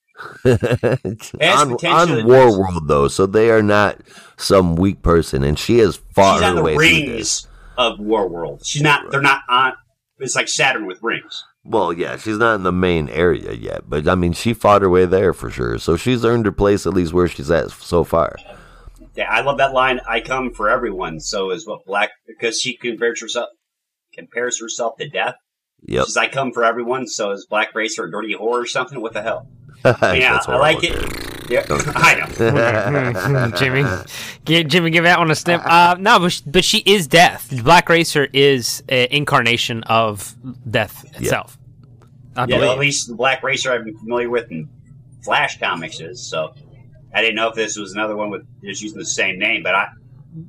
On, 0.45 1.77
on 1.85 2.27
War 2.27 2.59
World 2.59 2.89
though, 2.89 3.09
so 3.09 3.27
they 3.27 3.51
are 3.51 3.63
not 3.63 4.01
some 4.37 4.77
weak 4.77 5.03
person, 5.03 5.43
and 5.45 5.59
she 5.59 5.79
has 5.79 5.97
fought 6.15 6.39
She's 6.41 6.49
her 6.49 6.55
the 6.55 6.63
way 6.63 6.75
through 6.75 6.89
this. 6.89 7.07
rings 7.07 7.49
of 7.77 7.99
War 8.01 8.29
World. 8.29 8.63
She's 8.65 8.83
not. 8.83 9.11
They're 9.11 9.21
not 9.21 9.43
on. 9.49 9.75
It's 10.19 10.35
like 10.35 10.49
Saturn 10.49 10.87
with 10.87 11.03
rings. 11.03 11.45
Well, 11.65 11.93
yeah, 11.93 12.17
she's 12.17 12.39
not 12.39 12.55
in 12.55 12.63
the 12.63 12.73
main 12.73 13.09
area 13.11 13.53
yet, 13.53 13.89
but 13.89 14.09
I 14.09 14.15
mean, 14.15 14.33
she 14.33 14.55
fought 14.55 14.83
her 14.83 14.91
way 14.91 15.05
there 15.05 15.33
for 15.33 15.51
sure. 15.51 15.79
So 15.79 15.97
she's 15.97 16.25
earned 16.25 16.47
her 16.47 16.53
place 16.53 16.87
at 16.87 16.95
least 16.95 17.13
where 17.13 17.29
she's 17.29 17.51
at 17.51 17.71
so 17.71 18.05
far. 18.05 18.37
Yeah, 19.15 19.31
I 19.31 19.43
love 19.43 19.59
that 19.59 19.73
line. 19.73 20.01
I 20.09 20.21
come 20.21 20.53
for 20.53 20.71
everyone. 20.71 21.21
So 21.21 21.51
is 21.51 21.67
what 21.67 21.85
Black 21.85 22.11
because 22.27 22.61
she 22.61 22.77
compares 22.77 23.21
herself 23.21 23.49
compares 24.15 24.61
herself 24.61 24.97
to 24.99 25.09
death. 25.09 25.35
Yep, 25.83 26.07
She's 26.07 26.17
I 26.17 26.29
come 26.29 26.53
for 26.53 26.65
everyone. 26.65 27.07
So 27.07 27.31
is 27.33 27.47
Black 27.49 27.75
Racer 27.75 28.05
a 28.05 28.11
dirty 28.11 28.35
whore 28.35 28.63
or 28.63 28.67
something? 28.67 29.01
What 29.01 29.13
the 29.13 29.23
hell? 29.23 29.47
Yeah, 29.85 30.33
That's 30.33 30.49
I 30.49 30.57
like 30.57 30.79
it. 30.83 31.51
Yeah, 31.51 31.65
I 31.71 33.31
know. 33.31 33.51
Jimmy, 33.57 33.85
Gi- 34.45 34.65
Jimmy, 34.65 34.91
give 34.91 35.05
that 35.05 35.19
one 35.19 35.31
a 35.31 35.35
snip. 35.35 35.63
Uh, 35.65 35.97
no, 35.99 36.19
but 36.19 36.31
she, 36.33 36.43
but 36.47 36.65
she 36.65 36.79
is 36.79 37.07
death. 37.07 37.51
Black 37.65 37.89
Racer 37.89 38.29
is 38.33 38.83
an 38.89 39.09
incarnation 39.11 39.83
of 39.85 40.35
death 40.71 41.05
itself. 41.19 41.57
I 42.37 42.43
Yeah, 42.43 42.47
believe. 42.47 42.61
well, 42.61 42.73
at 42.73 42.79
least 42.79 43.09
the 43.09 43.15
Black 43.15 43.43
Racer 43.43 43.73
I've 43.73 43.85
been 43.85 43.97
familiar 43.99 44.29
with 44.29 44.51
in 44.51 44.69
Flash 45.25 45.59
comics 45.59 46.01
is. 46.01 46.21
So 46.29 46.53
I 47.15 47.23
didn't 47.23 47.37
know 47.37 47.49
if 47.49 47.55
this 47.55 47.79
was 47.79 47.93
another 47.95 48.15
one 48.17 48.29
with 48.31 48.47
just 48.63 48.83
using 48.83 48.99
the 48.99 49.07
same 49.07 49.39
name, 49.39 49.63
but 49.63 49.75
I 49.75 49.89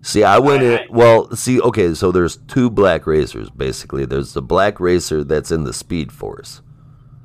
See, 0.01 0.23
I 0.25 0.37
went 0.39 0.63
I- 0.63 0.83
in. 0.83 0.87
Well, 0.89 1.33
see, 1.33 1.61
okay, 1.61 1.93
so 1.93 2.11
there's 2.11 2.35
two 2.47 2.69
black 2.69 3.07
racers 3.07 3.49
basically. 3.49 4.03
There's 4.05 4.33
the 4.33 4.41
black 4.41 4.81
racer 4.81 5.23
that's 5.23 5.49
in 5.51 5.63
the 5.63 5.71
Speed 5.73 6.11
Force. 6.11 6.61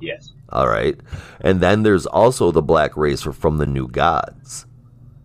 yes. 0.00 0.30
All 0.50 0.68
right. 0.68 0.98
And 1.40 1.60
then 1.60 1.82
there's 1.82 2.06
also 2.06 2.50
the 2.50 2.62
black 2.62 2.96
racer 2.96 3.32
from 3.32 3.58
the 3.58 3.66
New 3.66 3.88
Gods. 3.88 4.66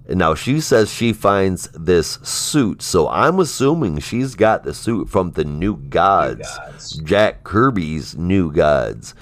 And 0.07 0.17
now 0.17 0.33
she 0.33 0.59
says 0.59 0.91
she 0.91 1.13
finds 1.13 1.69
this 1.73 2.13
suit. 2.23 2.81
So 2.81 3.07
I'm 3.09 3.39
assuming 3.39 3.99
she's 3.99 4.33
got 4.33 4.63
the 4.63 4.73
suit 4.73 5.07
from 5.07 5.31
the 5.31 5.43
New 5.43 5.77
Gods. 5.77 6.57
Gods. 6.57 6.97
Jack 6.97 7.43
Kirby's 7.43 8.17
New 8.17 8.51
Gods 8.51 9.13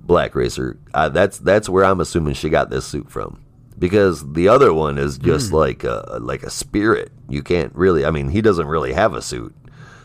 Black 0.00 0.34
Racer. 0.34 0.78
Uh, 0.94 1.10
that's 1.10 1.38
that's 1.38 1.68
where 1.68 1.84
I'm 1.84 2.00
assuming 2.00 2.34
she 2.34 2.48
got 2.48 2.70
this 2.70 2.86
suit 2.86 3.10
from. 3.10 3.42
Because 3.78 4.32
the 4.32 4.48
other 4.48 4.72
one 4.72 4.96
is 4.96 5.18
just 5.18 5.52
like 5.52 5.84
a 5.84 6.18
like 6.22 6.42
a 6.42 6.50
spirit. 6.50 7.12
You 7.28 7.42
can't 7.42 7.74
really 7.74 8.06
I 8.06 8.10
mean, 8.10 8.30
he 8.30 8.40
doesn't 8.40 8.66
really 8.66 8.94
have 8.94 9.12
a 9.12 9.22
suit. 9.22 9.54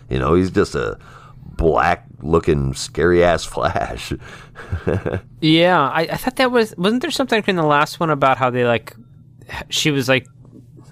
You 0.09 0.19
know, 0.19 0.33
he's 0.33 0.51
just 0.51 0.75
a 0.75 0.99
black 1.57 2.05
looking 2.21 2.73
scary 2.73 3.23
ass 3.23 3.43
flash. 3.45 4.13
Yeah, 5.41 5.79
I, 5.79 6.01
I 6.01 6.15
thought 6.15 6.37
that 6.37 6.49
was 6.51 6.73
wasn't 6.77 7.01
there 7.01 7.11
something 7.11 7.43
in 7.45 7.55
the 7.55 7.63
last 7.63 7.99
one 7.99 8.09
about 8.09 8.37
how 8.37 8.49
they 8.49 8.65
like 8.65 8.95
she 9.69 9.91
was 9.91 10.07
like 10.09 10.27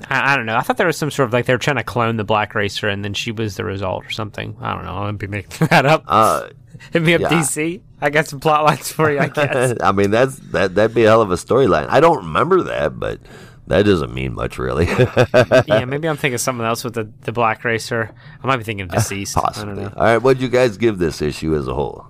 I, 0.09 0.33
I 0.33 0.35
don't 0.35 0.45
know. 0.45 0.55
I 0.55 0.61
thought 0.61 0.77
there 0.77 0.87
was 0.87 0.97
some 0.97 1.09
sort 1.09 1.27
of 1.29 1.33
like 1.33 1.45
they 1.45 1.53
were 1.53 1.59
trying 1.59 1.77
to 1.77 1.83
clone 1.83 2.17
the 2.17 2.23
Black 2.23 2.53
Racer 2.55 2.89
and 2.89 3.03
then 3.03 3.13
she 3.13 3.31
was 3.31 3.55
the 3.55 3.63
result 3.63 4.05
or 4.05 4.09
something. 4.09 4.57
I 4.61 4.73
don't 4.73 4.85
know. 4.85 4.95
I'm 4.95 5.17
be 5.17 5.27
making 5.27 5.67
that 5.69 5.85
up. 5.85 6.03
uh 6.07 6.49
Hit 6.91 7.01
me 7.03 7.13
up, 7.13 7.21
yeah. 7.21 7.29
DC. 7.29 7.81
I 8.01 8.09
got 8.09 8.27
some 8.27 8.39
plot 8.39 8.65
lines 8.65 8.91
for 8.91 9.09
you. 9.09 9.19
I 9.19 9.29
guess. 9.29 9.77
I 9.81 9.91
mean, 9.93 10.11
that's 10.11 10.35
that 10.51 10.75
that'd 10.75 10.95
be 10.95 11.05
a 11.05 11.07
hell 11.09 11.21
of 11.21 11.31
a 11.31 11.35
storyline. 11.35 11.87
I 11.87 11.99
don't 11.99 12.17
remember 12.17 12.63
that, 12.63 12.99
but 12.99 13.19
that 13.67 13.83
doesn't 13.83 14.13
mean 14.13 14.33
much, 14.33 14.57
really. 14.57 14.85
yeah, 15.67 15.85
maybe 15.85 16.09
I'm 16.09 16.17
thinking 16.17 16.33
of 16.35 16.41
someone 16.41 16.67
else 16.67 16.83
with 16.83 16.95
the, 16.95 17.09
the 17.21 17.31
Black 17.31 17.63
Racer. 17.63 18.13
I 18.43 18.47
might 18.47 18.57
be 18.57 18.63
thinking 18.63 18.85
of 18.85 18.91
deceased. 18.91 19.35
Possibly. 19.35 19.85
All 19.85 19.91
right, 19.95 20.17
what'd 20.17 20.41
you 20.41 20.49
guys 20.49 20.77
give 20.77 20.97
this 20.97 21.21
issue 21.21 21.55
as 21.55 21.67
a 21.67 21.73
whole? 21.73 22.07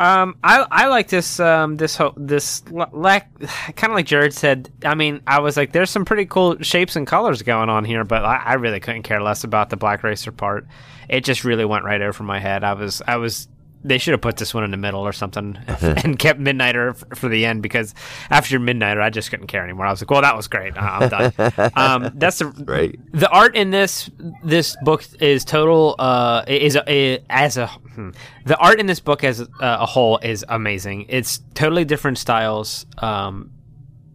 Um, 0.00 0.36
I 0.42 0.66
I 0.68 0.86
like 0.88 1.08
this 1.08 1.38
um 1.38 1.76
this 1.76 1.94
whole 1.94 2.14
this 2.16 2.64
lack 2.70 3.38
kind 3.76 3.92
of 3.92 3.94
like 3.94 4.06
Jared 4.06 4.32
said. 4.32 4.72
I 4.84 4.94
mean, 4.94 5.20
I 5.26 5.40
was 5.40 5.56
like, 5.56 5.72
there's 5.72 5.90
some 5.90 6.04
pretty 6.04 6.26
cool 6.26 6.56
shapes 6.60 6.96
and 6.96 7.06
colors 7.06 7.42
going 7.42 7.68
on 7.68 7.84
here, 7.84 8.02
but 8.02 8.24
I, 8.24 8.36
I 8.36 8.54
really 8.54 8.80
couldn't 8.80 9.02
care 9.02 9.22
less 9.22 9.44
about 9.44 9.70
the 9.70 9.76
Black 9.76 10.02
Racer 10.02 10.32
part. 10.32 10.66
It 11.08 11.22
just 11.24 11.44
really 11.44 11.64
went 11.64 11.84
right 11.84 12.00
over 12.00 12.24
my 12.24 12.40
head. 12.40 12.64
I 12.64 12.72
was 12.72 13.02
I 13.06 13.16
was. 13.16 13.46
They 13.84 13.98
should 13.98 14.12
have 14.12 14.20
put 14.20 14.36
this 14.36 14.54
one 14.54 14.62
in 14.64 14.70
the 14.70 14.76
middle 14.76 15.00
or 15.00 15.12
something 15.12 15.56
and 15.80 16.18
kept 16.18 16.38
Midnighter 16.38 16.90
f- 16.90 17.18
for 17.18 17.28
the 17.28 17.44
end 17.44 17.62
because 17.62 17.94
after 18.30 18.60
Midnighter, 18.60 19.02
I 19.02 19.10
just 19.10 19.30
couldn't 19.30 19.48
care 19.48 19.64
anymore. 19.64 19.86
I 19.86 19.90
was 19.90 20.00
like, 20.00 20.10
well, 20.10 20.22
that 20.22 20.36
was 20.36 20.46
great. 20.46 20.76
Uh, 20.76 20.80
I'm 20.80 21.08
done. 21.08 21.32
um, 21.76 22.12
that's 22.14 22.38
the 22.38 22.46
Right. 22.64 22.98
the 23.12 23.28
art 23.28 23.56
in 23.56 23.70
this 23.70 24.10
this 24.44 24.76
book 24.82 25.04
is 25.20 25.44
total 25.44 25.94
uh 25.98 26.44
is 26.46 26.76
a, 26.86 27.22
as 27.28 27.56
a 27.56 27.66
hmm. 27.66 28.10
the 28.46 28.56
art 28.56 28.78
in 28.80 28.86
this 28.86 29.00
book 29.00 29.24
as 29.24 29.40
a, 29.40 29.48
a 29.60 29.86
whole 29.86 30.18
is 30.18 30.44
amazing 30.48 31.06
it's 31.08 31.40
totally 31.54 31.84
different 31.84 32.18
styles 32.18 32.86
um 32.98 33.50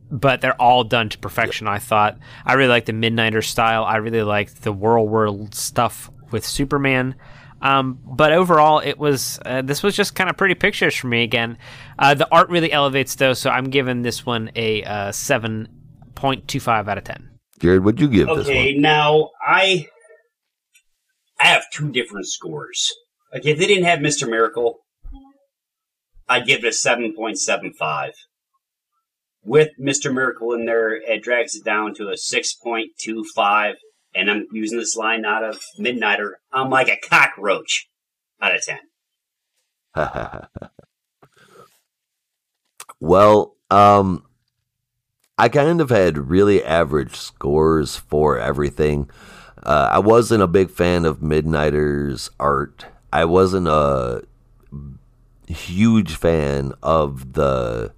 but 0.10 0.41
they're 0.41 0.60
all 0.61 0.84
done 0.84 1.10
to 1.10 1.18
perfection 1.18 1.68
i 1.68 1.77
thought 1.77 2.18
i 2.45 2.53
really 2.53 2.69
like 2.69 2.85
the 2.85 2.94
midnighter 2.94 3.44
style 3.44 3.84
i 3.84 3.98
really 3.98 4.23
liked 4.23 4.64
the 4.64 4.72
world 4.72 5.10
world 5.10 5.53
stuff 5.53 6.10
with 6.31 6.45
superman 6.45 7.15
um, 7.61 7.99
but 8.03 8.31
overall, 8.31 8.79
it 8.79 8.97
was 8.97 9.39
uh, 9.45 9.61
this 9.61 9.81
was 9.81 9.95
just 9.95 10.15
kind 10.15 10.29
of 10.29 10.38
pretty 10.38 10.55
pictures 10.55 10.95
for 10.95 11.07
me 11.07 11.23
again. 11.23 11.57
Uh, 11.97 12.13
the 12.13 12.27
art 12.31 12.49
really 12.49 12.71
elevates 12.71 13.15
though, 13.15 13.34
so 13.34 13.49
I'm 13.49 13.69
giving 13.69 14.03
this 14.03 14.25
one 14.25 14.51
a 14.55 14.84
uh, 14.84 15.11
seven 15.11 15.67
point 16.15 16.47
two 16.47 16.59
five 16.59 16.88
out 16.88 16.97
of 16.97 17.03
ten. 17.03 17.29
Jared, 17.59 17.84
what'd 17.84 17.99
you 17.99 18.07
give 18.07 18.27
this 18.27 18.47
Okay, 18.47 18.75
now 18.75 19.31
I 19.45 19.88
I 21.39 21.47
have 21.47 21.63
two 21.73 21.91
different 21.91 22.27
scores. 22.27 22.93
Okay, 23.35 23.51
if 23.51 23.59
they 23.59 23.67
didn't 23.67 23.85
have 23.85 23.99
Mr. 23.99 24.29
Miracle, 24.29 24.79
I'd 26.29 26.45
give 26.45 26.63
it 26.63 26.67
a 26.67 26.73
seven 26.73 27.13
point 27.15 27.39
seven 27.39 27.73
five. 27.73 28.13
With 29.43 29.69
Mr. 29.81 30.13
Miracle 30.13 30.53
in 30.53 30.65
there, 30.65 30.93
it 30.93 31.23
drags 31.23 31.55
it 31.55 31.63
down 31.63 31.95
to 31.95 32.09
a 32.09 32.17
six 32.17 32.53
point 32.53 32.91
two 32.99 33.23
five. 33.35 33.75
And 34.18 34.31
I'm 34.31 34.48
using 34.52 34.80
this 34.80 34.95
line 34.95 35.26
out 35.26 35.44
of 35.44 35.61
Midnighter. 35.80 36.31
I'm 36.52 36.69
like 36.69 36.89
a 36.89 36.98
cockroach 36.98 37.88
out 38.41 38.56
of 38.56 38.61
ten. 38.65 38.80
well, 42.99 43.56
um, 43.69 44.23
I 45.38 45.49
kind 45.49 45.80
of 45.80 45.89
had 45.91 46.30
really 46.30 46.64
average 46.64 47.15
scores 47.15 47.95
for 47.95 48.39
everything. 48.39 49.10
Uh, 49.61 49.89
I 49.91 49.99
wasn't 49.99 50.41
a 50.41 50.48
big 50.48 50.72
fan 50.72 51.06
of 51.06 51.19
Midnighter's 51.19 52.31
art. 52.39 52.85
I 53.14 53.26
wasn't 53.26 53.68
a 53.68 54.23
huge 55.48 56.15
fan 56.15 56.73
of 56.81 57.34
the 57.34 57.94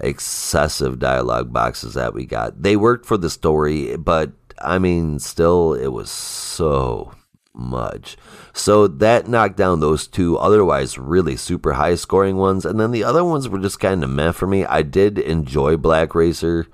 excessive 0.00 0.98
dialogue 0.98 1.52
boxes 1.52 1.94
that 1.94 2.14
we 2.14 2.26
got. 2.26 2.62
They 2.62 2.76
worked 2.76 3.06
for 3.06 3.16
the 3.16 3.30
story, 3.30 3.96
but 3.96 4.32
I 4.60 4.78
mean, 4.78 5.18
still, 5.18 5.74
it 5.74 5.88
was 5.88 6.10
so 6.10 7.12
much. 7.54 8.16
So 8.52 8.86
that 8.86 9.28
knocked 9.28 9.56
down 9.56 9.80
those 9.80 10.06
two 10.06 10.36
otherwise 10.38 10.98
really 10.98 11.36
super 11.36 11.74
high 11.74 11.94
scoring 11.94 12.36
ones. 12.36 12.64
And 12.64 12.78
then 12.78 12.90
the 12.90 13.04
other 13.04 13.24
ones 13.24 13.48
were 13.48 13.58
just 13.58 13.80
kind 13.80 14.02
of 14.02 14.10
meh 14.10 14.32
for 14.32 14.46
me. 14.46 14.64
I 14.64 14.82
did 14.82 15.18
enjoy 15.18 15.76
Black 15.76 16.14
Racer. 16.14 16.66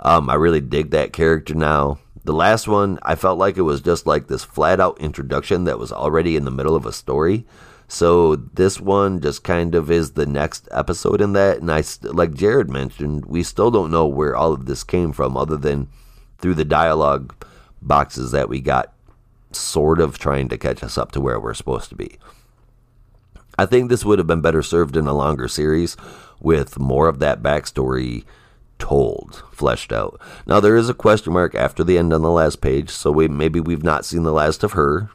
Um, 0.00 0.30
I 0.30 0.34
really 0.34 0.60
dig 0.60 0.90
that 0.90 1.12
character 1.12 1.54
now. 1.54 1.98
The 2.24 2.32
last 2.32 2.68
one, 2.68 2.98
I 3.02 3.16
felt 3.16 3.38
like 3.38 3.56
it 3.56 3.62
was 3.62 3.80
just 3.80 4.06
like 4.06 4.28
this 4.28 4.44
flat 4.44 4.78
out 4.78 5.00
introduction 5.00 5.64
that 5.64 5.78
was 5.78 5.92
already 5.92 6.36
in 6.36 6.44
the 6.44 6.52
middle 6.52 6.76
of 6.76 6.86
a 6.86 6.92
story. 6.92 7.44
So 7.88 8.36
this 8.36 8.80
one 8.80 9.20
just 9.20 9.44
kind 9.44 9.74
of 9.74 9.90
is 9.90 10.12
the 10.12 10.24
next 10.24 10.68
episode 10.70 11.20
in 11.20 11.32
that. 11.34 11.58
And 11.58 11.70
I, 11.70 11.80
st- 11.82 12.14
like 12.14 12.32
Jared 12.32 12.70
mentioned, 12.70 13.26
we 13.26 13.42
still 13.42 13.70
don't 13.70 13.90
know 13.90 14.06
where 14.06 14.36
all 14.36 14.52
of 14.52 14.66
this 14.66 14.84
came 14.84 15.12
from 15.12 15.36
other 15.36 15.56
than 15.56 15.88
through 16.42 16.54
the 16.54 16.64
dialogue 16.64 17.34
boxes 17.80 18.32
that 18.32 18.48
we 18.48 18.60
got 18.60 18.92
sort 19.52 20.00
of 20.00 20.18
trying 20.18 20.48
to 20.48 20.58
catch 20.58 20.82
us 20.82 20.98
up 20.98 21.12
to 21.12 21.20
where 21.20 21.40
we're 21.40 21.54
supposed 21.54 21.88
to 21.88 21.94
be. 21.94 22.18
I 23.58 23.66
think 23.66 23.88
this 23.88 24.04
would 24.04 24.18
have 24.18 24.26
been 24.26 24.40
better 24.40 24.62
served 24.62 24.96
in 24.96 25.06
a 25.06 25.12
longer 25.12 25.48
series 25.48 25.96
with 26.40 26.78
more 26.78 27.08
of 27.08 27.18
that 27.20 27.42
backstory 27.42 28.24
told, 28.78 29.42
fleshed 29.52 29.92
out. 29.92 30.20
Now 30.46 30.58
there 30.58 30.76
is 30.76 30.88
a 30.88 30.94
question 30.94 31.32
mark 31.32 31.54
after 31.54 31.84
the 31.84 31.98
end 31.98 32.12
on 32.12 32.22
the 32.22 32.30
last 32.30 32.60
page, 32.60 32.90
so 32.90 33.12
we 33.12 33.28
maybe 33.28 33.60
we've 33.60 33.84
not 33.84 34.04
seen 34.04 34.24
the 34.24 34.32
last 34.32 34.64
of 34.64 34.72
her. 34.72 35.10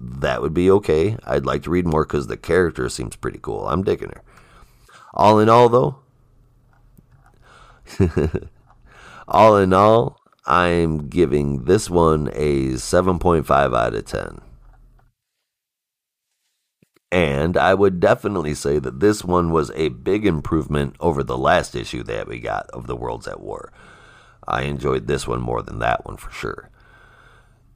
That 0.00 0.42
would 0.42 0.54
be 0.54 0.70
okay. 0.70 1.16
I'd 1.24 1.46
like 1.46 1.62
to 1.64 1.70
read 1.70 1.86
more 1.86 2.04
because 2.04 2.26
the 2.26 2.36
character 2.36 2.88
seems 2.88 3.16
pretty 3.16 3.38
cool. 3.40 3.66
I'm 3.66 3.82
digging 3.82 4.10
her. 4.10 4.22
All 5.14 5.38
in 5.38 5.48
all, 5.48 5.68
though, 5.68 5.96
all 9.28 9.56
in 9.56 9.72
all, 9.72 10.20
I'm 10.46 11.08
giving 11.08 11.64
this 11.64 11.88
one 11.88 12.28
a 12.34 12.72
7.5 12.72 13.76
out 13.76 13.94
of 13.94 14.04
10. 14.04 14.40
And 17.10 17.56
I 17.56 17.74
would 17.74 18.00
definitely 18.00 18.54
say 18.54 18.78
that 18.80 19.00
this 19.00 19.24
one 19.24 19.52
was 19.52 19.70
a 19.74 19.88
big 19.88 20.26
improvement 20.26 20.96
over 20.98 21.22
the 21.22 21.38
last 21.38 21.74
issue 21.74 22.02
that 22.02 22.26
we 22.26 22.40
got 22.40 22.68
of 22.70 22.86
The 22.86 22.96
Worlds 22.96 23.28
at 23.28 23.40
War. 23.40 23.72
I 24.46 24.62
enjoyed 24.62 25.06
this 25.06 25.26
one 25.26 25.40
more 25.40 25.62
than 25.62 25.78
that 25.78 26.04
one 26.04 26.16
for 26.16 26.30
sure. 26.30 26.70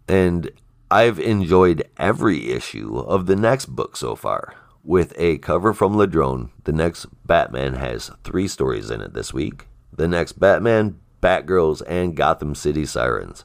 And 0.08 0.50
I've 0.90 1.20
enjoyed 1.20 1.88
every 1.98 2.50
issue 2.50 2.98
of 2.98 3.26
the 3.26 3.36
next 3.36 3.66
book 3.66 3.96
so 3.96 4.16
far. 4.16 4.54
With 4.82 5.12
a 5.16 5.38
cover 5.38 5.72
from 5.72 5.94
Ladrönn, 5.94 6.50
the 6.64 6.72
next 6.72 7.06
Batman 7.26 7.74
has 7.74 8.10
three 8.24 8.48
stories 8.48 8.90
in 8.90 9.00
it 9.00 9.14
this 9.14 9.32
week. 9.32 9.66
The 9.92 10.08
next 10.08 10.40
Batman, 10.40 10.98
Batgirls, 11.20 11.82
and 11.86 12.16
Gotham 12.16 12.54
City 12.54 12.84
Sirens. 12.84 13.44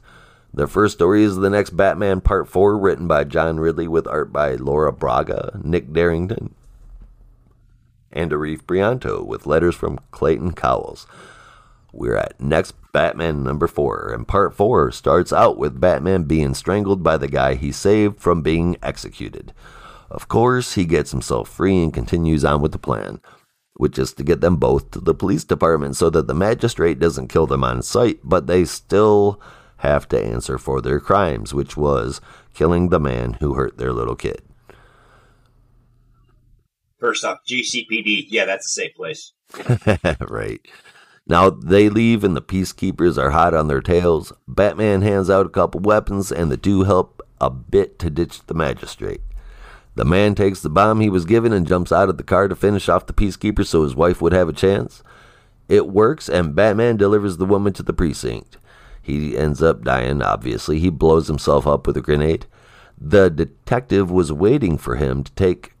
The 0.52 0.66
first 0.66 0.94
story 0.94 1.24
is 1.24 1.36
the 1.36 1.50
next 1.50 1.76
Batman 1.76 2.20
Part 2.20 2.48
4, 2.48 2.78
written 2.78 3.08
by 3.08 3.24
John 3.24 3.58
Ridley 3.58 3.88
with 3.88 4.06
art 4.06 4.32
by 4.32 4.54
Laura 4.54 4.92
Braga, 4.92 5.60
Nick 5.62 5.92
Derington, 5.92 6.52
and 8.12 8.30
Arif 8.30 8.62
Prianto 8.62 9.24
with 9.24 9.46
letters 9.46 9.74
from 9.74 9.98
Clayton 10.12 10.52
Cowles. 10.52 11.06
We're 11.92 12.16
at 12.16 12.40
next 12.40 12.74
Batman 12.92 13.42
number 13.42 13.66
4, 13.66 14.12
and 14.14 14.26
Part 14.26 14.54
4 14.54 14.92
starts 14.92 15.32
out 15.32 15.58
with 15.58 15.80
Batman 15.80 16.22
being 16.24 16.54
strangled 16.54 17.02
by 17.02 17.16
the 17.16 17.28
guy 17.28 17.54
he 17.54 17.72
saved 17.72 18.20
from 18.20 18.42
being 18.42 18.76
executed. 18.82 19.52
Of 20.10 20.28
course, 20.28 20.74
he 20.74 20.84
gets 20.84 21.10
himself 21.10 21.48
free 21.48 21.82
and 21.82 21.92
continues 21.92 22.44
on 22.44 22.62
with 22.62 22.70
the 22.70 22.78
plan, 22.78 23.20
which 23.74 23.98
is 23.98 24.12
to 24.14 24.24
get 24.24 24.40
them 24.40 24.56
both 24.56 24.90
to 24.92 25.00
the 25.00 25.14
police 25.14 25.44
department 25.44 25.96
so 25.96 26.10
that 26.10 26.26
the 26.26 26.34
magistrate 26.34 26.98
doesn't 26.98 27.28
kill 27.28 27.46
them 27.46 27.64
on 27.64 27.82
sight, 27.82 28.20
but 28.22 28.46
they 28.46 28.64
still 28.64 29.40
have 29.78 30.08
to 30.08 30.22
answer 30.22 30.58
for 30.58 30.80
their 30.80 31.00
crimes, 31.00 31.52
which 31.52 31.76
was 31.76 32.20
killing 32.54 32.88
the 32.88 33.00
man 33.00 33.34
who 33.34 33.54
hurt 33.54 33.76
their 33.76 33.92
little 33.92 34.16
kid. 34.16 34.42
First 36.98 37.24
off, 37.24 37.40
GCPD, 37.46 38.26
yeah, 38.28 38.46
that's 38.46 38.66
a 38.66 38.70
safe 38.70 38.94
place. 38.94 39.32
right. 40.28 40.60
Now 41.26 41.50
they 41.50 41.88
leave 41.88 42.22
and 42.22 42.36
the 42.36 42.42
peacekeepers 42.42 43.18
are 43.18 43.30
hot 43.30 43.54
on 43.54 43.68
their 43.68 43.80
tails. 43.80 44.32
Batman 44.46 45.02
hands 45.02 45.28
out 45.28 45.46
a 45.46 45.50
couple 45.50 45.80
weapons 45.80 46.30
and 46.30 46.50
the 46.50 46.56
two 46.56 46.84
help 46.84 47.22
a 47.40 47.50
bit 47.50 47.98
to 47.98 48.10
ditch 48.10 48.46
the 48.46 48.54
magistrate. 48.54 49.20
The 49.94 50.04
man 50.04 50.34
takes 50.34 50.60
the 50.60 50.70
bomb 50.70 51.00
he 51.00 51.08
was 51.08 51.24
given 51.24 51.52
and 51.52 51.66
jumps 51.66 51.92
out 51.92 52.08
of 52.08 52.16
the 52.16 52.24
car 52.24 52.48
to 52.48 52.56
finish 52.56 52.88
off 52.88 53.06
the 53.06 53.12
peacekeeper 53.12 53.64
so 53.64 53.84
his 53.84 53.94
wife 53.94 54.20
would 54.20 54.32
have 54.32 54.48
a 54.48 54.52
chance. 54.52 55.02
It 55.68 55.88
works 55.88 56.28
and 56.28 56.54
Batman 56.54 56.96
delivers 56.96 57.36
the 57.36 57.46
woman 57.46 57.72
to 57.74 57.82
the 57.82 57.92
precinct. 57.92 58.58
He 59.00 59.36
ends 59.36 59.62
up 59.62 59.84
dying, 59.84 60.22
obviously. 60.22 60.78
He 60.78 60.90
blows 60.90 61.28
himself 61.28 61.66
up 61.66 61.86
with 61.86 61.96
a 61.96 62.00
grenade. 62.00 62.46
The 62.98 63.28
detective 63.28 64.10
was 64.10 64.32
waiting 64.32 64.78
for 64.78 64.96
him 64.96 65.22
to 65.24 65.32
take. 65.32 65.74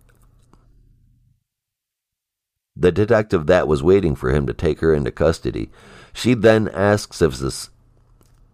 The 2.76 2.92
detective 2.92 3.46
that 3.46 3.66
was 3.66 3.82
waiting 3.82 4.14
for 4.14 4.30
him 4.30 4.46
to 4.46 4.52
take 4.52 4.80
her 4.80 4.92
into 4.92 5.10
custody. 5.10 5.70
She 6.12 6.34
then 6.34 6.68
asks 6.68 7.22
if 7.22 7.38
this. 7.38 7.70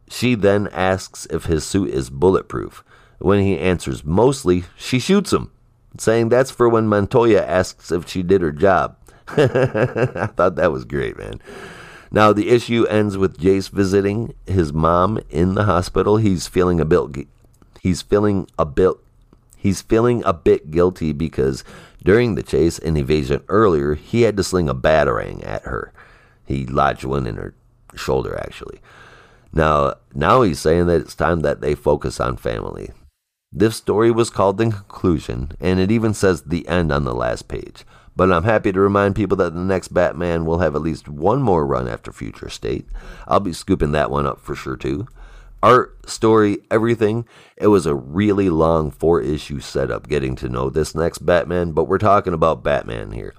She 0.08 0.34
then 0.34 0.68
asks 0.68 1.26
if 1.30 1.44
his 1.44 1.64
suit 1.64 1.90
is 1.90 2.10
bulletproof. 2.10 2.84
When 3.20 3.40
he 3.40 3.59
answers 3.59 4.02
mostly, 4.02 4.64
she 4.76 4.98
shoots 4.98 5.32
him, 5.32 5.52
saying 5.98 6.30
that's 6.30 6.51
for 6.51 6.68
when 6.68 6.88
Montoya 6.88 7.44
asks 7.44 7.92
if 7.92 8.09
she 8.09 8.22
did 8.22 8.40
her 8.40 8.51
job. 8.51 8.97
I 9.28 10.26
thought 10.34 10.56
that 10.56 10.72
was 10.72 10.84
great, 10.86 11.18
man. 11.18 11.40
Now 12.10 12.32
the 12.32 12.48
issue 12.48 12.86
ends 12.86 13.16
with 13.16 13.38
Jace 13.38 13.70
visiting 13.70 14.34
his 14.47 14.72
mom 14.72 15.20
in 15.28 15.55
the 15.55 15.64
hospital. 15.64 16.16
He's 16.16 16.48
feeling 16.48 16.80
a 16.80 16.84
bit 16.84 17.28
he's 17.80 18.02
feeling 18.02 18.48
a 18.59 18.64
bit 18.64 18.94
he's 19.56 19.82
feeling 19.82 20.22
a 20.24 20.32
bit 20.32 20.70
guilty 20.70 21.12
because 21.12 21.62
during 22.02 22.34
the 22.34 22.42
chase 22.42 22.78
and 22.78 22.97
evasion 22.97 23.44
earlier, 23.48 23.94
he 23.94 24.22
had 24.22 24.36
to 24.38 24.42
sling 24.42 24.68
a 24.68 24.74
batarang 24.74 25.47
at 25.47 25.62
her. 25.62 25.92
He 26.47 26.66
lodged 26.66 27.05
one 27.05 27.26
in 27.26 27.36
her 27.36 27.55
shoulder 27.94 28.36
actually. 28.42 28.80
Now 29.52 29.94
now 30.14 30.42
he's 30.42 30.59
saying 30.59 30.86
that 30.86 31.02
it's 31.02 31.14
time 31.14 31.40
that 31.40 31.60
they 31.60 31.74
focus 31.74 32.18
on 32.18 32.38
family. 32.38 32.90
This 33.52 33.74
story 33.74 34.12
was 34.12 34.31
called 34.31 34.59
The 34.59 34.70
Conclusion, 34.70 35.51
and 35.59 35.81
it 35.81 35.90
even 35.90 36.14
says 36.14 36.43
the 36.43 36.68
end 36.68 36.93
on 36.93 37.02
the 37.02 37.12
last 37.12 37.48
page. 37.48 37.85
But 38.14 38.32
I'm 38.32 38.44
happy 38.44 38.70
to 38.70 38.78
remind 38.78 39.16
people 39.16 39.36
that 39.39 39.55
the 39.55 39.60
next 39.60 39.89
Batman 39.89 40.44
will 40.44 40.60
have 40.60 40.77
at 40.77 40.82
least 40.82 41.09
one 41.09 41.43
more 41.43 41.66
run 41.66 41.89
after 41.89 42.12
Future 42.12 42.48
State. 42.48 42.86
I'll 43.27 43.40
be 43.40 43.52
scooping 43.52 43.90
that 43.90 44.09
one 44.09 44.24
up 44.24 44.40
for 44.40 44.55
sure 44.55 44.77
too. 44.77 45.09
Art, 45.64 46.09
story, 46.09 46.59
everything. 46.70 47.27
It 47.56 47.66
was 47.66 47.86
a 47.86 47.94
really 47.94 48.48
long 48.51 48.93
four 48.93 49.20
issue 49.20 49.59
setup 49.59 50.09
getting 50.09 50.36
to 50.36 50.48
know 50.48 50.70
this 50.70 50.94
next 50.94 51.18
Batman, 51.18 51.72
but 51.72 51.89
we're 51.89 51.98
talking 51.98 52.32
about 52.32 52.62
Batman 52.62 53.10
here. 53.10 53.35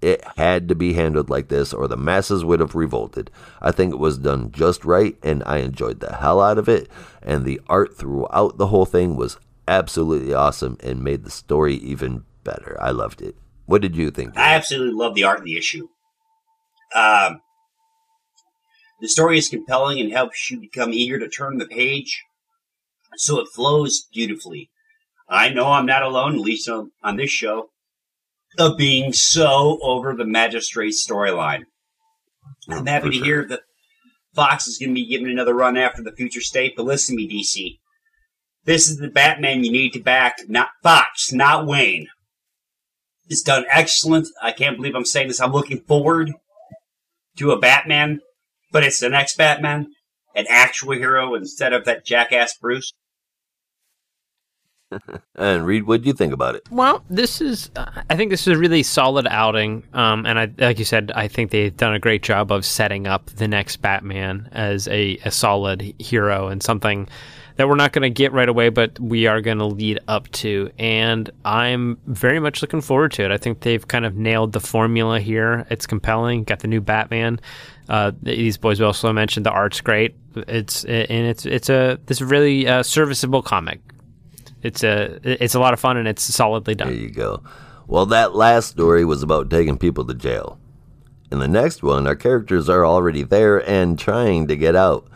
It 0.00 0.24
had 0.36 0.68
to 0.70 0.74
be 0.74 0.94
handled 0.94 1.30
like 1.30 1.46
this, 1.46 1.72
or 1.72 1.86
the 1.86 1.96
masses 1.96 2.44
would 2.44 2.58
have 2.58 2.74
revolted. 2.74 3.30
I 3.60 3.70
think 3.70 3.94
it 3.94 4.00
was 4.00 4.18
done 4.18 4.50
just 4.50 4.84
right, 4.84 5.16
and 5.22 5.44
I 5.46 5.58
enjoyed 5.58 6.00
the 6.00 6.16
hell 6.16 6.40
out 6.40 6.58
of 6.58 6.68
it. 6.68 6.88
And 7.22 7.44
the 7.44 7.60
art 7.68 7.96
throughout 7.96 8.58
the 8.58 8.66
whole 8.66 8.86
thing 8.86 9.14
was 9.14 9.38
absolutely 9.68 10.34
awesome 10.34 10.76
and 10.82 11.02
made 11.02 11.24
the 11.24 11.30
story 11.30 11.74
even 11.74 12.24
better. 12.44 12.76
I 12.80 12.90
loved 12.90 13.22
it. 13.22 13.36
What 13.66 13.82
did 13.82 13.96
you 13.96 14.10
think? 14.10 14.36
I 14.36 14.54
absolutely 14.54 14.94
love 14.94 15.14
the 15.14 15.24
art 15.24 15.38
of 15.38 15.44
the 15.44 15.56
issue. 15.56 15.88
Um, 16.94 17.40
the 19.00 19.08
story 19.08 19.38
is 19.38 19.48
compelling 19.48 19.98
and 19.98 20.12
helps 20.12 20.50
you 20.50 20.60
become 20.60 20.92
eager 20.92 21.18
to 21.18 21.28
turn 21.28 21.58
the 21.58 21.66
page, 21.66 22.22
so 23.16 23.40
it 23.40 23.48
flows 23.54 24.06
beautifully. 24.12 24.70
I 25.28 25.48
know 25.48 25.72
I'm 25.72 25.86
not 25.86 26.02
alone, 26.02 26.34
at 26.34 26.40
least 26.40 26.68
on, 26.68 26.90
on 27.02 27.16
this 27.16 27.30
show, 27.30 27.70
of 28.58 28.76
being 28.76 29.12
so 29.12 29.78
over 29.82 30.14
the 30.14 30.26
magistrate 30.26 30.94
storyline. 30.94 31.64
I'm 32.68 32.86
happy 32.86 33.10
to 33.10 33.16
sure. 33.16 33.24
hear 33.24 33.48
that 33.48 33.60
Fox 34.34 34.66
is 34.66 34.78
going 34.78 34.90
to 34.90 34.94
be 34.94 35.06
given 35.06 35.30
another 35.30 35.54
run 35.54 35.76
after 35.76 36.02
the 36.02 36.12
future 36.12 36.40
state, 36.40 36.74
but 36.76 36.86
listen 36.86 37.16
to 37.16 37.22
me, 37.22 37.28
DC. 37.28 37.78
This 38.64 38.88
is 38.88 38.98
the 38.98 39.08
Batman 39.08 39.64
you 39.64 39.72
need 39.72 39.92
to 39.94 40.00
back, 40.00 40.38
not 40.48 40.70
Fox, 40.82 41.32
not 41.32 41.66
Wayne. 41.66 42.08
It's 43.28 43.42
done 43.42 43.64
excellent. 43.70 44.28
I 44.40 44.52
can't 44.52 44.76
believe 44.76 44.94
I'm 44.94 45.04
saying 45.04 45.28
this. 45.28 45.40
I'm 45.40 45.52
looking 45.52 45.80
forward 45.80 46.32
to 47.36 47.50
a 47.50 47.58
Batman, 47.58 48.20
but 48.70 48.84
it's 48.84 49.00
the 49.00 49.08
next 49.08 49.36
Batman, 49.36 49.88
an 50.36 50.46
actual 50.48 50.92
hero 50.92 51.34
instead 51.34 51.72
of 51.72 51.84
that 51.86 52.04
jackass 52.04 52.56
Bruce. 52.56 52.92
And 55.34 55.64
Reed, 55.64 55.84
what 55.84 56.02
do 56.02 56.08
you 56.08 56.12
think 56.12 56.34
about 56.34 56.54
it? 56.54 56.62
Well, 56.70 57.02
this 57.08 57.40
is, 57.40 57.70
uh, 57.74 58.02
I 58.10 58.16
think 58.16 58.30
this 58.30 58.46
is 58.46 58.54
a 58.54 58.60
really 58.60 58.82
solid 58.82 59.26
outing. 59.26 59.82
Um, 59.94 60.26
and 60.26 60.38
I, 60.38 60.50
like 60.58 60.78
you 60.78 60.84
said, 60.84 61.10
I 61.14 61.26
think 61.28 61.50
they've 61.50 61.74
done 61.74 61.94
a 61.94 61.98
great 61.98 62.22
job 62.22 62.52
of 62.52 62.66
setting 62.66 63.06
up 63.06 63.26
the 63.30 63.48
next 63.48 63.78
Batman 63.78 64.50
as 64.52 64.86
a, 64.88 65.16
a 65.24 65.30
solid 65.30 65.94
hero 65.98 66.48
and 66.48 66.62
something 66.62 67.08
that 67.56 67.68
we're 67.68 67.76
not 67.76 67.92
going 67.92 68.02
to 68.02 68.10
get 68.10 68.32
right 68.32 68.48
away, 68.48 68.68
but 68.68 68.98
we 68.98 69.26
are 69.26 69.40
going 69.40 69.58
to 69.58 69.66
lead 69.66 70.00
up 70.08 70.30
to. 70.32 70.70
And 70.78 71.30
I'm 71.44 71.98
very 72.06 72.40
much 72.40 72.62
looking 72.62 72.80
forward 72.80 73.12
to 73.12 73.24
it. 73.24 73.30
I 73.30 73.36
think 73.36 73.60
they've 73.60 73.86
kind 73.86 74.06
of 74.06 74.16
nailed 74.16 74.52
the 74.52 74.60
formula 74.60 75.20
here. 75.20 75.66
It's 75.70 75.86
compelling. 75.86 76.44
Got 76.44 76.60
the 76.60 76.68
new 76.68 76.80
Batman. 76.80 77.40
Uh, 77.88 78.12
these 78.22 78.56
boys 78.56 78.80
also 78.80 79.12
mentioned 79.12 79.44
the 79.44 79.50
art's 79.50 79.80
great. 79.80 80.14
It's 80.34 80.84
and 80.84 81.26
it's 81.26 81.44
it's 81.44 81.68
a 81.68 81.98
this 82.06 82.20
really 82.20 82.66
uh, 82.66 82.82
serviceable 82.82 83.42
comic. 83.42 83.80
It's 84.62 84.82
a 84.82 85.18
it's 85.22 85.54
a 85.54 85.60
lot 85.60 85.74
of 85.74 85.80
fun 85.80 85.96
and 85.96 86.08
it's 86.08 86.22
solidly 86.22 86.74
done. 86.74 86.88
There 86.88 86.96
you 86.96 87.10
go. 87.10 87.42
Well, 87.86 88.06
that 88.06 88.34
last 88.34 88.70
story 88.70 89.04
was 89.04 89.22
about 89.22 89.50
taking 89.50 89.76
people 89.76 90.04
to 90.06 90.14
jail. 90.14 90.58
In 91.30 91.38
the 91.40 91.48
next 91.48 91.82
one, 91.82 92.06
our 92.06 92.14
characters 92.14 92.68
are 92.68 92.86
already 92.86 93.22
there 93.22 93.58
and 93.68 93.98
trying 93.98 94.48
to 94.48 94.56
get 94.56 94.76
out. 94.76 95.08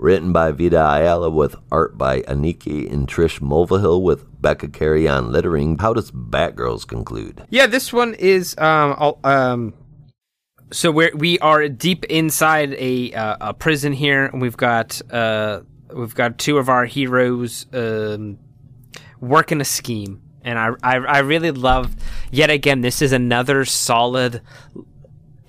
Written 0.00 0.32
by 0.32 0.50
Vita 0.52 0.80
Ayala 0.80 1.28
with 1.28 1.56
art 1.70 1.98
by 1.98 2.22
Aneke 2.22 2.90
and 2.90 3.06
Trish 3.06 3.38
Mulvihill 3.38 4.00
with 4.00 4.24
Becca 4.40 4.68
Carey 4.68 5.06
on 5.06 5.30
lettering. 5.30 5.76
How 5.76 5.92
does 5.92 6.10
Batgirls 6.10 6.86
conclude? 6.86 7.44
Yeah, 7.50 7.66
this 7.66 7.92
one 7.92 8.14
is 8.14 8.56
um 8.56 9.14
um. 9.24 9.74
So 10.72 10.90
we're 10.90 11.14
we 11.14 11.38
are 11.40 11.68
deep 11.68 12.04
inside 12.04 12.72
a 12.78 13.12
uh, 13.12 13.36
a 13.42 13.52
prison 13.52 13.92
here, 13.92 14.24
and 14.24 14.40
we've 14.40 14.56
got 14.56 15.02
uh 15.12 15.60
we've 15.92 16.14
got 16.14 16.38
two 16.38 16.56
of 16.56 16.70
our 16.70 16.86
heroes 16.86 17.66
um 17.74 18.38
working 19.20 19.60
a 19.60 19.66
scheme, 19.66 20.22
and 20.42 20.58
I 20.58 20.70
I, 20.82 20.96
I 20.96 21.18
really 21.18 21.50
love 21.50 21.94
yet 22.30 22.48
again. 22.48 22.80
This 22.80 23.02
is 23.02 23.12
another 23.12 23.66
solid 23.66 24.40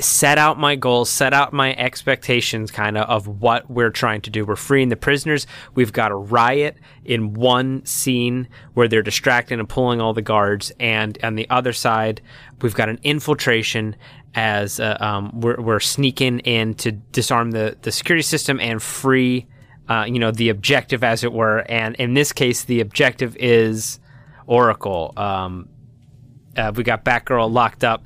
set 0.02 0.38
out 0.38 0.60
my 0.60 0.76
goals, 0.76 1.10
set 1.10 1.34
out 1.34 1.54
my 1.54 1.76
expectations 1.76 2.72
kind 2.72 2.98
of 2.98 3.10
of 3.10 3.42
what 3.42 3.70
we're 3.70 3.90
trying 3.90 4.22
to 4.22 4.30
do. 4.30 4.46
We're 4.46 4.56
freeing 4.56 4.90
the 4.90 4.96
prisoners. 4.96 5.48
We've 5.76 5.94
got 5.94 6.12
a 6.12 6.16
riot 6.16 6.78
in 7.06 7.34
one 7.34 7.86
scene 7.86 8.48
where 8.74 8.88
they're 8.88 9.02
distracting 9.02 9.60
and 9.60 9.70
pulling 9.70 10.02
all 10.02 10.14
the 10.14 10.22
guards. 10.22 10.72
And 10.80 11.18
on 11.24 11.36
the 11.36 11.50
other 11.50 11.74
side, 11.74 12.22
we've 12.62 12.76
got 12.76 12.90
an 12.90 13.00
infiltration 13.04 13.96
as 14.34 14.80
uh, 14.80 14.98
um, 15.00 15.40
we're, 15.40 15.60
we're 15.60 15.80
sneaking 15.80 16.40
in 16.40 16.74
to 16.76 16.92
disarm 16.92 17.52
the, 17.52 17.78
the 17.82 17.92
security 17.92 18.24
system 18.24 18.60
and 18.60 18.82
free, 18.82 19.46
uh, 19.90 20.06
you 20.08 20.20
know, 20.20 20.32
the 20.32 20.50
objective 20.50 21.04
as 21.04 21.24
it 21.24 21.34
were. 21.34 21.60
And 21.70 21.96
in 21.96 22.14
this 22.14 22.32
case, 22.32 22.64
the 22.64 22.80
objective 22.80 23.36
is 23.38 24.00
Oracle. 24.48 25.14
Um, 25.18 25.70
uh, 26.56 26.72
we 26.76 26.84
got 26.84 27.06
Batgirl 27.06 27.52
locked 27.52 27.84
up. 27.84 28.04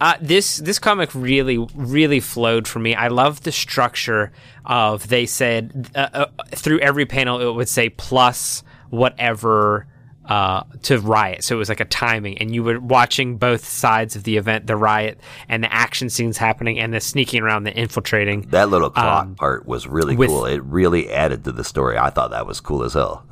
Uh, 0.00 0.14
this 0.20 0.58
this 0.58 0.78
comic 0.78 1.10
really 1.14 1.58
really 1.74 2.20
flowed 2.20 2.68
for 2.68 2.78
me. 2.78 2.94
I 2.94 3.08
love 3.08 3.42
the 3.42 3.52
structure 3.52 4.30
of 4.64 5.08
they 5.08 5.24
said 5.26 5.90
uh, 5.94 6.08
uh, 6.12 6.26
through 6.50 6.80
every 6.80 7.06
panel 7.06 7.40
it 7.40 7.54
would 7.54 7.68
say 7.68 7.88
plus 7.88 8.62
whatever 8.90 9.86
uh, 10.26 10.64
to 10.82 10.98
riot. 10.98 11.44
So 11.44 11.54
it 11.54 11.58
was 11.58 11.68
like 11.68 11.80
a 11.80 11.84
timing, 11.84 12.38
and 12.38 12.54
you 12.54 12.62
were 12.62 12.80
watching 12.80 13.38
both 13.38 13.64
sides 13.64 14.16
of 14.16 14.24
the 14.24 14.36
event, 14.36 14.66
the 14.66 14.76
riot 14.76 15.20
and 15.48 15.62
the 15.62 15.72
action 15.72 16.10
scenes 16.10 16.36
happening, 16.36 16.78
and 16.78 16.92
the 16.92 17.00
sneaking 17.00 17.42
around, 17.42 17.64
the 17.64 17.72
infiltrating. 17.72 18.42
That 18.50 18.68
little 18.68 18.90
clock 18.90 19.36
part 19.36 19.66
was 19.66 19.86
really 19.86 20.16
with- 20.16 20.28
cool. 20.28 20.44
It 20.44 20.62
really 20.64 21.10
added 21.10 21.44
to 21.44 21.52
the 21.52 21.64
story. 21.64 21.96
I 21.96 22.10
thought 22.10 22.30
that 22.32 22.46
was 22.46 22.60
cool 22.60 22.82
as 22.82 22.94
hell. 22.94 23.24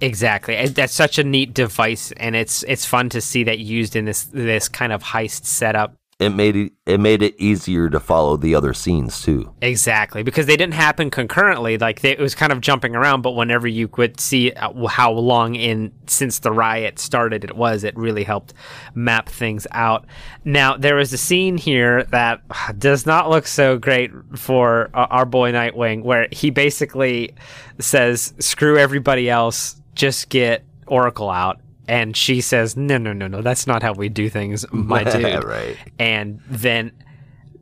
Exactly, 0.00 0.66
that's 0.68 0.94
such 0.94 1.18
a 1.18 1.24
neat 1.24 1.52
device, 1.52 2.12
and 2.16 2.34
it's 2.34 2.62
it's 2.64 2.86
fun 2.86 3.08
to 3.10 3.20
see 3.20 3.44
that 3.44 3.58
used 3.58 3.96
in 3.96 4.06
this 4.06 4.24
this 4.24 4.68
kind 4.68 4.92
of 4.92 5.02
heist 5.02 5.44
setup. 5.44 5.94
It 6.20 6.34
made 6.34 6.54
it, 6.54 6.72
it 6.84 7.00
made 7.00 7.22
it 7.22 7.34
easier 7.38 7.88
to 7.88 7.98
follow 7.98 8.36
the 8.36 8.54
other 8.54 8.74
scenes 8.74 9.22
too. 9.22 9.54
Exactly, 9.62 10.22
because 10.22 10.44
they 10.44 10.56
didn't 10.56 10.74
happen 10.74 11.08
concurrently. 11.08 11.78
Like 11.78 12.00
they, 12.00 12.10
it 12.10 12.18
was 12.18 12.34
kind 12.34 12.52
of 12.52 12.60
jumping 12.60 12.94
around, 12.94 13.22
but 13.22 13.30
whenever 13.32 13.66
you 13.66 13.88
could 13.88 14.20
see 14.20 14.52
uh, 14.52 14.86
how 14.86 15.12
long 15.12 15.54
in 15.54 15.92
since 16.06 16.40
the 16.40 16.52
riot 16.52 16.98
started 16.98 17.42
it 17.42 17.56
was, 17.56 17.84
it 17.84 17.96
really 17.96 18.24
helped 18.24 18.52
map 18.94 19.30
things 19.30 19.66
out. 19.70 20.04
Now 20.44 20.76
there 20.76 20.96
was 20.96 21.10
a 21.14 21.18
scene 21.18 21.56
here 21.56 22.04
that 22.04 22.42
does 22.78 23.06
not 23.06 23.30
look 23.30 23.46
so 23.46 23.78
great 23.78 24.10
for 24.36 24.90
uh, 24.92 25.06
our 25.10 25.24
boy 25.24 25.52
Nightwing, 25.52 26.02
where 26.02 26.28
he 26.32 26.50
basically 26.50 27.34
says, 27.78 28.34
"Screw 28.38 28.76
everybody 28.76 29.30
else, 29.30 29.79
just 30.00 30.28
get 30.30 30.64
Oracle 30.86 31.30
out." 31.30 31.60
And 31.86 32.16
she 32.16 32.40
says, 32.40 32.76
"No, 32.76 32.98
no, 32.98 33.12
no, 33.12 33.26
no. 33.28 33.42
That's 33.42 33.66
not 33.66 33.82
how 33.82 33.92
we 33.92 34.08
do 34.08 34.28
things, 34.30 34.64
my 34.72 35.04
dude." 35.12 35.44
right. 35.44 35.76
and 35.98 36.40
then 36.48 36.92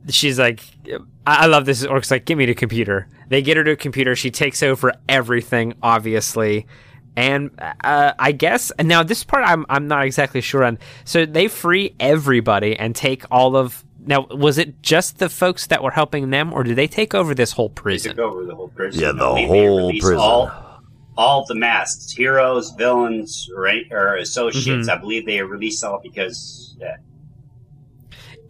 she's 0.09 0.39
like 0.39 0.61
I 1.27 1.43
I 1.43 1.45
love 1.47 1.65
this. 1.65 1.83
Orc's 1.85 2.09
like, 2.11 2.25
give 2.25 2.37
me 2.37 2.45
the 2.45 2.53
computer. 2.55 3.07
They 3.27 3.41
get 3.41 3.57
her 3.57 3.63
to 3.63 3.71
a 3.71 3.75
computer. 3.75 4.15
She 4.15 4.31
takes 4.31 4.63
over 4.63 4.91
everything, 5.07 5.73
obviously. 5.83 6.65
And 7.15 7.51
uh, 7.83 8.13
I 8.17 8.31
guess 8.31 8.71
and 8.79 8.87
now 8.87 9.03
this 9.03 9.23
part 9.23 9.43
I'm 9.47 9.65
I'm 9.69 9.87
not 9.87 10.05
exactly 10.05 10.41
sure 10.41 10.63
on. 10.63 10.79
So 11.05 11.25
they 11.25 11.47
free 11.47 11.95
everybody 11.99 12.75
and 12.77 12.95
take 12.95 13.23
all 13.31 13.55
of. 13.55 13.83
Now 14.05 14.25
was 14.31 14.57
it 14.57 14.81
just 14.81 15.17
the 15.19 15.27
folks 15.29 15.67
that 15.67 15.83
were 15.83 15.91
helping 15.91 16.29
them, 16.29 16.53
or 16.53 16.63
did 16.63 16.75
they 16.77 16.87
take 16.87 17.13
over 17.13 17.35
this 17.35 17.51
whole 17.51 17.67
They 17.69 17.73
prison? 17.81 18.15
took 18.15 18.25
over 18.31 18.45
the 18.45 18.55
whole 18.55 18.69
prison. 18.69 19.01
Yeah, 19.01 19.11
the 19.11 19.17
believe 19.17 19.47
whole 19.49 19.91
prison. 19.91 20.17
All, 20.17 20.51
all 21.19 21.43
the 21.45 21.53
masks, 21.53 22.11
heroes, 22.13 22.71
villains, 22.77 23.49
right, 23.53 23.85
or 23.91 24.15
associates. 24.15 24.87
Mhm. 24.87 24.89
I 24.89 24.97
believe 24.97 25.25
they 25.25 25.41
released 25.41 25.83
all 25.83 25.99
because 26.01 26.77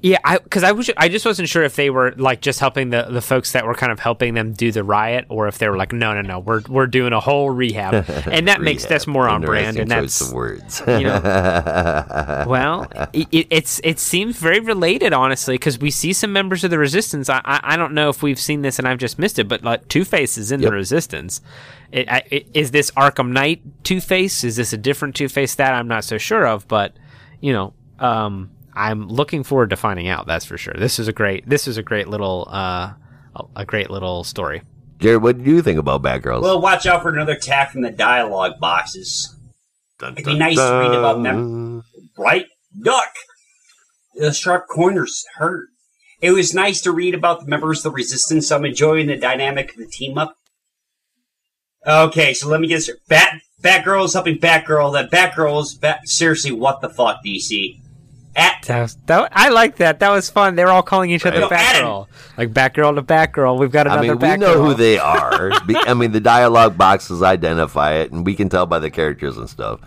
yeah, 0.01 0.17
I 0.23 0.37
because 0.37 0.63
I 0.63 0.71
was 0.71 0.89
I 0.95 1.09
just 1.09 1.25
wasn't 1.25 1.49
sure 1.49 1.63
if 1.63 1.75
they 1.75 1.89
were 1.89 2.13
like 2.15 2.39
just 2.41 2.59
helping 2.59 2.89
the 2.89 3.03
the 3.03 3.21
folks 3.21 3.51
that 3.51 3.65
were 3.65 3.73
kind 3.73 3.91
of 3.91 3.99
helping 3.99 4.33
them 4.33 4.53
do 4.53 4.71
the 4.71 4.83
riot, 4.83 5.25
or 5.29 5.47
if 5.47 5.57
they 5.57 5.67
were 5.67 5.75
like, 5.75 5.91
no, 5.91 6.13
no, 6.13 6.21
no, 6.21 6.39
we're 6.39 6.61
we're 6.69 6.87
doing 6.87 7.11
a 7.11 7.19
whole 7.19 7.49
rehab, 7.49 8.05
and 8.31 8.47
that 8.47 8.61
makes 8.61 8.85
that's 8.85 9.07
more 9.07 9.27
on 9.27 9.41
brand, 9.41 9.77
and 9.77 9.91
that's 9.91 10.21
of 10.21 10.33
words. 10.33 10.81
you 10.87 11.07
Well, 12.47 12.87
it, 13.13 13.27
it, 13.31 13.47
it's 13.49 13.81
it 13.83 13.99
seems 13.99 14.37
very 14.37 14.59
related, 14.59 15.13
honestly, 15.13 15.55
because 15.55 15.79
we 15.79 15.91
see 15.91 16.13
some 16.13 16.31
members 16.31 16.63
of 16.63 16.71
the 16.71 16.79
Resistance. 16.79 17.29
I, 17.29 17.41
I 17.43 17.59
I 17.63 17.75
don't 17.77 17.93
know 17.93 18.09
if 18.09 18.23
we've 18.23 18.39
seen 18.39 18.61
this 18.61 18.79
and 18.79 18.87
I've 18.87 18.99
just 18.99 19.19
missed 19.19 19.37
it, 19.39 19.47
but 19.47 19.63
like 19.63 19.87
Two 19.87 20.05
Face 20.05 20.37
is 20.37 20.51
in 20.51 20.61
Yep. 20.61 20.69
the 20.69 20.75
Resistance. 20.75 21.41
It, 21.91 22.07
I, 22.09 22.45
is 22.53 22.71
this 22.71 22.91
Arkham 22.91 23.31
Knight 23.31 23.61
Two 23.83 23.99
Face? 23.99 24.43
Is 24.43 24.55
this 24.55 24.71
a 24.73 24.77
different 24.77 25.15
Two 25.15 25.27
Face? 25.27 25.55
That 25.55 25.73
I'm 25.73 25.87
not 25.87 26.03
so 26.03 26.17
sure 26.17 26.47
of, 26.47 26.67
but 26.67 26.93
you 27.41 27.51
know, 27.53 27.73
um, 27.99 28.51
I'm 28.79 29.07
looking 29.07 29.43
forward 29.43 29.71
to 29.71 29.75
finding 29.75 30.07
out. 30.07 30.25
That's 30.25 30.45
for 30.45 30.57
sure. 30.57 30.73
This 30.77 30.99
is 30.99 31.07
a 31.07 31.13
great. 31.13 31.47
This 31.47 31.67
is 31.67 31.77
a 31.77 31.83
great 31.83 32.07
little. 32.07 32.47
Uh, 32.49 32.93
a, 33.35 33.43
a 33.57 33.65
great 33.65 33.89
little 33.89 34.23
story. 34.23 34.61
Jared, 34.99 35.21
what 35.21 35.43
do 35.43 35.49
you 35.49 35.61
think 35.61 35.79
about 35.79 36.01
Batgirls? 36.01 36.41
well, 36.41 36.61
watch 36.61 36.85
out 36.85 37.01
for 37.01 37.09
another 37.09 37.33
attack 37.33 37.71
from 37.71 37.81
the 37.81 37.91
dialogue 37.91 38.59
boxes. 38.59 39.35
Dun, 39.97 40.13
it'd 40.13 40.25
be 40.25 40.37
nice 40.37 40.55
to 40.55 40.79
read 40.79 40.97
about 40.97 41.23
them. 41.23 41.83
Right, 42.17 42.45
duck. 42.81 43.09
The 44.15 44.33
sharp 44.33 44.67
corners 44.67 45.25
hurt. 45.35 45.67
It 46.21 46.31
was 46.31 46.53
nice 46.53 46.81
to 46.81 46.91
read 46.91 47.15
about 47.15 47.41
the 47.41 47.47
members 47.47 47.79
of 47.79 47.83
the 47.83 47.91
Resistance. 47.91 48.51
I'm 48.51 48.65
enjoying 48.65 49.07
the 49.07 49.15
dynamic 49.15 49.71
of 49.71 49.77
the 49.77 49.87
team 49.87 50.17
up. 50.17 50.35
Okay, 51.87 52.33
so 52.33 52.49
let 52.49 52.59
me 52.59 52.67
get 52.67 52.75
this. 52.75 52.85
straight. 52.85 52.99
Bat 53.07 53.41
Batgirl 53.61 54.05
is 54.05 54.13
helping 54.13 54.37
Batgirl. 54.37 54.93
That 54.93 55.11
Batgirl 55.11 55.61
is 55.61 55.73
bat- 55.75 56.07
seriously. 56.07 56.51
What 56.51 56.81
the 56.81 56.89
fuck, 56.89 57.19
DC? 57.25 57.79
At 58.39 58.63
That, 58.67 58.81
was, 58.81 58.95
that 59.07 59.29
I 59.33 59.49
like 59.49 59.75
that. 59.77 59.99
That 59.99 60.09
was 60.09 60.29
fun. 60.29 60.55
They 60.55 60.63
were 60.63 60.71
all 60.71 60.81
calling 60.83 61.11
each 61.11 61.25
other 61.25 61.41
Right. 61.41 61.51
Batgirl, 61.51 62.07
like 62.37 62.53
Batgirl 62.53 62.95
to 62.95 63.01
Batgirl. 63.03 63.59
We've 63.59 63.71
got 63.71 63.87
another 63.87 63.99
I 63.99 64.15
mean, 64.15 64.19
we 64.19 64.37
know 64.37 64.63
who 64.63 64.73
they 64.73 64.97
are. 64.97 65.51
Be- 65.67 65.75
I 65.75 65.93
mean, 65.93 66.11
the 66.11 66.19
dialogue 66.19 66.77
boxes 66.77 67.21
identify 67.21 67.95
it, 67.95 68.11
and 68.11 68.25
we 68.25 68.35
can 68.35 68.49
tell 68.49 68.65
by 68.65 68.79
the 68.79 68.89
characters 68.89 69.37
and 69.37 69.49
stuff. 69.49 69.79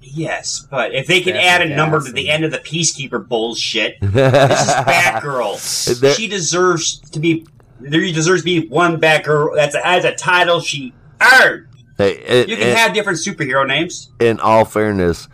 yes, 0.00 0.66
but 0.70 0.94
if 0.94 1.06
they 1.06 1.20
can 1.20 1.34
That's 1.34 1.46
add 1.46 1.62
a 1.62 1.68
gas 1.68 1.76
number 1.76 2.00
to 2.04 2.12
the 2.12 2.30
end 2.30 2.44
of 2.44 2.50
the 2.50 2.58
Peacekeeper 2.58 3.26
bullshit, 3.28 3.96
this 4.00 4.60
is 4.60 4.74
Batgirl. 4.74 6.00
There- 6.00 6.14
she 6.14 6.28
deserves 6.28 6.98
to 7.10 7.20
be. 7.20 7.46
There 7.80 8.00
deserves 8.00 8.42
to 8.42 8.44
be 8.44 8.68
one 8.68 9.00
Batgirl. 9.00 9.54
That's 9.56 9.74
a, 9.74 9.86
as 9.86 10.04
a 10.04 10.14
title 10.14 10.60
she 10.60 10.92
earned. 11.20 11.66
Hey, 11.96 12.12
it- 12.12 12.48
You 12.48 12.56
can 12.56 12.68
it- 12.68 12.76
have 12.76 12.92
different 12.94 13.18
superhero 13.18 13.66
names. 13.66 14.10
in 14.20 14.38
all 14.40 14.64
fairness, 14.64 15.28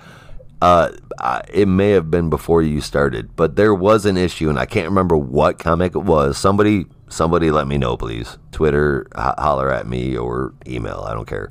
uh, 1.20 1.42
it 1.52 1.68
may 1.68 1.90
have 1.90 2.10
been 2.10 2.30
before 2.30 2.62
you 2.62 2.80
started, 2.80 3.34
but 3.36 3.56
there 3.56 3.74
was 3.74 4.04
an 4.06 4.16
issue, 4.16 4.48
and 4.48 4.58
I 4.58 4.66
can't 4.66 4.88
remember 4.88 5.16
what 5.16 5.58
comic 5.58 5.94
it 5.94 6.00
was. 6.04 6.36
Somebody, 6.38 6.86
somebody, 7.08 7.50
let 7.50 7.66
me 7.68 7.78
know, 7.78 7.96
please. 7.96 8.38
Twitter, 8.52 9.06
ho- 9.14 9.34
holler 9.38 9.70
at 9.72 9.86
me, 9.86 10.16
or 10.16 10.54
email. 10.66 11.04
I 11.06 11.14
don't 11.14 11.26
care. 11.28 11.50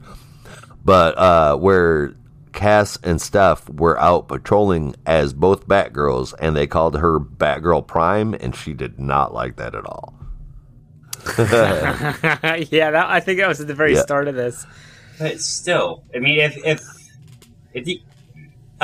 But 0.84 1.18
uh, 1.18 1.56
where 1.58 2.14
Cass 2.54 2.98
and 3.04 3.22
Steph 3.22 3.70
were 3.70 4.00
out 4.00 4.28
patrolling 4.28 4.96
as 5.06 5.34
both 5.34 5.68
Batgirls, 5.68 6.34
and 6.40 6.56
they 6.56 6.68
called 6.68 6.98
her 7.00 7.20
Batgirl 7.20 7.88
Prime, 7.88 8.34
and 8.36 8.56
she 8.56 8.74
did 8.74 9.00
not 9.00 9.34
like 9.34 9.56
that 9.58 9.76
at 9.76 9.86
all. 9.86 10.14
yeah, 11.38 12.92
that, 12.92 13.06
I 13.10 13.20
think 13.20 13.40
that 13.40 13.48
was 13.48 13.60
at 13.62 13.68
the 13.68 13.74
very 13.74 13.96
Yeah. 13.96 14.02
start 14.02 14.28
of 14.28 14.36
this. 14.36 14.66
But 15.18 15.40
still, 15.42 16.04
I 16.16 16.20
mean, 16.20 16.40
if 16.40 16.58
if 16.66 16.82
if 17.74 17.88
you, 17.88 18.00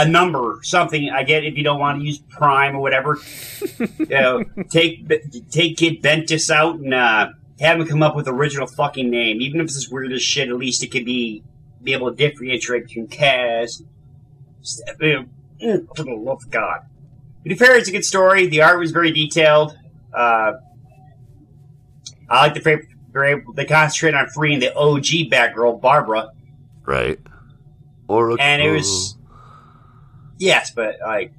a 0.02 0.08
number, 0.08 0.60
something, 0.64 1.10
I 1.10 1.24
get 1.24 1.44
if 1.44 1.56
you 1.56 1.64
don't 1.64 1.80
want 1.80 2.00
to 2.00 2.06
use 2.06 2.18
prime 2.18 2.76
or 2.76 2.80
whatever. 2.80 3.18
you 3.80 4.08
know, 4.10 4.44
take 4.70 5.08
take 5.50 5.78
Kid 5.78 6.02
Bentis 6.02 6.50
out 6.50 6.76
and 6.76 6.94
uh, 6.94 7.30
have 7.60 7.80
him 7.80 7.88
come 7.88 8.04
up 8.04 8.16
with 8.16 8.28
original 8.28 8.68
fucking 8.68 9.10
name, 9.10 9.42
even 9.42 9.62
if 9.62 9.66
it's 9.66 9.90
weird 9.90 10.12
as 10.12 10.22
shit. 10.22 10.50
At 10.50 10.56
least 10.56 10.84
it 10.84 10.92
could 10.92 11.06
be 11.06 11.44
be 11.84 11.94
able 11.94 12.10
to 12.10 12.16
differentiate 12.16 12.88
between 12.88 13.08
Cass. 13.08 13.84
Steph- 14.62 15.02
you 15.02 15.14
know, 15.14 15.26
mm, 15.62 15.96
For 15.96 16.04
the 16.04 16.14
love 16.14 16.44
of 16.44 16.50
God. 16.50 16.82
To 17.44 17.50
be 17.50 17.56
fair, 17.56 17.76
it's 17.76 17.90
a 17.90 17.92
good 17.92 18.06
story. 18.06 18.48
The 18.48 18.62
art 18.62 18.80
was 18.80 18.92
very 18.92 19.12
detailed. 19.12 19.78
Uh, 20.14 20.54
I 22.30 22.42
like 22.42 22.54
the 22.54 22.60
fact 22.60 22.86
they're 23.12 23.26
able 23.26 23.54
they 23.54 23.66
concentrate 23.66 24.14
on 24.14 24.28
freeing 24.30 24.60
the 24.60 24.76
OG 24.76 25.30
Batgirl, 25.30 25.80
Barbara. 25.82 26.32
Right? 26.86 27.20
Oracle. 28.08 28.44
and 28.44 28.62
it 28.62 28.72
was 28.72 29.16
yes, 30.42 30.72
but 30.72 30.98
like 31.06 31.34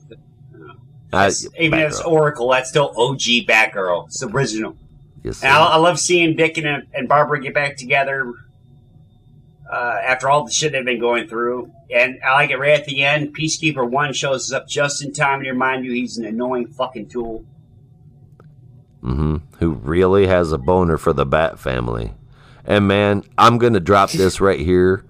Uh, 1.12 1.30
even 1.60 1.78
it's 1.78 2.00
Oracle, 2.00 2.48
that's 2.48 2.70
still 2.70 2.94
OG 2.96 3.46
Batgirl. 3.46 4.06
It's 4.06 4.22
original. 4.22 4.76
Yes, 5.22 5.42
And 5.42 5.52
I, 5.52 5.58
I 5.62 5.76
love 5.76 5.98
seeing 6.00 6.36
Dick 6.36 6.56
and, 6.56 6.86
and 6.94 7.08
Barbara 7.08 7.38
get 7.40 7.52
back 7.52 7.76
together 7.76 8.32
uh, 9.70 9.98
after 10.04 10.28
all 10.30 10.44
the 10.44 10.50
shit 10.50 10.72
they've 10.72 10.84
been 10.84 10.98
going 11.00 11.28
through. 11.28 11.70
And 11.94 12.18
I 12.26 12.32
like 12.32 12.50
it 12.50 12.56
right 12.58 12.80
at 12.80 12.86
the 12.86 13.04
end. 13.04 13.36
Peacekeeper 13.36 13.88
One 13.88 14.14
shows 14.14 14.50
up 14.52 14.66
just 14.66 15.02
in 15.04 15.12
time 15.12 15.42
to 15.42 15.50
remind 15.50 15.84
you 15.84 15.92
he's 15.92 16.16
an 16.16 16.24
annoying 16.24 16.66
fucking 16.68 17.08
tool. 17.10 17.44
hmm 19.02 19.36
Who 19.58 19.72
really 19.72 20.26
has 20.28 20.50
a 20.50 20.58
boner 20.58 20.96
for 20.96 21.12
the 21.12 21.26
Bat 21.26 21.58
family. 21.58 22.14
And 22.64 22.88
man, 22.88 23.22
I'm 23.36 23.58
going 23.58 23.74
to 23.74 23.80
drop 23.80 24.10
this 24.12 24.40
right 24.48 24.60
here. 24.60 25.04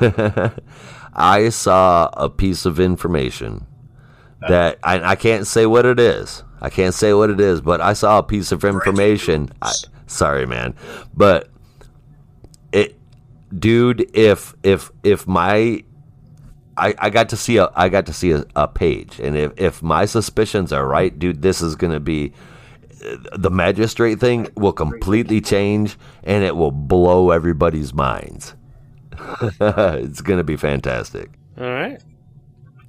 I 1.16 1.48
saw 1.48 2.10
a 2.12 2.28
piece 2.28 2.66
of 2.66 2.78
information 2.78 3.66
that 4.46 4.78
I, 4.84 5.12
I 5.12 5.16
can't 5.16 5.46
say 5.46 5.64
what 5.64 5.86
it 5.86 5.98
is. 5.98 6.44
I 6.60 6.68
can't 6.68 6.94
say 6.94 7.14
what 7.14 7.30
it 7.30 7.40
is, 7.40 7.62
but 7.62 7.80
I 7.80 7.94
saw 7.94 8.18
a 8.18 8.22
piece 8.22 8.52
of 8.52 8.64
information. 8.64 9.50
I, 9.62 9.72
sorry, 10.06 10.46
man, 10.46 10.74
but 11.14 11.48
it, 12.70 12.98
dude. 13.58 14.10
If 14.14 14.54
if 14.62 14.90
if 15.02 15.26
my 15.26 15.82
I, 16.76 16.94
I 16.98 17.10
got 17.10 17.30
to 17.30 17.36
see 17.36 17.56
a 17.56 17.70
I 17.74 17.88
got 17.88 18.06
to 18.06 18.12
see 18.12 18.32
a, 18.32 18.44
a 18.54 18.68
page, 18.68 19.18
and 19.18 19.36
if, 19.36 19.52
if 19.56 19.82
my 19.82 20.04
suspicions 20.04 20.72
are 20.72 20.86
right, 20.86 21.18
dude, 21.18 21.40
this 21.40 21.62
is 21.62 21.76
gonna 21.76 22.00
be 22.00 22.32
the 23.34 23.50
magistrate 23.50 24.20
thing 24.20 24.48
will 24.56 24.72
completely 24.72 25.40
change, 25.40 25.96
and 26.24 26.44
it 26.44 26.56
will 26.56 26.72
blow 26.72 27.30
everybody's 27.30 27.94
minds. 27.94 28.54
it's 29.60 30.20
gonna 30.20 30.44
be 30.44 30.56
fantastic. 30.56 31.30
All 31.58 31.64
right. 31.66 32.00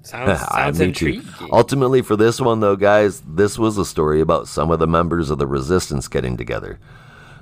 Sounds, 0.01 0.39
sounds 0.51 0.79
intriguing. 0.79 1.27
Ultimately, 1.51 2.01
for 2.01 2.15
this 2.15 2.39
one, 2.39 2.61
though, 2.61 2.75
guys, 2.77 3.21
this 3.27 3.59
was 3.59 3.77
a 3.77 3.85
story 3.85 4.21
about 4.21 4.47
some 4.47 4.71
of 4.71 4.79
the 4.79 4.87
members 4.87 5.29
of 5.29 5.37
the 5.37 5.47
Resistance 5.47 6.07
getting 6.07 6.37
together. 6.37 6.79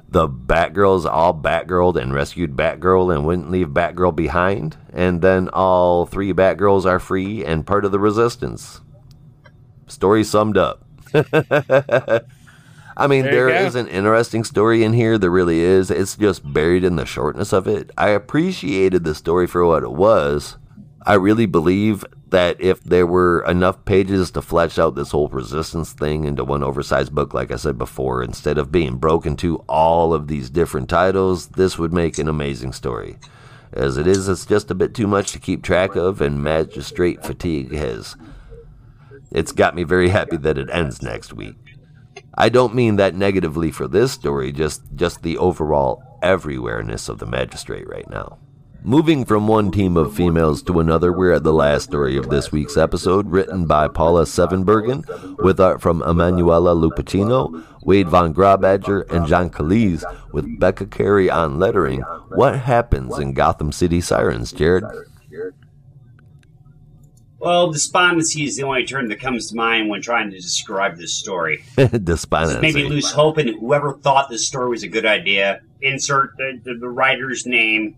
The 0.10 0.28
Batgirls 0.28 1.06
all 1.06 1.34
Batgirled 1.34 2.02
and 2.02 2.14
rescued 2.14 2.56
Batgirl 2.56 3.14
and 3.14 3.26
wouldn't 3.26 3.52
leave 3.52 3.68
Batgirl 3.70 4.16
behind, 4.16 4.78
and 4.94 5.22
then 5.22 5.50
all 5.50 6.06
three 6.06 6.34
Batgirls 6.34 6.86
are 6.86 7.00
free 7.00 7.44
and 7.46 7.68
part 7.68 7.86
of 7.86 7.92
the 7.92 8.00
Resistance. 8.00 8.82
Story 9.88 10.24
summed 10.24 10.58
up. 10.58 10.84
I 12.98 13.08
mean, 13.08 13.24
There 13.24 13.48
there 13.48 13.66
is 13.66 13.76
an 13.76 13.88
interesting 13.88 14.44
story 14.44 14.84
in 14.84 14.94
here. 14.94 15.18
There 15.18 15.30
really 15.30 15.60
is. 15.60 15.92
It's 15.92 16.16
just 16.16 16.52
buried 16.54 16.84
in 16.84 16.96
the 16.96 17.06
shortness 17.06 17.52
of 17.52 17.68
it. 17.68 17.92
I 17.98 18.10
appreciated 18.10 19.04
the 19.04 19.16
story 19.16 19.48
for 19.48 19.66
what 19.66 19.84
it 19.84 19.92
was. 19.92 20.58
I 21.06 21.16
really 21.16 21.46
believe 21.46 22.06
that 22.30 22.60
if 22.60 22.84
there 22.84 23.06
were 23.06 23.44
enough 23.46 23.86
pages 23.86 24.32
to 24.32 24.42
flesh 24.42 24.80
out 24.80 24.96
this 24.96 25.12
whole 25.12 25.28
resistance 25.28 25.94
thing 25.94 26.26
into 26.26 26.44
one 26.44 26.64
oversized 26.64 27.14
book, 27.14 27.34
like 27.34 27.52
I 27.52 27.58
said 27.58 27.78
before, 27.78 28.24
instead 28.24 28.58
of 28.58 28.72
being 28.72 28.98
broken 28.98 29.36
to 29.38 29.58
all 29.70 30.14
of 30.14 30.28
these 30.28 30.50
different 30.50 30.90
titles, 30.90 31.48
this 31.50 31.78
would 31.78 31.94
make 31.94 32.18
an 32.18 32.28
amazing 32.28 32.74
story. 32.74 33.18
As 33.72 33.98
it 33.98 34.08
is, 34.08 34.28
it's 34.28 34.46
just 34.46 34.72
a 34.72 34.76
bit 34.76 34.96
too 34.96 35.06
much 35.06 35.32
to 35.34 35.40
keep 35.40 35.62
track 35.62 35.96
of, 35.96 36.22
and 36.22 36.44
magistrate 36.44 37.24
fatigue 37.24 37.74
has. 37.74 38.16
It's 39.32 39.52
got 39.52 39.76
me 39.76 39.84
very 39.84 40.10
happy 40.10 40.38
that 40.38 40.58
it 40.58 40.70
ends 40.72 41.02
next 41.02 41.34
week. 41.34 41.56
I 42.38 42.50
don't 42.50 42.76
mean 42.76 42.98
that 42.98 43.16
negatively 43.16 43.72
for 43.72 43.88
this 43.88 44.12
story, 44.12 44.52
just 44.52 44.82
just 44.96 45.24
the 45.24 45.38
overall 45.38 46.04
everywhereness 46.22 47.08
of 47.08 47.20
the 47.20 47.26
magistrate 47.26 47.88
right 47.88 48.10
now. 48.10 48.40
Moving 48.84 49.26
from 49.26 49.48
one 49.48 49.72
team 49.72 49.98
of 49.98 50.14
females 50.14 50.62
to 50.64 50.80
another, 50.80 51.12
we're 51.12 51.34
at 51.34 51.44
the 51.44 51.52
last 51.52 51.86
story 51.86 52.18
of 52.18 52.30
this 52.30 52.52
week's 52.52 52.78
episode, 52.78 53.32
written 53.32 53.66
by 53.66 53.88
Paula 53.88 54.26
Sevenbergen, 54.26 55.38
with 55.40 55.60
art 55.60 55.82
from 55.82 56.04
Emanuela 56.04 56.76
Lupacchino, 56.76 57.66
Wade 57.82 58.10
Von 58.10 58.32
Grawbadger, 58.32 59.10
and 59.12 59.26
John 59.26 59.50
Kalisz, 59.50 60.04
with 60.32 60.60
Becca 60.60 60.86
Carey 60.86 61.32
on 61.32 61.58
lettering. 61.58 62.02
What 62.36 62.60
happens 62.60 63.18
in 63.18 63.34
Gotham 63.34 63.72
City 63.72 64.02
Sirens, 64.02 64.52
Jared? 64.52 64.84
Well, 67.40 67.72
despondency 67.72 68.46
is 68.46 68.56
the 68.58 68.64
only 68.64 68.86
term 68.86 69.08
that 69.10 69.20
comes 69.20 69.50
to 69.50 69.56
mind 69.56 69.90
when 69.90 70.02
trying 70.02 70.32
to 70.32 70.38
describe 70.40 70.98
this 70.98 71.14
story. 71.14 71.64
Despondency. 71.76 72.62
Maybe 72.62 72.84
lose 72.90 73.12
hope 73.12 73.38
in 73.38 73.60
whoever 73.60 73.94
thought 73.94 74.30
this 74.30 74.48
story 74.48 74.70
was 74.70 74.84
a 74.84 74.88
good 74.88 75.06
idea. 75.06 75.62
Insert 75.82 76.36
the, 76.38 76.60
the, 76.64 76.74
the 76.76 76.90
writer's 76.90 77.46
name. 77.46 77.98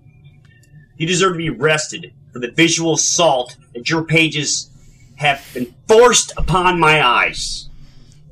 You 0.98 1.06
deserve 1.08 1.34
to 1.34 1.38
be 1.38 1.50
arrested 1.50 2.14
for 2.34 2.40
the 2.40 2.52
visual 2.52 2.96
assault 2.96 3.56
that 3.74 3.90
your 3.90 4.04
pages 4.04 4.70
have 5.16 5.46
been 5.54 5.74
forced 5.88 6.34
upon 6.38 6.80
my 6.80 7.02
eyes. 7.06 7.70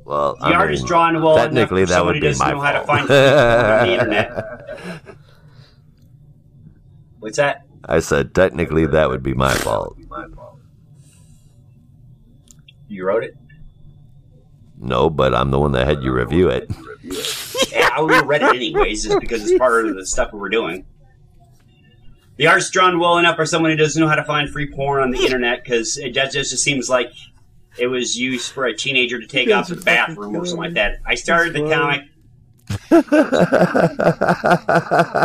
Well, 0.04 0.36
The 0.36 0.46
I 0.46 0.52
art 0.54 0.72
is 0.72 0.80
mean, 0.80 0.86
drawn 0.88 1.22
well 1.22 1.34
enough 1.34 1.46
technically 1.46 1.84
that 1.86 2.04
would 2.04 2.20
be 2.20 2.34
my 2.34 2.50
know 2.52 2.60
how 2.60 2.72
to 2.72 2.78
fault. 2.78 2.86
find 2.86 3.08
the 3.08 3.86
internet. 3.92 5.00
What's 7.20 7.36
that? 7.38 7.62
I 7.84 8.00
said 8.00 8.34
technically 8.34 8.86
that 8.86 9.08
would 9.08 9.22
be 9.22 9.34
my 9.34 9.54
fault. 9.54 9.96
You 12.96 13.04
wrote 13.04 13.24
it? 13.24 13.36
No, 14.78 15.10
but 15.10 15.34
I'm 15.34 15.50
the 15.50 15.58
one 15.58 15.72
that 15.72 15.86
had 15.86 16.02
you 16.02 16.12
review 16.12 16.48
it. 16.48 16.70
Yeah, 17.70 17.90
I 17.92 18.00
would 18.00 18.14
have 18.14 18.26
read 18.26 18.42
it 18.42 18.54
anyways, 18.54 19.04
just 19.04 19.20
because 19.20 19.42
it's 19.42 19.58
part 19.58 19.86
of 19.86 19.96
the 19.96 20.06
stuff 20.06 20.32
we 20.32 20.38
were 20.38 20.48
doing. 20.48 20.86
The 22.36 22.46
art's 22.46 22.70
drawn 22.70 22.98
well 22.98 23.18
enough 23.18 23.36
for 23.36 23.44
someone 23.44 23.70
who 23.70 23.76
doesn't 23.76 24.00
know 24.00 24.08
how 24.08 24.14
to 24.14 24.24
find 24.24 24.48
free 24.50 24.70
porn 24.70 25.02
on 25.02 25.10
the 25.10 25.18
internet, 25.18 25.62
because 25.62 25.98
it 25.98 26.10
just, 26.10 26.32
just 26.32 26.56
seems 26.56 26.88
like 26.88 27.12
it 27.78 27.88
was 27.88 28.18
used 28.18 28.52
for 28.52 28.64
a 28.64 28.74
teenager 28.74 29.20
to 29.20 29.26
take 29.26 29.50
out 29.50 29.68
the 29.68 29.76
bathroom 29.76 30.34
or 30.34 30.46
something 30.46 30.64
like 30.64 30.74
that. 30.74 31.00
I 31.06 31.16
started 31.16 31.52
the 31.52 31.68
comic. 31.68 32.02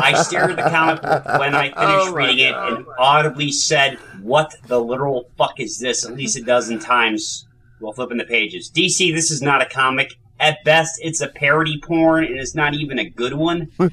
I 0.05 0.21
stared 0.23 0.51
at 0.51 0.57
the 0.57 0.69
comic 0.69 1.01
when 1.39 1.55
I 1.55 1.69
finished 1.69 1.77
Oh 1.77 2.11
my 2.11 2.13
reading 2.27 2.39
it 2.39 2.53
and 2.53 2.85
audibly 2.99 3.51
said, 3.51 3.97
"What 4.21 4.53
the 4.67 4.79
literal 4.79 5.27
fuck 5.37 5.59
is 5.59 5.79
this?" 5.79 6.05
At 6.05 6.15
least 6.15 6.37
a 6.37 6.43
dozen 6.43 6.77
times 6.77 7.47
while 7.81 7.93
flipping 7.93 8.17
the 8.17 8.25
pages. 8.25 8.71
DC, 8.71 9.13
this 9.13 9.31
is 9.31 9.41
not 9.41 9.61
a 9.61 9.65
comic. 9.65 10.13
At 10.39 10.63
best, 10.63 10.99
it's 11.03 11.21
a 11.21 11.27
parody 11.27 11.79
porn, 11.79 12.23
and 12.25 12.39
it's 12.39 12.55
not 12.55 12.73
even 12.73 12.97
a 12.97 13.07
good 13.07 13.33
one. 13.33 13.71
the, 13.77 13.91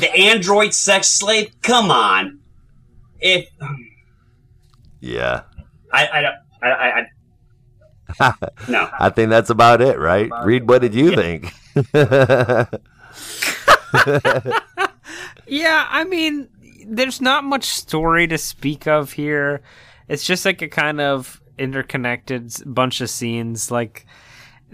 the 0.00 0.10
android 0.16 0.72
sex 0.72 1.10
slave. 1.10 1.54
Come 1.60 1.90
on. 1.90 2.40
If 3.20 3.48
um, 3.60 3.88
yeah. 5.00 5.42
I, 5.92 6.08
I 6.08 6.20
don't. 6.22 6.34
I, 6.62 6.70
I, 6.70 7.06
I 8.20 8.34
no. 8.68 8.88
I 8.98 9.10
think 9.10 9.28
that's 9.28 9.50
about 9.50 9.82
it, 9.82 9.98
right? 9.98 10.30
Reed, 10.44 10.66
what 10.68 10.80
did 10.80 10.94
you 10.94 11.14
think? 11.14 11.52
Yeah, 15.52 15.86
I 15.90 16.04
mean, 16.04 16.48
there's 16.86 17.20
not 17.20 17.44
much 17.44 17.64
story 17.64 18.26
to 18.28 18.38
speak 18.38 18.86
of 18.86 19.12
here. 19.12 19.60
It's 20.08 20.24
just 20.24 20.46
like 20.46 20.62
a 20.62 20.68
kind 20.68 20.98
of 20.98 21.41
interconnected 21.58 22.52
bunch 22.66 23.00
of 23.00 23.10
scenes. 23.10 23.70
Like 23.70 24.06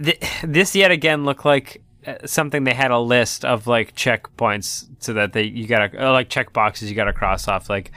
th- 0.03 0.23
this, 0.43 0.75
yet 0.75 0.91
again, 0.91 1.25
looked 1.25 1.45
like 1.45 1.83
uh, 2.07 2.15
something 2.25 2.65
they 2.65 2.75
had 2.75 2.91
a 2.91 2.99
list 2.99 3.45
of 3.45 3.67
like 3.67 3.95
checkpoints 3.95 4.87
so 4.99 5.13
that 5.13 5.33
they 5.33 5.45
you 5.45 5.67
gotta 5.67 6.09
uh, 6.09 6.13
like 6.13 6.29
check 6.29 6.53
boxes 6.53 6.89
you 6.89 6.97
gotta 6.97 7.13
cross 7.13 7.49
off. 7.49 7.69
Like, 7.69 7.93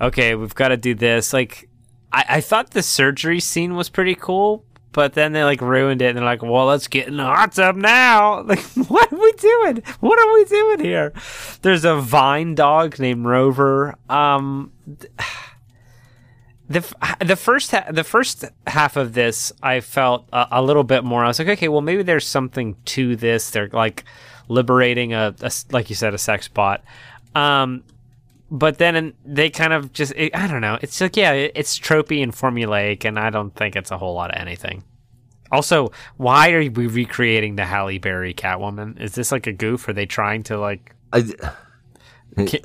okay, 0.00 0.34
we've 0.34 0.54
got 0.54 0.68
to 0.68 0.76
do 0.76 0.94
this. 0.94 1.32
Like, 1.32 1.68
I, 2.12 2.24
I 2.28 2.40
thought 2.40 2.70
the 2.70 2.82
surgery 2.82 3.40
scene 3.40 3.74
was 3.74 3.88
pretty 3.88 4.14
cool. 4.14 4.64
But 4.92 5.12
then 5.12 5.32
they 5.32 5.44
like 5.44 5.60
ruined 5.60 6.00
it, 6.00 6.06
and 6.06 6.16
they're 6.16 6.24
like, 6.24 6.42
"Well, 6.42 6.64
let's 6.64 6.88
get 6.88 7.06
in 7.06 7.18
the 7.18 7.24
hot 7.24 7.52
tub 7.52 7.76
now." 7.76 8.40
Like, 8.46 8.60
what 8.88 9.12
are 9.12 9.18
we 9.18 9.32
doing? 9.32 9.82
What 10.00 10.18
are 10.18 10.32
we 10.32 10.44
doing 10.46 10.80
here? 10.80 11.12
There's 11.60 11.84
a 11.84 11.96
vine 11.96 12.54
dog 12.54 12.98
named 12.98 13.26
Rover. 13.26 13.96
Um, 14.08 14.72
the 16.68 17.16
the 17.24 17.36
first 17.36 17.70
ha- 17.70 17.86
the 17.90 18.04
first 18.04 18.44
half 18.66 18.96
of 18.96 19.12
this, 19.12 19.52
I 19.62 19.80
felt 19.80 20.28
a, 20.32 20.48
a 20.52 20.62
little 20.62 20.84
bit 20.84 21.04
more. 21.04 21.24
I 21.24 21.28
was 21.28 21.38
like, 21.38 21.48
okay, 21.48 21.68
well, 21.68 21.80
maybe 21.80 22.02
there's 22.02 22.26
something 22.26 22.76
to 22.86 23.16
this. 23.16 23.50
They're 23.50 23.68
like 23.72 24.04
liberating 24.48 25.12
a 25.14 25.34
like 25.70 25.90
you 25.90 25.96
said, 25.96 26.14
a 26.14 26.18
sex 26.18 26.48
bot. 26.48 26.84
Um, 27.34 27.84
but 28.50 28.78
then 28.78 29.14
they 29.24 29.50
kind 29.50 29.72
of 29.72 29.92
just 29.92 30.12
it, 30.16 30.34
I 30.34 30.46
don't 30.46 30.60
know. 30.60 30.78
It's 30.80 31.00
like 31.00 31.16
yeah, 31.16 31.32
it, 31.32 31.52
it's 31.54 31.78
tropey 31.78 32.22
and 32.22 32.32
formulaic, 32.32 33.04
and 33.04 33.18
I 33.18 33.30
don't 33.30 33.54
think 33.54 33.76
it's 33.76 33.90
a 33.90 33.98
whole 33.98 34.14
lot 34.14 34.34
of 34.34 34.40
anything. 34.40 34.82
Also, 35.52 35.92
why 36.16 36.50
are 36.50 36.68
we 36.70 36.88
recreating 36.88 37.54
the 37.54 37.64
Halle 37.64 37.98
Berry 37.98 38.34
Catwoman? 38.34 39.00
Is 39.00 39.14
this 39.14 39.30
like 39.30 39.46
a 39.46 39.52
goof? 39.52 39.86
Are 39.88 39.92
they 39.92 40.06
trying 40.06 40.42
to 40.44 40.58
like? 40.58 40.94
I, 41.12 41.24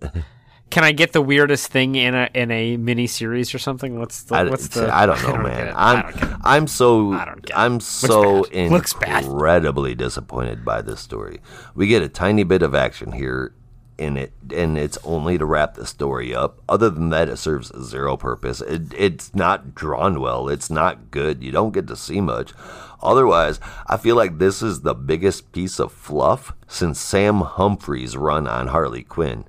Can, 0.72 0.84
I 0.84 0.92
get 0.92 1.12
the 1.12 1.22
weirdest 1.22 1.68
thing 1.68 1.96
in 1.96 2.16
a 2.16 2.30
in 2.34 2.50
a 2.50 2.78
mini 2.78 3.08
series 3.08 3.54
or 3.54 3.60
something? 3.60 4.00
What's 4.00 4.24
the 4.24 4.36
I, 4.36 4.44
what's 4.46 4.70
the? 4.70 4.94
I 4.94 5.06
don't 5.06 5.22
know, 5.24 5.38
man. 5.38 5.74
I 5.76 6.02
don't 6.02 6.06
I'm 6.06 6.20
get. 6.20 6.38
I'm 6.44 6.68
so 6.68 7.14
I 7.14 7.26
don't 7.26 7.46
get 7.46 7.58
I'm 7.58 7.74
Looks 7.74 7.86
so 7.86 9.00
bad. 9.00 9.26
Incredibly 9.26 9.96
disappointed 9.96 10.66
by 10.66 10.82
this 10.82 11.00
story. 11.00 11.40
We 11.76 11.88
get 11.88 12.02
a 12.02 12.10
tiny 12.10 12.44
bit 12.44 12.64
of 12.64 12.74
action 12.74 13.12
here 13.12 13.54
in 13.98 14.18
it, 14.18 14.34
and 14.54 14.78
it's 14.78 14.98
only 15.04 15.38
to 15.38 15.46
wrap 15.46 15.76
the 15.76 15.86
story 15.86 16.34
up. 16.34 16.60
Other 16.68 16.90
than 16.90 17.10
that, 17.10 17.30
it 17.30 17.38
serves 17.38 17.72
zero 17.84 18.18
purpose. 18.18 18.60
It, 18.62 18.94
it's 18.98 19.36
not 19.36 19.76
drawn 19.76 20.20
well. 20.20 20.50
It's 20.50 20.72
not 20.72 21.12
good. 21.12 21.44
You 21.44 21.52
don't 21.52 21.72
get 21.72 21.86
to 21.88 21.96
see 21.96 22.20
much. 22.20 22.54
Otherwise, 23.02 23.60
I 23.88 23.98
feel 23.98 24.16
like 24.16 24.40
this 24.40 24.64
is 24.64 24.82
the 24.82 24.96
biggest 24.96 25.52
piece 25.52 25.80
of 25.80 25.92
fluff 25.92 26.54
since 26.68 27.00
Sam 27.00 27.42
Humphries' 27.42 28.18
run 28.18 28.48
on 28.48 28.68
Harley 28.68 29.04
Quinn. 29.04 29.46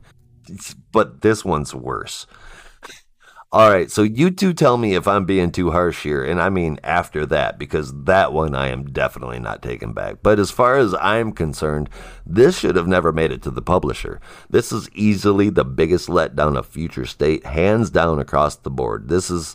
But 0.93 1.23
this 1.23 1.45
one's 1.45 1.75
worse. 1.75 2.27
All 3.55 3.69
right, 3.69 3.91
so 3.91 4.03
you 4.03 4.31
two 4.31 4.55
tell 4.55 4.79
me 4.79 4.95
if 4.95 5.07
I'm 5.07 5.27
being 5.27 5.51
too 5.51 5.73
harsh 5.73 6.05
here, 6.05 6.25
and 6.25 6.41
I 6.41 6.49
mean 6.49 6.81
after 6.83 7.27
that, 7.27 7.59
because 7.59 7.93
that 8.05 8.33
one 8.33 8.55
I 8.55 8.69
am 8.69 8.85
definitely 8.85 9.41
not 9.41 9.61
taking 9.61 9.93
back. 9.93 10.23
But 10.23 10.39
as 10.39 10.51
far 10.51 10.79
as 10.79 10.95
I'm 10.95 11.33
concerned, 11.33 11.91
this 12.25 12.59
should 12.59 12.77
have 12.77 12.87
never 12.87 13.13
made 13.13 13.31
it 13.31 13.43
to 13.43 13.51
the 13.51 13.61
publisher. 13.61 14.23
This 14.49 14.73
is 14.73 14.89
easily 14.95 15.51
the 15.51 15.67
biggest 15.67 16.09
letdown 16.09 16.57
of 16.57 16.65
Future 16.67 17.05
State, 17.05 17.45
hands 17.45 17.91
down 17.91 18.19
across 18.19 18.57
the 18.57 18.71
board. 18.71 19.09
This 19.09 19.31
is 19.31 19.55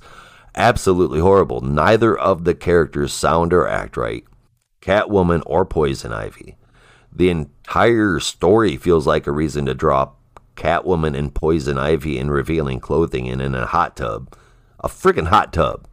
absolutely 0.53 1.19
horrible. 1.19 1.61
Neither 1.61 2.15
of 2.15 2.43
the 2.43 2.53
characters 2.53 3.13
sound 3.13 3.51
or 3.51 3.67
act 3.67 3.97
right 3.97 4.23
Catwoman 4.79 5.41
or 5.47 5.65
Poison 5.65 6.13
Ivy. 6.13 6.55
The 7.11 7.31
entire 7.31 8.19
story 8.19 8.77
feels 8.77 9.07
like 9.07 9.25
a 9.25 9.31
reason 9.31 9.65
to 9.65 9.73
drop 9.73 10.16
Catwoman 10.57 11.17
and 11.17 11.33
Poison 11.33 11.77
Ivy 11.77 12.17
in 12.17 12.29
revealing 12.29 12.79
clothing 12.79 13.29
and 13.29 13.41
in 13.41 13.55
a 13.55 13.65
hot 13.65 13.95
tub. 13.95 14.33
A 14.81 14.87
freaking 14.89 15.27
hot 15.27 15.53
tub. 15.53 15.87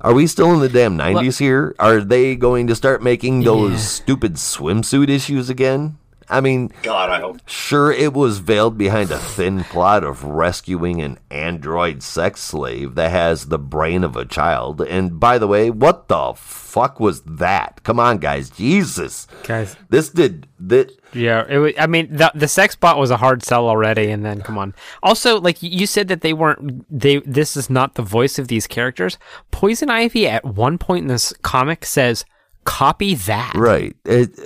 Are 0.00 0.14
we 0.14 0.26
still 0.26 0.52
in 0.54 0.60
the 0.60 0.68
damn 0.68 0.96
90s 0.96 1.38
here? 1.38 1.74
Are 1.78 2.00
they 2.00 2.34
going 2.34 2.66
to 2.68 2.74
start 2.74 3.02
making 3.02 3.42
those 3.42 3.72
Yeah. 3.72 3.76
stupid 3.76 4.34
swimsuit 4.36 5.10
issues 5.10 5.50
again? 5.50 5.98
I 6.30 6.40
mean, 6.40 6.70
God, 6.82 7.10
I 7.10 7.20
hope. 7.20 7.40
Sure, 7.46 7.90
it 7.90 8.12
was 8.14 8.38
veiled 8.38 8.78
behind 8.78 9.10
a 9.10 9.18
thin 9.18 9.64
plot 9.64 10.04
of 10.04 10.22
rescuing 10.22 11.02
an 11.02 11.18
android 11.30 12.02
sex 12.02 12.40
slave 12.40 12.94
that 12.94 13.10
has 13.10 13.48
the 13.48 13.58
brain 13.58 14.04
of 14.04 14.14
a 14.16 14.24
child. 14.24 14.80
And 14.80 15.18
by 15.18 15.38
the 15.38 15.48
way, 15.48 15.70
what 15.70 16.06
the 16.06 16.34
fuck 16.36 17.00
was 17.00 17.22
that? 17.22 17.82
Come 17.82 17.98
on, 17.98 18.18
guys. 18.18 18.48
Jesus. 18.48 19.26
Guys. 19.42 19.76
This 19.88 20.10
did. 20.10 20.46
That, 20.60 20.92
Yeah, 21.12 21.44
it 21.48 21.58
was, 21.58 21.72
I 21.78 21.86
mean, 21.88 22.14
the 22.14 22.30
the 22.34 22.46
sex 22.46 22.76
bot 22.76 22.98
was 22.98 23.10
a 23.10 23.16
hard 23.16 23.42
sell 23.42 23.68
already, 23.68 24.10
and 24.10 24.24
then 24.24 24.40
come 24.40 24.56
on. 24.56 24.74
Also, 25.02 25.40
like 25.40 25.62
you 25.62 25.86
said 25.86 26.08
that 26.08 26.20
they 26.20 26.32
weren't 26.32 26.86
they. 26.90 27.18
This 27.20 27.56
is 27.56 27.68
not 27.68 27.94
the 27.94 28.02
voice 28.02 28.38
of 28.38 28.48
these 28.48 28.66
characters. 28.68 29.18
Poison 29.50 29.90
Ivy 29.90 30.28
at 30.28 30.44
one 30.44 30.78
point 30.78 31.02
in 31.02 31.08
this 31.08 31.32
comic 31.42 31.84
says, 31.84 32.24
"Copy 32.64 33.14
that." 33.14 33.54
right. 33.56 33.96
It, 34.04 34.38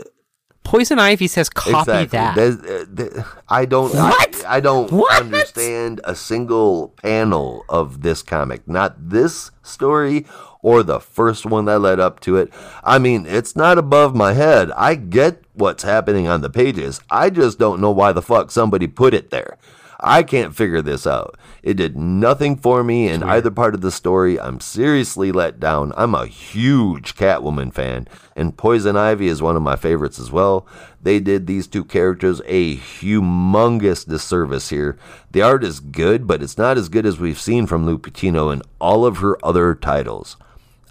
Poison 0.64 0.98
Ivy 0.98 1.26
says, 1.28 1.48
"Copy 1.48 1.92
exactly. 1.92 2.18
that." 2.50 3.16
Uh, 3.16 3.22
I 3.48 3.64
don't. 3.64 3.94
What? 3.94 4.44
I, 4.46 4.56
I 4.56 4.60
don't 4.60 4.90
What? 4.90 5.22
understand 5.22 6.00
a 6.04 6.14
single 6.16 6.88
panel 7.02 7.64
of 7.68 8.02
this 8.02 8.22
comic. 8.22 8.66
Not 8.66 9.10
this 9.10 9.50
story 9.62 10.26
or 10.62 10.82
the 10.82 10.98
first 11.00 11.44
one 11.44 11.66
that 11.66 11.78
led 11.80 12.00
up 12.00 12.20
to 12.20 12.36
it. 12.38 12.50
I 12.82 12.98
mean, 12.98 13.26
it's 13.26 13.54
not 13.54 13.76
above 13.78 14.14
my 14.16 14.32
head. 14.32 14.70
I 14.72 14.94
get 14.94 15.42
what's 15.52 15.82
happening 15.84 16.26
on 16.26 16.40
the 16.40 16.50
pages. 16.50 17.00
I 17.10 17.28
just 17.30 17.58
don't 17.58 17.80
know 17.80 17.90
why 17.90 18.12
the 18.12 18.22
fuck 18.22 18.50
somebody 18.50 18.86
put 18.86 19.12
it 19.14 19.30
there. 19.30 19.58
I 20.06 20.22
can't 20.22 20.54
figure 20.54 20.82
this 20.82 21.06
out. 21.06 21.38
It 21.62 21.78
did 21.78 21.96
nothing 21.96 22.56
for 22.56 22.84
me 22.84 23.08
in 23.08 23.22
either 23.22 23.50
part 23.50 23.74
of 23.74 23.80
the 23.80 23.90
story. 23.90 24.38
I'm 24.38 24.60
seriously 24.60 25.32
let 25.32 25.58
down. 25.58 25.94
I'm 25.96 26.14
a 26.14 26.26
huge 26.26 27.16
Catwoman 27.16 27.72
fan, 27.72 28.06
and 28.36 28.54
Poison 28.54 28.98
Ivy 28.98 29.28
is 29.28 29.40
one 29.40 29.56
of 29.56 29.62
my 29.62 29.76
favorites 29.76 30.18
as 30.18 30.30
well. 30.30 30.66
They 31.02 31.20
did 31.20 31.46
these 31.46 31.66
two 31.66 31.84
characters 31.84 32.42
a 32.44 32.76
humongous 32.76 34.06
disservice 34.06 34.68
here. 34.68 34.98
The 35.30 35.40
art 35.40 35.64
is 35.64 35.80
good, 35.80 36.26
but 36.26 36.42
it's 36.42 36.58
not 36.58 36.76
as 36.76 36.90
good 36.90 37.06
as 37.06 37.18
we've 37.18 37.40
seen 37.40 37.66
from 37.66 37.86
Lupacchino 37.86 38.52
in 38.52 38.60
all 38.78 39.06
of 39.06 39.18
her 39.18 39.38
other 39.42 39.74
titles. 39.74 40.36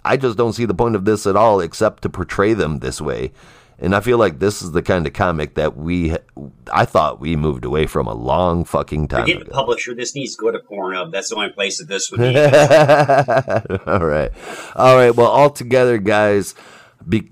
I 0.04 0.16
just 0.16 0.36
don't 0.36 0.54
see 0.54 0.64
the 0.64 0.74
point 0.74 0.96
of 0.96 1.04
this 1.04 1.24
at 1.24 1.36
all 1.36 1.60
except 1.60 2.02
to 2.02 2.10
portray 2.10 2.52
them 2.52 2.80
this 2.80 3.00
way. 3.00 3.30
And 3.84 3.94
I 3.94 4.00
feel 4.00 4.16
like 4.16 4.38
this 4.38 4.62
is 4.62 4.72
the 4.72 4.80
kind 4.80 5.06
of 5.06 5.12
comic 5.12 5.56
that 5.56 5.76
we, 5.76 6.16
I 6.72 6.86
thought 6.86 7.20
we 7.20 7.36
moved 7.36 7.66
away 7.66 7.84
from 7.84 8.06
a 8.06 8.14
long 8.14 8.64
fucking 8.64 9.08
time 9.08 9.26
Forget 9.26 9.44
the 9.44 9.50
publisher. 9.50 9.94
This 9.94 10.14
needs 10.14 10.36
to 10.36 10.40
go 10.40 10.50
to 10.50 10.58
Pornhub. 10.58 11.12
That's 11.12 11.28
the 11.28 11.36
only 11.36 11.50
place 11.50 11.78
that 11.78 11.88
this 11.88 12.10
would 12.10 12.20
be. 12.20 12.34
all 13.86 14.06
right. 14.06 14.32
All 14.74 14.96
right. 14.96 15.14
Well, 15.14 15.26
all 15.26 15.50
together, 15.50 15.98
guys, 15.98 16.54
be, 17.06 17.30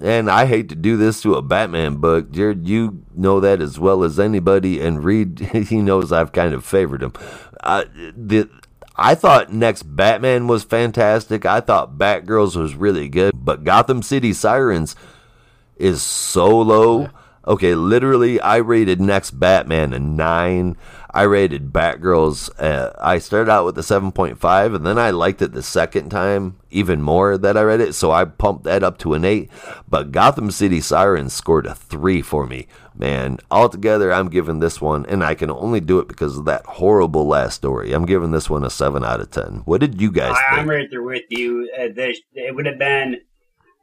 and 0.00 0.30
I 0.30 0.46
hate 0.46 0.70
to 0.70 0.74
do 0.74 0.96
this 0.96 1.20
to 1.22 1.34
a 1.34 1.42
Batman 1.42 1.96
book. 1.96 2.30
Jared, 2.30 2.66
you 2.66 3.04
know 3.14 3.38
that 3.40 3.60
as 3.60 3.78
well 3.78 4.02
as 4.02 4.18
anybody. 4.18 4.80
And 4.80 5.04
Reed, 5.04 5.40
he 5.68 5.82
knows 5.82 6.10
I've 6.10 6.32
kind 6.32 6.54
of 6.54 6.64
favored 6.64 7.02
him. 7.02 7.12
Uh, 7.62 7.84
the, 8.16 8.48
I 8.96 9.14
thought 9.14 9.52
next 9.52 9.82
Batman 9.82 10.46
was 10.46 10.64
fantastic. 10.64 11.44
I 11.44 11.60
thought 11.60 11.98
Batgirls 11.98 12.56
was 12.56 12.74
really 12.74 13.10
good. 13.10 13.34
But 13.34 13.62
Gotham 13.62 14.02
City 14.02 14.32
Sirens 14.32 14.96
is 15.76 16.02
so 16.02 16.60
low. 16.60 17.10
Okay, 17.46 17.76
literally, 17.76 18.40
I 18.40 18.56
rated 18.56 19.00
Next 19.00 19.30
Batman 19.32 19.92
a 19.92 20.00
9. 20.00 20.76
I 21.16 21.22
rated 21.22 21.72
Batgirls, 21.72 22.50
uh, 22.60 22.92
I 23.00 23.18
started 23.18 23.50
out 23.50 23.64
with 23.64 23.78
a 23.78 23.80
7.5, 23.80 24.74
and 24.74 24.84
then 24.84 24.98
I 24.98 25.08
liked 25.08 25.40
it 25.40 25.52
the 25.52 25.62
second 25.62 26.10
time 26.10 26.58
even 26.70 27.00
more 27.00 27.38
that 27.38 27.56
I 27.56 27.62
read 27.62 27.80
it, 27.80 27.94
so 27.94 28.12
I 28.12 28.26
pumped 28.26 28.64
that 28.64 28.82
up 28.82 28.98
to 28.98 29.14
an 29.14 29.24
8. 29.24 29.48
But 29.88 30.12
Gotham 30.12 30.50
City 30.50 30.78
Sirens 30.78 31.32
scored 31.32 31.64
a 31.64 31.74
3 31.74 32.20
for 32.20 32.46
me. 32.46 32.66
Man, 32.94 33.38
altogether, 33.50 34.12
I'm 34.12 34.28
giving 34.28 34.58
this 34.58 34.78
one, 34.78 35.06
and 35.06 35.24
I 35.24 35.34
can 35.34 35.50
only 35.50 35.80
do 35.80 36.00
it 36.00 36.08
because 36.08 36.36
of 36.36 36.44
that 36.44 36.66
horrible 36.66 37.26
last 37.26 37.54
story. 37.54 37.92
I'm 37.92 38.04
giving 38.04 38.32
this 38.32 38.50
one 38.50 38.62
a 38.62 38.68
7 38.68 39.02
out 39.02 39.20
of 39.20 39.30
10. 39.30 39.62
What 39.64 39.80
did 39.80 39.98
you 39.98 40.12
guys 40.12 40.36
I, 40.50 40.56
I'm 40.56 40.68
right 40.68 40.90
there 40.90 41.02
with 41.02 41.24
you. 41.30 41.70
Uh, 41.74 41.88
there, 41.94 42.12
it 42.34 42.54
would 42.54 42.66
have 42.66 42.78
been 42.78 43.22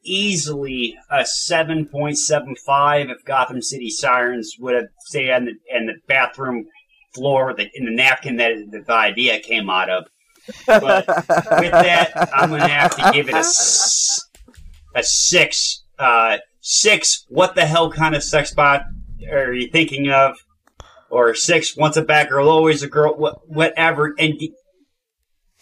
easily 0.04 0.98
a 1.10 1.24
7.75 1.24 3.12
if 3.12 3.26
Gotham 3.26 3.62
City 3.62 3.90
Sirens 3.90 4.56
would 4.60 4.76
have 4.76 4.88
stayed 5.00 5.32
on 5.32 5.46
the, 5.46 5.54
in 5.70 5.88
the 5.88 5.94
bathroom 6.08 6.68
floor 7.14 7.54
the, 7.54 7.70
in 7.74 7.86
the 7.86 7.92
napkin 7.92 8.38
that 8.38 8.86
the, 8.88 8.94
idea 8.94 9.40
came 9.40 9.70
out 9.70 9.90
of. 9.90 10.06
But 10.68 11.08
with 11.08 11.72
that, 11.72 12.30
I'm 12.34 12.50
going 12.50 12.62
to 12.62 12.68
have 12.68 12.96
to 12.98 13.12
give 13.14 13.30
it 13.30 13.36
a, 13.36 13.46
a 15.00 15.04
six. 15.04 15.84
Uh, 15.98 16.38
six, 16.62 17.26
what 17.30 17.56
the 17.56 17.66
hell 17.66 17.92
kind 17.92 18.16
of 18.16 18.24
sex 18.24 18.54
bot 18.54 18.84
are 19.32 19.54
you 19.54 19.70
thinking 19.70 20.10
of? 20.10 20.36
Or 21.10 21.36
six, 21.36 21.78
once 21.78 21.96
a 21.96 22.02
bad 22.02 22.30
girl, 22.30 22.50
always 22.50 22.82
a 22.82 22.88
girl, 22.88 23.16
wha- 23.16 23.38
whatever. 23.46 24.16
And 24.18 24.34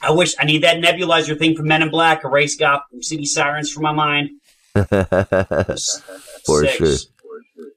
I 0.01 0.11
wish 0.11 0.33
I 0.39 0.45
need 0.45 0.63
that 0.63 0.77
nebulizer 0.77 1.37
thing 1.37 1.55
from 1.55 1.67
Men 1.67 1.81
in 1.83 1.89
Black. 1.89 2.23
a 2.23 2.27
Erase 2.27 2.55
Gotham 2.55 3.01
City 3.03 3.25
Sirens 3.25 3.71
from 3.71 3.83
my 3.83 3.91
mind. 3.91 4.29
For 4.73 6.65
six. 6.65 6.75
sure. 6.77 6.95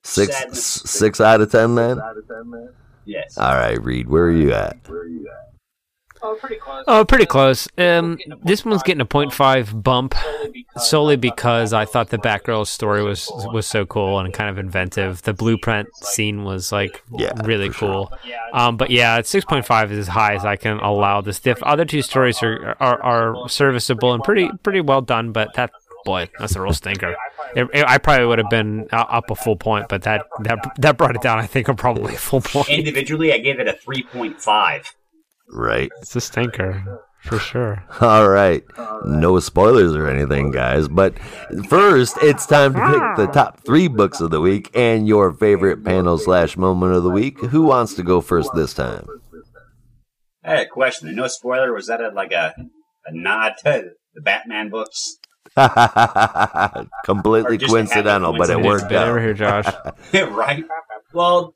Six, 0.03 0.37
Sadness. 0.37 0.65
six 0.65 1.21
out 1.21 1.41
of 1.41 1.51
10 1.51 1.75
then? 1.75 2.01
Yes. 3.07 3.37
All 3.39 3.55
right, 3.55 3.83
Reed, 3.83 4.09
where 4.09 4.25
are 4.25 4.31
you 4.31 4.53
at? 4.53 4.77
Oh, 6.27 6.37
pretty 6.41 6.57
close. 6.57 6.85
Oh, 6.89 7.05
pretty 7.05 7.27
close. 7.27 7.69
Um, 7.77 8.19
this 8.43 8.65
one's 8.65 8.83
getting 8.83 9.03
a 9.03 9.07
0.5 9.07 9.83
bump 9.83 10.15
solely 10.77 11.17
because 11.17 11.73
I 11.73 11.85
thought 11.85 12.09
the 12.09 12.17
Batgirl 12.19 12.67
story 12.67 13.03
was 13.03 13.31
was 13.53 13.67
so 13.67 13.85
cool 13.85 14.19
and 14.19 14.33
kind 14.33 14.49
of 14.49 14.57
inventive. 14.59 15.21
The 15.23 15.35
blueprint 15.35 15.95
scene 15.97 16.45
was 16.45 16.73
like 16.73 17.03
Yeah, 17.17 17.33
really 17.45 17.69
for 17.69 17.75
sure. 17.75 17.89
cool. 18.09 18.13
Um, 18.55 18.77
but 18.79 18.89
yeah, 18.91 19.21
6.5 19.21 19.91
is 19.91 19.99
as 19.99 20.09
high 20.09 20.35
as 20.35 20.45
I 20.45 20.57
can 20.57 20.79
allow 20.79 21.21
this. 21.21 21.39
The 21.41 21.63
other 21.65 21.85
two 21.85 22.01
stories 22.03 22.43
are, 22.43 22.75
are 22.81 23.03
are 23.03 23.49
serviceable 23.49 24.15
and 24.15 24.23
pretty 24.25 24.49
pretty 24.63 24.81
well 24.81 25.03
done, 25.03 25.31
but 25.33 25.53
that 25.55 25.73
boy, 26.07 26.29
that's 26.39 26.57
a 26.57 26.61
real 26.61 26.73
stinker. 26.73 27.15
It, 27.55 27.69
it- 27.75 27.85
I 27.87 27.99
probably 27.99 28.27
would 28.27 28.39
have 28.39 28.51
been 28.51 28.89
up 28.93 29.31
a 29.31 29.35
full 29.35 29.57
point, 29.57 29.89
but 29.89 30.03
that 30.03 30.27
that 30.41 30.59
that 30.79 30.97
brought 30.97 31.15
it 31.17 31.23
down. 31.23 31.39
I 31.39 31.47
think, 31.47 31.69
I'm 31.69 31.77
probably 31.77 32.15
a 32.15 32.19
full 32.19 32.41
point. 32.41 32.69
Individually, 32.71 33.33
I 33.33 33.39
give 33.39 33.61
it 33.61 33.69
a 33.69 33.75
3.5. 33.75 34.93
Right. 35.49 35.91
It's 36.01 36.17
a 36.17 36.21
stinker 36.21 37.01
for 37.25 37.39
sure. 37.39 37.85
All 38.01 38.29
right. 38.29 38.63
No 39.05 39.39
spoilers 39.41 39.95
or 39.95 40.09
anything, 40.09 40.51
guys. 40.51 40.89
But 40.89 41.19
first, 41.69 42.17
it's 42.23 42.47
time 42.47 42.75
to 42.75 42.81
pick 42.81 43.27
the 43.27 43.33
top 43.33 43.61
three 43.61 43.89
books 43.89 44.21
of 44.21 44.31
the 44.31 44.41
week 44.41 44.71
and 44.75 45.09
your 45.09 45.33
favorite 45.33 45.85
panel 45.85 46.19
slash 46.19 46.57
moment 46.57 46.95
of 46.95 47.03
the 47.03 47.11
week. 47.11 47.41
Who 47.41 47.63
wants 47.63 47.95
to 47.95 48.03
go 48.03 48.21
first 48.21 48.51
this 48.55 48.75
time? 48.75 49.07
I 50.45 50.51
had 50.51 50.61
a 50.61 50.69
question. 50.69 51.15
No 51.15 51.27
spoiler. 51.27 51.73
Was 51.73 51.87
that 51.87 52.01
a, 52.01 52.09
like 52.09 52.33
a, 52.33 52.55
a 53.07 53.13
nod 53.13 53.55
to 53.65 53.91
the 54.15 54.21
Batman 54.21 54.69
books? 54.69 55.17
Completely 57.05 57.59
coincidental, 57.59 58.37
but 58.37 58.51
it 58.51 58.61
worked 58.61 58.93
out. 58.93 59.09
over 59.09 59.21
here, 59.21 59.35
Josh. 59.35 59.67
right? 60.13 60.65
Well, 61.13 61.55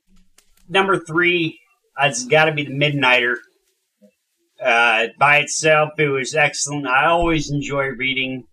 number 0.69 0.99
three, 0.99 1.59
it's 2.01 2.25
got 2.25 2.47
to 2.47 2.53
be 2.53 2.65
the 2.65 2.73
Midnighter. 2.73 3.37
Uh, 4.63 5.07
by 5.19 5.39
itself, 5.39 5.91
it 5.99 6.09
was 6.09 6.35
excellent. 6.35 6.87
I 6.87 7.07
always 7.07 7.51
enjoy 7.51 7.87
reading 7.89 8.45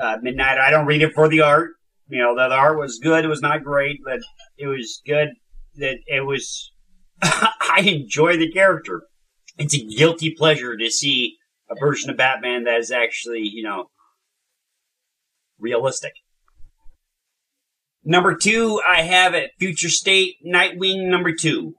uh, 0.00 0.18
Midnighter. 0.18 0.60
I 0.60 0.70
don't 0.70 0.86
read 0.86 1.02
it 1.02 1.14
for 1.14 1.28
the 1.28 1.40
art. 1.40 1.70
You 2.08 2.18
know, 2.18 2.34
the, 2.36 2.48
the 2.48 2.54
art 2.54 2.78
was 2.78 2.98
good. 2.98 3.24
It 3.24 3.28
was 3.28 3.40
not 3.40 3.64
great, 3.64 4.00
but 4.04 4.20
it 4.58 4.66
was 4.66 5.00
good. 5.06 5.30
that 5.76 5.96
it 6.06 6.26
was. 6.26 6.70
I 7.22 7.80
enjoy 7.86 8.36
the 8.36 8.52
character. 8.52 9.04
It's 9.56 9.74
a 9.74 9.84
guilty 9.84 10.32
pleasure 10.32 10.76
to 10.76 10.90
see 10.90 11.36
a 11.70 11.74
version 11.78 12.10
of 12.10 12.16
Batman 12.16 12.64
that 12.64 12.80
is 12.80 12.90
actually, 12.90 13.42
you 13.42 13.62
know, 13.62 13.86
realistic. 15.58 16.12
Number 18.04 18.34
two, 18.36 18.82
I 18.86 19.02
have 19.02 19.34
at 19.34 19.52
Future 19.58 19.88
State 19.88 20.36
Nightwing 20.46 21.08
number 21.08 21.32
two. 21.34 21.74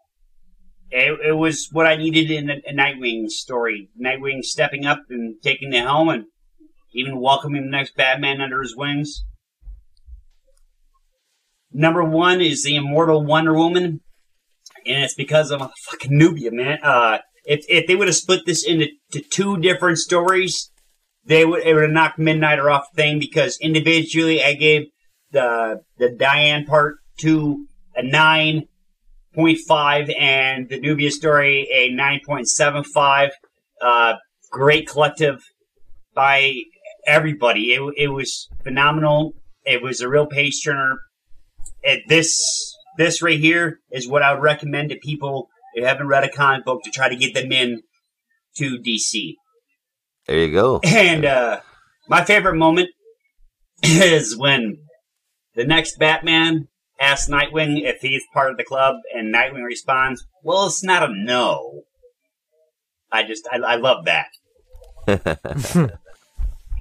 It, 0.91 1.19
it 1.29 1.33
was 1.33 1.69
what 1.71 1.87
I 1.87 1.95
needed 1.95 2.31
in 2.31 2.49
a, 2.49 2.55
a 2.67 2.73
Nightwing 2.73 3.29
story. 3.29 3.89
Nightwing 3.99 4.43
stepping 4.43 4.85
up 4.85 4.99
and 5.09 5.35
taking 5.41 5.71
the 5.71 5.79
helm 5.79 6.09
and 6.09 6.25
even 6.93 7.19
welcoming 7.19 7.63
the 7.63 7.69
next 7.69 7.95
Batman 7.95 8.41
under 8.41 8.61
his 8.61 8.75
wings. 8.75 9.25
Number 11.71 12.03
one 12.03 12.39
is 12.39 12.63
the 12.63 12.77
Immortal 12.77 13.25
Wonder 13.25 13.53
Woman, 13.53 13.99
and 14.85 15.03
it's 15.03 15.13
because 15.13 15.51
of 15.51 15.61
a 15.61 15.71
fucking 15.89 16.17
Nubia, 16.17 16.51
man. 16.51 16.79
Uh, 16.81 17.17
if 17.43 17.65
if 17.67 17.85
they 17.85 17.95
would 17.95 18.07
have 18.07 18.15
split 18.15 18.45
this 18.45 18.65
into 18.65 18.87
to 19.11 19.19
two 19.19 19.57
different 19.57 19.97
stories, 19.97 20.71
they 21.25 21.43
would 21.43 21.65
it 21.65 21.73
would 21.73 21.83
have 21.83 21.91
knocked 21.91 22.17
Midnighter 22.17 22.71
off 22.71 22.85
the 22.93 23.01
thing 23.01 23.19
because 23.19 23.57
individually 23.59 24.41
I 24.41 24.53
gave 24.53 24.83
the 25.31 25.81
the 25.97 26.09
Diana 26.09 26.65
part 26.65 26.95
to 27.19 27.67
a 27.95 28.03
nine 28.03 28.67
point 29.35 29.59
five 29.67 30.09
and 30.19 30.69
the 30.69 30.79
Nubia 30.79 31.11
story 31.11 31.67
a 31.73 31.89
nine 31.89 32.21
point 32.25 32.47
seven 32.47 32.83
five. 32.83 33.31
Uh, 33.81 34.13
great 34.51 34.87
collective 34.87 35.41
by 36.13 36.55
everybody. 37.05 37.73
It 37.73 37.81
it 37.97 38.07
was 38.07 38.47
phenomenal. 38.63 39.33
It 39.65 39.81
was 39.81 40.01
a 40.01 40.09
real 40.09 40.25
page 40.25 40.63
turner. 40.63 40.99
This 42.07 42.41
this 42.97 43.21
right 43.21 43.39
here 43.39 43.79
is 43.91 44.07
what 44.07 44.23
I 44.23 44.33
would 44.33 44.41
recommend 44.41 44.89
to 44.89 44.97
people 44.97 45.49
who 45.75 45.83
haven't 45.83 46.07
read 46.07 46.23
a 46.23 46.29
comic 46.29 46.65
book 46.65 46.81
to 46.83 46.91
try 46.91 47.09
to 47.09 47.15
get 47.15 47.33
them 47.33 47.51
in 47.51 47.81
to 48.57 48.79
DC. 48.79 49.33
There 50.27 50.37
you 50.37 50.51
go. 50.51 50.79
And 50.83 51.25
uh, 51.25 51.59
my 52.07 52.23
favorite 52.23 52.55
moment 52.55 52.89
is 53.83 54.37
when 54.37 54.77
the 55.55 55.65
next 55.65 55.97
Batman 55.99 56.67
asks 56.99 57.29
Nightwing 57.29 57.81
if 57.83 58.01
he's 58.01 58.23
part 58.33 58.51
of 58.51 58.57
the 58.57 58.63
club, 58.63 58.97
and 59.13 59.33
Nightwing 59.33 59.63
responds, 59.63 60.25
"Well, 60.43 60.67
it's 60.67 60.83
not 60.83 61.09
a 61.09 61.13
no." 61.13 61.83
I 63.11 63.23
just 63.23 63.47
I, 63.51 63.57
I 63.57 63.75
love 63.75 64.05
that. 64.05 64.29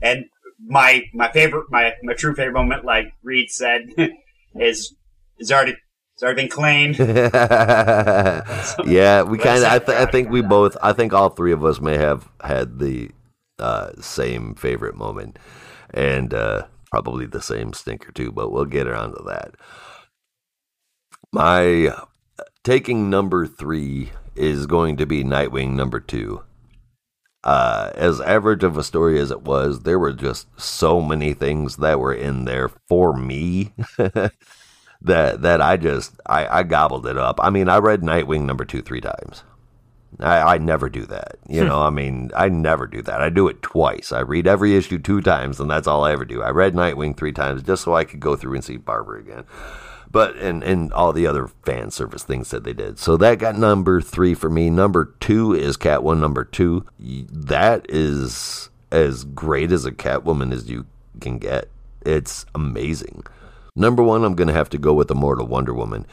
and 0.02 0.24
my 0.66 1.02
my 1.12 1.30
favorite 1.30 1.66
my 1.70 1.92
my 2.02 2.14
true 2.14 2.34
favorite 2.34 2.54
moment, 2.54 2.84
like 2.84 3.12
Reed 3.22 3.50
said, 3.50 3.90
is 4.54 4.94
is 5.38 5.52
already 5.52 5.76
it's 6.14 6.22
already 6.22 6.42
been 6.42 6.50
claimed. 6.50 6.96
yeah, 8.86 9.22
we 9.22 9.36
kind 9.36 9.64
of. 9.64 9.72
I, 9.72 9.80
th- 9.80 9.98
I 9.98 10.06
think 10.06 10.30
we 10.30 10.42
both. 10.42 10.76
I 10.80 10.92
think 10.92 11.12
all 11.12 11.30
three 11.30 11.50
of 11.50 11.64
us 11.64 11.80
may 11.80 11.98
have 11.98 12.28
had 12.40 12.78
the 12.78 13.10
uh, 13.58 13.90
same 14.00 14.54
favorite 14.54 14.94
moment, 14.94 15.40
and 15.92 16.32
uh, 16.32 16.66
probably 16.92 17.26
the 17.26 17.42
same 17.42 17.72
stinker 17.72 18.12
too. 18.12 18.30
But 18.30 18.52
we'll 18.52 18.64
get 18.64 18.86
around 18.86 19.16
to 19.16 19.24
that. 19.24 19.56
My 21.34 21.92
taking 22.62 23.10
number 23.10 23.44
three 23.44 24.12
is 24.36 24.66
going 24.66 24.96
to 24.98 25.04
be 25.04 25.24
Nightwing 25.24 25.72
number 25.72 25.98
two. 25.98 26.44
Uh, 27.42 27.90
as 27.96 28.20
average 28.20 28.62
of 28.62 28.78
a 28.78 28.84
story 28.84 29.18
as 29.18 29.32
it 29.32 29.42
was, 29.42 29.80
there 29.80 29.98
were 29.98 30.12
just 30.12 30.46
so 30.56 31.00
many 31.00 31.34
things 31.34 31.78
that 31.78 31.98
were 31.98 32.14
in 32.14 32.44
there 32.44 32.70
for 32.88 33.16
me 33.16 33.72
that 33.98 35.42
that 35.42 35.60
I 35.60 35.76
just 35.76 36.20
I, 36.24 36.60
I 36.60 36.62
gobbled 36.62 37.04
it 37.04 37.18
up. 37.18 37.40
I 37.42 37.50
mean, 37.50 37.68
I 37.68 37.78
read 37.78 38.02
Nightwing 38.02 38.44
number 38.44 38.64
two 38.64 38.80
three 38.80 39.00
times. 39.00 39.42
I, 40.20 40.54
I 40.54 40.58
never 40.58 40.88
do 40.88 41.04
that. 41.06 41.38
You 41.48 41.64
know, 41.64 41.82
I 41.82 41.90
mean, 41.90 42.30
I 42.36 42.48
never 42.48 42.86
do 42.86 43.02
that. 43.02 43.20
I 43.20 43.28
do 43.28 43.48
it 43.48 43.60
twice. 43.60 44.12
I 44.12 44.20
read 44.20 44.46
every 44.46 44.76
issue 44.76 45.00
two 45.00 45.20
times, 45.20 45.58
and 45.58 45.68
that's 45.68 45.88
all 45.88 46.04
I 46.04 46.12
ever 46.12 46.24
do. 46.24 46.42
I 46.42 46.50
read 46.50 46.74
Nightwing 46.74 47.16
three 47.16 47.32
times 47.32 47.64
just 47.64 47.82
so 47.82 47.96
I 47.96 48.04
could 48.04 48.20
go 48.20 48.36
through 48.36 48.54
and 48.54 48.64
see 48.64 48.76
Barbara 48.76 49.18
again. 49.18 49.44
But 50.14 50.36
and 50.36 50.62
and 50.62 50.92
all 50.92 51.12
the 51.12 51.26
other 51.26 51.48
fan 51.64 51.90
service 51.90 52.22
things 52.22 52.50
that 52.52 52.62
they 52.62 52.72
did. 52.72 53.00
So 53.00 53.16
that 53.16 53.40
got 53.40 53.58
number 53.58 54.00
three 54.00 54.32
for 54.32 54.48
me. 54.48 54.70
Number 54.70 55.12
two 55.18 55.52
is 55.52 55.76
Catwoman. 55.76 56.20
Number 56.20 56.44
two, 56.44 56.86
that 56.98 57.84
is 57.88 58.70
as 58.92 59.24
great 59.24 59.72
as 59.72 59.84
a 59.84 59.90
Catwoman 59.90 60.52
as 60.52 60.70
you 60.70 60.86
can 61.20 61.38
get. 61.38 61.68
It's 62.06 62.46
amazing. 62.54 63.24
Number 63.74 64.04
one, 64.04 64.22
I'm 64.22 64.36
to 64.36 64.52
have 64.52 64.70
to 64.70 64.78
go 64.78 64.94
with 64.94 65.10
Immortal 65.10 65.48
Wonder 65.48 65.74
Woman. 65.74 66.06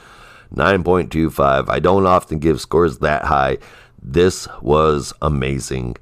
9.25. 0.55 1.69
I 1.69 1.79
don't 1.79 2.07
often 2.07 2.39
give 2.39 2.59
scores 2.59 2.97
that 2.97 3.25
high. 3.25 3.59
This 4.01 4.47
was 4.61 5.13
amazing. 5.21 5.97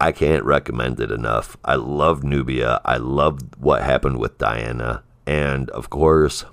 I 0.00 0.12
can't 0.12 0.44
recommend 0.44 1.00
it 1.00 1.10
enough. 1.10 1.56
I 1.64 1.74
love 1.74 2.22
Nubia. 2.22 2.80
I 2.84 2.98
love 2.98 3.40
what 3.58 3.82
happened 3.82 4.18
with 4.18 4.38
Diana. 4.38 5.02
And 5.26 5.68
of 5.70 5.90
course, 5.90 6.44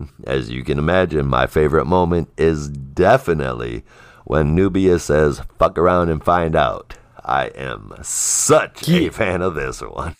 as 0.24 0.50
you 0.50 0.64
can 0.64 0.78
imagine, 0.78 1.26
my 1.26 1.46
favorite 1.46 1.86
moment 1.86 2.28
is 2.36 2.68
definitely 2.68 3.84
when 4.24 4.54
Nubia 4.54 4.98
says, 4.98 5.42
fuck 5.58 5.78
around 5.78 6.10
and 6.10 6.22
find 6.22 6.54
out. 6.54 6.94
I 7.24 7.46
am 7.48 7.92
such 8.02 8.88
a 8.88 9.10
fan 9.10 9.42
of 9.42 9.54
this 9.54 9.82
one. 9.82 10.16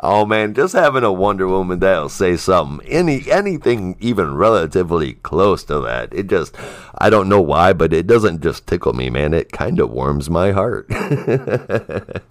oh 0.00 0.26
man, 0.26 0.54
just 0.54 0.72
having 0.72 1.04
a 1.04 1.12
Wonder 1.12 1.46
Woman 1.46 1.78
that'll 1.78 2.08
say 2.08 2.36
something, 2.36 2.84
any 2.88 3.30
anything 3.30 3.96
even 4.00 4.34
relatively 4.34 5.12
close 5.14 5.62
to 5.64 5.78
that. 5.80 6.12
It 6.12 6.26
just, 6.26 6.56
I 6.98 7.10
don't 7.10 7.28
know 7.28 7.40
why, 7.40 7.72
but 7.74 7.92
it 7.92 8.08
doesn't 8.08 8.42
just 8.42 8.66
tickle 8.66 8.92
me, 8.92 9.08
man. 9.08 9.34
It 9.34 9.52
kind 9.52 9.78
of 9.78 9.92
warms 9.92 10.28
my 10.28 10.50
heart. 10.50 10.90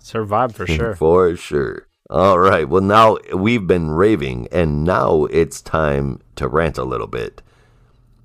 Survive 0.00 0.56
for 0.56 0.66
sure. 0.66 0.96
for 0.96 1.36
sure. 1.36 1.86
All 2.10 2.40
right. 2.40 2.68
Well, 2.68 2.82
now 2.82 3.18
we've 3.32 3.68
been 3.68 3.92
raving, 3.92 4.48
and 4.50 4.82
now 4.82 5.26
it's 5.26 5.62
time 5.62 6.20
to 6.34 6.48
rant 6.48 6.76
a 6.76 6.82
little 6.82 7.06
bit. 7.06 7.40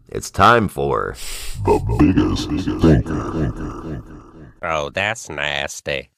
It's 0.09 0.31
time 0.31 0.67
for 0.67 1.15
the 1.63 1.79
biggest 1.99 2.49
stinker. 2.63 4.01
Oh, 4.63 4.89
that's 4.89 5.29
nasty. 5.29 6.09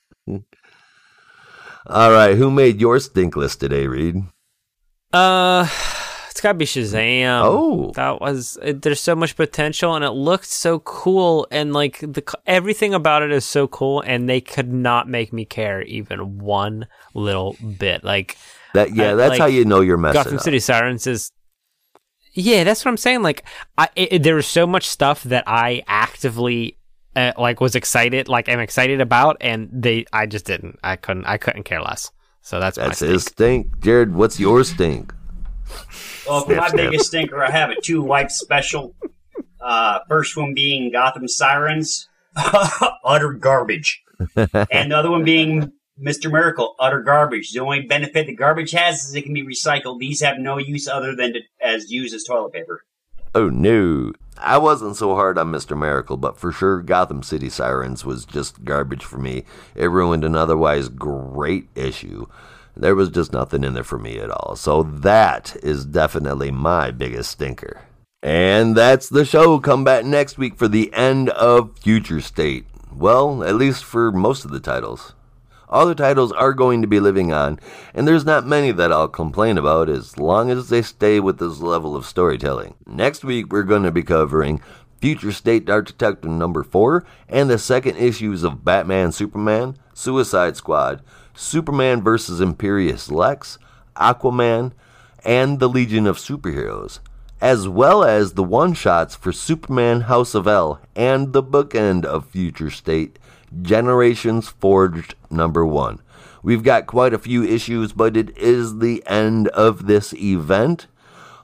All 1.87 2.11
right, 2.11 2.37
who 2.37 2.51
made 2.51 2.79
your 2.79 2.99
stink 2.99 3.35
list 3.35 3.59
today, 3.59 3.87
Reed? 3.87 4.23
Uh, 5.11 5.63
it's 5.63 5.96
got 6.47 6.53
to 6.53 6.57
be 6.57 6.65
Shazam. 6.65 7.41
Oh. 7.43 7.91
that 7.95 8.21
was. 8.21 8.57
It, 8.61 8.81
there's 8.81 8.99
so 8.99 9.15
much 9.15 9.35
potential, 9.35 9.95
and 9.95 10.03
it 10.05 10.11
looked 10.11 10.45
so 10.45 10.79
cool, 10.79 11.47
and 11.51 11.73
like 11.73 11.99
the 11.99 12.23
everything 12.45 12.93
about 12.93 13.21
it 13.23 13.31
is 13.31 13.45
so 13.45 13.67
cool, 13.67 14.01
and 14.01 14.29
they 14.29 14.41
could 14.41 14.71
not 14.71 15.09
make 15.09 15.33
me 15.33 15.45
care 15.45 15.81
even 15.83 16.39
one 16.39 16.87
little 17.13 17.55
bit. 17.77 18.03
Like 18.03 18.37
That 18.73 18.95
yeah, 18.95 19.11
I- 19.11 19.15
that's 19.15 19.29
like, 19.31 19.39
how 19.39 19.45
you 19.47 19.65
know 19.65 19.81
you're 19.81 19.97
messing 19.97 20.23
Gotham 20.23 20.37
up. 20.37 20.41
City 20.43 20.59
Sirens 20.59 21.05
is. 21.07 21.31
Yeah, 22.33 22.63
that's 22.63 22.85
what 22.85 22.91
I'm 22.91 22.97
saying. 22.97 23.23
Like, 23.23 23.43
I 23.77 23.89
it, 23.95 24.23
there 24.23 24.35
was 24.35 24.45
so 24.45 24.67
much 24.67 24.87
stuff 24.87 25.23
that 25.23 25.43
I 25.47 25.83
actively 25.87 26.77
uh, 27.15 27.33
like 27.37 27.59
was 27.59 27.75
excited, 27.75 28.27
like 28.27 28.47
I'm 28.47 28.59
excited 28.59 29.01
about, 29.01 29.37
and 29.41 29.69
they, 29.73 30.05
I 30.13 30.27
just 30.27 30.45
didn't. 30.45 30.77
I 30.83 30.95
couldn't. 30.97 31.25
I 31.25 31.37
couldn't 31.37 31.63
care 31.63 31.81
less. 31.81 32.11
So 32.43 32.61
that's, 32.61 32.77
That's 32.77 32.99
his 32.99 33.23
stink. 33.23 33.65
stink. 33.67 33.83
Jared, 33.83 34.13
what's 34.13 34.39
your 34.39 34.63
stink? 34.63 35.13
Well, 36.27 36.41
for 36.41 36.55
my 36.55 36.67
snap. 36.69 36.75
biggest 36.75 37.07
stinker, 37.07 37.43
I 37.43 37.51
have 37.51 37.69
a 37.69 37.79
two 37.81 38.01
wipe 38.01 38.31
special. 38.31 38.95
Uh, 39.61 39.99
first 40.07 40.35
one 40.37 40.53
being 40.53 40.91
Gotham 40.91 41.27
Sirens, 41.27 42.07
utter 43.03 43.33
garbage, 43.33 44.03
and 44.35 44.91
the 44.91 44.97
other 44.97 45.09
one 45.09 45.23
being 45.23 45.71
Mister 45.97 46.29
Miracle, 46.29 46.75
utter 46.79 47.01
garbage. 47.01 47.51
The 47.51 47.59
only 47.59 47.81
benefit 47.81 48.27
the 48.27 48.35
garbage 48.35 48.71
has 48.71 49.03
is 49.03 49.15
it 49.15 49.23
can 49.23 49.33
be 49.33 49.45
recycled. 49.45 49.99
These 49.99 50.21
have 50.21 50.37
no 50.37 50.57
use 50.57 50.87
other 50.87 51.15
than 51.15 51.33
to, 51.33 51.39
as 51.61 51.91
used 51.91 52.13
as 52.13 52.23
toilet 52.23 52.53
paper. 52.53 52.83
Oh 53.33 53.49
no. 53.49 54.13
I 54.39 54.57
wasn't 54.59 54.95
so 54.95 55.15
hard 55.15 55.37
on 55.37 55.51
Mr. 55.51 55.77
Miracle, 55.77 56.17
but 56.17 56.37
for 56.37 56.51
sure 56.51 56.81
Gotham 56.81 57.23
City 57.23 57.49
Sirens 57.49 58.05
was 58.05 58.25
just 58.25 58.63
garbage 58.63 59.03
for 59.03 59.17
me. 59.17 59.43
It 59.75 59.87
ruined 59.87 60.23
an 60.23 60.35
otherwise 60.35 60.89
great 60.89 61.67
issue. 61.75 62.27
There 62.79 62.95
was 62.95 63.09
just 63.09 63.33
nothing 63.33 63.63
in 63.63 63.73
there 63.73 63.83
for 63.83 63.97
me 63.97 64.19
at 64.19 64.29
all. 64.29 64.55
So 64.55 64.83
that 64.83 65.55
is 65.63 65.85
definitely 65.85 66.51
my 66.51 66.91
biggest 66.91 67.31
stinker. 67.31 67.81
And 68.21 68.75
that's 68.75 69.09
the 69.09 69.25
show. 69.25 69.59
Come 69.59 69.83
back 69.83 70.05
next 70.05 70.37
week 70.37 70.57
for 70.57 70.67
the 70.67 70.93
end 70.93 71.29
of 71.29 71.77
Future 71.79 72.21
State. 72.21 72.65
Well, 72.93 73.43
at 73.43 73.55
least 73.55 73.83
for 73.83 74.11
most 74.11 74.45
of 74.45 74.51
the 74.51 74.59
titles. 74.59 75.13
All 75.69 75.85
the 75.85 75.95
titles 75.95 76.31
are 76.31 76.53
going 76.53 76.81
to 76.81 76.87
be 76.87 77.01
living 77.01 77.33
on, 77.33 77.59
and 77.93 78.07
there's 78.07 78.25
not 78.25 78.47
many 78.47 78.71
that 78.71 78.91
I'll 78.91 79.09
complain 79.09 79.57
about 79.57 79.89
as 79.89 80.17
long 80.17 80.49
as 80.49 80.69
they 80.69 80.81
stay 80.81 81.19
with 81.19 81.39
this 81.39 81.59
level 81.59 81.93
of 81.95 82.05
storytelling. 82.05 82.75
Next 82.85 83.25
week, 83.25 83.51
we're 83.51 83.63
going 83.63 83.83
to 83.83 83.91
be 83.91 84.01
covering 84.01 84.61
Future 85.01 85.33
State 85.33 85.65
Dark 85.65 85.87
Detective 85.87 86.31
number 86.31 86.63
4 86.63 87.05
and 87.27 87.49
the 87.49 87.57
second 87.57 87.97
issues 87.97 88.43
of 88.43 88.63
Batman 88.63 89.11
Superman, 89.11 89.77
Suicide 89.93 90.55
Squad, 90.55 91.03
Superman 91.37 92.01
vs. 92.01 92.41
Imperious 92.41 93.11
Lex, 93.11 93.59
Aquaman 93.95 94.71
and 95.23 95.59
the 95.59 95.69
Legion 95.69 96.07
of 96.07 96.17
Superheroes, 96.17 96.99
as 97.39 97.67
well 97.67 98.03
as 98.03 98.33
the 98.33 98.43
one 98.43 98.73
shots 98.73 99.15
for 99.15 99.31
Superman 99.31 100.01
House 100.01 100.33
of 100.33 100.47
El 100.47 100.81
and 100.95 101.33
the 101.33 101.43
bookend 101.43 102.05
of 102.05 102.27
Future 102.27 102.71
State, 102.71 103.19
Generations 103.61 104.49
Forged 104.49 105.13
number 105.29 105.63
one. 105.63 106.01
We've 106.41 106.63
got 106.63 106.87
quite 106.87 107.13
a 107.13 107.19
few 107.19 107.43
issues, 107.43 107.93
but 107.93 108.17
it 108.17 108.35
is 108.35 108.79
the 108.79 109.03
end 109.05 109.47
of 109.49 109.85
this 109.85 110.13
event. 110.15 110.87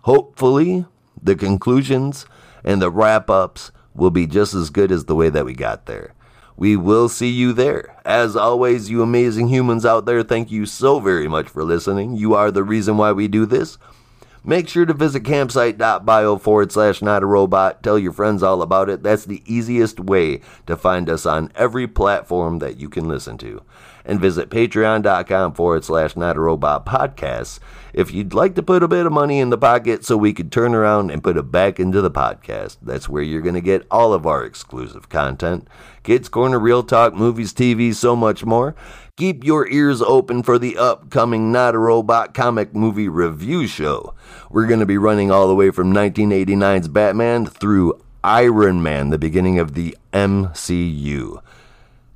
Hopefully, 0.02 0.86
the 1.22 1.36
conclusions 1.36 2.26
and 2.64 2.82
the 2.82 2.90
wrap 2.90 3.30
ups 3.30 3.72
will 3.94 4.12
be 4.12 4.26
just 4.26 4.56
as 4.56 4.72
good 4.72 4.92
as 4.92 5.06
the 5.06 5.16
way 5.16 5.30
that 5.30 5.46
we 5.46 5.54
got 5.54 5.86
there. 5.86 6.13
We 6.56 6.76
will 6.76 7.10
see 7.10 7.30
you 7.30 7.54
there. 7.54 7.96
As 8.06 8.36
always, 8.36 8.90
you 8.90 9.02
amazing 9.02 9.48
humans 9.48 9.86
out 9.86 10.06
there, 10.06 10.24
thank 10.24 10.52
you 10.52 10.66
so 10.66 11.00
very 11.00 11.28
much 11.28 11.48
for 11.48 11.64
listening. 11.64 12.16
You 12.16 12.36
are 12.36 12.52
the 12.52 12.64
reason 12.64 12.98
why 12.98 13.12
we 13.12 13.28
do 13.28 13.46
this. 13.46 13.78
Make 14.46 14.68
sure 14.68 14.86
to 14.86 14.94
visit 14.94 15.24
campsite.bio 15.24 16.38
forward 16.38 16.72
slash 16.72 17.02
not 17.02 17.24
a 17.24 17.26
robot. 17.26 17.82
Tell 17.82 17.98
your 17.98 18.12
friends 18.12 18.44
all 18.44 18.62
about 18.62 18.90
it. 18.90 19.02
That's 19.02 19.24
the 19.24 19.42
easiest 19.46 20.02
way 20.02 20.42
to 20.68 20.76
find 20.76 21.10
us 21.10 21.26
on 21.26 21.50
every 21.56 21.88
platform 21.88 22.60
that 22.60 22.78
you 22.78 22.90
can 22.90 23.08
listen 23.08 23.38
to. 23.38 23.62
And 24.06 24.20
visit 24.20 24.50
patreon.com 24.50 25.54
forward 25.54 25.86
slash 25.86 26.16
not 26.16 26.36
a 26.36 26.42
robot 26.42 26.86
podcasts 26.86 27.60
if 27.94 28.12
you'd 28.12 28.34
like 28.34 28.56
to 28.56 28.64
put 28.64 28.84
a 28.84 28.88
bit 28.88 29.06
of 29.06 29.12
money 29.12 29.40
in 29.40 29.52
the 29.52 29.58
pocket 29.58 30.04
so 30.04 30.18
we 30.18 30.34
could 30.34 30.52
turn 30.52 30.74
around 30.74 31.12
and 31.12 31.24
put 31.24 31.38
it 31.38 31.52
back 31.52 31.80
into 31.80 32.02
the 32.02 32.12
podcast. 32.12 32.78
That's 32.82 33.08
where 33.08 33.22
you're 33.22 33.42
going 33.42 33.54
to 33.54 33.62
get 33.62 33.86
all 33.92 34.14
of 34.14 34.26
our 34.26 34.44
exclusive 34.44 35.10
content. 35.10 35.68
Kids 36.02 36.28
Corner, 36.28 36.60
Real 36.60 36.84
Talk, 36.84 37.14
movies, 37.14 37.54
TV, 37.54 37.94
so 37.94 38.16
much 38.16 38.44
more. 38.44 38.76
Keep 39.16 39.44
your 39.44 39.70
ears 39.70 40.02
open 40.02 40.42
for 40.42 40.58
the 40.58 40.76
upcoming 40.76 41.52
Not 41.52 41.76
a 41.76 41.78
Robot 41.78 42.34
comic 42.34 42.74
movie 42.74 43.08
review 43.08 43.68
show. 43.68 44.16
We're 44.50 44.66
going 44.66 44.80
to 44.80 44.88
be 44.88 44.98
running 44.98 45.30
all 45.30 45.48
the 45.48 45.56
way 45.56 45.70
from 45.70 45.94
1989's 45.94 46.88
Batman 46.88 47.46
through 47.46 48.02
Iron 48.24 48.82
Man, 48.82 49.10
the 49.10 49.20
beginning 49.20 49.60
of 49.60 49.76
the 49.76 49.96
MCU. 50.14 51.42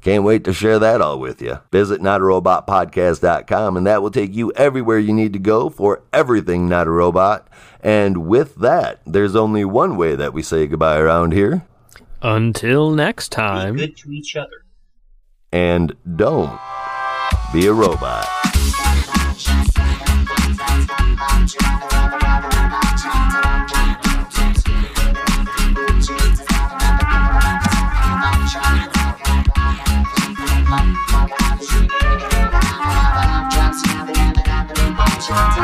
Can't 0.08 0.24
wait 0.24 0.46
to 0.46 0.54
share 0.54 0.80
that 0.80 1.02
all 1.02 1.20
with 1.20 1.42
you. 1.42 1.60
Visit 1.70 2.00
notarobotpodcast.com 2.00 3.76
and 3.76 3.86
that 3.86 4.02
will 4.02 4.10
take 4.10 4.34
you 4.34 4.54
everywhere 4.54 4.98
you 4.98 5.14
need 5.14 5.34
to 5.34 5.40
go 5.40 5.70
for 5.70 6.02
everything 6.14 6.70
Not 6.70 6.88
a 6.88 6.92
Robot. 6.92 7.46
And 7.82 8.26
with 8.26 8.56
that, 8.56 9.02
there's 9.06 9.36
only 9.36 9.66
one 9.66 9.98
way 9.98 10.16
that 10.16 10.32
we 10.32 10.44
say 10.44 10.66
goodbye 10.66 10.98
around 10.98 11.34
here. 11.34 11.68
Until 12.22 12.92
next 12.92 13.34
time. 13.34 13.76
Be 13.76 13.88
good 13.88 13.98
to 13.98 14.12
each 14.14 14.38
other. 14.38 14.64
And 15.52 15.94
don't 16.16 16.58
be 17.52 17.68
a 17.68 17.74
robot. 17.74 18.30
Just 35.28 35.58